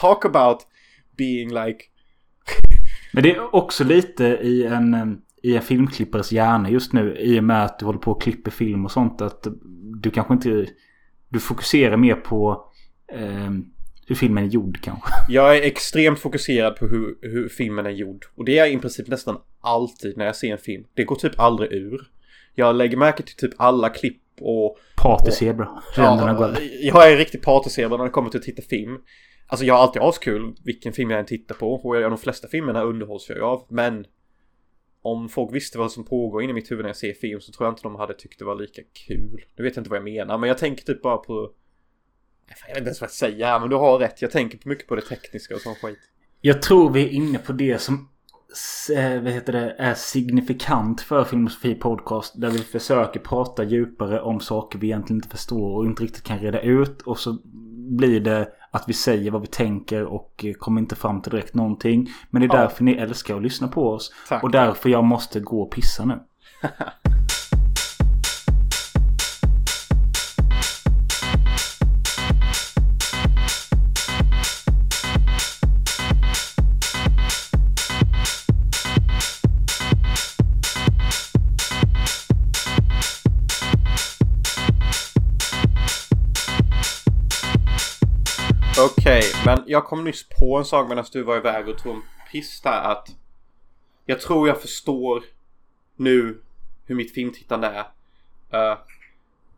Talk 0.00 0.24
about 0.24 0.58
being 1.16 1.48
like 1.48 1.84
Men 3.12 3.22
det 3.22 3.30
är 3.30 3.54
också 3.54 3.84
lite 3.84 4.24
i 4.24 4.64
en, 4.66 5.22
i 5.42 5.56
en 5.56 5.62
filmklippares 5.62 6.32
hjärna 6.32 6.70
just 6.70 6.92
nu. 6.92 7.16
I 7.18 7.40
och 7.40 7.44
med 7.44 7.64
att 7.64 7.78
du 7.78 7.86
håller 7.86 7.98
på 7.98 8.10
och 8.10 8.22
klipper 8.22 8.50
film 8.50 8.84
och 8.84 8.90
sånt. 8.90 9.20
Att 9.20 9.46
du 10.02 10.10
kanske 10.10 10.34
inte... 10.34 10.66
Du 11.28 11.40
fokuserar 11.40 11.96
mer 11.96 12.14
på 12.14 12.70
eh, 13.12 13.50
hur 14.06 14.14
filmen 14.14 14.44
är 14.44 14.48
gjord 14.48 14.80
kanske. 14.82 15.10
Jag 15.28 15.56
är 15.56 15.62
extremt 15.62 16.18
fokuserad 16.18 16.76
på 16.76 16.86
hur, 16.86 17.18
hur 17.22 17.48
filmen 17.48 17.86
är 17.86 17.90
gjord. 17.90 18.26
Och 18.34 18.44
det 18.44 18.52
är 18.52 18.56
jag 18.56 18.72
i 18.72 18.78
princip 18.78 19.08
nästan 19.08 19.38
alltid 19.60 20.16
när 20.16 20.24
jag 20.24 20.36
ser 20.36 20.52
en 20.52 20.58
film. 20.58 20.84
Det 20.94 21.04
går 21.04 21.16
typ 21.16 21.40
aldrig 21.40 21.72
ur. 21.72 22.00
Jag 22.54 22.76
lägger 22.76 22.96
märke 22.96 23.22
till 23.22 23.36
typ 23.36 23.54
alla 23.56 23.88
klipp 23.88 24.22
och... 24.40 24.78
Partyzebra. 24.96 25.64
Går. 25.64 25.80
Ja, 25.96 26.52
jag 26.80 27.12
är 27.12 27.16
riktigt 27.16 27.42
partysebra 27.42 27.96
när 27.96 28.04
det 28.04 28.10
kommer 28.10 28.30
till 28.30 28.38
att 28.38 28.44
titta 28.44 28.62
film. 28.62 28.98
Alltså 29.46 29.66
jag 29.66 29.74
har 29.74 29.82
alltid 29.82 30.02
askul 30.02 30.54
vilken 30.64 30.92
film 30.92 31.10
jag 31.10 31.20
än 31.20 31.26
tittar 31.26 31.54
på. 31.54 31.74
Och 31.74 31.96
jag, 31.96 32.10
de 32.10 32.18
flesta 32.18 32.48
filmerna 32.48 32.82
underhålls 32.82 33.28
jag 33.28 33.42
av. 33.42 33.66
Men... 33.68 34.04
Om 35.12 35.28
folk 35.28 35.54
visste 35.54 35.78
vad 35.78 35.92
som 35.92 36.04
pågår 36.04 36.42
inne 36.42 36.50
i 36.50 36.54
mitt 36.54 36.70
huvud 36.70 36.84
när 36.84 36.88
jag 36.88 36.96
ser 36.96 37.12
film 37.12 37.40
så 37.40 37.52
tror 37.52 37.66
jag 37.66 37.72
inte 37.72 37.82
de 37.82 37.96
hade 37.96 38.14
tyckt 38.14 38.38
det 38.38 38.44
var 38.44 38.54
lika 38.54 38.82
kul. 39.06 39.44
Nu 39.56 39.64
vet 39.64 39.76
jag 39.76 39.80
inte 39.80 39.90
vad 39.90 39.96
jag 39.96 40.04
menar 40.04 40.38
men 40.38 40.48
jag 40.48 40.58
tänker 40.58 40.84
typ 40.84 41.02
bara 41.02 41.16
på... 41.16 41.52
Jag 42.48 42.68
vet 42.68 42.78
inte 42.78 42.88
ens 42.88 43.00
vad 43.00 43.08
jag 43.08 43.14
säger 43.14 43.46
här 43.46 43.60
men 43.60 43.70
du 43.70 43.76
har 43.76 43.98
rätt. 43.98 44.22
Jag 44.22 44.30
tänker 44.30 44.68
mycket 44.68 44.86
på 44.86 44.94
det 44.94 45.02
tekniska 45.02 45.54
och 45.54 45.60
sån 45.60 45.74
skit. 45.74 45.98
Jag 46.40 46.62
tror 46.62 46.92
vi 46.92 47.02
är 47.02 47.08
inne 47.08 47.38
på 47.38 47.52
det 47.52 47.78
som 47.78 48.08
eh, 48.96 49.22
vad 49.22 49.32
heter 49.32 49.52
det, 49.52 49.74
är 49.78 49.94
signifikant 49.94 51.00
för 51.00 51.24
Filmosofi 51.24 51.74
Podcast. 51.74 52.40
Där 52.40 52.50
vi 52.50 52.58
försöker 52.58 53.20
prata 53.20 53.64
djupare 53.64 54.20
om 54.20 54.40
saker 54.40 54.78
vi 54.78 54.86
egentligen 54.86 55.16
inte 55.18 55.28
förstår 55.28 55.76
och 55.76 55.86
inte 55.86 56.02
riktigt 56.02 56.24
kan 56.24 56.38
reda 56.38 56.60
ut. 56.60 57.02
Och 57.02 57.18
så 57.18 57.38
blir 57.96 58.20
det 58.20 58.52
att 58.70 58.84
vi 58.88 58.92
säger 58.92 59.30
vad 59.30 59.40
vi 59.40 59.46
tänker 59.46 60.04
och 60.04 60.44
eh, 60.44 60.52
kommer 60.52 60.80
inte 60.80 60.96
fram 60.96 61.22
till 61.22 61.32
direkt 61.32 61.54
någonting. 61.54 62.08
Men 62.30 62.40
det 62.42 62.46
är 62.46 62.56
Ja. 62.56 62.60
därför 62.62 62.84
ni 62.84 62.92
älskar 62.92 63.36
att 63.36 63.42
lyssna 63.42 63.68
på 63.68 63.90
oss. 63.90 64.12
Tack. 64.28 64.42
Och 64.42 64.50
därför 64.50 64.88
jag 64.88 65.04
måste 65.04 65.40
gå 65.40 65.62
och 65.62 65.70
pissa 65.72 66.04
nu. 66.04 66.18
jag 89.68 89.84
kom 89.84 90.04
nyss 90.04 90.28
på 90.28 90.58
en 90.58 90.64
sak 90.64 90.88
medan 90.88 91.04
du 91.12 91.22
var 91.22 91.36
iväg 91.36 91.68
och 91.68 91.78
tog 91.78 91.94
en 91.94 92.02
piss 92.32 92.60
där 92.60 92.82
att 92.82 93.08
jag 94.06 94.20
tror 94.20 94.48
jag 94.48 94.60
förstår 94.60 95.24
nu 95.96 96.42
hur 96.86 96.94
mitt 96.94 97.14
filmtittande 97.14 97.66
är. 97.66 97.84
Uh, 98.72 98.78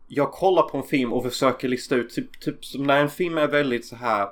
jag 0.07 0.31
kollar 0.31 0.63
på 0.63 0.77
en 0.77 0.83
film 0.83 1.13
och 1.13 1.23
försöker 1.23 1.67
lista 1.67 1.95
ut, 1.95 2.09
typ, 2.09 2.39
typ 2.39 2.65
som 2.65 2.83
när 2.83 3.01
en 3.01 3.09
film 3.09 3.37
är 3.37 3.47
väldigt 3.47 3.85
så 3.85 3.95
här 3.95 4.29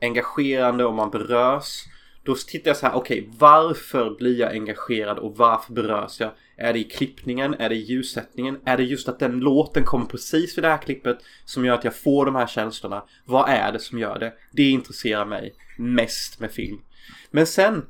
engagerande 0.00 0.84
och 0.84 0.94
man 0.94 1.10
berörs. 1.10 1.84
Då 2.22 2.34
tittar 2.34 2.70
jag 2.70 2.76
så 2.76 2.86
här, 2.86 2.94
okej 2.94 3.30
varför 3.38 4.10
blir 4.10 4.40
jag 4.40 4.52
engagerad 4.52 5.18
och 5.18 5.36
varför 5.36 5.72
berörs 5.72 6.20
jag? 6.20 6.30
Är 6.58 6.72
det 6.72 6.78
i 6.78 6.84
klippningen? 6.84 7.54
Är 7.54 7.68
det 7.68 7.74
i 7.74 7.84
ljussättningen? 7.84 8.58
Är 8.64 8.76
det 8.76 8.82
just 8.82 9.08
att 9.08 9.18
den 9.18 9.40
låten 9.40 9.84
kommer 9.84 10.06
precis 10.06 10.58
vid 10.58 10.64
det 10.64 10.68
här 10.68 10.78
klippet 10.78 11.18
som 11.44 11.64
gör 11.64 11.74
att 11.74 11.84
jag 11.84 11.96
får 11.96 12.26
de 12.26 12.34
här 12.34 12.46
känslorna? 12.46 13.04
Vad 13.24 13.48
är 13.48 13.72
det 13.72 13.78
som 13.78 13.98
gör 13.98 14.18
det? 14.18 14.32
Det 14.52 14.70
intresserar 14.70 15.24
mig 15.24 15.54
mest 15.76 16.40
med 16.40 16.50
film. 16.50 16.80
Men 17.30 17.46
sen, 17.46 17.86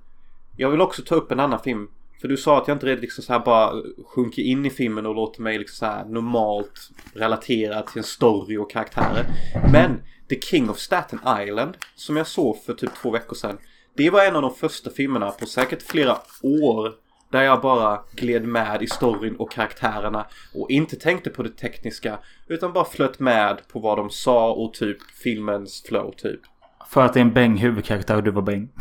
jag 0.57 0.71
vill 0.71 0.81
också 0.81 1.03
ta 1.03 1.15
upp 1.15 1.33
en 1.33 1.41
annan 1.41 1.61
film. 1.61 1.89
För 2.21 2.29
du 2.29 2.37
sa 2.37 2.59
att 2.59 2.69
jag 2.69 2.75
inte 2.75 2.87
redan 2.87 3.01
liksom 3.01 3.25
så 3.25 3.33
här 3.33 3.41
bara 3.41 3.83
sjunker 4.07 4.43
in 4.43 4.67
i 4.67 4.71
filmen 4.71 5.07
och 5.07 5.15
låter 5.15 5.43
mig 5.43 5.59
liksom 5.59 5.77
så 5.77 5.87
här 5.87 6.05
normalt 6.05 6.91
relatera 7.15 7.83
till 7.83 7.99
en 7.99 8.05
story 8.05 8.57
och 8.57 8.71
karaktärer. 8.71 9.27
Men 9.73 10.03
The 10.29 10.41
King 10.41 10.71
of 10.71 10.79
Staten 10.79 11.19
Island, 11.43 11.77
som 11.95 12.17
jag 12.17 12.27
såg 12.27 12.63
för 12.63 12.75
typ 12.75 12.95
två 13.03 13.11
veckor 13.11 13.37
sedan. 13.37 13.59
Det 13.97 14.11
var 14.11 14.25
en 14.25 14.37
av 14.37 14.43
de 14.43 14.55
första 14.55 14.91
filmerna 14.91 15.31
på 15.31 15.47
säkert 15.47 15.83
flera 15.83 16.17
år 16.43 16.95
där 17.31 17.43
jag 17.43 17.61
bara 17.61 18.01
gled 18.15 18.45
med 18.45 18.83
i 18.83 18.87
storyn 18.87 19.37
och 19.37 19.53
karaktärerna 19.53 20.27
och 20.55 20.71
inte 20.71 20.97
tänkte 20.97 21.31
på 21.31 21.43
det 21.43 21.57
tekniska 21.57 22.19
utan 22.47 22.73
bara 22.73 22.85
flöt 22.85 23.19
med 23.19 23.69
på 23.73 23.81
vad 23.81 23.99
de 23.99 24.11
sa 24.11 24.53
och 24.53 24.75
typ 24.75 24.99
filmens 25.23 25.83
flow 25.89 26.13
typ. 26.17 26.41
För 26.89 27.05
att 27.05 27.15
det 27.15 27.21
är 27.21 27.25
en 27.25 27.33
bäng 27.33 27.57
huvudkaraktär 27.57 28.17
och 28.17 28.23
du 28.23 28.31
var 28.31 28.43
bäng. 28.43 28.69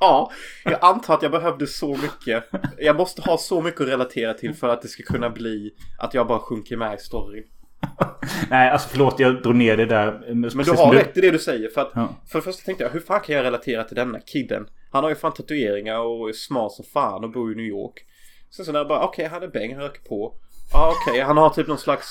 Ja, 0.00 0.30
jag 0.64 0.78
antar 0.80 1.14
att 1.14 1.22
jag 1.22 1.30
behövde 1.30 1.66
så 1.66 1.96
mycket. 1.96 2.44
Jag 2.78 2.96
måste 2.96 3.22
ha 3.22 3.38
så 3.38 3.62
mycket 3.62 3.80
att 3.80 3.88
relatera 3.88 4.34
till 4.34 4.54
för 4.54 4.68
att 4.68 4.82
det 4.82 4.88
ska 4.88 5.02
kunna 5.02 5.30
bli 5.30 5.70
att 5.98 6.14
jag 6.14 6.26
bara 6.26 6.38
sjunker 6.38 6.76
med 6.76 6.94
i 6.94 6.98
storyn. 6.98 7.44
Nej, 8.50 8.70
alltså 8.70 8.88
förlåt 8.88 9.18
jag 9.18 9.42
drog 9.42 9.54
ner 9.54 9.76
det 9.76 9.86
där. 9.86 10.34
Men 10.34 10.42
du 10.64 10.70
har 10.72 10.94
rätt 10.94 11.16
i 11.16 11.20
det 11.20 11.30
du 11.30 11.38
säger 11.38 11.68
för 11.68 11.80
att 11.80 11.90
Ja. 11.94 12.16
för 12.28 12.38
det 12.38 12.42
första 12.42 12.64
tänkte 12.64 12.84
jag 12.84 12.90
hur 12.90 13.00
fan 13.00 13.20
kan 13.20 13.34
jag 13.34 13.44
relatera 13.44 13.84
till 13.84 13.96
denna 13.96 14.20
kidden? 14.20 14.66
Han 14.90 15.04
har 15.04 15.10
ju 15.10 15.16
fan 15.16 15.32
tatueringar 15.32 15.98
och 15.98 16.28
är 16.28 16.32
smal 16.32 16.70
som 16.70 16.84
fan 16.84 17.24
och 17.24 17.30
bor 17.30 17.52
i 17.52 17.54
New 17.54 17.66
York. 17.66 18.04
Sen 18.50 18.64
så 18.64 18.72
när 18.72 18.78
jag 18.80 18.88
bara 18.88 19.04
okej 19.04 19.26
han 19.26 19.42
är 19.42 19.48
bäng, 19.48 19.74
han 19.74 19.82
röker 19.82 20.02
på. 20.08 20.34
Ja 20.72 20.94
okej, 20.96 21.20
han 21.20 21.36
har 21.36 21.50
typ 21.50 21.66
någon 21.66 21.78
slags 21.78 22.06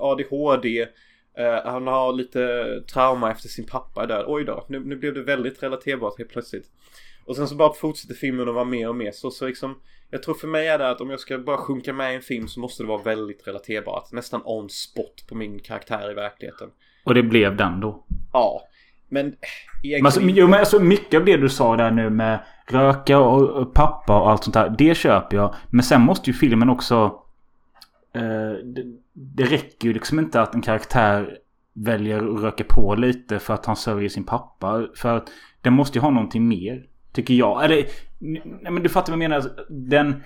ADHD. 0.00 0.80
Eh, 1.38 1.64
han 1.64 1.86
har 1.86 2.12
lite 2.12 2.64
trauma 2.92 3.30
efter 3.30 3.48
sin 3.48 3.66
pappa 3.66 4.02
är 4.02 4.06
död. 4.06 4.24
Oj 4.28 4.44
då, 4.44 4.66
nu, 4.68 4.80
nu 4.80 4.96
blev 4.96 5.14
det 5.14 5.22
väldigt 5.22 5.62
relaterbart 5.62 6.18
helt 6.18 6.30
plötsligt. 6.30 6.66
Och 7.26 7.36
sen 7.36 7.48
så 7.48 7.54
bara 7.54 7.72
fortsätter 7.72 8.14
filmen 8.14 8.48
att 8.48 8.54
vara 8.54 8.64
mer 8.64 8.88
och 8.88 8.96
mer 8.96 9.10
så, 9.12 9.30
så 9.30 9.46
liksom 9.46 9.80
Jag 10.10 10.22
tror 10.22 10.34
för 10.34 10.48
mig 10.48 10.68
är 10.68 10.78
det 10.78 10.90
att 10.90 11.00
om 11.00 11.10
jag 11.10 11.20
ska 11.20 11.38
bara 11.38 11.56
sjunka 11.56 11.92
med 11.92 12.12
i 12.12 12.16
en 12.16 12.22
film 12.22 12.48
så 12.48 12.60
måste 12.60 12.82
det 12.82 12.86
vara 12.86 13.02
väldigt 13.02 13.48
relaterbart. 13.48 14.12
Nästan 14.12 14.42
on 14.44 14.70
spot 14.70 15.26
på 15.28 15.34
min 15.34 15.58
karaktär 15.58 16.10
i 16.10 16.14
verkligheten. 16.14 16.68
Och 17.04 17.14
det 17.14 17.22
blev 17.22 17.56
den 17.56 17.80
då. 17.80 18.04
Ja. 18.32 18.62
Men 19.08 19.26
eh, 19.26 19.32
egentligen... 19.82 20.06
Alltså, 20.06 20.20
jo, 20.20 20.48
men 20.48 20.58
alltså 20.58 20.80
mycket 20.80 21.20
av 21.20 21.24
det 21.24 21.36
du 21.36 21.48
sa 21.48 21.76
där 21.76 21.90
nu 21.90 22.10
med 22.10 22.44
röka 22.66 23.18
och, 23.18 23.50
och 23.50 23.74
pappa 23.74 24.20
och 24.20 24.30
allt 24.30 24.44
sånt 24.44 24.54
där. 24.54 24.74
Det 24.78 24.94
köper 24.94 25.36
jag. 25.36 25.54
Men 25.70 25.82
sen 25.82 26.00
måste 26.00 26.30
ju 26.30 26.34
filmen 26.36 26.70
också... 26.70 27.20
Eh, 28.14 28.52
det, 28.64 28.84
det 29.12 29.44
räcker 29.44 29.88
ju 29.88 29.94
liksom 29.94 30.18
inte 30.18 30.42
att 30.42 30.54
en 30.54 30.62
karaktär 30.62 31.38
väljer 31.72 32.34
att 32.34 32.42
röka 32.42 32.64
på 32.64 32.94
lite 32.94 33.38
för 33.38 33.54
att 33.54 33.66
han 33.66 33.76
sörjer 33.76 34.08
sin 34.08 34.24
pappa. 34.24 34.86
För 34.96 35.16
att 35.16 35.28
den 35.60 35.72
måste 35.72 35.98
ju 35.98 36.02
ha 36.02 36.10
någonting 36.10 36.48
mer. 36.48 36.86
Tycker 37.14 37.34
jag. 37.34 37.64
Eller, 37.64 37.86
nej 38.18 38.72
men 38.72 38.82
du 38.82 38.88
fattar 38.88 39.12
vad 39.12 39.22
jag 39.22 39.30
menar. 39.30 39.50
Den, 39.68 40.22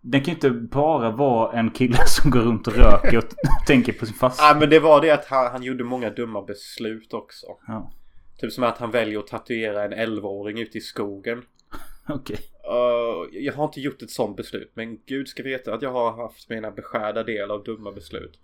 den 0.00 0.20
kan 0.20 0.26
ju 0.26 0.34
inte 0.34 0.50
bara 0.50 1.10
vara 1.10 1.58
en 1.58 1.70
kille 1.70 1.98
som 2.06 2.30
går 2.30 2.40
runt 2.40 2.66
och 2.66 2.74
röker 2.74 3.18
och 3.18 3.24
tänker 3.66 3.92
på 3.92 4.06
sin 4.06 4.14
fasta. 4.14 4.44
Ja 4.44 4.56
men 4.60 4.70
det 4.70 4.80
var 4.80 5.00
det 5.00 5.10
att 5.10 5.24
han, 5.24 5.52
han 5.52 5.62
gjorde 5.62 5.84
många 5.84 6.10
dumma 6.10 6.42
beslut 6.42 7.14
också. 7.14 7.46
Ja, 7.66 7.92
Typ 8.38 8.52
som 8.52 8.64
att 8.64 8.78
han 8.78 8.90
väljer 8.90 9.18
att 9.18 9.26
tatuera 9.26 9.84
en 9.84 9.92
11-åring 9.92 10.60
ute 10.60 10.78
i 10.78 10.80
skogen. 10.80 11.42
okej. 12.08 12.38
Uh, 12.70 13.42
jag 13.42 13.52
har 13.52 13.64
inte 13.64 13.80
gjort 13.80 14.02
ett 14.02 14.10
sånt 14.10 14.36
beslut 14.36 14.72
men 14.74 14.98
gud 15.06 15.28
ska 15.28 15.42
veta 15.42 15.74
att 15.74 15.82
jag 15.82 15.92
har 15.92 16.12
haft 16.12 16.48
mina 16.48 16.70
beskärda 16.70 17.22
del 17.22 17.50
av 17.50 17.64
dumma 17.64 17.92
beslut. 17.92 18.38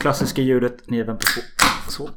Klassiska 0.00 0.42
ljudet. 0.42 0.90
Ni 0.90 1.02
väntar 1.02 1.26
på. 1.36 1.90
Så. 1.90 2.08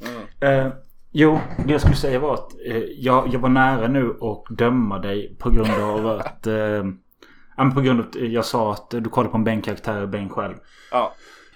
Mm. 0.41 0.65
Eh, 0.65 0.73
jo, 1.19 1.39
det 1.65 1.71
jag 1.71 1.81
skulle 1.81 1.95
säga 1.95 2.19
var 2.19 2.33
att 2.33 2.53
eh, 2.65 2.77
jag, 2.77 3.33
jag 3.33 3.39
var 3.39 3.49
nära 3.49 3.87
nu 3.87 4.09
och 4.09 4.47
döma 4.49 4.99
dig 4.99 5.35
på 5.39 5.49
grund 5.49 5.69
av 5.69 6.07
att... 6.19 6.47
Eh, 6.47 6.83
men 7.57 7.73
på 7.73 7.81
grund 7.81 7.99
av 7.99 8.05
att 8.05 8.15
jag 8.15 8.45
sa 8.45 8.73
att 8.73 8.89
du 8.89 9.03
kollade 9.03 9.31
på 9.31 9.37
en 9.37 9.43
bänkaraktär 9.43 10.01
och 10.01 10.09
Beng 10.09 10.29
själv. 10.29 10.55
Ja. 10.91 11.13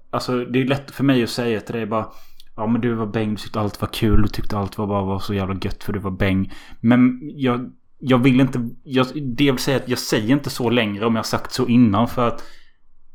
Alltså 0.09 0.45
det 0.45 0.61
är 0.61 0.65
lätt 0.65 0.91
för 0.91 1.03
mig 1.03 1.23
att 1.23 1.29
säga 1.29 1.61
till 1.61 1.75
dig 1.75 1.85
bara... 1.85 2.05
Ja 2.55 2.67
men 2.67 2.81
du 2.81 2.93
var 2.93 3.05
Beng, 3.05 3.29
du 3.29 3.35
tyckte 3.35 3.59
allt 3.59 3.81
var 3.81 3.87
kul, 3.87 4.21
du 4.21 4.27
tyckte 4.27 4.57
allt 4.57 4.77
var 4.77 4.87
bara 4.87 5.05
var 5.05 5.19
så 5.19 5.33
jävla 5.33 5.55
gött 5.61 5.83
för 5.83 5.93
du 5.93 5.99
var 5.99 6.11
Beng. 6.11 6.53
Men 6.79 7.19
jag, 7.23 7.71
jag 7.99 8.17
vill 8.17 8.39
inte... 8.39 8.69
Jag, 8.83 9.07
det 9.37 9.43
jag 9.43 9.53
vill 9.53 9.61
säga 9.61 9.77
att 9.77 9.89
jag 9.89 9.99
säger 9.99 10.29
inte 10.29 10.49
så 10.49 10.69
längre 10.69 11.05
om 11.05 11.15
jag 11.15 11.25
sagt 11.25 11.51
så 11.51 11.67
innan 11.67 12.07
för 12.07 12.27
att... 12.27 12.43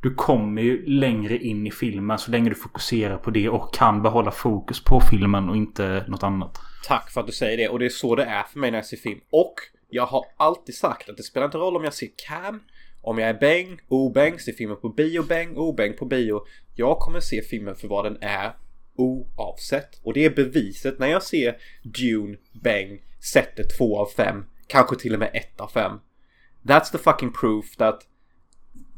Du 0.07 0.15
kommer 0.15 0.63
ju 0.63 0.87
längre 0.87 1.39
in 1.39 1.67
i 1.67 1.71
filmen 1.71 2.19
så 2.19 2.31
länge 2.31 2.49
du 2.49 2.55
fokuserar 2.55 3.17
på 3.17 3.31
det 3.31 3.49
och 3.49 3.75
kan 3.75 4.03
behålla 4.03 4.31
fokus 4.31 4.85
på 4.85 5.01
filmen 5.01 5.49
och 5.49 5.57
inte 5.57 6.05
något 6.09 6.23
annat. 6.23 6.59
Tack 6.85 7.11
för 7.11 7.21
att 7.21 7.27
du 7.27 7.33
säger 7.33 7.57
det 7.57 7.69
och 7.69 7.79
det 7.79 7.85
är 7.85 7.91
så 7.91 8.17
det 8.17 8.25
är 8.25 8.43
för 8.43 8.59
mig 8.59 8.71
när 8.71 8.79
jag 8.79 8.87
ser 8.87 8.97
film. 8.97 9.21
Och 9.31 9.55
jag 9.89 10.07
har 10.07 10.25
alltid 10.37 10.75
sagt 10.75 11.09
att 11.09 11.17
det 11.17 11.23
spelar 11.23 11.47
inte 11.47 11.59
roll 11.59 11.77
om 11.77 11.85
jag 11.85 11.95
ser 11.95 12.09
Cam, 12.29 12.61
om 13.03 13.19
jag 13.19 13.29
är 13.29 13.35
Beng, 13.35 13.81
O-Beng, 13.89 14.39
ser 14.39 14.53
filmen 14.53 14.77
på 14.77 14.89
bio, 14.89 15.23
Beng, 15.23 15.57
O-Beng 15.57 15.97
på 15.97 16.05
bio. 16.05 16.41
Jag 16.75 16.99
kommer 16.99 17.21
se 17.21 17.43
filmen 17.43 17.77
för 17.77 17.89
vad 17.89 18.05
den 18.05 18.19
är 18.21 18.53
oavsett. 18.97 20.01
Och 20.03 20.13
det 20.13 20.25
är 20.25 20.31
beviset 20.31 20.99
när 20.99 21.07
jag 21.07 21.23
ser 21.23 21.57
Dune, 21.83 22.37
Beng, 22.53 23.01
sätter 23.33 23.65
2 23.79 23.99
av 23.99 24.07
5, 24.17 24.45
kanske 24.67 24.97
till 24.97 25.13
och 25.13 25.21
med 25.21 25.31
1 25.35 25.61
av 25.61 25.69
5. 25.69 25.93
That's 26.63 26.93
the 26.93 26.99
fucking 26.99 27.33
proof 27.33 27.77
that 27.77 28.01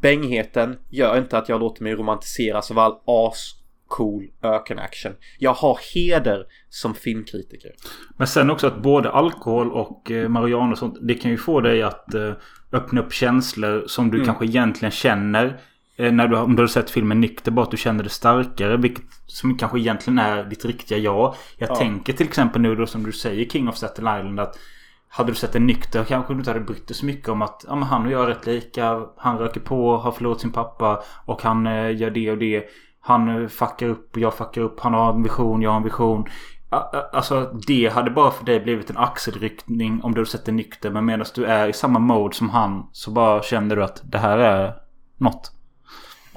Bengheten 0.00 0.76
gör 0.90 1.18
inte 1.18 1.38
att 1.38 1.48
jag 1.48 1.60
låter 1.60 1.82
mig 1.82 1.94
romantiseras 1.94 2.70
av 2.70 2.78
all 2.78 2.92
as 3.06 3.54
cool 3.88 4.24
öken-action. 4.42 5.12
Jag 5.38 5.52
har 5.54 5.78
heder 5.94 6.44
som 6.68 6.94
filmkritiker. 6.94 7.70
Men 8.16 8.26
sen 8.26 8.50
också 8.50 8.66
att 8.66 8.82
både 8.82 9.10
alkohol 9.10 9.72
och 9.72 10.10
eh, 10.10 10.28
marijuana 10.28 10.72
och 10.72 10.78
sånt. 10.78 10.98
Det 11.00 11.14
kan 11.14 11.30
ju 11.30 11.36
få 11.36 11.60
dig 11.60 11.82
att 11.82 12.14
eh, 12.14 12.32
öppna 12.72 13.00
upp 13.00 13.12
känslor 13.12 13.84
som 13.86 14.10
du 14.10 14.16
Mm. 14.16 14.26
kanske 14.26 14.44
egentligen 14.44 14.92
känner. 14.92 15.60
Eh, 15.96 16.12
när 16.12 16.28
du, 16.28 16.36
om 16.36 16.56
du 16.56 16.62
har 16.62 16.66
sett 16.68 16.90
filmen 16.90 17.20
nykter. 17.20 17.50
Bara 17.50 17.62
att 17.64 17.70
du 17.70 17.76
känner 17.76 18.04
det 18.04 18.10
starkare. 18.10 18.76
Vilket 18.76 19.04
som 19.26 19.58
kanske 19.58 19.78
egentligen 19.78 20.18
är 20.18 20.44
ditt 20.44 20.64
riktiga 20.64 20.98
jag. 20.98 21.34
Jag 21.56 21.70
Ja. 21.70 21.74
tänker 21.76 22.12
till 22.12 22.26
exempel 22.26 22.62
nu 22.62 22.74
då 22.76 22.86
som 22.86 23.02
du 23.02 23.12
säger 23.12 23.44
King 23.48 23.68
of 23.68 23.76
Staten 23.76 24.04
Island. 24.04 24.40
att 24.40 24.58
hade 25.08 25.30
du 25.30 25.34
sett 25.34 25.54
en 25.54 25.66
nykter 25.66 26.04
kanske 26.04 26.32
du 26.32 26.38
inte 26.38 26.50
hade 26.50 26.64
brytt 26.64 26.88
dig 26.88 26.96
så 26.96 27.06
mycket 27.06 27.28
om 27.28 27.42
att 27.42 27.64
ja, 27.68 27.74
men 27.74 27.88
han 27.88 28.06
och 28.06 28.12
jag 28.12 28.22
är 28.22 28.26
rätt 28.26 28.46
lika. 28.46 29.06
Han 29.16 29.38
röker 29.38 29.60
på, 29.60 29.96
har 29.96 30.12
förlorat 30.12 30.40
sin 30.40 30.52
pappa 30.52 31.02
och 31.24 31.42
han 31.42 31.66
eh, 31.66 31.96
gör 31.96 32.10
det 32.10 32.30
och 32.30 32.38
det. 32.38 32.64
Han 33.00 33.42
eh, 33.42 33.48
fuckar 33.48 33.86
upp 33.86 34.16
och 34.16 34.22
jag 34.22 34.34
fuckar 34.34 34.60
upp. 34.60 34.80
Han 34.80 34.94
har 34.94 35.12
en 35.12 35.22
vision, 35.22 35.62
jag 35.62 35.70
har 35.70 35.76
en 35.76 35.82
vision. 35.82 36.24
Alltså 37.12 37.52
det 37.66 37.88
hade 37.88 38.10
bara 38.10 38.30
för 38.30 38.44
dig 38.44 38.60
blivit 38.60 38.90
en 38.90 38.96
axelryckning 38.96 40.00
om 40.02 40.14
du 40.14 40.20
hade 40.20 40.30
sett 40.30 40.44
det 40.44 40.52
nykter. 40.52 40.90
Men 40.90 41.04
medan 41.04 41.26
du 41.34 41.44
är 41.44 41.68
i 41.68 41.72
samma 41.72 41.98
mode 41.98 42.34
som 42.34 42.50
han 42.50 42.88
så 42.92 43.10
bara 43.10 43.42
känner 43.42 43.76
du 43.76 43.84
att 43.84 44.02
det 44.04 44.18
här 44.18 44.38
är 44.38 44.74
något. 45.16 45.52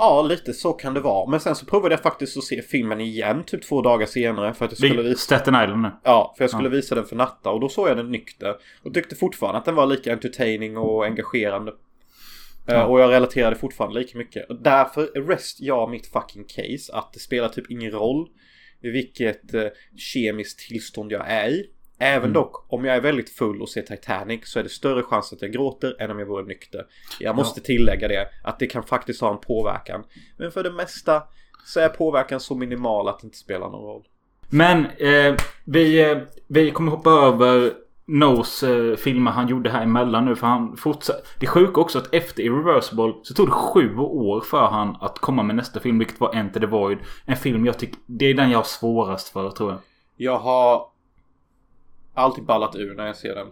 Ja, 0.04 0.22
lite 0.22 0.54
så 0.54 0.74
kan 0.74 0.94
det 0.94 1.00
vara. 1.00 1.30
Men 1.30 1.40
sen 1.40 1.56
så 1.56 1.66
provade 1.66 1.94
jag 1.94 2.02
faktiskt 2.02 2.38
att 2.38 2.44
se 2.44 2.62
filmen 2.62 3.02
igen 3.02 3.44
typ 3.44 3.64
två 3.64 3.82
dagar 3.82 4.06
senare 4.06 4.54
för 4.54 4.66
att 4.66 4.72
jag 4.72 4.78
skulle 4.78 5.02
Vi, 5.02 5.10
visa... 5.10 5.20
Staten 5.20 5.56
Island 5.64 5.82
nu. 5.82 5.92
Ja, 6.04 6.34
för 6.38 6.44
jag 6.44 6.52
skulle 6.52 6.70
visa 6.70 6.96
den 6.96 7.06
för 7.06 7.16
Natta 7.16 7.50
och 7.50 7.60
då 7.60 7.70
såg 7.70 7.90
jag 7.90 7.98
den 7.98 8.12
nykter. 8.12 8.56
Och 8.84 8.94
tyckte 8.94 9.16
fortfarande 9.16 9.60
att 9.60 9.66
den 9.66 9.76
var 9.76 9.86
lika 9.86 10.14
entertaining 10.14 10.78
och 10.78 11.06
engagerande. 11.06 11.72
Eh, 12.68 12.76
Ja. 12.76 12.86
Och 12.86 13.00
jag 13.00 13.12
relaterade 13.12 13.56
fortfarande 13.56 14.00
lika 14.00 14.18
mycket. 14.18 14.50
Och 14.50 14.62
därför 14.62 15.06
rest 15.06 15.62
jag 15.62 15.90
mitt 15.90 16.08
fucking 16.08 16.44
case 16.44 16.94
att 16.94 17.14
det 17.14 17.20
spelar 17.20 17.50
typ 17.50 17.72
ingen 17.72 17.92
roll 17.92 18.30
i 18.82 18.90
vilket 18.90 19.54
eh, 19.54 19.64
kemiskt 19.98 20.60
tillstånd 20.60 21.12
jag 21.12 21.32
är 21.32 21.50
i. 21.50 21.66
Även 22.04 22.24
Mm. 22.24 22.34
dock, 22.34 22.66
om 22.74 22.86
jag 22.86 22.96
är 22.96 23.02
väldigt 23.02 23.30
full 23.30 23.62
och 23.62 23.70
ser 23.70 23.82
Titanic 23.82 24.40
så 24.44 24.60
är 24.60 24.64
det 24.64 24.70
större 24.70 25.04
chans 25.04 25.34
att 25.34 25.42
jag 25.42 25.52
gråter 25.52 26.02
än 26.02 26.12
om 26.12 26.20
jag 26.20 26.26
vore 26.26 26.46
nykter. 26.46 26.86
Jag 27.20 27.36
måste 27.36 27.62
tillägga 27.62 28.08
det, 28.08 28.28
att 28.44 28.60
det 28.60 28.68
kan 28.68 28.84
faktiskt 28.84 29.22
ha 29.22 29.32
en 29.32 29.38
påverkan. 29.38 30.04
Men 30.38 30.52
för 30.52 30.64
det 30.64 30.72
mesta 30.72 31.24
så 31.66 31.80
är 31.80 31.90
påverkan 31.90 32.40
så 32.40 32.56
minimal 32.56 33.08
att 33.08 33.20
det 33.20 33.26
inte 33.26 33.38
spelar 33.38 33.70
någon 33.70 33.84
roll. 33.84 34.04
Men 34.50 34.86
eh, 34.86 35.36
vi, 35.66 36.12
eh, 36.12 36.18
vi 36.48 36.72
kommer 36.72 36.92
hoppa 36.92 37.10
över 37.10 37.74
Nos 38.06 38.64
eh, 38.64 38.96
filmer 38.96 39.32
han 39.32 39.48
gjorde 39.48 39.70
här 39.70 39.84
emellan 39.84 40.26
nu. 40.26 40.36
För 40.36 40.48
han 40.48 40.78
fortsatte. 40.78 41.22
Det 41.40 41.46
är 41.46 41.50
sjuka 41.50 41.82
också 41.82 41.98
att 41.98 42.14
efter 42.16 42.44
Irreversible 42.44 43.14
så 43.24 43.34
tog 43.34 43.48
det 43.48 43.52
sju 43.52 43.98
år 43.98 44.42
för 44.42 44.68
han 44.68 44.98
att 45.02 45.20
komma 45.20 45.44
med 45.44 45.56
nästa 45.56 45.80
film. 45.80 46.00
Vilket 46.00 46.20
var 46.20 46.36
Enter 46.36 46.60
the 46.60 46.66
Void. 46.66 46.98
En 47.26 47.38
film 47.38 47.66
jag 47.66 47.80
tycker... 47.80 47.98
Det 48.06 48.26
är 48.26 48.34
den 48.34 48.52
jag 48.52 48.60
har 48.60 48.64
svårast 48.64 49.30
för 49.30 49.50
tror 49.52 49.70
jag. 49.70 49.80
Jag 50.18 50.38
har 50.38 50.91
alltid 52.22 52.46
ballat 52.46 52.76
ur 52.76 52.96
när 52.96 53.08
jag 53.08 53.16
ser 53.18 53.36
den. 53.36 53.48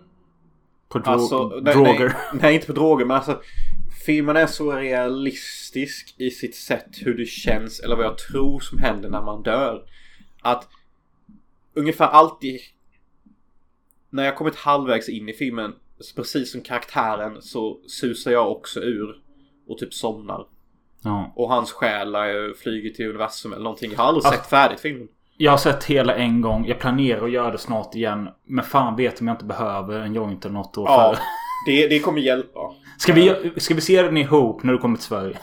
På 0.89 0.99
dro- 0.99 1.07
Alltså, 1.11 1.59
nej, 1.63 1.73
droger. 1.73 2.05
Nej, 2.07 2.15
nej, 2.41 2.55
inte 2.55 2.67
på 2.67 2.73
droger 2.73 3.05
men 3.05 3.17
alltså. 3.17 3.41
Filmen 4.05 4.35
är 4.37 4.47
så 4.47 4.71
realistisk 4.71 6.15
i 6.17 6.31
sitt 6.31 6.55
sätt 6.55 6.87
hur 7.01 7.17
det 7.17 7.25
känns 7.25 7.79
eller 7.79 7.95
vad 7.95 8.05
jag 8.05 8.17
tror 8.17 8.59
som 8.59 8.77
händer 8.79 9.09
när 9.09 9.21
man 9.21 9.43
dör. 9.43 9.85
Att 10.41 10.67
ungefär 11.73 12.07
alltid 12.07 12.59
när 14.09 14.23
jag 14.25 14.35
kommit 14.35 14.55
halvvägs 14.55 15.09
in 15.09 15.29
i 15.29 15.33
filmen, 15.33 15.73
precis 16.15 16.51
som 16.51 16.61
karaktären 16.61 17.41
så 17.41 17.79
susar 17.87 18.31
jag 18.31 18.51
också 18.51 18.79
ur 18.79 19.21
och 19.67 19.77
typ 19.77 19.93
somnar. 19.93 20.47
Ja. 21.03 21.33
Och 21.35 21.49
hans 21.49 21.71
själ 21.71 22.15
flyger 22.57 22.89
till 22.89 23.09
universum 23.09 23.53
eller 23.53 23.63
någonting. 23.63 23.91
Jag 23.91 23.97
har 23.97 24.05
aldrig 24.05 24.25
Alltså- 24.25 24.41
sett 24.41 24.49
färdigt 24.49 24.79
filmen. 24.79 25.07
Jag 25.41 25.51
har 25.51 25.57
sett 25.57 25.83
hela 25.83 26.15
en 26.15 26.41
gång. 26.41 26.65
Jag 26.67 26.79
planerar 26.79 27.23
att 27.25 27.31
göra 27.31 27.51
det 27.51 27.57
snart 27.57 27.95
igen. 27.95 28.29
Men 28.45 28.65
fan 28.65 28.95
vet 28.95 29.21
om 29.21 29.27
jag 29.27 29.33
inte 29.33 29.45
behöver 29.45 29.99
en 29.99 30.13
joint 30.13 30.45
eller 30.45 30.53
något 30.53 30.77
år 30.77 30.85
Ja, 30.89 31.13
före. 31.15 31.23
det, 31.65 31.87
det 31.87 31.99
kommer 31.99 32.21
hjälpa. 32.21 32.59
Ska 32.97 33.13
vi, 33.13 33.51
ska 33.57 33.73
vi 33.73 33.81
se 33.81 34.01
den 34.01 34.17
ihop 34.17 34.63
när 34.63 34.73
du 34.73 34.79
kommer 34.79 34.95
till 34.97 35.05
Sverige? 35.05 35.37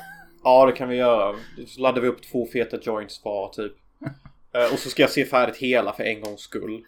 Ja, 0.44 0.66
det 0.66 0.72
kan 0.72 0.88
vi 0.88 0.96
göra. 0.96 1.34
Så 1.66 1.80
laddar 1.80 2.00
vi 2.00 2.08
upp 2.08 2.22
två 2.32 2.46
feta 2.52 2.76
joints 2.82 3.24
var 3.24 3.48
typ. 3.48 3.72
Eh, 4.54 4.72
Och 4.72 4.78
så 4.78 4.88
ska 4.88 5.02
jag 5.02 5.10
se 5.10 5.24
färdigt 5.24 5.56
hela 5.56 5.92
för 5.92 6.02
en 6.04 6.20
gångs 6.20 6.40
skull. 6.40 6.80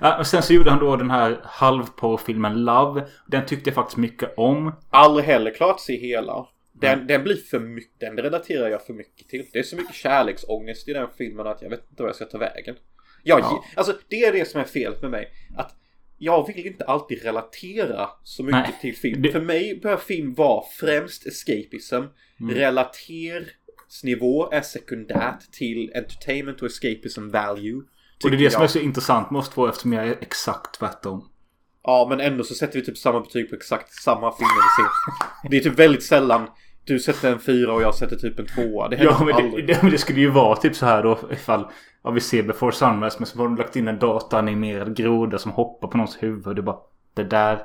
Ja, 0.00 0.24
sen 0.24 0.42
så 0.42 0.52
gjorde 0.52 0.70
han 0.70 0.78
då 0.78 0.96
den 0.96 1.10
här 1.10 1.40
halvporrfilmen 1.44 2.64
Love. 2.64 3.04
Den 3.26 3.46
tyckte 3.46 3.70
jag 3.70 3.74
faktiskt 3.74 3.96
mycket 3.96 4.34
om. 4.38 4.72
Aldrig 4.90 5.26
heller 5.26 5.50
klart 5.54 5.80
se 5.80 5.96
hela. 5.96 6.46
Den, 6.80 7.06
den 7.06 7.22
blir 7.22 7.36
för 7.36 7.58
mycket, 7.60 8.00
den 8.00 8.16
relaterar 8.16 8.68
jag 8.68 8.86
för 8.86 8.92
mycket 8.94 9.28
till. 9.28 9.46
Det 9.52 9.58
är 9.58 9.62
så 9.62 9.76
mycket 9.76 9.94
kärleksångest 9.94 10.88
i 10.88 10.92
den 10.92 11.08
filmen 11.18 11.46
att 11.46 11.62
jag 11.62 11.70
vet 11.70 11.90
inte 11.90 12.02
vad 12.02 12.08
jag 12.08 12.16
ska 12.16 12.24
ta 12.24 12.38
vägen. 12.38 12.76
Jag, 13.22 13.40
Ja. 13.40 13.64
Alltså 13.74 13.96
det 14.08 14.24
är 14.24 14.32
det 14.32 14.48
som 14.48 14.60
är 14.60 14.64
felet 14.64 15.02
med 15.02 15.10
mig. 15.10 15.28
Att 15.56 15.74
jag 16.18 16.46
vill 16.46 16.66
inte 16.66 16.84
alltid 16.84 17.22
relatera 17.22 18.08
så 18.22 18.42
mycket 18.42 18.60
Nej, 18.60 18.78
till 18.80 18.96
film. 18.96 19.22
det- 19.22 19.32
För 19.32 19.40
mig 19.40 19.80
bör 19.82 19.96
film 19.96 20.34
vara 20.34 20.64
främst 20.80 21.26
escapism. 21.26 21.94
Mm. 22.40 22.54
Relatersnivå 22.54 24.50
är 24.52 24.60
sekundärt 24.60 25.52
till 25.52 25.92
entertainment 25.94 26.62
och 26.62 26.66
escapism 26.68 27.28
value. 27.30 27.82
Och 28.24 28.30
det 28.30 28.36
är 28.36 28.38
det 28.38 28.50
som 28.50 28.60
jag. 28.60 28.68
är 28.68 28.72
så 28.72 28.78
intressant 28.78 29.32
oss 29.32 29.48
två 29.50 29.66
eftersom 29.68 29.92
jag 29.92 30.08
är 30.08 30.16
exakt 30.20 30.78
tvärtom. 30.78 31.28
Ja, 31.82 32.06
men 32.10 32.20
ändå 32.20 32.44
så 32.44 32.54
sätter 32.54 32.78
vi 32.78 32.84
typ 32.84 32.98
samma 32.98 33.20
betyg 33.20 33.48
på 33.50 33.56
exakt 33.56 33.92
samma 33.92 34.32
filmer 34.32 34.52
vi 34.52 34.82
ser. 34.82 35.50
Det 35.50 35.56
är 35.56 35.70
typ 35.70 35.78
väldigt 35.78 36.02
sällan 36.02 36.50
du 36.88 36.98
sätter 36.98 37.32
en 37.32 37.38
fyra 37.38 37.72
och 37.72 37.82
jag 37.82 37.94
sätter 37.94 38.16
typ 38.16 38.38
en 38.38 38.46
tvåa. 38.46 38.88
Det 38.88 38.96
Ja 38.96 39.24
men 39.24 39.26
det, 39.26 39.42
aldrig. 39.42 39.66
det, 39.66 39.82
men 39.82 39.90
det 39.90 39.98
skulle 39.98 40.20
ju 40.20 40.30
vara 40.30 40.56
typ 40.56 40.76
så 40.76 40.86
här 40.86 41.02
då 41.02 41.18
ifall 41.32 41.66
ja, 42.04 42.10
vi 42.10 42.20
ser 42.20 42.42
Before 42.42 42.72
Sunrise 42.72 43.16
men 43.18 43.26
så 43.26 43.38
har 43.38 43.44
de 43.44 43.56
lagt 43.56 43.76
in 43.76 43.88
en 43.88 43.98
dataanimerad 43.98 44.96
groda 44.96 45.38
som 45.38 45.52
hoppar 45.52 45.88
på 45.88 45.96
någons 45.96 46.22
huvud 46.22 46.46
och 46.46 46.54
det 46.54 46.62
bara 46.62 46.78
Det 47.14 47.24
där 47.24 47.62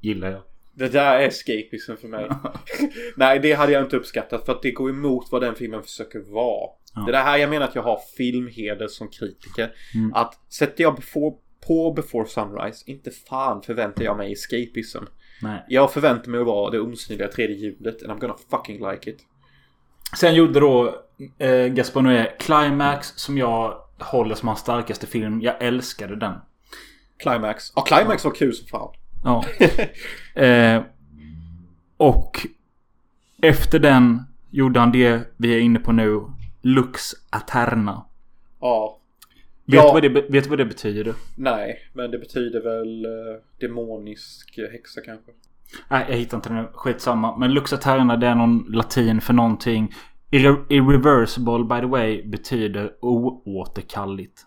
gillar 0.00 0.30
jag. 0.30 0.42
Det 0.74 0.88
där 0.88 1.18
är 1.18 1.28
escapism 1.28 1.96
för 2.00 2.08
mig. 2.08 2.28
Nej, 3.16 3.38
det 3.38 3.52
hade 3.52 3.72
jag 3.72 3.82
inte 3.82 3.96
uppskattat 3.96 4.46
för 4.46 4.52
att 4.52 4.62
det 4.62 4.70
går 4.70 4.90
emot 4.90 5.28
vad 5.30 5.42
den 5.42 5.54
filmen 5.54 5.82
försöker 5.82 6.18
vara. 6.18 6.70
Ja. 6.94 7.00
Det 7.00 7.10
är 7.10 7.12
det 7.12 7.18
här 7.18 7.36
jag 7.36 7.50
menar 7.50 7.66
att 7.66 7.74
jag 7.74 7.82
har 7.82 8.00
filmheder 8.16 8.88
som 8.88 9.08
kritiker. 9.08 9.72
Mm. 9.94 10.14
Att 10.14 10.34
sätter 10.52 10.84
jag 10.84 10.94
before, 10.96 11.36
på 11.66 11.92
Before 11.92 12.26
Sunrise, 12.26 12.84
inte 12.86 13.10
fan 13.10 13.62
förväntar 13.62 14.04
jag 14.04 14.16
mig 14.16 14.32
escapism. 14.32 15.04
Nej. 15.42 15.64
Jag 15.68 15.92
förväntar 15.92 16.30
mig 16.30 16.40
att 16.40 16.46
vara 16.46 16.70
det 16.70 16.80
osynliga 16.80 17.28
tredje 17.28 17.56
hjulet 17.56 18.02
and 18.02 18.12
I'm 18.12 18.20
gonna 18.20 18.36
fucking 18.50 18.90
like 18.90 19.10
it. 19.10 19.18
Sen 20.16 20.34
gjorde 20.34 20.60
då 20.60 20.94
eh, 21.38 21.66
Gaspar 21.66 22.02
Noé 22.02 22.32
Climax 22.38 23.12
som 23.16 23.38
jag 23.38 23.74
håller 23.98 24.34
som 24.34 24.48
hans 24.48 24.60
starkaste 24.60 25.06
film. 25.06 25.40
Jag 25.40 25.62
älskade 25.62 26.16
den. 26.16 26.34
Climax. 27.18 27.72
Ja, 27.76 27.82
Climax 27.82 28.24
var 28.24 28.32
kul 28.32 28.54
som 28.54 28.66
fan. 28.66 28.94
Ja. 29.24 29.44
eh, 30.42 30.82
och 31.96 32.46
efter 33.42 33.78
den 33.78 34.22
gjorde 34.50 34.80
han 34.80 34.92
det 34.92 35.34
vi 35.36 35.54
är 35.54 35.60
inne 35.60 35.78
på 35.78 35.92
nu. 35.92 36.20
Lux 36.62 37.14
Aterna. 37.30 38.06
Ja. 38.60 38.98
Vet, 39.66 39.74
Ja. 39.74 40.00
du 40.00 40.08
vad 40.08 40.14
det, 40.14 40.28
vet 40.32 40.44
du 40.44 40.50
vad 40.50 40.58
det 40.58 40.64
betyder? 40.64 41.14
Nej, 41.36 41.78
men 41.92 42.10
det 42.10 42.18
betyder 42.18 42.60
väl 42.62 43.04
eh, 43.04 43.10
demonisk 43.60 44.58
häxa 44.72 45.00
kanske. 45.00 45.32
Nej, 45.90 46.06
jag 46.08 46.16
hittar 46.16 46.36
inte 46.36 46.48
den. 46.48 46.66
Skitsamma. 46.72 47.36
Men 47.36 47.52
Lux 47.54 47.72
Aterna 47.72 48.16
det 48.16 48.26
är 48.26 48.34
någon 48.34 48.64
latin 48.68 49.20
för 49.20 49.32
någonting. 49.32 49.94
Irre- 50.30 50.64
Irreversible 50.68 51.64
by 51.64 51.80
the 51.80 51.86
way 51.86 52.22
betyder 52.28 52.92
oåterkalligt. 53.00 54.40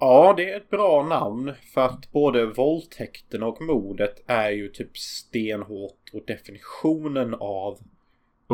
Ja, 0.00 0.34
det 0.36 0.50
är 0.52 0.56
ett 0.56 0.70
bra 0.70 1.02
namn 1.08 1.52
för 1.74 1.80
att 1.86 2.12
både 2.12 2.46
våldtäkten 2.46 3.42
och 3.42 3.62
mordet 3.62 4.14
är 4.26 4.50
ju 4.50 4.68
typ 4.68 4.98
stenhårt 4.98 6.10
och 6.12 6.22
definitionen 6.26 7.34
av 7.34 7.78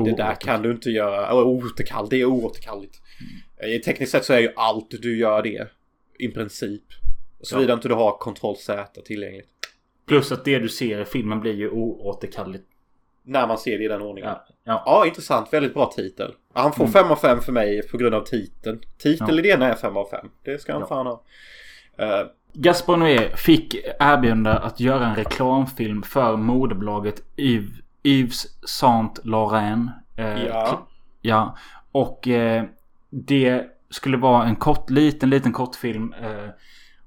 det 0.05 0.16
där 0.16 0.35
kan 0.35 0.62
du 0.62 0.70
inte 0.70 0.91
göra. 0.91 1.29
Eller 1.29 1.43
oåterkall, 1.43 2.09
det 2.09 2.16
är 2.20 2.25
oåterkalligt. 2.25 2.95
Eh, 3.57 3.81
Tekniskt 3.81 4.12
sett 4.12 4.25
så 4.25 4.33
är 4.33 4.39
ju 4.39 4.53
allt 4.57 4.87
du 4.91 5.19
gör 5.19 5.43
det. 5.43 5.69
I 6.19 6.29
princip. 6.29 6.83
Såvida 7.41 7.73
inte 7.73 7.89
du 7.89 7.95
har 7.95 8.19
kontroll 8.19 8.57
Z 8.57 9.01
tillgängligt. 9.05 9.49
Plus 10.07 10.33
att 10.33 10.45
det 10.45 10.59
du 10.59 10.69
ser 10.69 11.01
i 11.01 11.05
filmen 11.05 11.41
blir 11.41 11.55
ju 11.55 11.70
oåterkalligt. 11.70 12.65
När 13.25 13.47
man 13.47 13.59
ser 13.59 13.79
det 13.79 13.85
i 13.85 13.89
den 13.89 14.03
ordningen. 14.03 14.31
Ja. 14.31 14.47
ja. 14.65 14.83
Ja, 14.87 15.07
intressant. 15.07 15.53
Väldigt 15.53 15.75
bra 15.75 15.93
titel. 15.97 16.35
Han 16.55 16.73
får 16.73 16.87
5 16.87 17.11
av 17.11 17.16
5 17.16 17.41
för 17.41 17.53
mig 17.53 17.89
på 17.89 17.97
grund 17.99 18.15
av 18.15 18.20
titeln. 18.25 18.81
Titelidén 18.99 19.62
är 19.62 19.75
5 19.75 19.97
av 19.97 20.09
5. 20.11 20.29
Det 20.45 20.59
ska 20.61 20.73
han 20.73 20.81
Ja. 20.81 20.87
fan 20.87 21.07
ha. 21.07 21.23
Eh, 21.99 22.27
Gaspar 22.53 22.97
Noé 22.97 23.37
fick 23.37 23.75
erbjudande 24.01 24.51
att 24.51 24.81
göra 24.81 25.07
en 25.07 25.16
reklamfilm 25.16 26.03
för 26.03 26.37
moderbolaget 26.37 27.23
Yves, 27.37 27.70
Yves 28.09 28.47
Saint 28.66 29.20
Laurent. 29.24 29.90
Eh, 30.16 30.44
ja. 30.44 30.89
Ja. 31.22 31.56
Och 31.93 32.28
eh, 32.28 32.64
det 33.10 33.64
skulle 33.90 34.16
vara 34.16 34.44
en 34.44 34.56
kort, 34.56 34.90
liten, 34.90 35.30
liten 35.30 35.52
kortfilm. 35.52 36.12
Eh, 36.12 36.51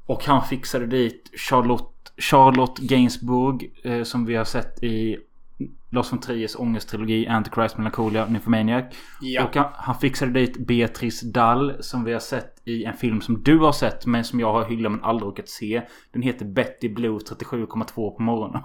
och 0.05 0.25
han 0.25 0.43
fixade 0.43 0.85
dit 0.85 1.31
Charlotte, 1.49 2.11
Charlotte 2.17 2.81
Gainsbourg. 2.81 3.71
Eh, 3.83 4.03
som 4.03 4.25
vi 4.25 4.35
har 4.35 4.45
sett 4.45 4.83
i 4.83 5.17
Lars 5.89 6.11
von 6.11 6.19
Triers 6.19 6.55
ångesttrilogi 6.55 7.27
Antichrist 7.27 7.77
Melancholia 7.77 8.25
Nymphomaniac. 8.25 8.85
Ja. 9.21 9.43
Och 9.43 9.55
han, 9.55 9.65
han 9.73 9.95
fixade 9.95 10.31
dit 10.31 10.67
Beatrice 10.67 11.21
Dahl 11.21 11.77
som 11.79 12.03
vi 12.03 12.13
har 12.13 12.19
sett 12.19 12.61
i 12.65 12.83
en 12.83 12.93
film 12.93 13.21
som 13.21 13.43
du 13.43 13.59
har 13.59 13.71
sett 13.71 14.05
men 14.05 14.23
som 14.23 14.39
jag 14.39 14.53
har 14.53 14.65
hyllat 14.65 14.91
men 14.91 15.03
aldrig 15.03 15.27
råkat 15.27 15.49
se. 15.49 15.81
Den 16.11 16.21
heter 16.21 16.45
Betty 16.45 16.89
Blue 16.89 17.19
37,2 17.19 17.93
på 17.93 18.15
morgonen. 18.19 18.61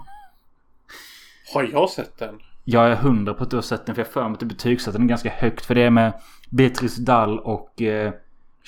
Har 1.53 1.63
jag 1.63 1.89
sett 1.89 2.17
den? 2.17 2.39
Jag 2.63 2.91
är 2.91 2.95
hundra 2.95 3.33
på 3.33 3.43
att 3.43 3.49
du 3.49 3.57
har 3.57 3.61
sett 3.61 3.85
den 3.85 3.95
för 3.95 4.01
jag 4.01 4.11
för 4.11 4.23
mig 4.23 4.33
att 4.33 4.39
du 4.39 4.45
betygsatte 4.45 4.97
den 4.97 5.07
ganska 5.07 5.29
högt. 5.29 5.65
För 5.65 5.75
det 5.75 5.81
är 5.81 5.89
med 5.89 6.13
Beatrice 6.49 6.97
Dahl 6.97 7.39
och 7.39 7.81
eh, 7.81 8.13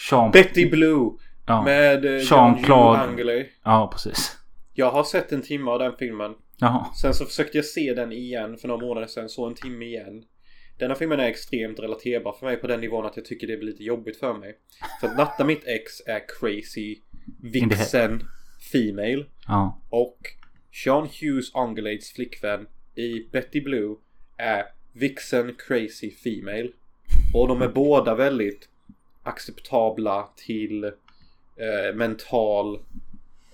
Sean... 0.10 0.32
Betty 0.32 0.70
Blue. 0.70 1.10
ja. 1.46 1.64
Med 1.64 2.06
eh, 2.06 2.12
Jean-Claude. 2.12 2.98
Jean 2.98 3.10
Angeli. 3.10 3.50
ja, 3.64 3.90
precis. 3.94 4.38
Jag 4.74 4.92
har 4.92 5.04
sett 5.04 5.32
en 5.32 5.42
timme 5.42 5.72
av 5.72 5.80
den 5.80 5.94
filmen. 6.00 6.34
Jaha. 6.58 6.86
Sen 7.02 7.14
så 7.14 7.26
försökte 7.26 7.58
jag 7.58 7.66
se 7.66 7.94
den 7.94 8.12
igen 8.12 8.58
för 8.58 8.68
några 8.68 8.86
månader 8.86 9.08
sedan. 9.08 9.30
Så 9.30 9.46
en 9.48 9.56
timme 9.56 9.86
igen. 9.86 10.24
Denna 10.80 10.96
filmen 10.96 11.20
är 11.20 11.28
extremt 11.28 11.80
relaterbar 11.80 12.32
för 12.40 12.46
mig 12.46 12.56
på 12.56 12.68
den 12.68 12.82
nivån 12.82 13.06
att 13.06 13.18
jag 13.18 13.26
tycker 13.26 13.48
det 13.48 13.58
blir 13.58 13.68
lite 13.68 13.84
jobbigt 13.84 14.18
för 14.20 14.34
mig. 14.34 14.56
För 15.02 15.08
att 15.08 15.18
Natta 15.18 15.44
mitt 15.44 15.64
ex 15.66 15.92
är 16.06 16.22
crazy 16.40 16.96
vixen 17.42 18.24
female. 18.72 19.26
Ja. 19.48 19.82
Och 19.90 20.18
Sean 20.72 21.10
Hughes 21.22 21.56
Angelades 21.56 22.12
flickvän 22.12 22.68
i 22.96 23.28
Betty 23.32 23.62
Blue 23.62 23.96
är 24.38 24.66
vixen 24.94 25.56
crazy 25.58 26.12
female. 26.12 26.70
Och 27.34 27.48
de 27.48 27.62
är 27.62 27.68
båda 27.68 28.16
väldigt 28.16 28.70
acceptabla 29.24 30.30
till 30.36 30.84
eh, 30.84 31.96
mental 31.96 32.76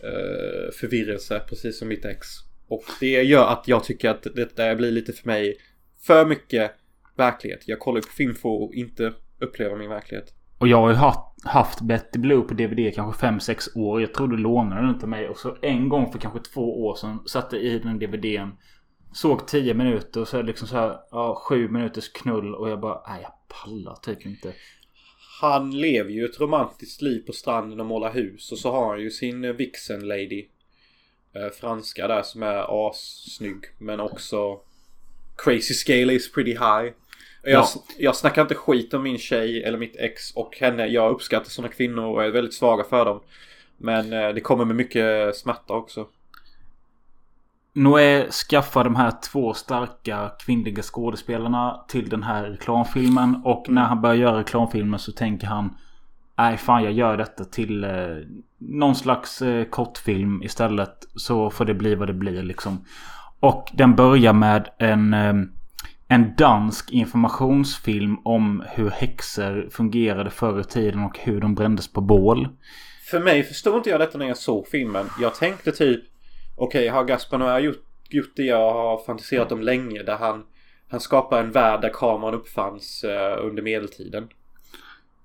eh, 0.03 0.71
förvirrelse 0.73 1.41
precis 1.49 1.79
som 1.79 1.87
mitt 1.87 2.05
ex. 2.05 2.27
Och 2.67 2.83
det 2.99 3.23
gör 3.23 3.47
att 3.47 3.67
jag 3.67 3.83
tycker 3.83 4.09
att 4.09 4.27
detta 4.35 4.75
blir 4.75 4.91
lite 4.91 5.13
för 5.13 5.27
mig 5.27 5.57
för 5.99 6.25
mycket 6.25 6.71
verklighet. 7.15 7.67
Jag 7.67 7.79
kollar 7.79 8.01
på 8.01 8.07
film 8.07 8.35
för 8.35 8.65
att 8.65 8.73
inte 8.73 9.13
uppleva 9.39 9.75
min 9.75 9.89
verklighet. 9.89 10.33
Och 10.57 10.67
jag 10.67 10.81
har 10.81 10.89
ju 10.89 10.95
haft, 10.95 11.19
haft 11.43 11.81
Betty 11.81 12.19
Blue 12.19 12.41
på 12.41 12.53
DVD 12.53 12.95
kanske 12.95 13.27
5-6 13.27 13.77
år. 13.77 14.01
Jag 14.01 14.13
tror 14.13 14.27
du 14.27 14.37
lånade 14.37 14.87
den 14.87 14.99
till 14.99 15.07
mig. 15.07 15.29
Och 15.29 15.37
så 15.37 15.57
en 15.61 15.89
gång 15.89 16.11
för 16.11 16.19
kanske 16.19 16.39
två 16.39 16.85
år 16.85 16.95
sedan 16.95 17.19
satte 17.25 17.57
i 17.57 17.79
den 17.79 17.99
DVDn. 17.99 18.51
Såg 19.13 19.47
10 19.47 19.73
minuter 19.73 20.21
och 20.21 20.27
så 20.27 20.37
är 20.37 20.41
det 20.41 20.47
liksom 20.47 20.67
så 20.67 20.75
här, 20.75 20.97
ja, 21.11 21.35
7 21.49 21.67
minuters 21.69 22.11
knull 22.11 22.55
och 22.55 22.69
jag 22.69 22.79
bara, 22.79 23.01
nej 23.07 23.21
jag 23.21 23.31
pallar 23.47 23.95
typ 23.95 24.25
inte. 24.25 24.53
Han 25.41 25.71
lever 25.71 26.11
ju 26.11 26.25
ett 26.25 26.39
romantiskt 26.39 27.01
liv 27.01 27.19
på 27.19 27.33
stranden 27.33 27.79
och 27.79 27.85
målar 27.85 28.13
hus 28.13 28.51
och 28.51 28.57
så 28.57 28.71
har 28.71 28.89
han 28.89 29.01
ju 29.01 29.11
sin 29.11 29.43
eh, 29.43 29.51
vixen 29.51 30.07
lady 30.07 30.47
eh, 31.35 31.49
Franska 31.59 32.07
där 32.07 32.21
som 32.21 32.43
är 32.43 32.89
assnygg 32.89 33.63
men 33.79 33.99
också 33.99 34.59
Crazy 35.37 35.73
scale 35.73 36.13
is 36.13 36.31
pretty 36.31 36.51
high. 36.51 36.93
Jag, 37.45 37.63
Ja. 37.63 37.67
jag 37.97 38.15
snackar 38.15 38.41
inte 38.41 38.55
skit 38.55 38.93
om 38.93 39.03
min 39.03 39.17
tjej 39.17 39.63
eller 39.63 39.77
mitt 39.77 39.95
ex 39.95 40.31
och 40.35 40.57
henne. 40.57 40.87
Jag 40.87 41.11
uppskattar 41.11 41.49
sådana 41.49 41.73
kvinnor 41.73 42.05
och 42.05 42.23
är 42.23 42.29
väldigt 42.29 42.53
svaga 42.53 42.83
för 42.83 43.05
dem. 43.05 43.19
Men 43.77 44.13
eh, 44.13 44.29
det 44.29 44.41
kommer 44.41 44.65
med 44.65 44.75
mycket 44.75 45.35
smärta 45.35 45.73
också. 45.73 46.07
Noé 47.73 48.31
skaffar 48.31 48.83
de 48.83 48.95
här 48.95 49.13
två 49.31 49.53
starka 49.53 50.31
kvinnliga 50.39 50.81
skådespelarna 50.81 51.85
till 51.87 52.09
den 52.09 52.23
här 52.23 52.43
reklamfilmen. 52.43 53.41
Och 53.45 53.65
när 53.69 53.83
han 53.83 54.01
börjar 54.01 54.15
göra 54.15 54.39
reklamfilmen 54.39 54.99
så 54.99 55.11
tänker 55.11 55.47
han 55.47 55.77
Nej 56.37 56.57
fan 56.57 56.83
jag 56.83 56.93
gör 56.93 57.17
detta 57.17 57.45
till 57.45 57.83
eh, 57.83 57.89
någon 58.57 58.95
slags 58.95 59.41
eh, 59.41 59.65
kortfilm 59.65 60.43
istället. 60.43 61.07
Så 61.15 61.49
får 61.49 61.65
det 61.65 61.73
bli 61.73 61.95
vad 61.95 62.09
det 62.09 62.13
blir 62.13 62.43
liksom. 62.43 62.85
Och 63.39 63.71
den 63.73 63.95
börjar 63.95 64.33
med 64.33 64.69
en, 64.77 65.13
eh, 65.13 65.33
en 66.07 66.35
dansk 66.35 66.91
informationsfilm 66.91 68.17
om 68.23 68.63
hur 68.69 68.89
häxor 68.89 69.69
fungerade 69.71 70.29
förr 70.29 70.59
i 70.59 70.63
tiden 70.63 71.03
och 71.03 71.19
hur 71.19 71.41
de 71.41 71.55
brändes 71.55 71.93
på 71.93 72.01
bål. 72.01 72.47
För 73.11 73.19
mig 73.19 73.43
förstod 73.43 73.75
inte 73.75 73.89
jag 73.89 73.99
detta 73.99 74.17
när 74.17 74.27
jag 74.27 74.37
såg 74.37 74.67
filmen. 74.67 75.05
Jag 75.21 75.35
tänkte 75.35 75.71
typ 75.71 76.03
Okej, 76.57 76.87
har 76.87 77.03
Gaspar 77.03 77.37
Noé 77.37 77.59
gjort, 77.59 77.83
gjort 78.09 78.31
det 78.35 78.43
jag 78.43 78.73
har 78.73 79.05
fantiserat 79.05 79.51
om 79.51 79.61
länge 79.61 80.03
där 80.03 80.17
han 80.17 80.43
Han 80.89 80.99
skapar 80.99 81.39
en 81.39 81.51
värld 81.51 81.81
där 81.81 81.89
kameran 81.93 82.33
uppfanns 82.33 83.03
eh, 83.03 83.45
under 83.45 83.63
medeltiden. 83.63 84.23
Och 84.23 84.29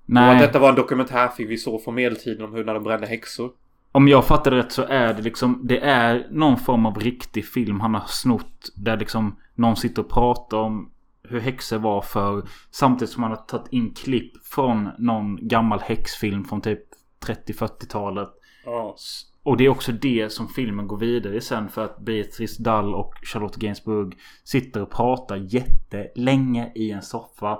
Nej. 0.05 0.35
att 0.35 0.41
detta 0.41 0.59
var 0.59 0.69
en 0.69 0.75
dokumentärfilm 0.75 1.49
vi 1.49 1.57
såg 1.57 1.83
från 1.83 1.95
medeltiden 1.95 2.45
om 2.45 2.53
hur 2.53 2.63
när 2.63 2.73
de 2.73 2.83
brände 2.83 3.07
häxor. 3.07 3.51
Om 3.91 4.07
jag 4.07 4.25
fattar 4.25 4.51
rätt 4.51 4.71
så 4.71 4.83
är 4.83 5.13
det 5.13 5.21
liksom 5.21 5.59
Det 5.63 5.79
är 5.79 6.27
någon 6.31 6.57
form 6.57 6.85
av 6.85 6.99
riktig 6.99 7.45
film 7.45 7.79
han 7.79 7.95
har 7.95 8.03
snott 8.07 8.71
Där 8.75 8.97
liksom 8.97 9.37
någon 9.61 9.75
sitter 9.75 10.01
och 10.01 10.09
pratar 10.09 10.57
om 10.57 10.91
Hur 11.23 11.39
häxor 11.39 11.77
var 11.77 12.01
för 12.01 12.43
Samtidigt 12.71 13.13
som 13.13 13.23
han 13.23 13.31
har 13.31 13.37
tagit 13.37 13.73
in 13.73 13.93
klipp 13.93 14.45
från 14.45 14.89
någon 14.97 15.47
gammal 15.47 15.79
häxfilm 15.79 16.45
från 16.45 16.61
typ 16.61 16.83
30-40-talet 17.25 18.29
Ja. 18.65 18.95
Och 19.43 19.57
det 19.57 19.65
är 19.65 19.69
också 19.69 19.91
det 19.91 20.31
som 20.31 20.47
filmen 20.47 20.87
går 20.87 20.97
vidare 20.97 21.35
i 21.35 21.41
sen 21.41 21.69
för 21.69 21.85
att 21.85 21.99
Beatrice 21.99 22.57
Dahl 22.57 22.95
och 22.95 23.13
Charlotte 23.23 23.55
Gainsbourg 23.55 24.17
sitter 24.43 24.81
och 24.81 24.91
pratar 24.91 25.35
jättelänge 25.35 26.71
i 26.75 26.91
en 26.91 27.01
soffa. 27.01 27.59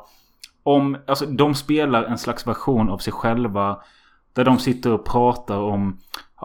Om, 0.63 0.97
alltså 1.07 1.25
de 1.25 1.55
spelar 1.55 2.03
en 2.03 2.17
slags 2.17 2.47
version 2.47 2.89
av 2.89 2.97
sig 2.97 3.13
själva. 3.13 3.81
Där 4.33 4.45
de 4.45 4.59
sitter 4.59 4.91
och 4.91 5.05
pratar 5.05 5.57
om 5.57 5.99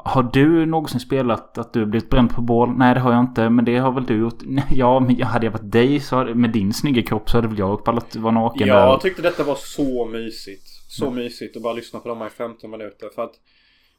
Har 0.05 0.23
du 0.23 0.67
någonsin 0.67 1.01
spelat 1.01 1.59
att 1.59 1.73
du 1.73 1.87
blivit 1.87 2.11
bränd 2.11 2.35
på 2.35 2.41
bål? 2.41 2.75
Nej 2.77 2.95
det 2.95 3.01
har 3.01 3.13
jag 3.13 3.21
inte. 3.21 3.51
Men 3.51 3.65
det 3.65 3.77
har 3.77 3.93
väl 3.93 4.05
du 4.05 4.17
gjort? 4.21 4.39
Ja 4.71 5.01
men 5.01 5.17
jag 5.17 5.27
hade 5.27 5.47
jag 5.47 5.53
varit 5.53 5.73
dig 5.73 6.01
så 6.01 6.17
hade, 6.17 6.35
med 6.35 6.51
din 6.51 6.73
snygga 6.73 7.03
kropp 7.03 7.31
så 7.31 7.37
hade 7.37 7.49
väl 7.49 7.59
jag 7.59 7.85
pallat 7.85 8.17
vara 8.17 8.35
naken 8.35 8.69
Jag 8.69 8.95
där. 8.95 8.99
tyckte 8.99 9.23
detta 9.23 9.45
var 9.45 9.55
så 9.55 10.05
mysigt. 10.05 10.67
Så 10.89 11.11
mysigt 11.11 11.57
att 11.57 11.63
bara 11.63 11.73
lyssna 11.73 12.01
på 12.01 12.09
dem 12.09 12.19
här 12.19 12.27
i 12.27 12.31
15 12.31 12.71
minuter. 12.71 13.09
För 13.15 13.25
att 13.25 13.35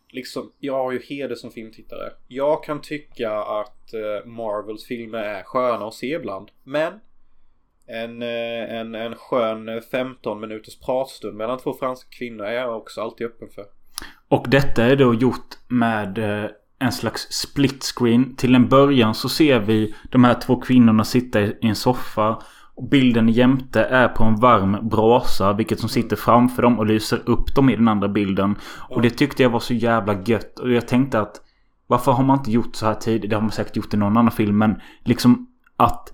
liksom, 0.10 0.52
jag 0.60 0.74
har 0.84 0.92
ju 0.92 1.02
heder 1.10 1.36
som 1.36 1.52
filmtittare. 1.52 2.10
Jag 2.28 2.64
kan 2.64 2.82
tycka 2.82 3.32
att 3.32 3.94
eh, 3.94 4.26
Marvels 4.26 4.86
filmer 4.86 5.20
är 5.20 5.44
sköna 5.44 5.88
att 5.88 5.94
se 5.94 6.08
ibland. 6.16 6.50
Men 6.64 6.94
en, 7.88 8.22
eh, 8.22 8.80
en, 8.80 8.96
en 8.96 9.16
skön 9.16 9.82
15 9.92 10.40
minuters 10.40 10.80
pratstund 10.80 11.38
mellan 11.38 11.60
två 11.60 11.74
franska 11.74 12.10
kvinnor 12.10 12.46
är 12.46 12.54
jag 12.54 12.78
också 12.78 13.02
alltid 13.02 13.28
öppen 13.28 13.50
för. 13.50 13.66
Och 14.30 14.46
detta 14.48 14.84
är 14.84 14.96
då 14.96 15.14
gjort 15.14 15.48
med 15.68 16.18
eh, 16.18 16.50
en 16.80 16.92
slags 16.92 17.28
split 17.32 17.84
screen. 17.84 18.36
Till 18.36 18.56
en 18.56 18.70
början 18.70 19.14
så 19.14 19.30
ser 19.30 19.60
vi 19.60 19.96
de 20.12 20.24
här 20.24 20.34
två 20.34 20.62
kvinnorna 20.62 21.04
sitta 21.04 21.42
i 21.42 21.58
i 21.62 21.68
en 21.68 21.76
soffa. 21.76 22.40
Och 22.76 22.90
bilden 22.90 23.30
jämte 23.30 23.84
är 23.84 24.08
på 24.08 24.24
en 24.24 24.36
varm 24.36 24.90
brasa. 24.90 25.54
Vilket 25.54 25.80
som 25.80 25.90
sitter 25.90 26.16
framför 26.16 26.62
dem 26.62 26.80
och 26.80 26.86
lyser 26.86 27.30
upp 27.30 27.56
dem 27.56 27.70
i 27.70 27.76
den 27.76 27.88
andra 27.88 28.08
bilden. 28.08 28.56
Och 28.90 29.02
det 29.02 29.10
tyckte 29.10 29.44
jag 29.44 29.50
var 29.50 29.60
så 29.60 29.74
jävla 29.74 30.22
gött. 30.26 30.60
Och 30.60 30.72
jag 30.72 30.88
tänkte 30.88 31.20
att 31.20 31.42
varför 31.88 32.12
har 32.12 32.24
man 32.24 32.38
inte 32.38 32.52
gjort 32.52 32.76
så 32.76 32.86
här 32.86 32.94
tidigare? 32.94 33.30
Det 33.30 33.36
har 33.36 33.42
man 33.42 33.52
säkert 33.52 33.76
gjort 33.76 33.94
i 33.94 33.98
någon 33.98 34.18
annan 34.18 34.32
film. 34.32 34.58
Men 34.58 34.82
liksom 35.04 35.48
att 35.78 36.14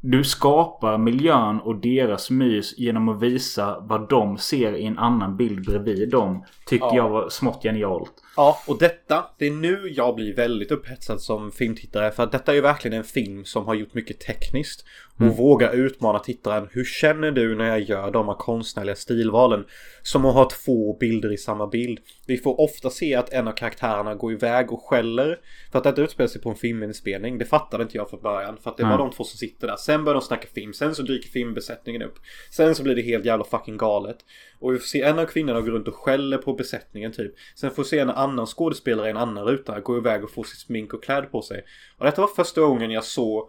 du 0.00 0.24
skapar 0.24 0.98
miljön 0.98 1.60
och 1.60 1.76
deras 1.76 2.30
mys 2.30 2.78
genom 2.78 3.08
att 3.08 3.22
visa 3.22 3.80
vad 3.80 4.08
de 4.08 4.38
ser 4.38 4.72
i 4.72 4.84
en 4.86 4.98
annan 4.98 5.36
bild 5.36 5.64
bredvid 5.66 6.10
dem. 6.10 6.44
Tycker 6.66 6.86
Ja. 6.86 6.96
jag 6.96 7.08
var 7.08 7.28
smått 7.28 7.62
genialt. 7.62 8.12
Ja, 8.40 8.58
och 8.66 8.78
detta, 8.78 9.24
det 9.38 9.46
är 9.46 9.50
nu 9.50 9.92
jag 9.96 10.14
blir 10.14 10.34
väldigt 10.34 10.70
upphetsad 10.70 11.20
som 11.20 11.52
filmtittare. 11.52 12.10
För 12.10 12.22
att 12.22 12.32
detta 12.32 12.52
är 12.52 12.56
ju 12.56 12.60
verkligen 12.60 12.98
en 12.98 13.04
film 13.04 13.44
som 13.44 13.66
har 13.66 13.74
gjort 13.74 13.94
mycket 13.94 14.20
tekniskt. 14.20 14.84
Och 15.20 15.36
vågar 15.36 15.72
utmana 15.72 16.18
tittaren. 16.18 16.68
Hur 16.70 16.84
känner 16.84 17.30
du 17.30 17.56
när 17.56 17.68
jag 17.68 17.80
gör 17.80 18.10
de 18.10 18.28
här 18.28 18.34
konstnärliga 18.34 18.96
stilvalen? 18.96 19.64
Som 20.02 20.24
att 20.24 20.34
ha 20.34 20.48
två 20.64 20.96
bilder 21.00 21.32
i 21.32 21.36
samma 21.36 21.66
bild. 21.66 21.98
Vi 22.26 22.38
får 22.38 22.60
ofta 22.60 22.90
se 22.90 23.14
att 23.14 23.32
en 23.32 23.48
av 23.48 23.52
karaktärerna 23.52 24.14
går 24.14 24.32
iväg 24.32 24.72
och 24.72 24.82
skäller. 24.82 25.38
För 25.72 25.78
att 25.78 25.84
detta 25.84 26.02
utspelar 26.02 26.28
sig 26.28 26.40
på 26.40 26.50
en 26.50 26.56
filminspelning. 26.56 27.38
Det 27.38 27.44
fattade 27.44 27.82
inte 27.82 27.96
jag 27.96 28.10
från 28.10 28.22
början. 28.22 28.58
För 28.62 28.70
att 28.70 28.76
det 28.76 28.82
var 28.82 28.90
Nej. 28.90 28.98
de 28.98 29.10
två 29.10 29.24
som 29.24 29.38
sitter 29.38 29.66
där. 29.66 29.76
Sen 29.76 30.04
börjar 30.04 30.14
de 30.14 30.26
snacka 30.26 30.48
film. 30.54 30.72
Sen 30.72 30.94
så 30.94 31.02
dyker 31.02 31.28
filmbesättningen 31.28 32.02
upp. 32.02 32.18
Sen 32.50 32.74
så 32.74 32.82
blir 32.82 32.94
det 32.94 33.02
helt 33.02 33.24
jävla 33.24 33.44
fucking 33.44 33.76
galet. 33.76 34.18
Och 34.58 34.74
vi 34.74 34.78
får 34.78 34.86
se 34.86 35.02
en 35.02 35.18
av 35.18 35.26
kvinnorna 35.26 35.60
gå 35.60 35.70
runt 35.70 35.88
och 35.88 35.94
skäller 35.94 36.38
på 36.38 36.52
besättningen 36.52 37.12
typ. 37.12 37.34
Sen 37.54 37.70
får 37.70 37.82
vi 37.82 37.88
se 37.88 37.98
en 37.98 38.10
annan 38.10 38.29
skådespelare 38.46 39.06
i 39.06 39.10
en 39.10 39.16
annan 39.16 39.44
ruta 39.44 39.80
gå 39.80 39.96
iväg 39.96 40.24
och 40.24 40.30
få 40.30 40.44
sitt 40.44 40.58
smink 40.58 40.94
och 40.94 41.02
kläder 41.04 41.26
på 41.28 41.42
sig. 41.42 41.64
Och 41.98 42.04
detta 42.04 42.20
var 42.20 42.28
första 42.28 42.60
gången 42.60 42.90
jag 42.90 43.04
såg 43.04 43.48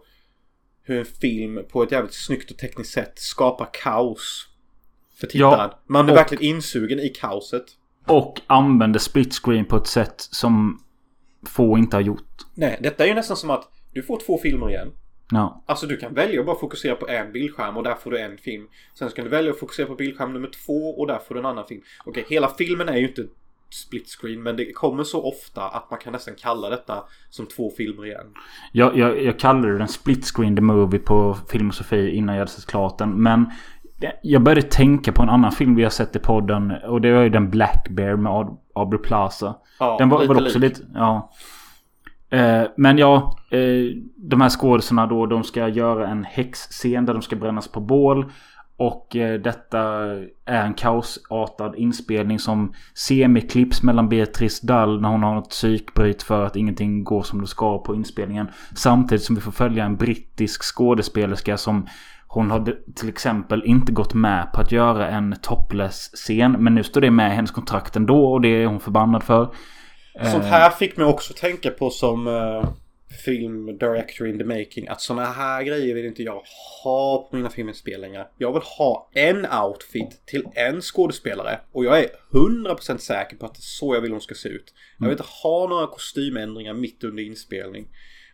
hur 0.82 0.98
en 0.98 1.04
film 1.04 1.60
på 1.72 1.82
ett 1.82 1.92
jävligt 1.92 2.14
snyggt 2.14 2.50
och 2.50 2.58
tekniskt 2.58 2.92
sätt 2.92 3.12
skapar 3.18 3.68
kaos. 3.72 4.48
För 5.20 5.26
tittaren. 5.26 5.70
Ja, 5.72 5.78
Man 5.86 6.06
är 6.08 6.12
och- 6.12 6.16
verkligen 6.18 6.44
insugen 6.44 6.98
i 7.00 7.08
kaoset. 7.08 7.64
Och 8.06 8.40
använder 8.46 8.98
split 9.00 9.34
screen 9.34 9.64
på 9.64 9.76
ett 9.76 9.86
sätt 9.86 10.14
som 10.20 10.82
få 11.46 11.78
inte 11.78 11.96
har 11.96 12.00
gjort. 12.02 12.28
Nej, 12.54 12.78
detta 12.82 13.04
är 13.04 13.08
ju 13.08 13.14
nästan 13.14 13.36
som 13.36 13.50
att 13.50 13.68
du 13.92 14.02
får 14.02 14.20
två 14.20 14.38
filmer 14.38 14.68
igen. 14.70 14.92
Ja. 15.30 15.64
Alltså 15.66 15.86
du 15.86 15.96
kan 15.96 16.14
välja 16.14 16.40
att 16.40 16.46
bara 16.46 16.58
fokusera 16.58 16.94
på 16.96 17.08
en 17.08 17.32
bildskärm 17.32 17.76
och 17.76 17.82
där 17.82 17.94
får 17.94 18.10
du 18.10 18.18
en 18.18 18.38
film. 18.38 18.68
Sen 18.98 19.10
så 19.10 19.16
kan 19.16 19.24
du 19.24 19.30
välja 19.30 19.50
att 19.52 19.58
fokusera 19.58 19.86
på 19.86 19.94
bildskärm 19.94 20.32
nummer 20.32 20.50
två 20.66 20.90
och 21.00 21.06
där 21.06 21.18
får 21.18 21.34
du 21.34 21.40
en 21.40 21.46
annan 21.46 21.66
film. 21.66 21.82
Okej, 22.04 22.24
hela 22.28 22.48
filmen 22.48 22.88
är 22.88 22.96
ju 22.96 23.08
inte 23.08 23.26
split 23.72 24.08
screen 24.08 24.42
men 24.42 24.56
det 24.56 24.72
kommer 24.72 25.04
så 25.04 25.22
ofta 25.24 25.62
att 25.68 25.90
man 25.90 25.98
kan 25.98 26.12
nästan 26.12 26.34
kalla 26.34 26.70
detta 26.70 27.04
som 27.30 27.46
två 27.46 27.70
filmer 27.76 28.06
igen. 28.06 28.26
Jag, 28.72 28.98
jag, 28.98 29.22
jag 29.22 29.38
kallade 29.38 29.78
den 29.78 29.88
split 29.88 30.24
screen 30.24 30.56
the 30.56 30.62
movie 30.62 31.00
på 31.00 31.36
Filmosofi 31.48 32.10
innan 32.10 32.34
jag 32.34 32.40
hade 32.40 32.50
sett 32.50 32.66
klart 32.66 32.98
den. 32.98 33.22
Men 33.22 33.50
jag 34.22 34.42
började 34.42 34.62
tänka 34.62 35.12
på 35.12 35.22
en 35.22 35.28
annan 35.28 35.52
film 35.52 35.74
vi 35.74 35.82
har 35.82 35.90
sett 35.90 36.16
i 36.16 36.18
podden. 36.18 36.70
Och 36.70 37.00
det 37.00 37.12
var 37.12 37.22
ju 37.22 37.28
den 37.28 37.50
Black 37.50 37.88
Bear 37.90 38.16
med 38.16 38.56
Aubrey 38.74 39.02
Plaza. 39.02 39.54
Ja, 39.78 39.96
den 39.98 40.08
var, 40.08 40.20
lite 40.20 40.34
var 40.34 40.42
också 40.42 40.58
lik. 40.58 40.78
lite... 40.78 40.90
Ja. 40.94 41.30
Eh, 42.30 42.62
men 42.76 42.98
ja, 42.98 43.38
eh, 43.50 43.96
de 44.16 44.40
här 44.40 44.48
skådisarna 44.48 45.06
då, 45.06 45.26
de 45.26 45.44
ska 45.44 45.68
göra 45.68 46.08
en 46.08 46.24
häxscen 46.24 47.06
där 47.06 47.12
de 47.12 47.22
ska 47.22 47.36
brännas 47.36 47.68
på 47.68 47.80
bål. 47.80 48.32
Och 48.82 49.16
eh, 49.16 49.40
detta 49.40 49.80
är 50.46 50.64
en 50.64 50.74
kaosartad 50.74 51.74
inspelning 51.76 52.38
som 52.38 52.74
semiklipps 52.94 53.82
mellan 53.82 54.08
Beatrice 54.08 54.60
Dahl 54.60 55.00
när 55.00 55.08
hon 55.08 55.22
har 55.22 55.34
något 55.34 55.50
psykbryt 55.50 56.22
för 56.22 56.44
att 56.44 56.56
ingenting 56.56 57.04
går 57.04 57.22
som 57.22 57.40
det 57.40 57.46
ska 57.46 57.82
på 57.82 57.94
inspelningen. 57.94 58.48
Samtidigt 58.76 59.24
som 59.24 59.34
vi 59.34 59.40
får 59.40 59.52
följa 59.52 59.84
en 59.84 59.96
brittisk 59.96 60.62
skådespelerska 60.62 61.56
som 61.56 61.86
hon 62.26 62.50
har 62.50 62.76
till 62.94 63.08
exempel 63.08 63.62
inte 63.64 63.92
gått 63.92 64.14
med 64.14 64.52
på 64.52 64.60
att 64.60 64.72
göra 64.72 65.08
en 65.08 65.36
topless-scen. 65.42 66.52
Men 66.52 66.74
nu 66.74 66.82
står 66.82 67.00
det 67.00 67.10
med 67.10 67.32
i 67.32 67.34
hennes 67.34 67.50
kontrakt 67.50 67.96
ändå 67.96 68.32
och 68.32 68.40
det 68.40 68.48
är 68.48 68.66
hon 68.66 68.80
förbannad 68.80 69.22
för. 69.22 69.54
Sånt 70.22 70.44
här 70.44 70.70
fick 70.70 70.96
mig 70.96 71.06
också 71.06 71.34
tänka 71.34 71.70
på 71.70 71.90
som 71.90 72.26
uh, 72.26 72.64
film 73.24 73.78
director 73.78 74.28
in 74.28 74.38
the 74.38 74.44
making. 74.44 74.88
Att 74.88 75.00
såna 75.00 75.24
här 75.24 75.62
grejer 75.62 75.94
vill 75.94 76.04
inte 76.04 76.22
jag 76.22 76.42
ha 76.84 77.28
på 77.30 77.36
mina 77.36 77.50
filminspelningar. 77.50 78.28
Jag 78.38 78.52
vill 78.52 78.62
ha 78.62 79.10
en 79.14 79.46
outfit 79.46 80.26
till 80.26 80.44
en 80.54 80.80
skådespelare. 80.80 81.60
Och 81.72 81.84
jag 81.84 81.98
är 81.98 82.08
100% 82.30 82.96
säker 82.96 83.36
på 83.36 83.46
att 83.46 83.54
det 83.54 83.58
är 83.58 83.62
så 83.62 83.94
jag 83.94 84.00
vill 84.00 84.12
hon 84.12 84.20
ska 84.20 84.34
se 84.34 84.48
ut. 84.48 84.74
Jag 84.98 85.06
vill 85.06 85.12
inte 85.12 85.24
ha 85.42 85.68
några 85.68 85.86
kostymändringar 85.86 86.74
mitt 86.74 87.04
under 87.04 87.22
inspelning. 87.22 87.88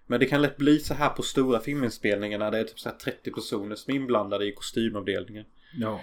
Men 0.06 0.20
det 0.20 0.26
kan 0.26 0.42
lätt 0.42 0.56
bli 0.56 0.78
så 0.78 0.94
här 0.94 1.08
på 1.08 1.22
stora 1.22 1.60
filminspelningar 1.60 2.38
när 2.38 2.50
det 2.50 2.58
är 2.58 2.64
typ 2.64 2.80
så 2.80 2.88
här 2.88 2.96
30 2.96 3.30
personer 3.30 3.76
som 3.76 3.94
är 3.94 3.96
inblandade 3.96 4.46
i 4.46 4.52
kostymavdelningen. 4.52 5.44
Ja. 5.74 6.00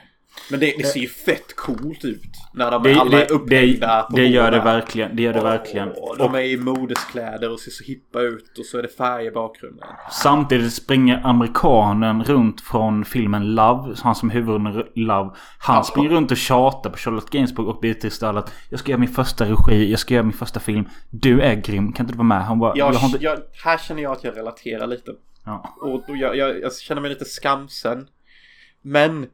Men 0.51 0.59
det, 0.59 0.73
det 0.77 0.83
ser 0.83 0.99
ju 0.99 1.07
fett 1.07 1.55
coolt 1.55 2.05
ut. 2.05 2.21
När 2.53 2.71
de 2.71 2.83
Det, 2.83 2.93
alla 2.93 3.17
det, 3.17 3.25
är 3.25 3.31
upphängda 3.31 3.95
det, 3.97 4.03
på 4.09 4.15
det 4.15 4.25
gör 4.27 4.51
det 4.51 4.59
verkligen. 4.59 5.15
Det 5.15 5.23
gör 5.23 5.33
det 5.33 5.41
verkligen. 5.41 5.89
Och 5.89 6.17
de 6.17 6.35
är 6.35 6.39
i 6.41 6.57
modeskläder 6.57 7.51
och 7.51 7.59
ser 7.59 7.71
så 7.71 7.83
hippa 7.83 8.21
ut 8.21 8.57
och 8.59 8.65
så 8.65 8.77
är 8.77 8.81
det 8.81 8.87
färg 8.97 9.25
i 9.25 9.31
bakgrunden. 9.31 9.87
Samtidigt 10.11 10.73
springer 10.73 11.21
amerikanen 11.27 12.23
runt 12.23 12.61
från 12.61 13.05
filmen 13.05 13.55
Love. 13.55 13.95
Han 14.03 14.15
som 14.15 14.29
huvudrollen 14.29 14.83
i 14.95 14.99
Love. 14.99 15.29
Han 15.59 15.75
Ja. 15.75 15.83
springer 15.83 16.09
runt 16.09 16.31
och 16.31 16.37
tjatar 16.37 16.89
på 16.89 16.97
Charlotte 16.97 17.29
Gainsbourg 17.29 17.69
och 17.69 17.79
Beatrice 17.81 18.19
Dahl 18.19 18.37
att 18.37 18.53
jag 18.69 18.79
ska 18.79 18.91
göra 18.91 18.99
min 18.99 19.09
första 19.09 19.45
regi. 19.45 19.91
Jag 19.91 19.99
ska 19.99 20.13
göra 20.13 20.23
min 20.23 20.33
första 20.33 20.59
film. 20.59 20.85
Du 21.09 21.41
är 21.41 21.55
grym. 21.55 21.93
Kan 21.93 22.03
inte 22.03 22.13
du 22.13 22.17
vara 22.17 22.27
med? 22.27 22.45
Han 22.45 22.59
bara... 22.59 22.73
Jag, 22.75 22.93
jag 22.93 23.03
inte... 23.03 23.23
jag, 23.23 23.37
här 23.63 23.77
känner 23.77 24.03
jag 24.03 24.11
att 24.11 24.23
jag 24.23 24.37
relaterar 24.37 24.87
lite. 24.87 25.11
Ja. 25.45 25.75
Och, 25.81 26.09
och 26.09 26.17
jag, 26.17 26.37
jag, 26.37 26.61
jag 26.61 26.75
känner 26.75 27.01
mig 27.01 27.09
lite 27.09 27.25
skamsen. 27.25 28.07
Men 28.81 29.27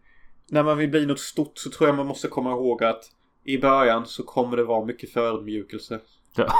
när 0.51 0.63
man 0.63 0.77
vill 0.77 0.89
bli 0.89 1.05
något 1.05 1.19
stort 1.19 1.57
så 1.57 1.69
tror 1.69 1.89
jag 1.89 1.95
man 1.97 2.07
måste 2.07 2.27
komma 2.27 2.51
ihåg 2.51 2.83
att 2.83 3.03
i 3.43 3.57
början 3.57 4.05
så 4.05 4.23
kommer 4.23 4.57
det 4.57 4.63
vara 4.63 4.85
mycket 4.85 5.13
förödmjukelse. 5.13 5.99
Ja. 6.35 6.53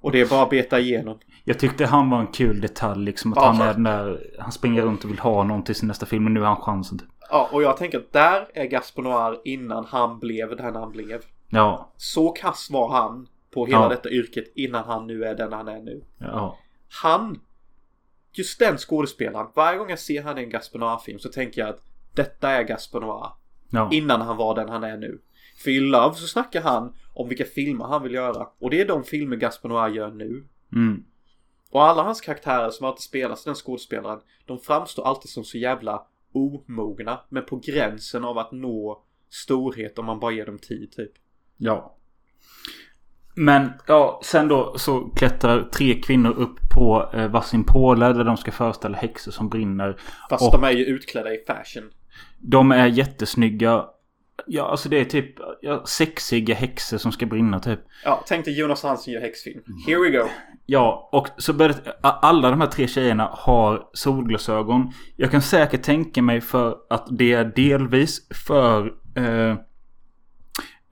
Och 0.00 0.12
det 0.12 0.20
är 0.20 0.26
bara 0.26 0.42
att 0.42 0.50
beta 0.50 0.80
igenom. 0.80 1.18
Jag 1.44 1.58
tyckte 1.58 1.86
han 1.86 2.10
var 2.10 2.20
en 2.20 2.26
kul 2.26 2.60
detalj 2.60 3.04
liksom. 3.04 3.32
Att 3.32 3.36
Ja. 3.36 3.46
han 3.46 3.68
är 3.68 3.72
den 3.74 3.82
där... 3.82 4.30
Han 4.38 4.52
springer 4.52 4.82
runt 4.82 5.04
och 5.04 5.10
vill 5.10 5.18
ha 5.18 5.44
någon 5.44 5.64
till 5.64 5.74
sin 5.74 5.88
nästa 5.88 6.06
film. 6.06 6.24
Men 6.24 6.34
nu 6.34 6.40
har 6.40 6.46
han 6.46 6.56
chansen 6.62 6.98
typ. 6.98 7.08
Ja, 7.30 7.48
och 7.52 7.62
jag 7.62 7.76
tänker 7.76 7.98
att 7.98 8.12
där 8.12 8.48
är 8.54 8.64
Gaspar 8.64 9.02
Noir 9.02 9.40
innan 9.44 9.84
han 9.84 10.18
blev 10.18 10.56
den 10.56 10.74
han 10.74 10.92
blev. 10.92 11.22
Ja. 11.48 11.92
Så 11.96 12.28
kass 12.30 12.68
var 12.70 12.88
han 12.88 13.28
på 13.50 13.66
hela 13.66 13.82
Ja. 13.82 13.88
detta 13.88 14.10
yrket 14.10 14.52
innan 14.54 14.84
han 14.84 15.06
nu 15.06 15.24
är 15.24 15.34
den 15.34 15.52
han 15.52 15.68
är 15.68 15.80
nu. 15.80 16.04
Ja. 16.18 16.58
Han, 17.02 17.40
just 18.32 18.58
den 18.58 18.78
skådespelaren, 18.78 19.46
varje 19.54 19.78
gång 19.78 19.90
jag 19.90 19.98
ser 19.98 20.22
han 20.22 20.38
i 20.38 20.42
en 20.42 20.50
Gaspar 20.50 20.78
Noir-film 20.78 21.18
så 21.18 21.28
tänker 21.28 21.60
jag 21.60 21.70
att 21.70 21.80
detta 22.14 22.50
är 22.50 22.62
Gaspar 22.62 23.00
Noir. 23.00 23.30
Ja. 23.70 23.88
Innan 23.92 24.20
han 24.20 24.36
var 24.36 24.54
den 24.54 24.68
han 24.68 24.84
är 24.84 24.96
nu. 24.96 25.20
För 25.64 25.70
i 25.70 25.80
Love 25.80 26.14
så 26.14 26.26
snackar 26.26 26.62
han 26.62 26.94
om 27.14 27.28
vilka 27.28 27.44
filmer 27.44 27.84
han 27.84 28.02
vill 28.02 28.14
göra. 28.14 28.48
Och 28.58 28.70
det 28.70 28.80
är 28.80 28.86
de 28.88 29.04
filmer 29.04 29.36
Gaspar 29.36 29.68
Noir 29.68 29.88
gör 29.94 30.10
nu. 30.10 30.44
Mm. 30.72 31.04
Och 31.70 31.82
alla 31.84 32.02
hans 32.02 32.20
karaktärer 32.20 32.70
som 32.70 32.86
alltid 32.86 33.02
spelas 33.02 33.44
den 33.44 33.54
skådespelaren, 33.54 34.20
de 34.46 34.58
framstår 34.58 35.06
alltid 35.06 35.30
som 35.30 35.44
så 35.44 35.58
jävla 35.58 36.02
omogna. 36.34 37.20
Men 37.28 37.44
på 37.44 37.56
gränsen 37.56 38.24
av 38.24 38.38
att 38.38 38.52
nå 38.52 39.02
storhet 39.30 39.98
om 39.98 40.04
man 40.06 40.20
bara 40.20 40.32
ger 40.32 40.46
dem 40.46 40.58
tid 40.58 40.92
typ. 40.92 41.12
Ja. 41.56 41.96
Men 43.34 43.70
ja, 43.86 44.20
sen 44.24 44.48
då 44.48 44.74
så 44.78 45.00
klättrar 45.00 45.62
tre 45.62 46.00
kvinnor 46.00 46.30
upp 46.30 46.56
på 46.74 47.10
eh, 47.14 47.28
varsin 47.28 47.64
påle 47.64 48.12
där 48.12 48.24
de 48.24 48.36
ska 48.36 48.52
föreställa 48.52 48.96
häxor 48.98 49.32
som 49.32 49.48
brinner. 49.48 50.00
Fast 50.30 50.46
Och- 50.46 50.52
de 50.60 50.64
är 50.66 50.70
ju 50.72 50.84
utklädda 50.84 51.34
i 51.34 51.44
fashion. 51.46 51.90
De 52.42 52.72
är 52.72 52.86
jättesnygga. 52.86 53.84
Ja, 54.46 54.70
alltså 54.70 54.88
det 54.88 55.00
är 55.00 55.04
typ 55.04 55.34
ja, 55.60 55.82
sexiga 55.86 56.54
häxor 56.54 56.98
som 56.98 57.12
ska 57.12 57.26
brinna 57.26 57.60
typ. 57.60 57.80
Ja, 58.04 58.24
tänk 58.26 58.44
dig 58.44 58.58
Jonas 58.58 58.82
Hansen 58.82 59.14
gör 59.14 59.20
häxfilm. 59.20 59.62
Here 59.86 59.98
we 59.98 60.10
go. 60.10 60.28
Ja, 60.66 61.08
och 61.12 61.28
så 61.38 61.52
började 61.52 61.92
alla 62.02 62.50
de 62.50 62.60
här 62.60 62.68
tre 62.68 62.88
tjejerna 62.88 63.28
har 63.32 63.88
solglasögon. 63.92 64.92
Jag 65.16 65.30
kan 65.30 65.42
säkert 65.42 65.82
tänka 65.82 66.22
mig 66.22 66.40
för 66.40 66.76
att 66.90 67.06
det 67.10 67.32
är 67.32 67.44
delvis 67.44 68.28
för 68.46 68.92
eh, 69.16 69.56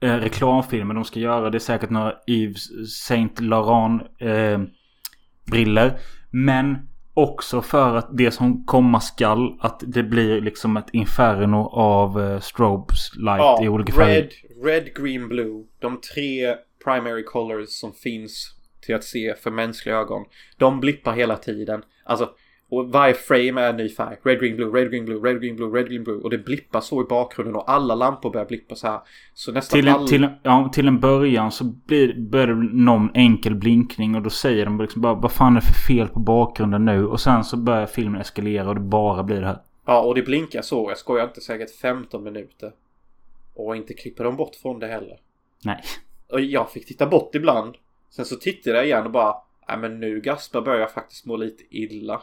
eh, 0.01 0.15
reklamfilmer 0.15 0.93
de 0.93 1.03
ska 1.03 1.19
göra. 1.19 1.49
Det 1.49 1.57
är 1.57 1.59
säkert 1.59 1.89
några 1.89 2.13
Yves 2.27 2.67
Saint 3.07 3.39
Laurent 3.39 4.01
eh, 4.21 4.59
briller. 5.51 5.99
Men 6.31 6.90
också 7.21 7.61
för 7.61 7.95
att 7.95 8.17
det 8.17 8.31
som 8.31 8.65
komma 8.65 8.99
skall 8.99 9.57
att 9.59 9.83
det 9.87 10.03
blir 10.03 10.41
liksom 10.41 10.77
ett 10.77 10.89
inferno 10.93 11.69
av 11.71 12.21
eh, 12.21 12.39
strobes 12.39 13.15
light 13.15 13.61
i 13.63 13.67
olika 13.67 13.93
färger. 13.93 14.21
red, 14.21 14.31
red, 14.63 14.95
green, 14.95 15.27
blue. 15.27 15.63
De 15.79 16.01
tre 16.01 16.55
primary 16.83 17.23
colors 17.23 17.69
som 17.69 17.93
finns 17.93 18.55
till 18.81 18.95
att 18.95 19.03
se 19.03 19.35
för 19.35 19.51
mänskliga 19.51 19.95
ögon. 19.95 20.25
De 20.57 20.79
blippar 20.79 21.13
hela 21.13 21.37
tiden. 21.37 21.83
Alltså, 22.03 22.29
och 22.71 22.91
varje 22.91 23.13
frame 23.13 23.61
är 23.61 23.69
en 23.69 23.77
ny 23.77 23.89
färg. 23.89 24.17
Red, 24.23 24.39
green, 24.39 24.55
blue, 24.55 24.79
red, 24.79 24.91
green, 24.91 25.05
blue, 25.05 25.29
red, 25.29 25.41
green, 25.41 25.55
blue, 25.55 25.77
red, 25.79 25.87
green, 25.89 26.03
blue. 26.03 26.15
Och 26.21 26.29
det 26.29 26.37
blippar 26.37 26.81
så 26.81 27.01
i 27.01 27.05
bakgrunden 27.05 27.55
och 27.55 27.71
alla 27.71 27.95
lampor 27.95 28.31
börjar 28.31 28.45
blippa 28.45 28.75
så 28.75 28.87
här. 28.87 28.99
Så 29.33 29.51
nästan 29.51 29.79
Till 29.79 29.87
en, 29.87 29.93
all... 29.93 30.07
till, 30.07 30.23
en- 30.23 30.31
ja, 30.43 30.69
till 30.73 30.87
en 30.87 30.99
början 30.99 31.51
så 31.51 31.63
blir, 31.63 32.19
börjar 32.29 32.47
det 32.47 32.53
någon 32.73 33.09
enkel 33.13 33.55
blinkning 33.55 34.15
och 34.15 34.21
då 34.21 34.29
säger 34.29 34.65
de 34.65 34.81
liksom 34.81 35.01
bara 35.01 35.13
vad 35.13 35.31
fan 35.31 35.57
är 35.57 35.61
det 35.61 35.67
för 35.67 35.73
fel 35.73 36.07
på 36.07 36.19
bakgrunden 36.19 36.85
nu? 36.85 37.05
Och 37.05 37.19
sen 37.19 37.43
så 37.43 37.57
börjar 37.57 37.85
filmen 37.85 38.21
eskalera 38.21 38.69
och 38.69 38.75
det 38.75 38.81
bara 38.81 39.23
blir 39.23 39.41
det 39.41 39.47
här. 39.47 39.59
Ja, 39.85 40.01
och 40.01 40.15
det 40.15 40.21
blinkar 40.21 40.61
så. 40.61 40.89
Jag 40.89 40.97
skojar 40.97 41.23
inte 41.25 41.41
säkert 41.41 41.71
15 41.71 42.23
minuter. 42.23 42.71
Och 43.53 43.75
inte 43.75 43.93
klipper 43.93 44.23
de 44.23 44.35
bort 44.35 44.55
från 44.55 44.79
det 44.79 44.87
heller. 44.87 45.17
Nej. 45.63 45.81
Och 46.29 46.41
jag 46.41 46.71
fick 46.71 46.85
titta 46.85 47.05
bort 47.05 47.35
ibland. 47.35 47.75
Sen 48.09 48.25
så 48.25 48.35
tittade 48.35 48.77
jag 48.77 48.85
igen 48.85 49.05
och 49.05 49.11
bara 49.11 49.35
Nej 49.67 49.77
men 49.77 49.99
nu 49.99 50.21
Gaspar 50.21 50.61
börjar 50.61 50.79
jag 50.79 50.91
faktiskt 50.91 51.25
må 51.25 51.37
lite 51.37 51.63
illa. 51.69 52.21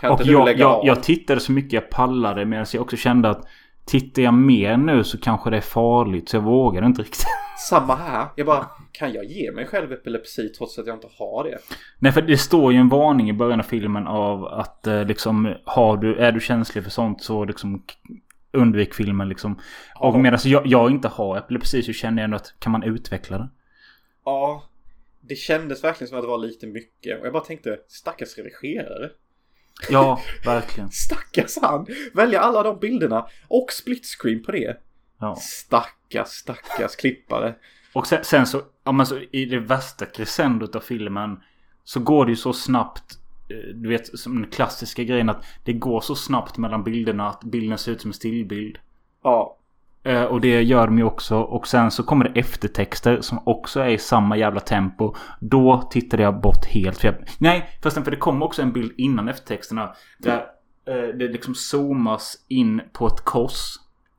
Kan 0.00 0.12
Och 0.12 0.20
jag, 0.24 0.58
jag, 0.58 0.80
jag 0.84 1.02
tittade 1.02 1.40
så 1.40 1.52
mycket 1.52 1.72
jag 1.72 1.90
pallade 1.90 2.44
medan 2.44 2.66
jag 2.72 2.82
också 2.82 2.96
kände 2.96 3.30
att 3.30 3.48
tittar 3.84 4.22
jag 4.22 4.34
mer 4.34 4.76
nu 4.76 5.04
så 5.04 5.18
kanske 5.18 5.50
det 5.50 5.56
är 5.56 5.60
farligt. 5.60 6.28
Så 6.28 6.36
jag 6.36 6.42
vågade 6.42 6.86
inte 6.86 7.02
riktigt. 7.02 7.24
Samma 7.68 7.94
här. 7.94 8.26
Jag 8.36 8.46
bara 8.46 8.66
Kan 8.92 9.12
jag 9.12 9.24
ge 9.24 9.52
mig 9.52 9.66
själv 9.66 9.92
epilepsi 9.92 10.48
trots 10.48 10.78
att 10.78 10.86
jag 10.86 10.96
inte 10.96 11.08
har 11.18 11.44
det? 11.44 11.58
Nej 11.98 12.12
för 12.12 12.22
det 12.22 12.38
står 12.38 12.72
ju 12.72 12.78
en 12.78 12.88
varning 12.88 13.30
i 13.30 13.32
början 13.32 13.60
av 13.60 13.64
filmen 13.64 14.06
av 14.06 14.44
att 14.44 14.86
eh, 14.86 15.04
liksom 15.04 15.54
har 15.64 15.96
du, 15.96 16.16
är 16.16 16.32
du 16.32 16.40
känslig 16.40 16.84
för 16.84 16.90
sånt 16.90 17.22
så 17.22 17.44
liksom 17.44 17.82
undvik 18.52 18.94
filmen 18.94 19.28
liksom. 19.28 19.52
Och 19.94 20.14
Ja. 20.14 20.18
medan 20.18 20.38
jag, 20.44 20.66
jag 20.66 20.90
inte 20.90 21.08
har 21.08 21.38
epilepsi 21.38 21.82
så 21.82 21.92
känner 21.92 22.22
jag 22.22 22.24
ändå 22.24 22.36
att 22.36 22.54
kan 22.58 22.72
man 22.72 22.82
utveckla 22.82 23.38
det? 23.38 23.48
Ja. 24.24 24.64
Det 25.20 25.34
kändes 25.34 25.84
verkligen 25.84 26.08
som 26.08 26.18
att 26.18 26.24
det 26.24 26.28
var 26.28 26.38
lite 26.38 26.66
mycket. 26.66 27.20
Och 27.20 27.26
jag 27.26 27.32
bara 27.32 27.44
tänkte 27.44 27.78
Stackars 27.88 28.38
redigerare. 28.38 29.10
Ja, 29.88 30.20
verkligen. 30.44 30.90
Stackars 30.90 31.58
han. 31.62 31.86
Välja 32.14 32.40
alla 32.40 32.62
de 32.62 32.78
bilderna. 32.78 33.26
Och 33.48 33.72
split 33.72 34.06
screen 34.06 34.42
på 34.42 34.52
det. 34.52 34.76
Ja. 35.20 35.36
Stackars, 35.36 36.28
stackars 36.28 36.96
klippare. 36.96 37.54
Och 37.92 38.06
sen, 38.06 38.24
sen 38.24 38.46
så, 38.46 38.62
ja 38.84 38.92
men 38.92 39.06
så 39.06 39.18
i 39.18 39.44
det 39.44 39.58
värsta 39.58 40.06
crescendot 40.06 40.76
av 40.76 40.80
filmen 40.80 41.40
så 41.84 42.00
går 42.00 42.24
det 42.26 42.30
ju 42.32 42.36
så 42.36 42.52
snabbt. 42.52 43.18
eh, 43.50 43.56
Du 43.74 43.88
vet 43.88 44.18
som 44.18 44.42
den 44.42 44.50
klassiska 44.50 45.04
grejen 45.04 45.28
att 45.28 45.44
det 45.64 45.72
går 45.72 46.00
så 46.00 46.14
snabbt 46.14 46.58
mellan 46.58 46.84
bilderna 46.84 47.28
att 47.28 47.44
bilden 47.44 47.78
ser 47.78 47.92
ut 47.92 48.00
som 48.00 48.08
en 48.10 48.14
stillbild. 48.14 48.78
Ja. 49.22 49.56
Eh, 50.04 50.22
Och 50.22 50.40
det 50.40 50.62
gör 50.62 50.86
de 50.86 50.98
ju 50.98 51.04
också. 51.04 51.38
Och 51.40 51.66
sen 51.66 51.90
så 51.90 52.02
kommer 52.02 52.24
det 52.28 52.40
eftertexter 52.40 53.20
som 53.20 53.38
också 53.46 53.80
är 53.80 53.88
i 53.88 53.98
samma 53.98 54.36
jävla 54.36 54.60
tempo. 54.60 55.14
Då 55.40 55.88
tittade 55.90 56.22
jag 56.22 56.40
bort 56.40 56.64
helt. 56.66 56.98
För 56.98 57.08
jag, 57.08 57.16
nej, 57.38 57.68
förresten 57.82 58.04
för 58.04 58.10
det 58.10 58.16
kom 58.16 58.42
också 58.42 58.62
en 58.62 58.72
bild 58.72 58.92
innan 58.96 59.28
eftertexterna. 59.28 59.92
Där 60.18 60.36
eh, 60.88 61.16
det 61.18 61.28
liksom 61.28 61.54
zoomas 61.54 62.36
in 62.48 62.80
på 62.92 63.06
ett 63.06 63.20
kors. 63.24 63.60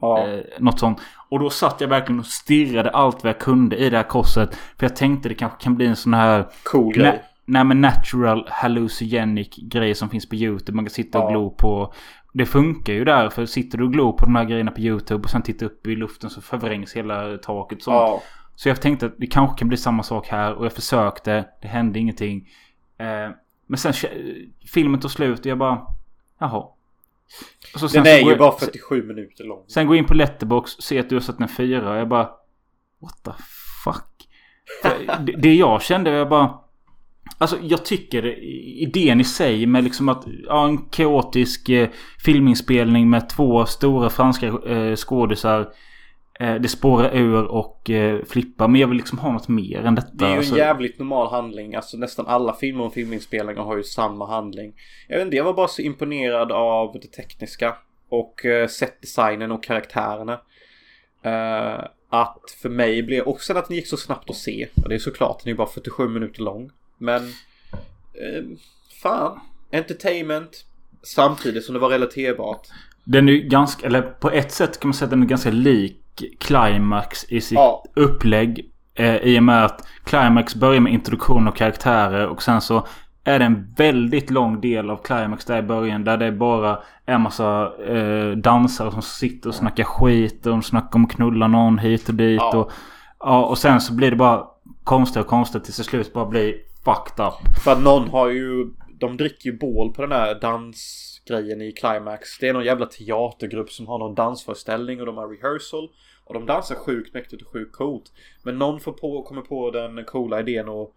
Ja. 0.02 0.28
Eh, 0.28 0.40
något 0.60 0.80
sånt. 0.80 1.02
Och 1.30 1.40
då 1.40 1.50
satt 1.50 1.82
jag 1.82 1.88
verkligen 1.88 2.20
och 2.20 2.26
stirrade 2.26 2.90
allt 2.90 3.24
vad 3.24 3.30
jag 3.30 3.40
kunde 3.40 3.76
i 3.78 3.90
det 3.90 3.98
här 3.98 4.04
korset. 4.08 4.56
För 4.56 4.86
jag 4.86 4.96
tänkte 4.96 5.30
det 5.30 5.36
kanske 5.36 5.64
kan 5.64 5.76
bli 5.76 5.86
en 5.86 5.96
sån 5.96 6.14
här... 6.14 6.48
Cool 6.64 6.94
grej. 6.94 7.22
Nej 7.46 7.64
men 7.64 7.82
natural 7.82 8.48
hallucinogenic 8.50 9.48
grej 9.72 9.96
som 9.96 10.10
finns 10.10 10.30
på 10.30 10.36
YouTube. 10.36 10.76
Man 10.76 10.86
kan 10.86 10.90
sitta 10.90 11.20
och 11.20 11.26
Ja. 11.26 11.30
glo 11.30 11.50
på. 11.50 11.94
Det 12.32 12.46
funkar 12.46 12.94
ju 12.94 13.04
där. 13.06 13.30
För 13.30 13.46
sitter 13.46 13.78
du 13.78 13.84
och 13.84 13.94
glor 13.94 14.12
på 14.12 14.26
de 14.26 14.36
här 14.36 14.46
grejerna 14.46 14.72
på 14.72 14.80
YouTube 14.82 15.24
och 15.24 15.30
sen 15.30 15.42
tittar 15.42 15.66
upp 15.66 15.88
i 15.88 15.96
luften 15.96 16.30
så 16.30 16.42
förvrängs 16.42 16.94
hela 16.94 17.38
taket. 17.38 17.78
och 17.78 17.84
Sånt. 17.84 17.96
Ja. 17.96 18.22
Så 18.56 18.70
jag 18.70 18.82
tänkte 18.82 19.06
att 19.06 19.14
det 19.18 19.28
kanske 19.28 19.60
kan 19.60 19.68
bli 19.68 19.78
samma 19.78 20.04
sak 20.04 20.28
här. 20.28 20.54
Och 20.54 20.66
jag 20.66 20.74
försökte. 20.74 21.46
Det 21.62 21.68
hände 21.68 22.00
ingenting. 22.00 22.50
Eh, 22.98 23.30
men 23.68 23.78
sen 23.78 23.94
filmen 24.74 25.00
tog 25.00 25.12
slut 25.12 25.40
och 25.40 25.46
jag 25.46 25.58
bara... 25.58 25.82
Jaha. 26.40 26.58
Och 27.74 27.80
så 27.80 27.90
sen 27.90 28.04
Den 28.04 28.14
så 28.14 28.20
är 28.20 28.24
går 28.24 28.32
ju 28.32 28.38
jag- 28.38 28.40
bara 28.40 28.52
47 28.60 29.04
minuter 29.08 29.44
lång. 29.44 29.64
Sen 29.68 29.88
går 29.88 29.96
jag 29.96 30.02
in 30.04 30.08
på 30.08 30.14
Letterbox 30.14 30.72
ser 30.72 31.00
att 31.00 31.10
du 31.10 31.16
har 31.16 31.22
satt 31.22 31.42
en 31.42 31.48
fyra 31.48 31.90
och 31.92 31.98
jag 31.98 32.08
bara... 32.08 32.30
What 33.02 33.24
the 33.24 33.32
fuck? 33.84 34.28
Det, 35.26 35.32
det 35.38 35.56
jag 35.56 35.82
kände 35.82 36.10
jag 36.12 36.30
bara... 36.30 36.60
Alltså 37.38 37.58
jag 37.62 37.86
tycker 37.86 38.44
idén 38.84 39.22
i 39.22 39.24
sig 39.24 39.66
med 39.66 39.84
liksom 39.84 40.10
att... 40.10 40.24
Ja, 40.48 40.68
en 40.68 40.78
kaotisk 40.78 41.70
eh, 41.70 41.90
filminspelning 42.26 43.10
med 43.10 43.30
två 43.30 43.66
stora 43.66 44.10
franska 44.10 44.48
eh, 44.48 44.96
skådisar. 44.96 45.74
Eh, 46.40 46.56
det 46.56 46.68
spårar 46.68 47.16
ur 47.16 47.46
och 47.46 47.90
eh, 47.90 48.24
flippar. 48.26 48.68
Men 48.68 48.82
jag 48.82 48.88
vill 48.88 48.98
liksom 48.98 49.18
ha 49.20 49.32
något 49.32 49.48
mer 49.48 49.86
än 49.86 49.96
detta. 49.96 50.10
Det 50.14 50.26
är 50.26 50.30
ju 50.30 50.34
en 50.34 50.40
Alltså, 50.40 50.58
jävligt 50.58 51.00
normal 51.00 51.32
handling. 51.32 51.76
Alltså 51.76 51.98
nästan 51.98 52.28
alla 52.28 52.54
filmer 52.54 52.84
och 52.84 52.94
filminspelningar 52.94 53.62
har 53.62 53.78
ju 53.78 53.84
samma 53.84 54.28
handling. 54.28 54.74
Jag 55.08 55.18
vet 55.18 55.26
inte, 55.26 55.38
jag 55.38 55.44
var 55.44 55.54
bara 55.54 55.68
så 55.68 55.82
imponerad 55.82 56.52
av 56.52 57.00
det 57.02 57.08
tekniska. 57.08 57.76
Och 58.10 58.46
uh, 58.46 58.68
setdesignen 58.68 59.52
och 59.52 59.64
karaktärerna. 59.64 60.40
Eh, 61.24 61.86
att 62.10 62.52
för 62.62 62.70
mig 62.70 63.04
blev... 63.04 63.24
Och 63.24 63.42
sen 63.42 63.58
att 63.58 63.68
den 63.68 63.78
gick 63.78 63.88
så 63.88 63.98
snabbt 63.98 64.30
att 64.30 64.36
se. 64.36 64.68
Och 64.84 64.90
det 64.90 64.96
är 64.96 65.00
såklart, 65.00 65.40
den 65.40 65.48
är 65.48 65.52
ju 65.52 65.58
bara 65.58 65.68
47 65.68 66.08
minuter 66.08 66.42
lång. 66.42 66.72
Men... 67.02 67.24
eh, 68.14 68.44
fan. 69.04 69.40
Entertainment. 69.72 70.66
Samtidigt 71.04 71.64
som 71.66 71.74
det 71.74 71.80
var 71.80 71.90
relaterbart. 71.90 72.68
Den 73.04 73.30
är 73.30 73.34
ju 73.34 73.42
ganska... 73.42 73.88
Eller 73.88 74.02
på 74.02 74.32
ett 74.32 74.52
sätt 74.52 74.80
kan 74.80 74.88
man 74.90 74.94
säga 74.94 75.06
att 75.06 75.10
den 75.10 75.24
är 75.24 75.28
ganska 75.28 75.52
lik 75.52 75.98
Climax 76.40 77.24
i 77.30 77.42
sitt 77.42 77.56
Ja. 77.56 77.84
upplägg. 77.96 78.72
Eh, 78.96 79.16
I 79.16 79.40
och 79.40 79.44
med 79.44 79.66
att 79.66 79.88
Climax 80.04 80.56
börjar 80.56 80.80
med 80.80 80.94
introduktion 80.94 81.48
av 81.48 81.52
karaktärer 81.52 82.28
och 82.28 82.44
sen 82.44 82.62
så 82.62 82.88
är 83.24 83.40
det 83.40 83.46
en 83.46 83.74
väldigt 83.78 84.30
lång 84.30 84.62
del 84.62 84.90
av 84.90 84.98
Climax 85.04 85.46
där 85.46 85.60
i 85.60 85.62
början 85.62 86.04
där 86.04 86.18
det 86.18 86.32
bara 86.32 86.80
är 87.06 87.14
en 87.14 87.22
massa 87.22 87.72
eh, 87.88 88.30
dansare 88.38 88.92
som 88.92 89.02
sitter 89.02 89.50
och 89.50 89.56
snackar 89.56 89.84
skit 89.84 90.46
och 90.46 90.52
de 90.52 90.62
snackar 90.64 90.96
om 90.96 91.06
att 91.06 91.12
knulla 91.12 91.48
någon 91.48 91.78
hit 91.78 92.10
och 92.10 92.16
dit. 92.16 92.42
Ja. 92.42 92.58
Och, 92.58 92.72
ja, 93.20 93.46
och 93.46 93.58
sen 93.58 93.82
så 93.82 93.94
blir 93.94 94.10
det 94.12 94.18
bara 94.18 94.46
konstigt 94.84 95.22
och 95.22 95.28
konstigt 95.28 95.64
tills 95.64 95.78
det 95.78 95.84
slut 95.84 96.14
bara 96.14 96.26
blir 96.26 96.54
fucked 96.86 97.26
up. 97.26 97.34
För 97.64 97.72
att 97.72 97.84
någon 97.84 98.10
har 98.10 98.30
ju... 98.30 98.68
De 99.00 99.18
dricker 99.18 99.50
ju 99.50 99.58
bål 99.58 99.94
på 99.94 100.02
den 100.02 100.12
här 100.12 100.36
dansgrejen 100.40 101.62
i 101.62 101.72
Climax. 101.72 102.38
Det 102.40 102.48
är 102.48 102.54
någon 102.54 102.64
jävla 102.66 102.86
teatergrupp 102.86 103.72
som 103.72 103.88
har 103.88 104.00
någon 104.00 104.16
dansföreställning 104.16 105.00
och 105.00 105.06
de 105.06 105.18
har 105.18 105.28
rehearsal. 105.28 105.90
Och 106.26 106.34
de 106.34 106.46
dansar 106.46 106.76
sjukt 106.76 107.14
mäktigt 107.14 107.42
och 107.42 107.48
sjukt 107.54 107.76
coolt. 107.76 108.12
Men 108.44 108.58
någon 108.60 108.80
får 108.80 108.92
på, 108.92 109.24
kommer 109.24 109.42
på 109.42 109.72
den 109.72 110.06
coola 110.06 110.40
idén 110.40 110.70
och, 110.70 110.96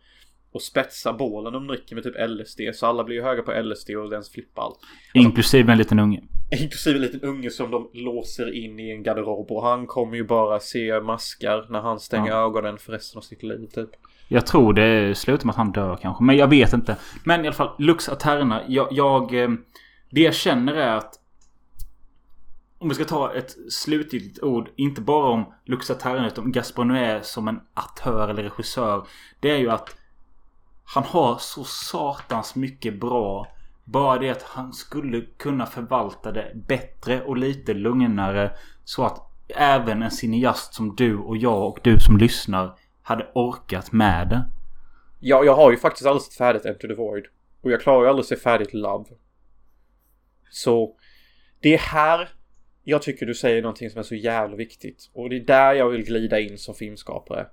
och 0.52 0.62
spetsa 0.62 1.12
bålen 1.12 1.52
de 1.52 1.66
dricker 1.66 1.94
med 1.94 2.04
typ 2.04 2.14
LSD. 2.28 2.60
Så 2.74 2.86
alla 2.86 3.04
blir 3.04 3.16
ju 3.16 3.22
höga 3.22 3.42
på 3.42 3.52
LSD 3.62 3.90
och 3.90 4.12
ens 4.12 4.30
flippar 4.32 4.62
allt. 4.62 4.78
Inklusive 5.14 5.72
en 5.72 5.78
liten 5.78 5.98
unge. 5.98 6.22
Inklusive 6.62 6.96
en 6.96 7.02
liten 7.02 7.20
unge 7.22 7.50
som 7.50 7.70
de 7.70 7.90
låser 7.92 8.54
in 8.54 8.80
i 8.80 8.90
en 8.90 9.02
garderob. 9.02 9.52
Och 9.52 9.62
han 9.62 9.86
kommer 9.86 10.16
ju 10.16 10.24
bara 10.24 10.60
se 10.60 11.00
maskar 11.00 11.66
när 11.70 11.80
han 11.80 12.00
stänger 12.00 12.30
Ja. 12.30 12.46
ögonen 12.46 12.78
för 12.78 12.92
resten 12.92 13.18
av 13.18 13.22
sitt 13.22 13.42
liv 13.42 13.66
typ. 13.74 13.90
Jag 14.34 14.46
tror 14.46 14.72
det 14.72 15.18
slutar 15.18 15.46
med 15.46 15.50
att 15.50 15.56
han 15.56 15.72
dör 15.72 15.96
kanske. 15.96 16.24
Men 16.24 16.36
jag 16.36 16.48
vet 16.48 16.72
inte. 16.72 16.96
Men 17.24 17.44
i 17.44 17.46
alla 17.46 17.56
fall, 17.56 17.74
Lux 17.78 18.08
Aterna. 18.08 18.62
Jag, 18.68 18.88
jag... 18.90 19.42
Eh, 19.42 19.48
det 20.10 20.20
jag 20.20 20.34
känner 20.34 20.74
är 20.74 20.96
att... 20.96 21.14
Om 22.78 22.88
vi 22.88 22.94
ska 22.94 23.04
ta 23.04 23.34
ett 23.34 23.56
slutgiltigt 23.72 24.42
ord. 24.42 24.68
Inte 24.76 25.00
bara 25.00 25.30
om 25.30 25.44
Lux 25.64 25.90
Aterna 25.90 26.26
utan 26.26 26.52
Gaspar 26.52 26.84
Noé 26.84 27.20
som 27.22 27.48
en 27.48 27.60
aktör 27.74 28.28
eller 28.28 28.42
regissör. 28.42 29.06
Det 29.40 29.50
är 29.50 29.58
ju 29.58 29.70
att... 29.70 29.96
Han 30.84 31.04
har 31.04 31.36
så 31.38 31.64
satans 31.64 32.54
mycket 32.54 33.00
bra. 33.00 33.46
Bara 33.84 34.18
det 34.18 34.30
att 34.30 34.42
han 34.42 34.72
skulle 34.72 35.20
kunna 35.20 35.66
förvalta 35.66 36.32
det 36.32 36.52
bättre 36.54 37.22
och 37.22 37.36
lite 37.36 37.74
lugnare. 37.74 38.50
Så 38.84 39.04
att 39.04 39.30
även 39.48 40.02
en 40.02 40.10
cineast 40.10 40.74
som 40.74 40.94
du 40.96 41.16
och 41.16 41.36
jag 41.36 41.68
och 41.68 41.78
du 41.82 42.00
som 42.00 42.16
lyssnar 42.16 42.83
hade 43.04 43.30
orkat 43.34 43.92
med 43.92 44.28
det. 44.28 44.44
Ja, 45.20 45.44
jag 45.44 45.54
har 45.54 45.70
ju 45.70 45.76
faktiskt 45.76 46.06
aldrig 46.06 46.22
sett 46.22 46.34
färdigt 46.34 46.64
Enter 46.64 46.88
the 46.88 46.94
Void. 46.94 47.24
Och 47.62 47.72
jag 47.72 47.80
klarar 47.80 48.02
ju 48.02 48.08
aldrig 48.08 48.22
att 48.22 48.28
se 48.28 48.36
färdigt 48.36 48.74
Love. 48.74 49.04
Så 50.50 50.96
det 51.60 51.74
är 51.74 51.78
här 51.78 52.28
jag 52.84 53.02
tycker 53.02 53.26
du 53.26 53.34
säger 53.34 53.62
någonting 53.62 53.90
som 53.90 53.98
är 53.98 54.02
så 54.02 54.14
jävla 54.14 54.56
viktigt. 54.56 55.10
Och 55.12 55.30
det 55.30 55.36
är 55.36 55.40
där 55.40 55.74
jag 55.74 55.90
vill 55.90 56.04
glida 56.04 56.40
in 56.40 56.58
som 56.58 56.74
filmskapare. 56.74 57.46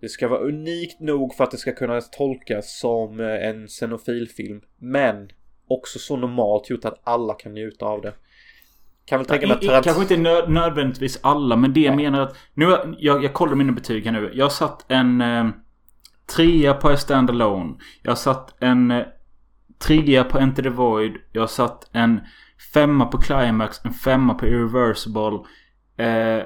Det 0.00 0.08
ska 0.08 0.28
vara 0.28 0.40
unikt 0.40 1.00
nog 1.00 1.34
för 1.34 1.44
att 1.44 1.50
det 1.50 1.56
ska 1.56 1.72
kunna 1.72 2.00
tolkas 2.00 2.78
som 2.78 3.20
eh, 3.20 3.48
en 3.48 3.66
xenofilfilm. 3.66 4.60
Men 4.76 5.30
också 5.66 5.98
så 5.98 6.16
normalt 6.16 6.70
gjort 6.70 6.84
att 6.84 7.00
alla 7.04 7.34
kan 7.34 7.54
njuta 7.54 7.86
av 7.86 8.00
det. 8.02 8.12
Kan 9.06 9.18
väl 9.18 9.26
tänka 9.26 9.46
mig 9.46 9.74
att 9.74 9.84
Kanske 9.84 10.02
inte 10.02 10.16
nö- 10.16 10.48
nödvändigtvis 10.48 11.18
alla, 11.22 11.56
men 11.56 11.72
det 11.72 11.80
jag 11.80 11.96
menar 11.96 12.20
att... 12.20 12.36
Nu, 12.54 12.94
jag, 12.98 13.24
jag 13.24 13.34
kollar 13.34 13.54
mina 13.54 13.72
betyg 13.72 14.04
här 14.04 14.12
nu. 14.12 14.30
Jag 14.34 14.44
har 14.44 14.50
satt 14.50 14.84
en 14.88 15.20
eh, 15.20 15.48
trea 16.36 16.74
på 16.74 16.88
A 16.88 16.96
Stand 16.96 17.30
Alone. 17.30 17.74
Jag 18.02 18.10
har 18.10 18.16
satt 18.16 18.54
en 18.62 18.90
eh, 18.90 19.02
trea 19.78 20.24
på 20.24 20.38
Enter 20.38 20.62
the 20.62 20.68
Void. 20.68 21.16
Jag 21.32 21.42
har 21.42 21.46
satt 21.46 21.88
en 21.92 22.20
femma 22.74 23.06
på 23.06 23.18
Climax, 23.18 23.84
en 23.84 23.92
femma 23.92 24.34
på 24.34 24.46
Irreversible. 24.46 25.38
Eh, 25.96 26.44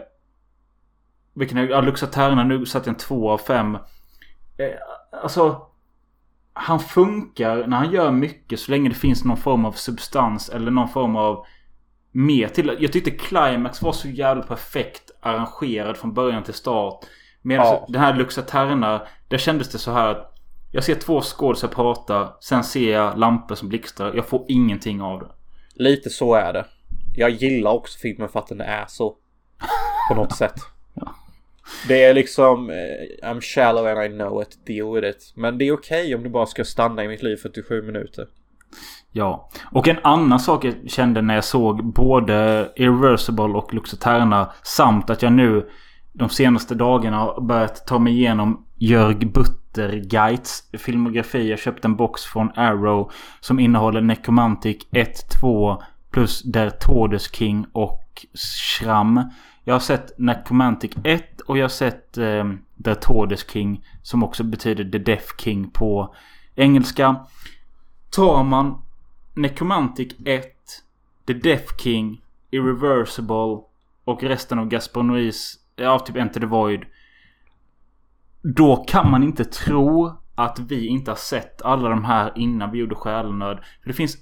vilken 1.35 1.59
är... 1.59 1.69
Ja, 1.69 1.81
Luxaterna. 1.81 2.45
Nu 2.45 2.67
satte 2.67 2.89
jag 2.89 2.95
en 2.95 2.99
två 2.99 3.31
av 3.31 3.39
fem. 3.39 3.75
Eh, 3.75 5.21
alltså... 5.23 5.65
Han 6.61 6.81
funkar 6.81 7.67
när 7.67 7.77
han 7.77 7.91
gör 7.91 8.11
mycket 8.11 8.61
så 8.61 8.71
länge 8.71 8.89
det 8.89 8.95
finns 8.95 9.25
någon 9.25 9.37
form 9.37 9.65
av 9.65 9.73
substans 9.73 10.49
eller 10.49 10.71
någon 10.71 10.89
form 10.89 11.17
av 11.17 11.47
mer 12.13 12.49
till. 12.49 12.77
Jag 12.81 12.93
tyckte 12.93 13.11
Climax 13.11 13.83
var 13.83 13.93
så 13.93 14.09
jävla 14.09 14.43
perfekt 14.43 15.11
arrangerad 15.21 15.97
från 15.97 16.15
början 16.15 16.43
till 16.43 16.55
start. 16.55 17.05
Medan 17.43 17.67
Ja. 17.67 17.87
den 17.89 18.01
här 18.01 18.15
Luxaterna, 18.15 19.07
där 19.29 19.39
kändes 19.39 19.69
det 19.69 19.79
så 19.79 19.91
här 19.91 20.09
att 20.09 20.35
jag 20.73 20.85
ser 20.85 20.95
två 20.95 21.21
skådespelare 21.21 21.75
prata, 21.75 22.33
sen 22.41 22.65
ser 22.65 22.93
jag 22.93 23.19
lampor 23.19 23.55
som 23.55 23.69
blixtrar. 23.69 24.15
Jag 24.15 24.27
får 24.27 24.45
ingenting 24.49 25.03
av 25.03 25.21
det. 25.21 25.31
Lite 25.75 26.11
så 26.11 26.35
är 26.35 26.53
det. 26.53 26.65
Jag 27.17 27.31
gillar 27.31 27.71
också 27.71 27.99
filmen 27.99 28.29
för 28.29 28.39
att 28.39 28.47
den 28.47 28.61
är 28.61 28.85
så. 28.89 29.17
På 30.09 30.15
något 30.15 30.37
sätt. 30.37 30.55
Det 31.89 32.05
är 32.05 32.15
liksom 32.15 32.71
eh, 32.71 33.29
I'm 33.29 33.41
shallow 33.41 33.87
and 33.87 34.03
I 34.05 34.09
know 34.17 34.43
it, 34.43 34.67
deal 34.67 34.95
with 34.95 35.07
it. 35.09 35.33
Men 35.37 35.59
det 35.59 35.65
är 35.65 35.73
okej 35.73 36.15
om 36.15 36.23
du 36.23 36.29
bara 36.29 36.47
ska 36.47 36.65
stanna 36.65 37.05
i 37.05 37.09
mitt 37.09 37.23
liv 37.23 37.37
47 37.37 37.83
minuter. 37.83 38.27
Ja. 39.19 39.49
Och 39.65 39.89
en 39.89 39.99
annan 40.03 40.41
sak 40.41 40.65
jag 40.65 40.75
kände 40.87 41.23
när 41.23 41.35
jag 41.35 41.45
såg 41.45 41.85
både 41.93 42.69
Irreversible 42.77 43.45
och 43.45 43.75
Luxaterna 43.75 44.51
samt 44.63 45.11
att 45.11 45.23
jag 45.23 45.33
nu 45.33 45.69
de 46.13 46.29
senaste 46.29 46.75
dagarna 46.75 47.17
har 47.17 47.41
börjat 47.41 47.87
ta 47.87 47.99
mig 47.99 48.13
igenom 48.13 48.67
Jörg 48.77 49.15
Buttergeits 49.15 50.63
filmografi. 50.79 51.51
Jag 51.51 51.59
köpte 51.59 51.89
en 51.89 51.97
box 51.97 52.25
från 52.25 52.51
Arrow 52.55 53.11
som 53.41 53.61
innehåller 53.61 54.01
Necromantic 54.01 54.77
1, 54.93 55.31
2 55.41 55.83
plus 56.11 56.43
Der 56.43 56.71
Todesking 56.71 57.67
och 57.73 58.27
Schramm. 58.35 59.23
Jag 59.65 59.75
har 59.75 59.81
sett 59.81 60.19
Necromantic 60.19 60.91
1 61.05 61.41
och 61.41 61.59
jag 61.59 61.65
har 61.65 61.69
sett 61.69 62.19
eh, 62.19 62.45
Der 62.77 62.95
Todesking 62.95 63.85
som 64.03 64.23
också 64.23 64.45
betyder 64.45 64.85
The 64.85 64.99
Death 64.99 65.37
King 65.39 65.71
på 65.71 66.15
engelska. 66.55 67.17
Tar 68.11 68.45
man 68.45 68.83
Necromantic 69.39 70.09
1, 70.25 70.45
The 71.27 71.33
Death 71.33 71.77
King, 71.77 72.23
Irreversible 72.51 73.63
och 74.05 74.23
resten 74.23 74.59
av 74.59 74.69
Gaspar 74.69 75.03
Noés, 75.03 75.59
ja 75.77 75.99
typ 75.99 76.17
Enter 76.17 76.41
the 76.41 76.47
Void. 76.47 76.85
Då 78.43 78.77
kan 78.77 79.11
man 79.11 79.23
inte 79.23 79.45
tro 79.45 80.13
att 80.35 80.59
vi 80.59 80.87
inte 80.87 81.11
har 81.11 81.17
sett 81.17 81.63
alla 81.63 81.89
de 81.89 82.05
här 82.05 82.33
innan 82.37 82.71
vi 82.71 82.79
gjorde 82.79 82.95
Själanöd. 82.95 83.59
För 83.83 83.89
det 83.89 83.95
finns 83.95 84.17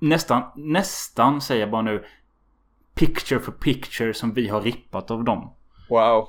nästan, 0.00 0.42
nästan 0.56 1.40
säger 1.40 1.60
jag 1.60 1.70
bara 1.70 1.82
nu, 1.82 2.04
picture 2.94 3.40
for 3.40 3.52
picture 3.52 4.14
som 4.14 4.32
vi 4.32 4.48
har 4.48 4.60
rippat 4.60 5.10
av 5.10 5.24
dem. 5.24 5.52
Wow. 5.88 6.28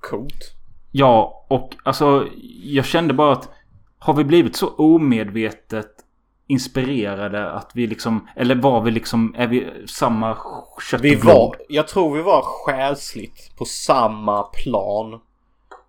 Coolt. 0.00 0.54
Ja, 0.92 1.44
och 1.48 1.76
alltså 1.82 2.28
jag 2.62 2.84
kände 2.84 3.14
bara 3.14 3.32
att 3.32 3.50
har 3.98 4.14
vi 4.14 4.24
blivit 4.24 4.56
så 4.56 4.74
omedvetet 4.74 5.97
inspirerade 6.48 7.50
att 7.50 7.70
vi 7.74 7.86
liksom, 7.86 8.28
eller 8.36 8.54
var 8.54 8.80
vi 8.80 8.90
liksom, 8.90 9.34
är 9.38 9.46
vi 9.46 9.70
samma 9.86 10.38
kött 10.90 11.00
Vi 11.00 11.14
var, 11.14 11.56
jag 11.68 11.88
tror 11.88 12.16
vi 12.16 12.22
var 12.22 12.42
själsligt 12.42 13.56
på 13.56 13.64
samma 13.64 14.42
plan. 14.42 15.20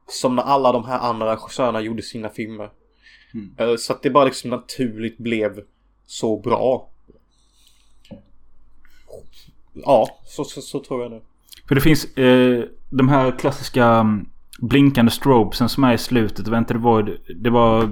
Som 0.07 0.36
när 0.36 0.44
alla 0.44 0.72
de 0.72 0.86
här 0.86 0.99
andra 0.99 1.34
regissörerna 1.34 1.81
gjorde 1.81 2.02
sina 2.02 2.30
filmer. 2.30 2.69
Eh, 3.57 3.76
Så 3.76 3.94
att 3.94 4.03
det 4.03 4.10
bara 4.10 4.26
liksom 4.26 4.49
naturligt 4.49 5.18
blev 5.18 5.61
så 6.06 6.40
bra. 6.40 6.90
Ja, 9.73 10.07
så, 10.26 10.44
så, 10.44 10.61
så 10.61 10.80
tror 10.80 11.02
jag 11.02 11.11
nu. 11.11 11.22
För 11.68 11.76
det 11.76 11.81
finns 11.81 12.18
eh, 12.18 12.64
de 12.90 13.10
här 13.10 13.40
klassiska 13.40 13.86
mm, 13.86 14.30
blinkande 14.60 15.11
strobesen 15.11 15.69
som 15.69 15.84
är 15.84 15.94
i 15.94 15.98
slutet 15.98 16.48
Enter 16.48 16.73
the 16.73 16.80
Void. 16.80 17.18
Det 17.36 17.49
var... 17.49 17.90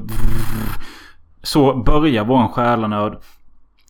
Så 1.42 1.84
börjar 1.84 2.26
vår 2.26 2.48
själanöd. 2.48 3.18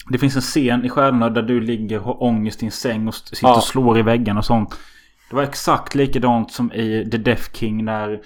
Det 0.09 0.17
finns 0.17 0.35
en 0.35 0.41
scen 0.41 0.85
i 0.85 0.89
Själanöd 0.89 1.33
där 1.33 1.41
du 1.41 1.61
ligger 1.61 1.99
och 1.99 2.05
har 2.05 2.23
ångest 2.23 2.63
i 2.63 2.65
en 2.65 2.71
säng 2.71 3.07
och 3.07 3.15
sitter 3.15 3.47
Ja. 3.47 3.55
och 3.55 3.63
slår 3.63 3.99
i 3.99 4.01
väggen 4.01 4.37
och 4.37 4.45
sånt. 4.45 4.79
Det 5.29 5.35
var 5.35 5.43
exakt 5.43 5.95
likadant 5.95 6.51
som 6.51 6.71
i 6.71 7.09
The 7.11 7.17
Death 7.17 7.51
King 7.53 7.85
när... 7.85 8.21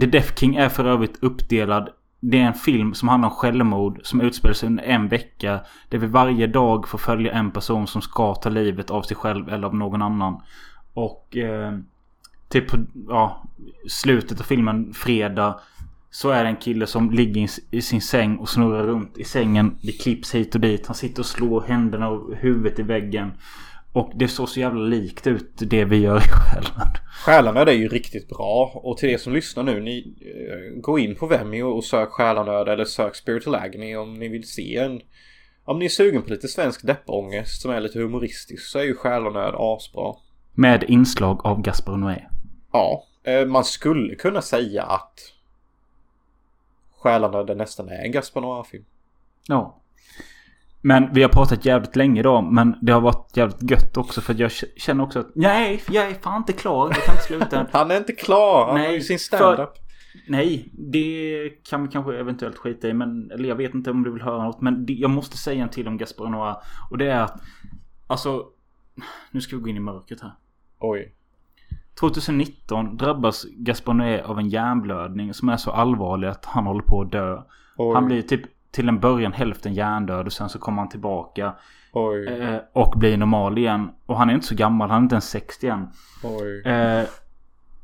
The 0.00 0.06
Death 0.06 0.34
King 0.34 0.56
är 0.56 0.68
för 0.68 0.84
övrigt 0.84 1.22
uppdelad. 1.22 1.88
Det 2.20 2.40
är 2.40 2.46
en 2.46 2.54
film 2.54 2.94
som 2.94 3.08
handlar 3.08 3.28
om 3.28 3.34
självmord 3.34 4.00
som 4.02 4.20
utspelar 4.20 4.54
sig 4.54 4.66
under 4.66 4.84
en 4.84 5.08
vecka. 5.08 5.60
Där 5.88 5.98
vi 5.98 6.06
varje 6.06 6.46
dag 6.46 6.88
får 6.88 6.98
följa 6.98 7.32
en 7.32 7.50
person 7.50 7.86
som 7.86 8.02
ska 8.02 8.34
ta 8.34 8.48
livet 8.48 8.90
av 8.90 9.02
sig 9.02 9.16
själv 9.16 9.48
eller 9.48 9.66
av 9.66 9.74
någon 9.74 10.02
annan. 10.02 10.40
Och 10.94 11.36
eh, 11.36 11.78
typ 12.48 12.70
på 12.70 12.76
ja, 13.08 13.42
slutet 13.88 14.40
av 14.40 14.44
filmen 14.44 14.92
fredag 14.94 15.60
så 16.14 16.30
är 16.30 16.44
det 16.44 16.50
en 16.50 16.56
kille 16.56 16.86
som 16.86 17.10
ligger 17.10 17.48
i, 17.70 17.82
sin 17.82 18.00
säng 18.00 18.36
och 18.36 18.48
snurrar 18.48 18.86
runt 18.86 19.18
i 19.18 19.24
sängen. 19.24 19.78
Det 19.82 19.92
klipps 19.92 20.34
hit 20.34 20.54
och 20.54 20.60
dit. 20.60 20.86
Han 20.86 20.96
sitter 20.96 21.22
och 21.22 21.26
slår 21.26 21.60
händerna 21.60 22.08
och 22.08 22.36
huvudet 22.36 22.78
i 22.78 22.82
väggen. 22.82 23.32
Och 23.92 24.12
det 24.14 24.28
såg 24.28 24.48
så 24.48 24.60
jävla 24.60 24.80
likt 24.80 25.26
ut 25.26 25.52
det 25.56 25.84
vi 25.84 25.96
gör 25.96 26.16
i 26.16 26.28
själen. 26.28 26.88
Själanöd 27.24 27.68
är 27.68 27.72
ju 27.72 27.88
riktigt 27.88 28.28
bra 28.28 28.72
och 28.74 28.98
till 28.98 29.08
er 29.08 29.18
som 29.18 29.32
lyssnar 29.32 29.62
nu, 29.62 29.80
ni 29.80 30.14
eh, 30.20 30.80
gå 30.80 30.98
in 30.98 31.16
på 31.16 31.26
Vimeo 31.26 31.68
och 31.68 31.84
sök 31.84 32.08
Själanöd 32.08 32.68
eller 32.68 32.84
sök 32.84 33.16
Spiritual 33.16 33.54
Agony 33.54 33.96
om 33.96 34.14
ni 34.14 34.28
vill 34.28 34.48
se 34.48 34.76
en 34.76 35.00
om 35.64 35.78
ni 35.78 35.84
är 35.84 35.88
sugen 35.88 36.22
på 36.22 36.30
lite 36.30 36.48
svensk 36.48 36.86
deppångest 36.86 37.62
som 37.62 37.70
är 37.70 37.80
lite 37.80 37.98
humoristisk 37.98 38.66
så 38.66 38.78
är 38.78 38.84
ju 38.84 38.94
Själanöd 38.94 39.54
asbra. 39.58 40.14
Med 40.52 40.84
inslag 40.88 41.46
av 41.46 41.62
Gaspar 41.62 41.96
Noé. 41.96 42.22
Ja, 42.72 43.04
eh, 43.24 43.46
man 43.46 43.64
skulle 43.64 44.14
kunna 44.14 44.42
säga 44.42 44.82
att 44.82 45.33
Själanöd 47.04 47.50
är 47.50 47.54
nästan 47.54 47.88
är 47.88 48.04
en 48.04 48.12
Gaspar 48.12 48.40
Noir-film. 48.40 48.84
Ja. 49.46 49.80
Men 50.80 51.14
vi 51.14 51.22
har 51.22 51.28
pratat 51.28 51.64
jävligt 51.64 51.96
länge 51.96 52.20
idag. 52.20 52.44
Men 52.52 52.76
det 52.82 52.92
har 52.92 53.00
varit 53.00 53.36
jävligt 53.36 53.70
gött 53.70 53.96
också. 53.96 54.20
För 54.20 54.34
jag 54.40 54.50
känner 54.76 55.04
också 55.04 55.18
att 55.20 55.30
nej, 55.34 55.82
jag 55.90 56.06
är 56.10 56.14
fan 56.14 56.36
inte 56.36 56.52
klar. 56.52 56.86
Jag 56.88 57.04
kan 57.04 57.14
inte 57.14 57.24
sluta. 57.24 57.66
Han 57.72 57.90
är 57.90 57.96
inte 57.96 58.12
klar, 58.12 58.66
han 58.66 58.74
Nej, 58.74 58.86
har 58.86 58.92
ju 58.92 59.00
sin 59.00 59.18
för- 59.18 59.24
stand-up. 59.24 59.70
Nej, 60.28 60.68
det 60.72 61.50
kan 61.70 61.82
vi 61.82 61.88
kanske 61.88 62.16
eventuellt 62.18 62.56
skita 62.58 62.88
i. 62.88 62.92
Men, 62.94 63.30
eller 63.30 63.48
jag 63.48 63.56
vet 63.56 63.74
inte 63.74 63.90
om 63.90 64.02
du 64.02 64.10
vill 64.12 64.22
höra 64.22 64.44
något. 64.44 64.60
Men 64.60 64.86
det, 64.86 64.92
jag 64.92 65.10
måste 65.10 65.36
säga 65.38 65.62
en 65.62 65.68
till 65.68 65.88
om 65.88 65.96
Gaspar 65.98 66.28
Noir. 66.28 66.56
Och 66.90 66.98
det 66.98 67.10
är 67.10 67.20
att... 67.20 67.40
Alltså... 68.06 68.44
Nu 69.30 69.40
ska 69.40 69.56
vi 69.56 69.62
gå 69.62 69.68
in 69.68 69.76
i 69.76 69.80
mörkret 69.80 70.20
här. 70.20 70.32
Oj. 70.78 71.14
2019 72.00 72.96
drabbas 72.96 73.46
Gaspar 73.56 73.94
Noé 73.94 74.22
av 74.22 74.38
en 74.38 74.48
hjärnblödning 74.48 75.34
som 75.34 75.48
är 75.48 75.56
så 75.56 75.70
allvarlig 75.70 76.28
att 76.28 76.44
han 76.44 76.66
håller 76.66 76.82
på 76.82 77.00
att 77.00 77.12
dö. 77.12 77.42
Oj. 77.76 77.94
Han 77.94 78.06
blir 78.06 78.22
typ 78.22 78.42
till 78.70 78.88
en 78.88 79.00
början 79.00 79.32
hälften 79.32 79.74
hjärndöd 79.74 80.26
och 80.26 80.32
sen 80.32 80.48
så 80.48 80.58
kommer 80.58 80.78
han 80.78 80.88
tillbaka. 80.88 81.54
Eh, 82.28 82.56
och 82.72 82.98
blir 82.98 83.16
normal 83.16 83.58
igen. 83.58 83.90
Och 84.06 84.18
han 84.18 84.30
är 84.30 84.34
inte 84.34 84.46
så 84.46 84.54
gammal, 84.54 84.90
han 84.90 84.98
är 84.98 85.02
inte 85.02 85.14
ens 85.14 85.28
60 85.30 85.68
än. 85.68 85.88
Eh, 86.64 87.08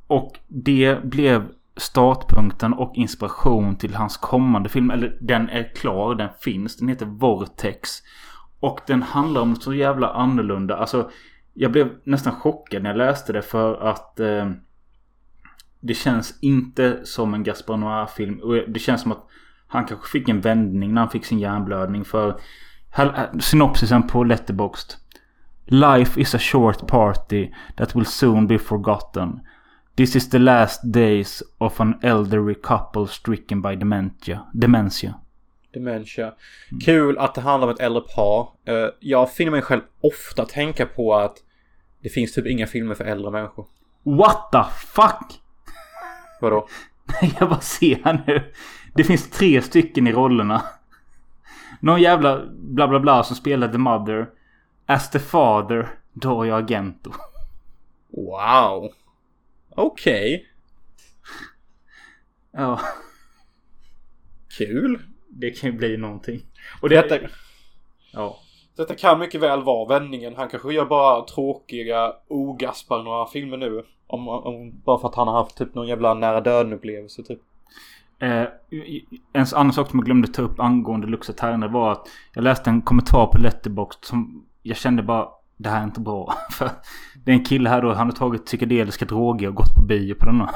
och 0.07 0.39
det 0.49 1.05
blev 1.05 1.49
startpunkten 1.77 2.73
och 2.73 2.93
inspiration 2.95 3.77
till 3.77 3.95
hans 3.95 4.17
kommande 4.17 4.69
film. 4.69 4.91
Eller 4.91 5.17
den 5.21 5.49
är 5.49 5.75
klar, 5.75 6.15
den 6.15 6.29
finns. 6.41 6.77
Den 6.77 6.89
heter 6.89 7.07
Vortex. 7.07 7.91
Och 8.61 8.81
den 8.87 9.03
handlar 9.03 9.41
om 9.41 9.51
något 9.51 9.63
så 9.63 9.75
jävla 9.75 10.09
annorlunda. 10.09 10.77
Alltså, 10.77 11.11
jag 11.61 11.73
blev 11.73 11.89
nästan 12.05 12.33
chockad 12.33 12.83
när 12.83 12.91
jag 12.91 12.97
läste 12.97 13.33
det 13.33 13.43
för 13.43 13.75
att 13.75 14.21
eh, 14.21 14.51
det 15.81 15.95
känns 15.95 16.39
inte 16.43 17.01
som 17.05 17.35
en 17.35 17.43
Gaspar 17.43 17.77
Noir-film. 17.77 18.41
Och 18.43 18.55
det 18.55 18.79
känns 18.79 19.03
som 19.03 19.13
att 19.13 19.27
han 19.67 19.85
kanske 19.85 20.09
fick 20.09 20.29
en 20.29 20.41
vändning 20.41 20.95
när 20.95 21.01
han 21.01 21.11
fick 21.11 21.25
sin 21.25 21.39
hjärnblödning. 21.39 22.05
För 22.05 22.41
eh, 22.99 23.39
synopsisen 23.41 24.07
på 24.07 24.25
Letterboxd. 24.25 24.93
Life 25.67 26.21
is 26.21 26.35
a 26.35 26.39
short 26.39 26.87
party 26.87 27.51
that 27.77 27.97
will 27.97 28.07
soon 28.07 28.47
be 28.47 28.59
forgotten. 28.59 29.41
This 29.97 30.17
is 30.17 30.31
the 30.31 30.39
last 30.39 30.93
days 30.93 31.43
of 31.59 31.81
an 31.81 31.99
elderly 32.03 32.55
couple 32.55 33.07
stricken 33.07 33.63
by 33.63 33.77
dementia. 33.77 34.47
Dementia. 34.53 35.15
Dementia. 35.73 36.35
Kul 36.85 37.19
att 37.19 37.35
det 37.35 37.41
handlar 37.41 37.69
om 37.69 37.75
ett 37.75 37.81
äldre 37.81 38.03
par. 38.03 38.49
Eh, 38.65 38.89
jag 39.01 39.33
finner 39.33 39.51
mig 39.51 39.63
själv 39.63 39.83
ofta 40.01 40.45
tänka 40.45 40.87
på 40.87 41.15
att 41.15 41.37
det 42.03 42.09
finns 42.09 42.33
typ 42.35 42.47
inga 42.47 42.67
filmer 42.67 42.95
för 42.95 43.05
äldre 43.05 43.31
människor. 43.31 43.67
What 44.03 44.53
the 44.53 44.65
fuck? 44.87 45.41
Vadå? 46.41 46.69
Jag 47.41 47.49
bara 47.49 47.61
ser 47.61 48.05
här 48.05 48.25
nu. 48.27 48.53
Det 48.95 49.05
finns 49.05 49.31
tre 49.31 49.63
stycken 49.63 50.07
i 50.07 50.13
rollerna. 50.13 50.63
Någon 51.81 52.01
jävla 52.03 52.47
bla 52.47 52.89
bla 52.89 53.01
bla 53.01 53.25
som 53.25 53.37
spelar 53.37 53.69
The 53.69 53.79
Mother. 53.79 54.31
As 54.87 55.11
the 55.11 55.19
father, 55.19 55.89
Dario 56.13 56.53
Argento. 56.55 57.13
Wow. 58.09 58.93
Okej. 59.71 60.47
Ja, 62.53 62.81
Kul. 64.59 65.03
det 65.29 65.51
kan 65.51 65.71
ju 65.71 65.77
bli 65.77 65.97
någonting. 65.97 66.43
Och 66.81 66.89
det... 66.89 67.03
Detta, 67.03 67.29
Ja. 68.13 68.39
Detta 68.81 68.95
kan 68.95 69.19
mycket 69.19 69.41
väl 69.41 69.63
vara 69.63 69.99
vändningen. 69.99 70.35
Han 70.37 70.49
kanske 70.49 70.73
gör 70.73 70.85
bara 70.85 71.25
tråkiga 71.25 72.13
ogaspar 72.29 73.03
några 73.03 73.27
filmer 73.27 73.57
nu. 73.57 73.85
Om, 74.07 74.29
om, 74.29 74.81
bara 74.85 74.99
för 74.99 75.09
att 75.09 75.15
han 75.15 75.29
har 75.29 75.35
haft 75.35 75.57
typ 75.57 75.75
någon 75.75 75.89
jävla 75.89 76.15
nära 76.15 76.41
döden 76.41 76.73
upplevelse 76.73 77.23
typ. 77.23 77.41
Eh, 78.19 78.47
en 79.33 79.47
annan 79.55 79.73
sak 79.73 79.91
som 79.91 79.99
jag 79.99 80.07
glömde 80.07 80.29
ta 80.29 80.43
upp 80.43 80.61
angående 80.61 81.07
Lux 81.07 81.31
Eterna 81.31 81.69
var 81.69 81.93
att 81.93 82.09
jag 82.35 82.45
läste 82.45 82.71
en 82.71 82.83
kommentar 82.83 83.27
på 83.27 83.39
Letterboxd 83.39 84.05
som 84.05 84.45
jag 84.63 84.77
kände 84.77 85.03
bara 85.03 85.29
det 85.57 85.69
här 85.69 85.81
är 85.81 85.85
inte 85.85 86.01
bra. 86.01 86.35
För 86.51 86.71
det 87.25 87.31
är 87.31 87.35
en 87.35 87.45
kille 87.45 87.69
här 87.69 87.83
då, 87.83 87.93
han 87.93 88.07
har 88.07 88.17
tagit 88.17 88.47
psykedeliska 88.47 89.05
droger 89.05 89.49
och 89.49 89.55
gått 89.55 89.75
på 89.75 89.83
bio 89.83 90.15
på 90.15 90.27
denna. 90.27 90.51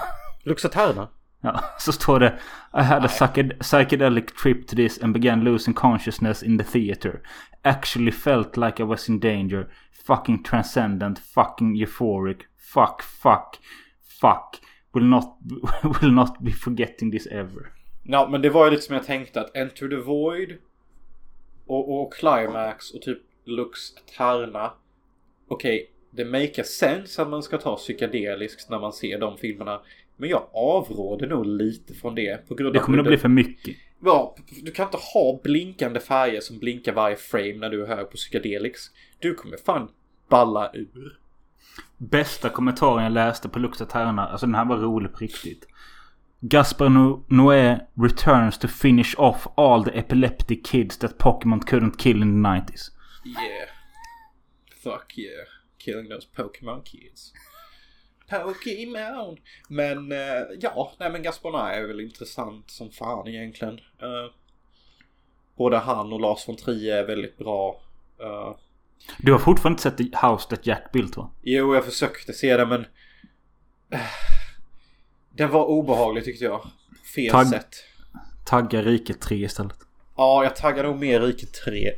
Luxaterna? 0.44 1.08
Ja, 1.44 1.60
så 1.78 1.92
står 1.92 2.18
det 2.18 2.38
I 2.74 2.82
had 2.82 3.04
a 3.04 3.08
psyched- 3.08 3.58
psychedelic 3.60 4.26
trip 4.42 4.66
to 4.66 4.76
this 4.76 5.02
and 5.02 5.14
began 5.14 5.40
losing 5.44 5.74
consciousness 5.74 6.42
in 6.42 6.58
the 6.58 6.64
theater. 6.64 7.20
Actually 7.62 8.12
felt 8.12 8.56
like 8.56 8.82
I 8.82 8.86
was 8.86 9.08
in 9.08 9.20
danger. 9.20 9.66
Fucking 10.06 10.42
transcendent. 10.42 11.18
Fucking 11.18 11.76
euphoric. 11.76 12.38
Fuck, 12.74 13.02
fuck, 13.02 13.58
fuck. 14.20 14.56
Will 14.94 15.04
not, 15.04 15.38
will 16.02 16.12
not 16.12 16.40
be 16.40 16.50
forgetting 16.50 17.10
this 17.10 17.26
ever. 17.26 17.72
Ja 18.02 18.28
men 18.30 18.42
det 18.42 18.50
var 18.50 18.64
ju 18.64 18.70
lite 18.70 18.82
som 18.82 18.94
jag 18.94 19.04
tänkte 19.06 19.40
att 19.40 19.56
Enter 19.56 19.88
the 19.88 19.96
Void 19.96 20.56
och, 21.66 22.00
och 22.02 22.14
Climax 22.14 22.90
och 22.90 23.02
typ 23.02 23.18
Lux 23.44 23.78
Eterna. 23.96 24.72
Okej, 25.48 25.90
det 26.10 26.24
makar 26.24 26.62
sense 26.62 27.22
att 27.22 27.28
man 27.28 27.42
ska 27.42 27.58
ta 27.58 27.76
psykedeliskt 27.76 28.70
när 28.70 28.78
man 28.80 28.92
ser 28.92 29.18
de 29.18 29.38
filmerna. 29.38 29.80
Men 30.16 30.28
jag 30.28 30.48
avråder 30.54 31.26
nog 31.26 31.46
lite 31.46 31.94
från 31.94 32.14
det. 32.14 32.48
På 32.48 32.54
grund 32.54 32.74
Det 32.74 32.78
av 32.78 32.84
kommer 32.84 32.98
hur 32.98 33.02
nog 33.04 33.10
bli 33.10 33.18
för 33.18 33.28
mycket. 33.28 33.76
Ja, 34.04 34.36
du 34.62 34.70
kan 34.70 34.84
inte 34.86 34.98
ha 35.14 35.40
blinkande 35.42 36.00
färger 36.00 36.40
som 36.40 36.58
blinkar 36.58 36.92
varje 36.92 37.16
frame 37.16 37.54
när 37.56 37.70
du 37.70 37.82
är 37.82 37.86
hög 37.86 38.10
på 38.10 38.16
psykedelics. 38.16 38.90
Du 39.18 39.34
kommer 39.34 39.56
fan 39.56 39.88
balla 40.28 40.70
ur. 40.74 41.18
Bästa 41.98 42.48
kommentaren 42.48 43.04
jag 43.04 43.12
läste 43.12 43.48
på 43.48 43.58
Lux 43.58 43.80
Eterna. 43.80 44.26
Alltså 44.28 44.46
den 44.46 44.54
här 44.54 44.64
var 44.64 44.76
rolig 44.76 45.12
på 45.12 45.18
riktigt. 45.18 45.66
Gaspar 46.40 46.86
No- 46.88 47.24
Noé 47.28 47.78
returns 47.94 48.58
to 48.58 48.68
finish 48.68 49.14
off 49.20 49.46
all 49.56 49.84
the 49.84 49.98
epileptic 49.98 50.66
kids 50.70 50.98
that 50.98 51.18
Pokémon 51.18 51.60
couldn't 51.60 51.96
kill 51.98 52.22
in 52.22 52.42
the 52.42 52.48
90s. 52.48 52.90
Yeah. 53.26 53.68
Fuck 54.82 55.18
yeah. 55.18 55.46
Killing 55.78 56.08
those 56.08 56.26
Pokémon 56.36 56.82
kids. 56.82 57.32
Pokémon! 58.30 59.36
Men 59.68 60.12
eh, 60.12 60.18
ja, 60.60 60.92
nej 60.98 61.10
men 61.10 61.22
Gasparna 61.22 61.72
är 61.74 61.86
väl 61.86 62.00
intressant 62.00 62.70
som 62.70 62.90
fan 62.90 63.28
egentligen. 63.28 63.74
Uh, 63.74 64.32
både 65.56 65.76
han 65.78 66.12
och 66.12 66.20
Lars 66.20 66.48
von 66.48 66.56
Trier 66.56 66.96
är 66.96 67.06
väldigt 67.06 67.38
bra. 67.38 67.80
Eh, 68.20 68.56
Du 69.18 69.32
har 69.32 69.38
fortfarande 69.38 69.74
inte 69.88 70.04
sett 70.04 70.22
House 70.22 70.48
That 70.50 70.66
Jack 70.66 70.92
Built 70.92 71.16
va? 71.16 71.30
jo, 71.42 71.74
jag 71.74 71.84
försökte 71.84 72.32
se 72.32 72.56
det 72.56 72.66
men... 72.66 72.80
eh, 73.90 74.00
den 75.36 75.50
var 75.50 75.64
obehaglig 75.66 76.24
tyckte 76.24 76.44
jag. 76.44 76.60
På 76.62 76.68
fel 77.14 77.30
Tagg- 77.32 77.46
sätt. 77.50 77.74
Tagga 78.44 78.82
Riket 78.82 79.20
3 79.20 79.36
istället. 79.44 79.76
Ja, 80.16 80.44
jag 80.44 80.56
taggar 80.56 80.84
nog 80.84 80.98
mer 80.98 81.20
Riket 81.20 81.52
3. 81.52 81.88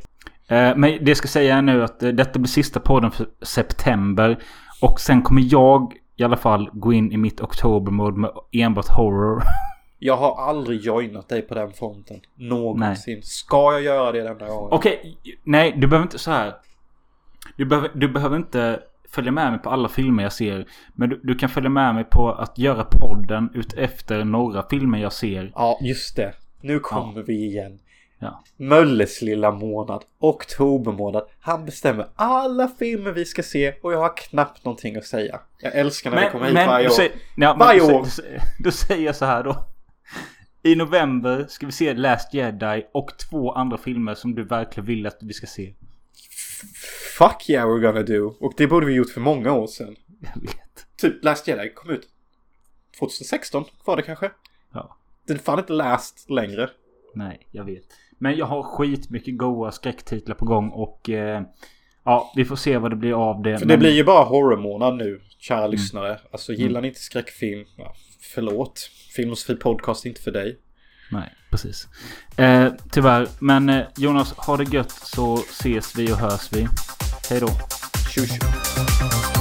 Eh, 0.47 0.75
men 0.77 0.81
det 0.81 1.07
jag 1.11 1.17
ska 1.17 1.27
säga 1.27 1.55
är 1.57 1.61
nu 1.61 1.83
att 1.83 2.03
eh, 2.03 2.09
detta 2.09 2.39
blir 2.39 2.49
sista 2.49 2.79
podden 2.79 3.11
för 3.11 3.27
september. 3.41 4.43
Och 4.81 4.99
sen 4.99 5.21
kommer 5.21 5.41
jag 5.51 5.93
i 6.17 6.23
alla 6.23 6.37
fall 6.37 6.69
gå 6.73 6.93
in 6.93 7.11
i 7.11 7.17
mitt 7.17 7.41
oktobermode 7.41 8.17
med 8.17 8.31
enbart 8.51 8.87
horror. 8.87 9.43
Jag 9.99 10.17
har 10.17 10.49
aldrig 10.49 10.81
joinat 10.81 11.29
dig 11.29 11.41
på 11.41 11.53
den 11.55 11.73
fronten. 11.73 12.21
Någonsin. 12.35 13.23
Ska 13.23 13.71
jag 13.71 13.81
göra 13.81 14.11
det 14.11 14.21
den 14.21 14.37
där 14.37 14.47
gången? 14.47 14.69
Okej, 14.71 15.17
nej 15.43 15.73
du 15.77 15.87
behöver 15.87 16.05
inte 16.05 16.19
så 16.19 16.31
här. 16.31 16.53
Du 17.55 17.65
behöver, 17.65 17.91
du 17.93 18.07
behöver 18.09 18.37
inte 18.37 18.79
följa 19.09 19.31
med 19.31 19.51
mig 19.51 19.61
på 19.61 19.69
alla 19.69 19.89
filmer 19.89 20.23
jag 20.23 20.33
ser. 20.33 20.67
Men 20.93 21.09
du, 21.09 21.21
du 21.23 21.35
kan 21.35 21.49
följa 21.49 21.69
med 21.69 21.95
mig 21.95 22.03
på 22.03 22.31
att 22.31 22.57
göra 22.57 22.83
podden 22.83 23.49
ut 23.53 23.73
efter 23.73 24.23
några 24.23 24.63
filmer 24.69 24.99
jag 24.99 25.13
ser. 25.13 25.51
Ja, 25.55 25.79
just 25.81 26.15
det. 26.15 26.33
Nu 26.61 26.79
kommer 26.79 27.23
vi 27.23 27.45
igen. 27.45 27.79
Ja. 28.19 28.43
Mölles 28.57 29.21
lilla 29.21 29.51
månad. 29.51 30.03
Oktober 30.19 30.91
månad. 30.91 31.27
Han 31.39 31.65
bestämmer 31.65 32.07
alla 32.15 32.67
filmer 32.67 33.11
vi 33.11 33.25
ska 33.25 33.43
se 33.43 33.73
och 33.81 33.93
jag 33.93 33.99
har 33.99 34.17
knappt 34.17 34.65
någonting 34.65 34.95
att 34.95 35.05
säga. 35.05 35.39
Jag 35.59 35.75
älskar 35.75 36.11
när 36.11 36.25
vi 36.25 36.29
kommer 36.31 36.45
hit 36.45 36.55
varje 36.55 36.85
år. 36.87 36.91
säger- 36.91 37.11
ja, 37.37 37.49
men 37.49 37.59
Varje 37.59 37.79
du 37.79 37.93
år. 37.93 38.03
säger- 38.05 38.41
Då 38.63 38.71
säger 38.71 39.05
jag 39.05 39.15
så 39.15 39.25
här 39.25 39.43
då. 39.43 39.65
I 40.63 40.75
november 40.75 41.45
ska 41.49 41.65
vi 41.65 41.71
se 41.71 41.93
Last 41.93 42.33
Jedi 42.33 42.85
och 42.93 43.17
två 43.29 43.51
andra 43.51 43.77
filmer 43.77 44.15
som 44.15 44.35
du 44.35 44.43
verkligen 44.43 44.87
vill 44.87 45.07
att 45.07 45.17
vi 45.21 45.33
ska 45.33 45.47
se. 45.47 45.73
Fuck 47.17 47.49
yeah 47.49 47.67
we're 47.69 47.79
gonna 47.81 48.03
do. 48.03 48.33
Och 48.39 48.53
det 48.57 48.67
borde 48.67 48.85
vi 48.85 48.93
gjort 48.93 49.09
för 49.09 49.21
många 49.21 49.53
år 49.53 49.67
sedan. 49.67 49.95
Jag 50.35 50.41
vet. 50.41 50.87
Typ 50.97 51.23
Last 51.23 51.47
Jedi 51.47 51.69
kom 51.75 51.89
ut 51.89 52.07
2016 52.99 53.65
var 53.85 53.95
det 53.95 54.01
kanske. 54.03 54.31
Ja. 54.73 54.97
Den 55.27 55.37
är 55.37 55.41
fan 55.41 55.59
inte 55.59 55.73
läst 55.73 56.29
längre. 56.29 56.69
Nej, 57.15 57.47
jag 57.51 57.63
vet. 57.63 57.83
Men 58.17 58.37
jag 58.37 58.45
har 58.45 58.63
skitmycket 58.63 59.37
goa 59.37 59.71
skräcktitlar 59.71 60.35
på 60.35 60.45
gång 60.45 60.69
och 60.69 61.09
eh, 61.09 61.41
ja, 62.05 62.31
vi 62.35 62.45
får 62.45 62.55
se 62.55 62.77
vad 62.77 62.91
det 62.91 62.95
blir 62.95 63.29
av 63.29 63.41
det. 63.41 63.57
För 63.59 63.65
men- 63.65 63.67
det 63.73 63.77
blir 63.77 63.93
ju 63.93 64.03
bara 64.03 64.23
horrormånad 64.23 64.95
nu, 64.95 65.21
kära 65.39 65.67
lyssnare. 65.67 66.19
Alltså 66.31 66.53
gillar 66.53 66.81
ni 66.81 66.87
inte 66.87 66.99
skräckfilm, 66.99 67.65
ja, 67.77 67.93
förlåt. 68.35 68.79
Filmosofie 69.15 69.55
podcast 69.55 70.05
är 70.05 70.09
inte 70.09 70.21
för 70.21 70.31
dig. 70.31 70.57
Nej, 71.11 71.33
precis. 71.51 71.87
Eh, 72.37 72.73
tyvärr. 72.91 73.27
Men 73.39 73.69
eh, 73.69 73.83
Jonas, 73.97 74.33
ha 74.33 74.57
det 74.57 74.73
gött 74.73 74.91
så 74.91 75.35
ses 75.37 75.95
vi 75.95 76.13
och 76.13 76.17
hörs 76.17 76.53
vi. 76.53 76.67
Hej 77.29 77.39
då. 77.39 77.47
Tjo 78.13 78.21
tjo. 78.25 79.36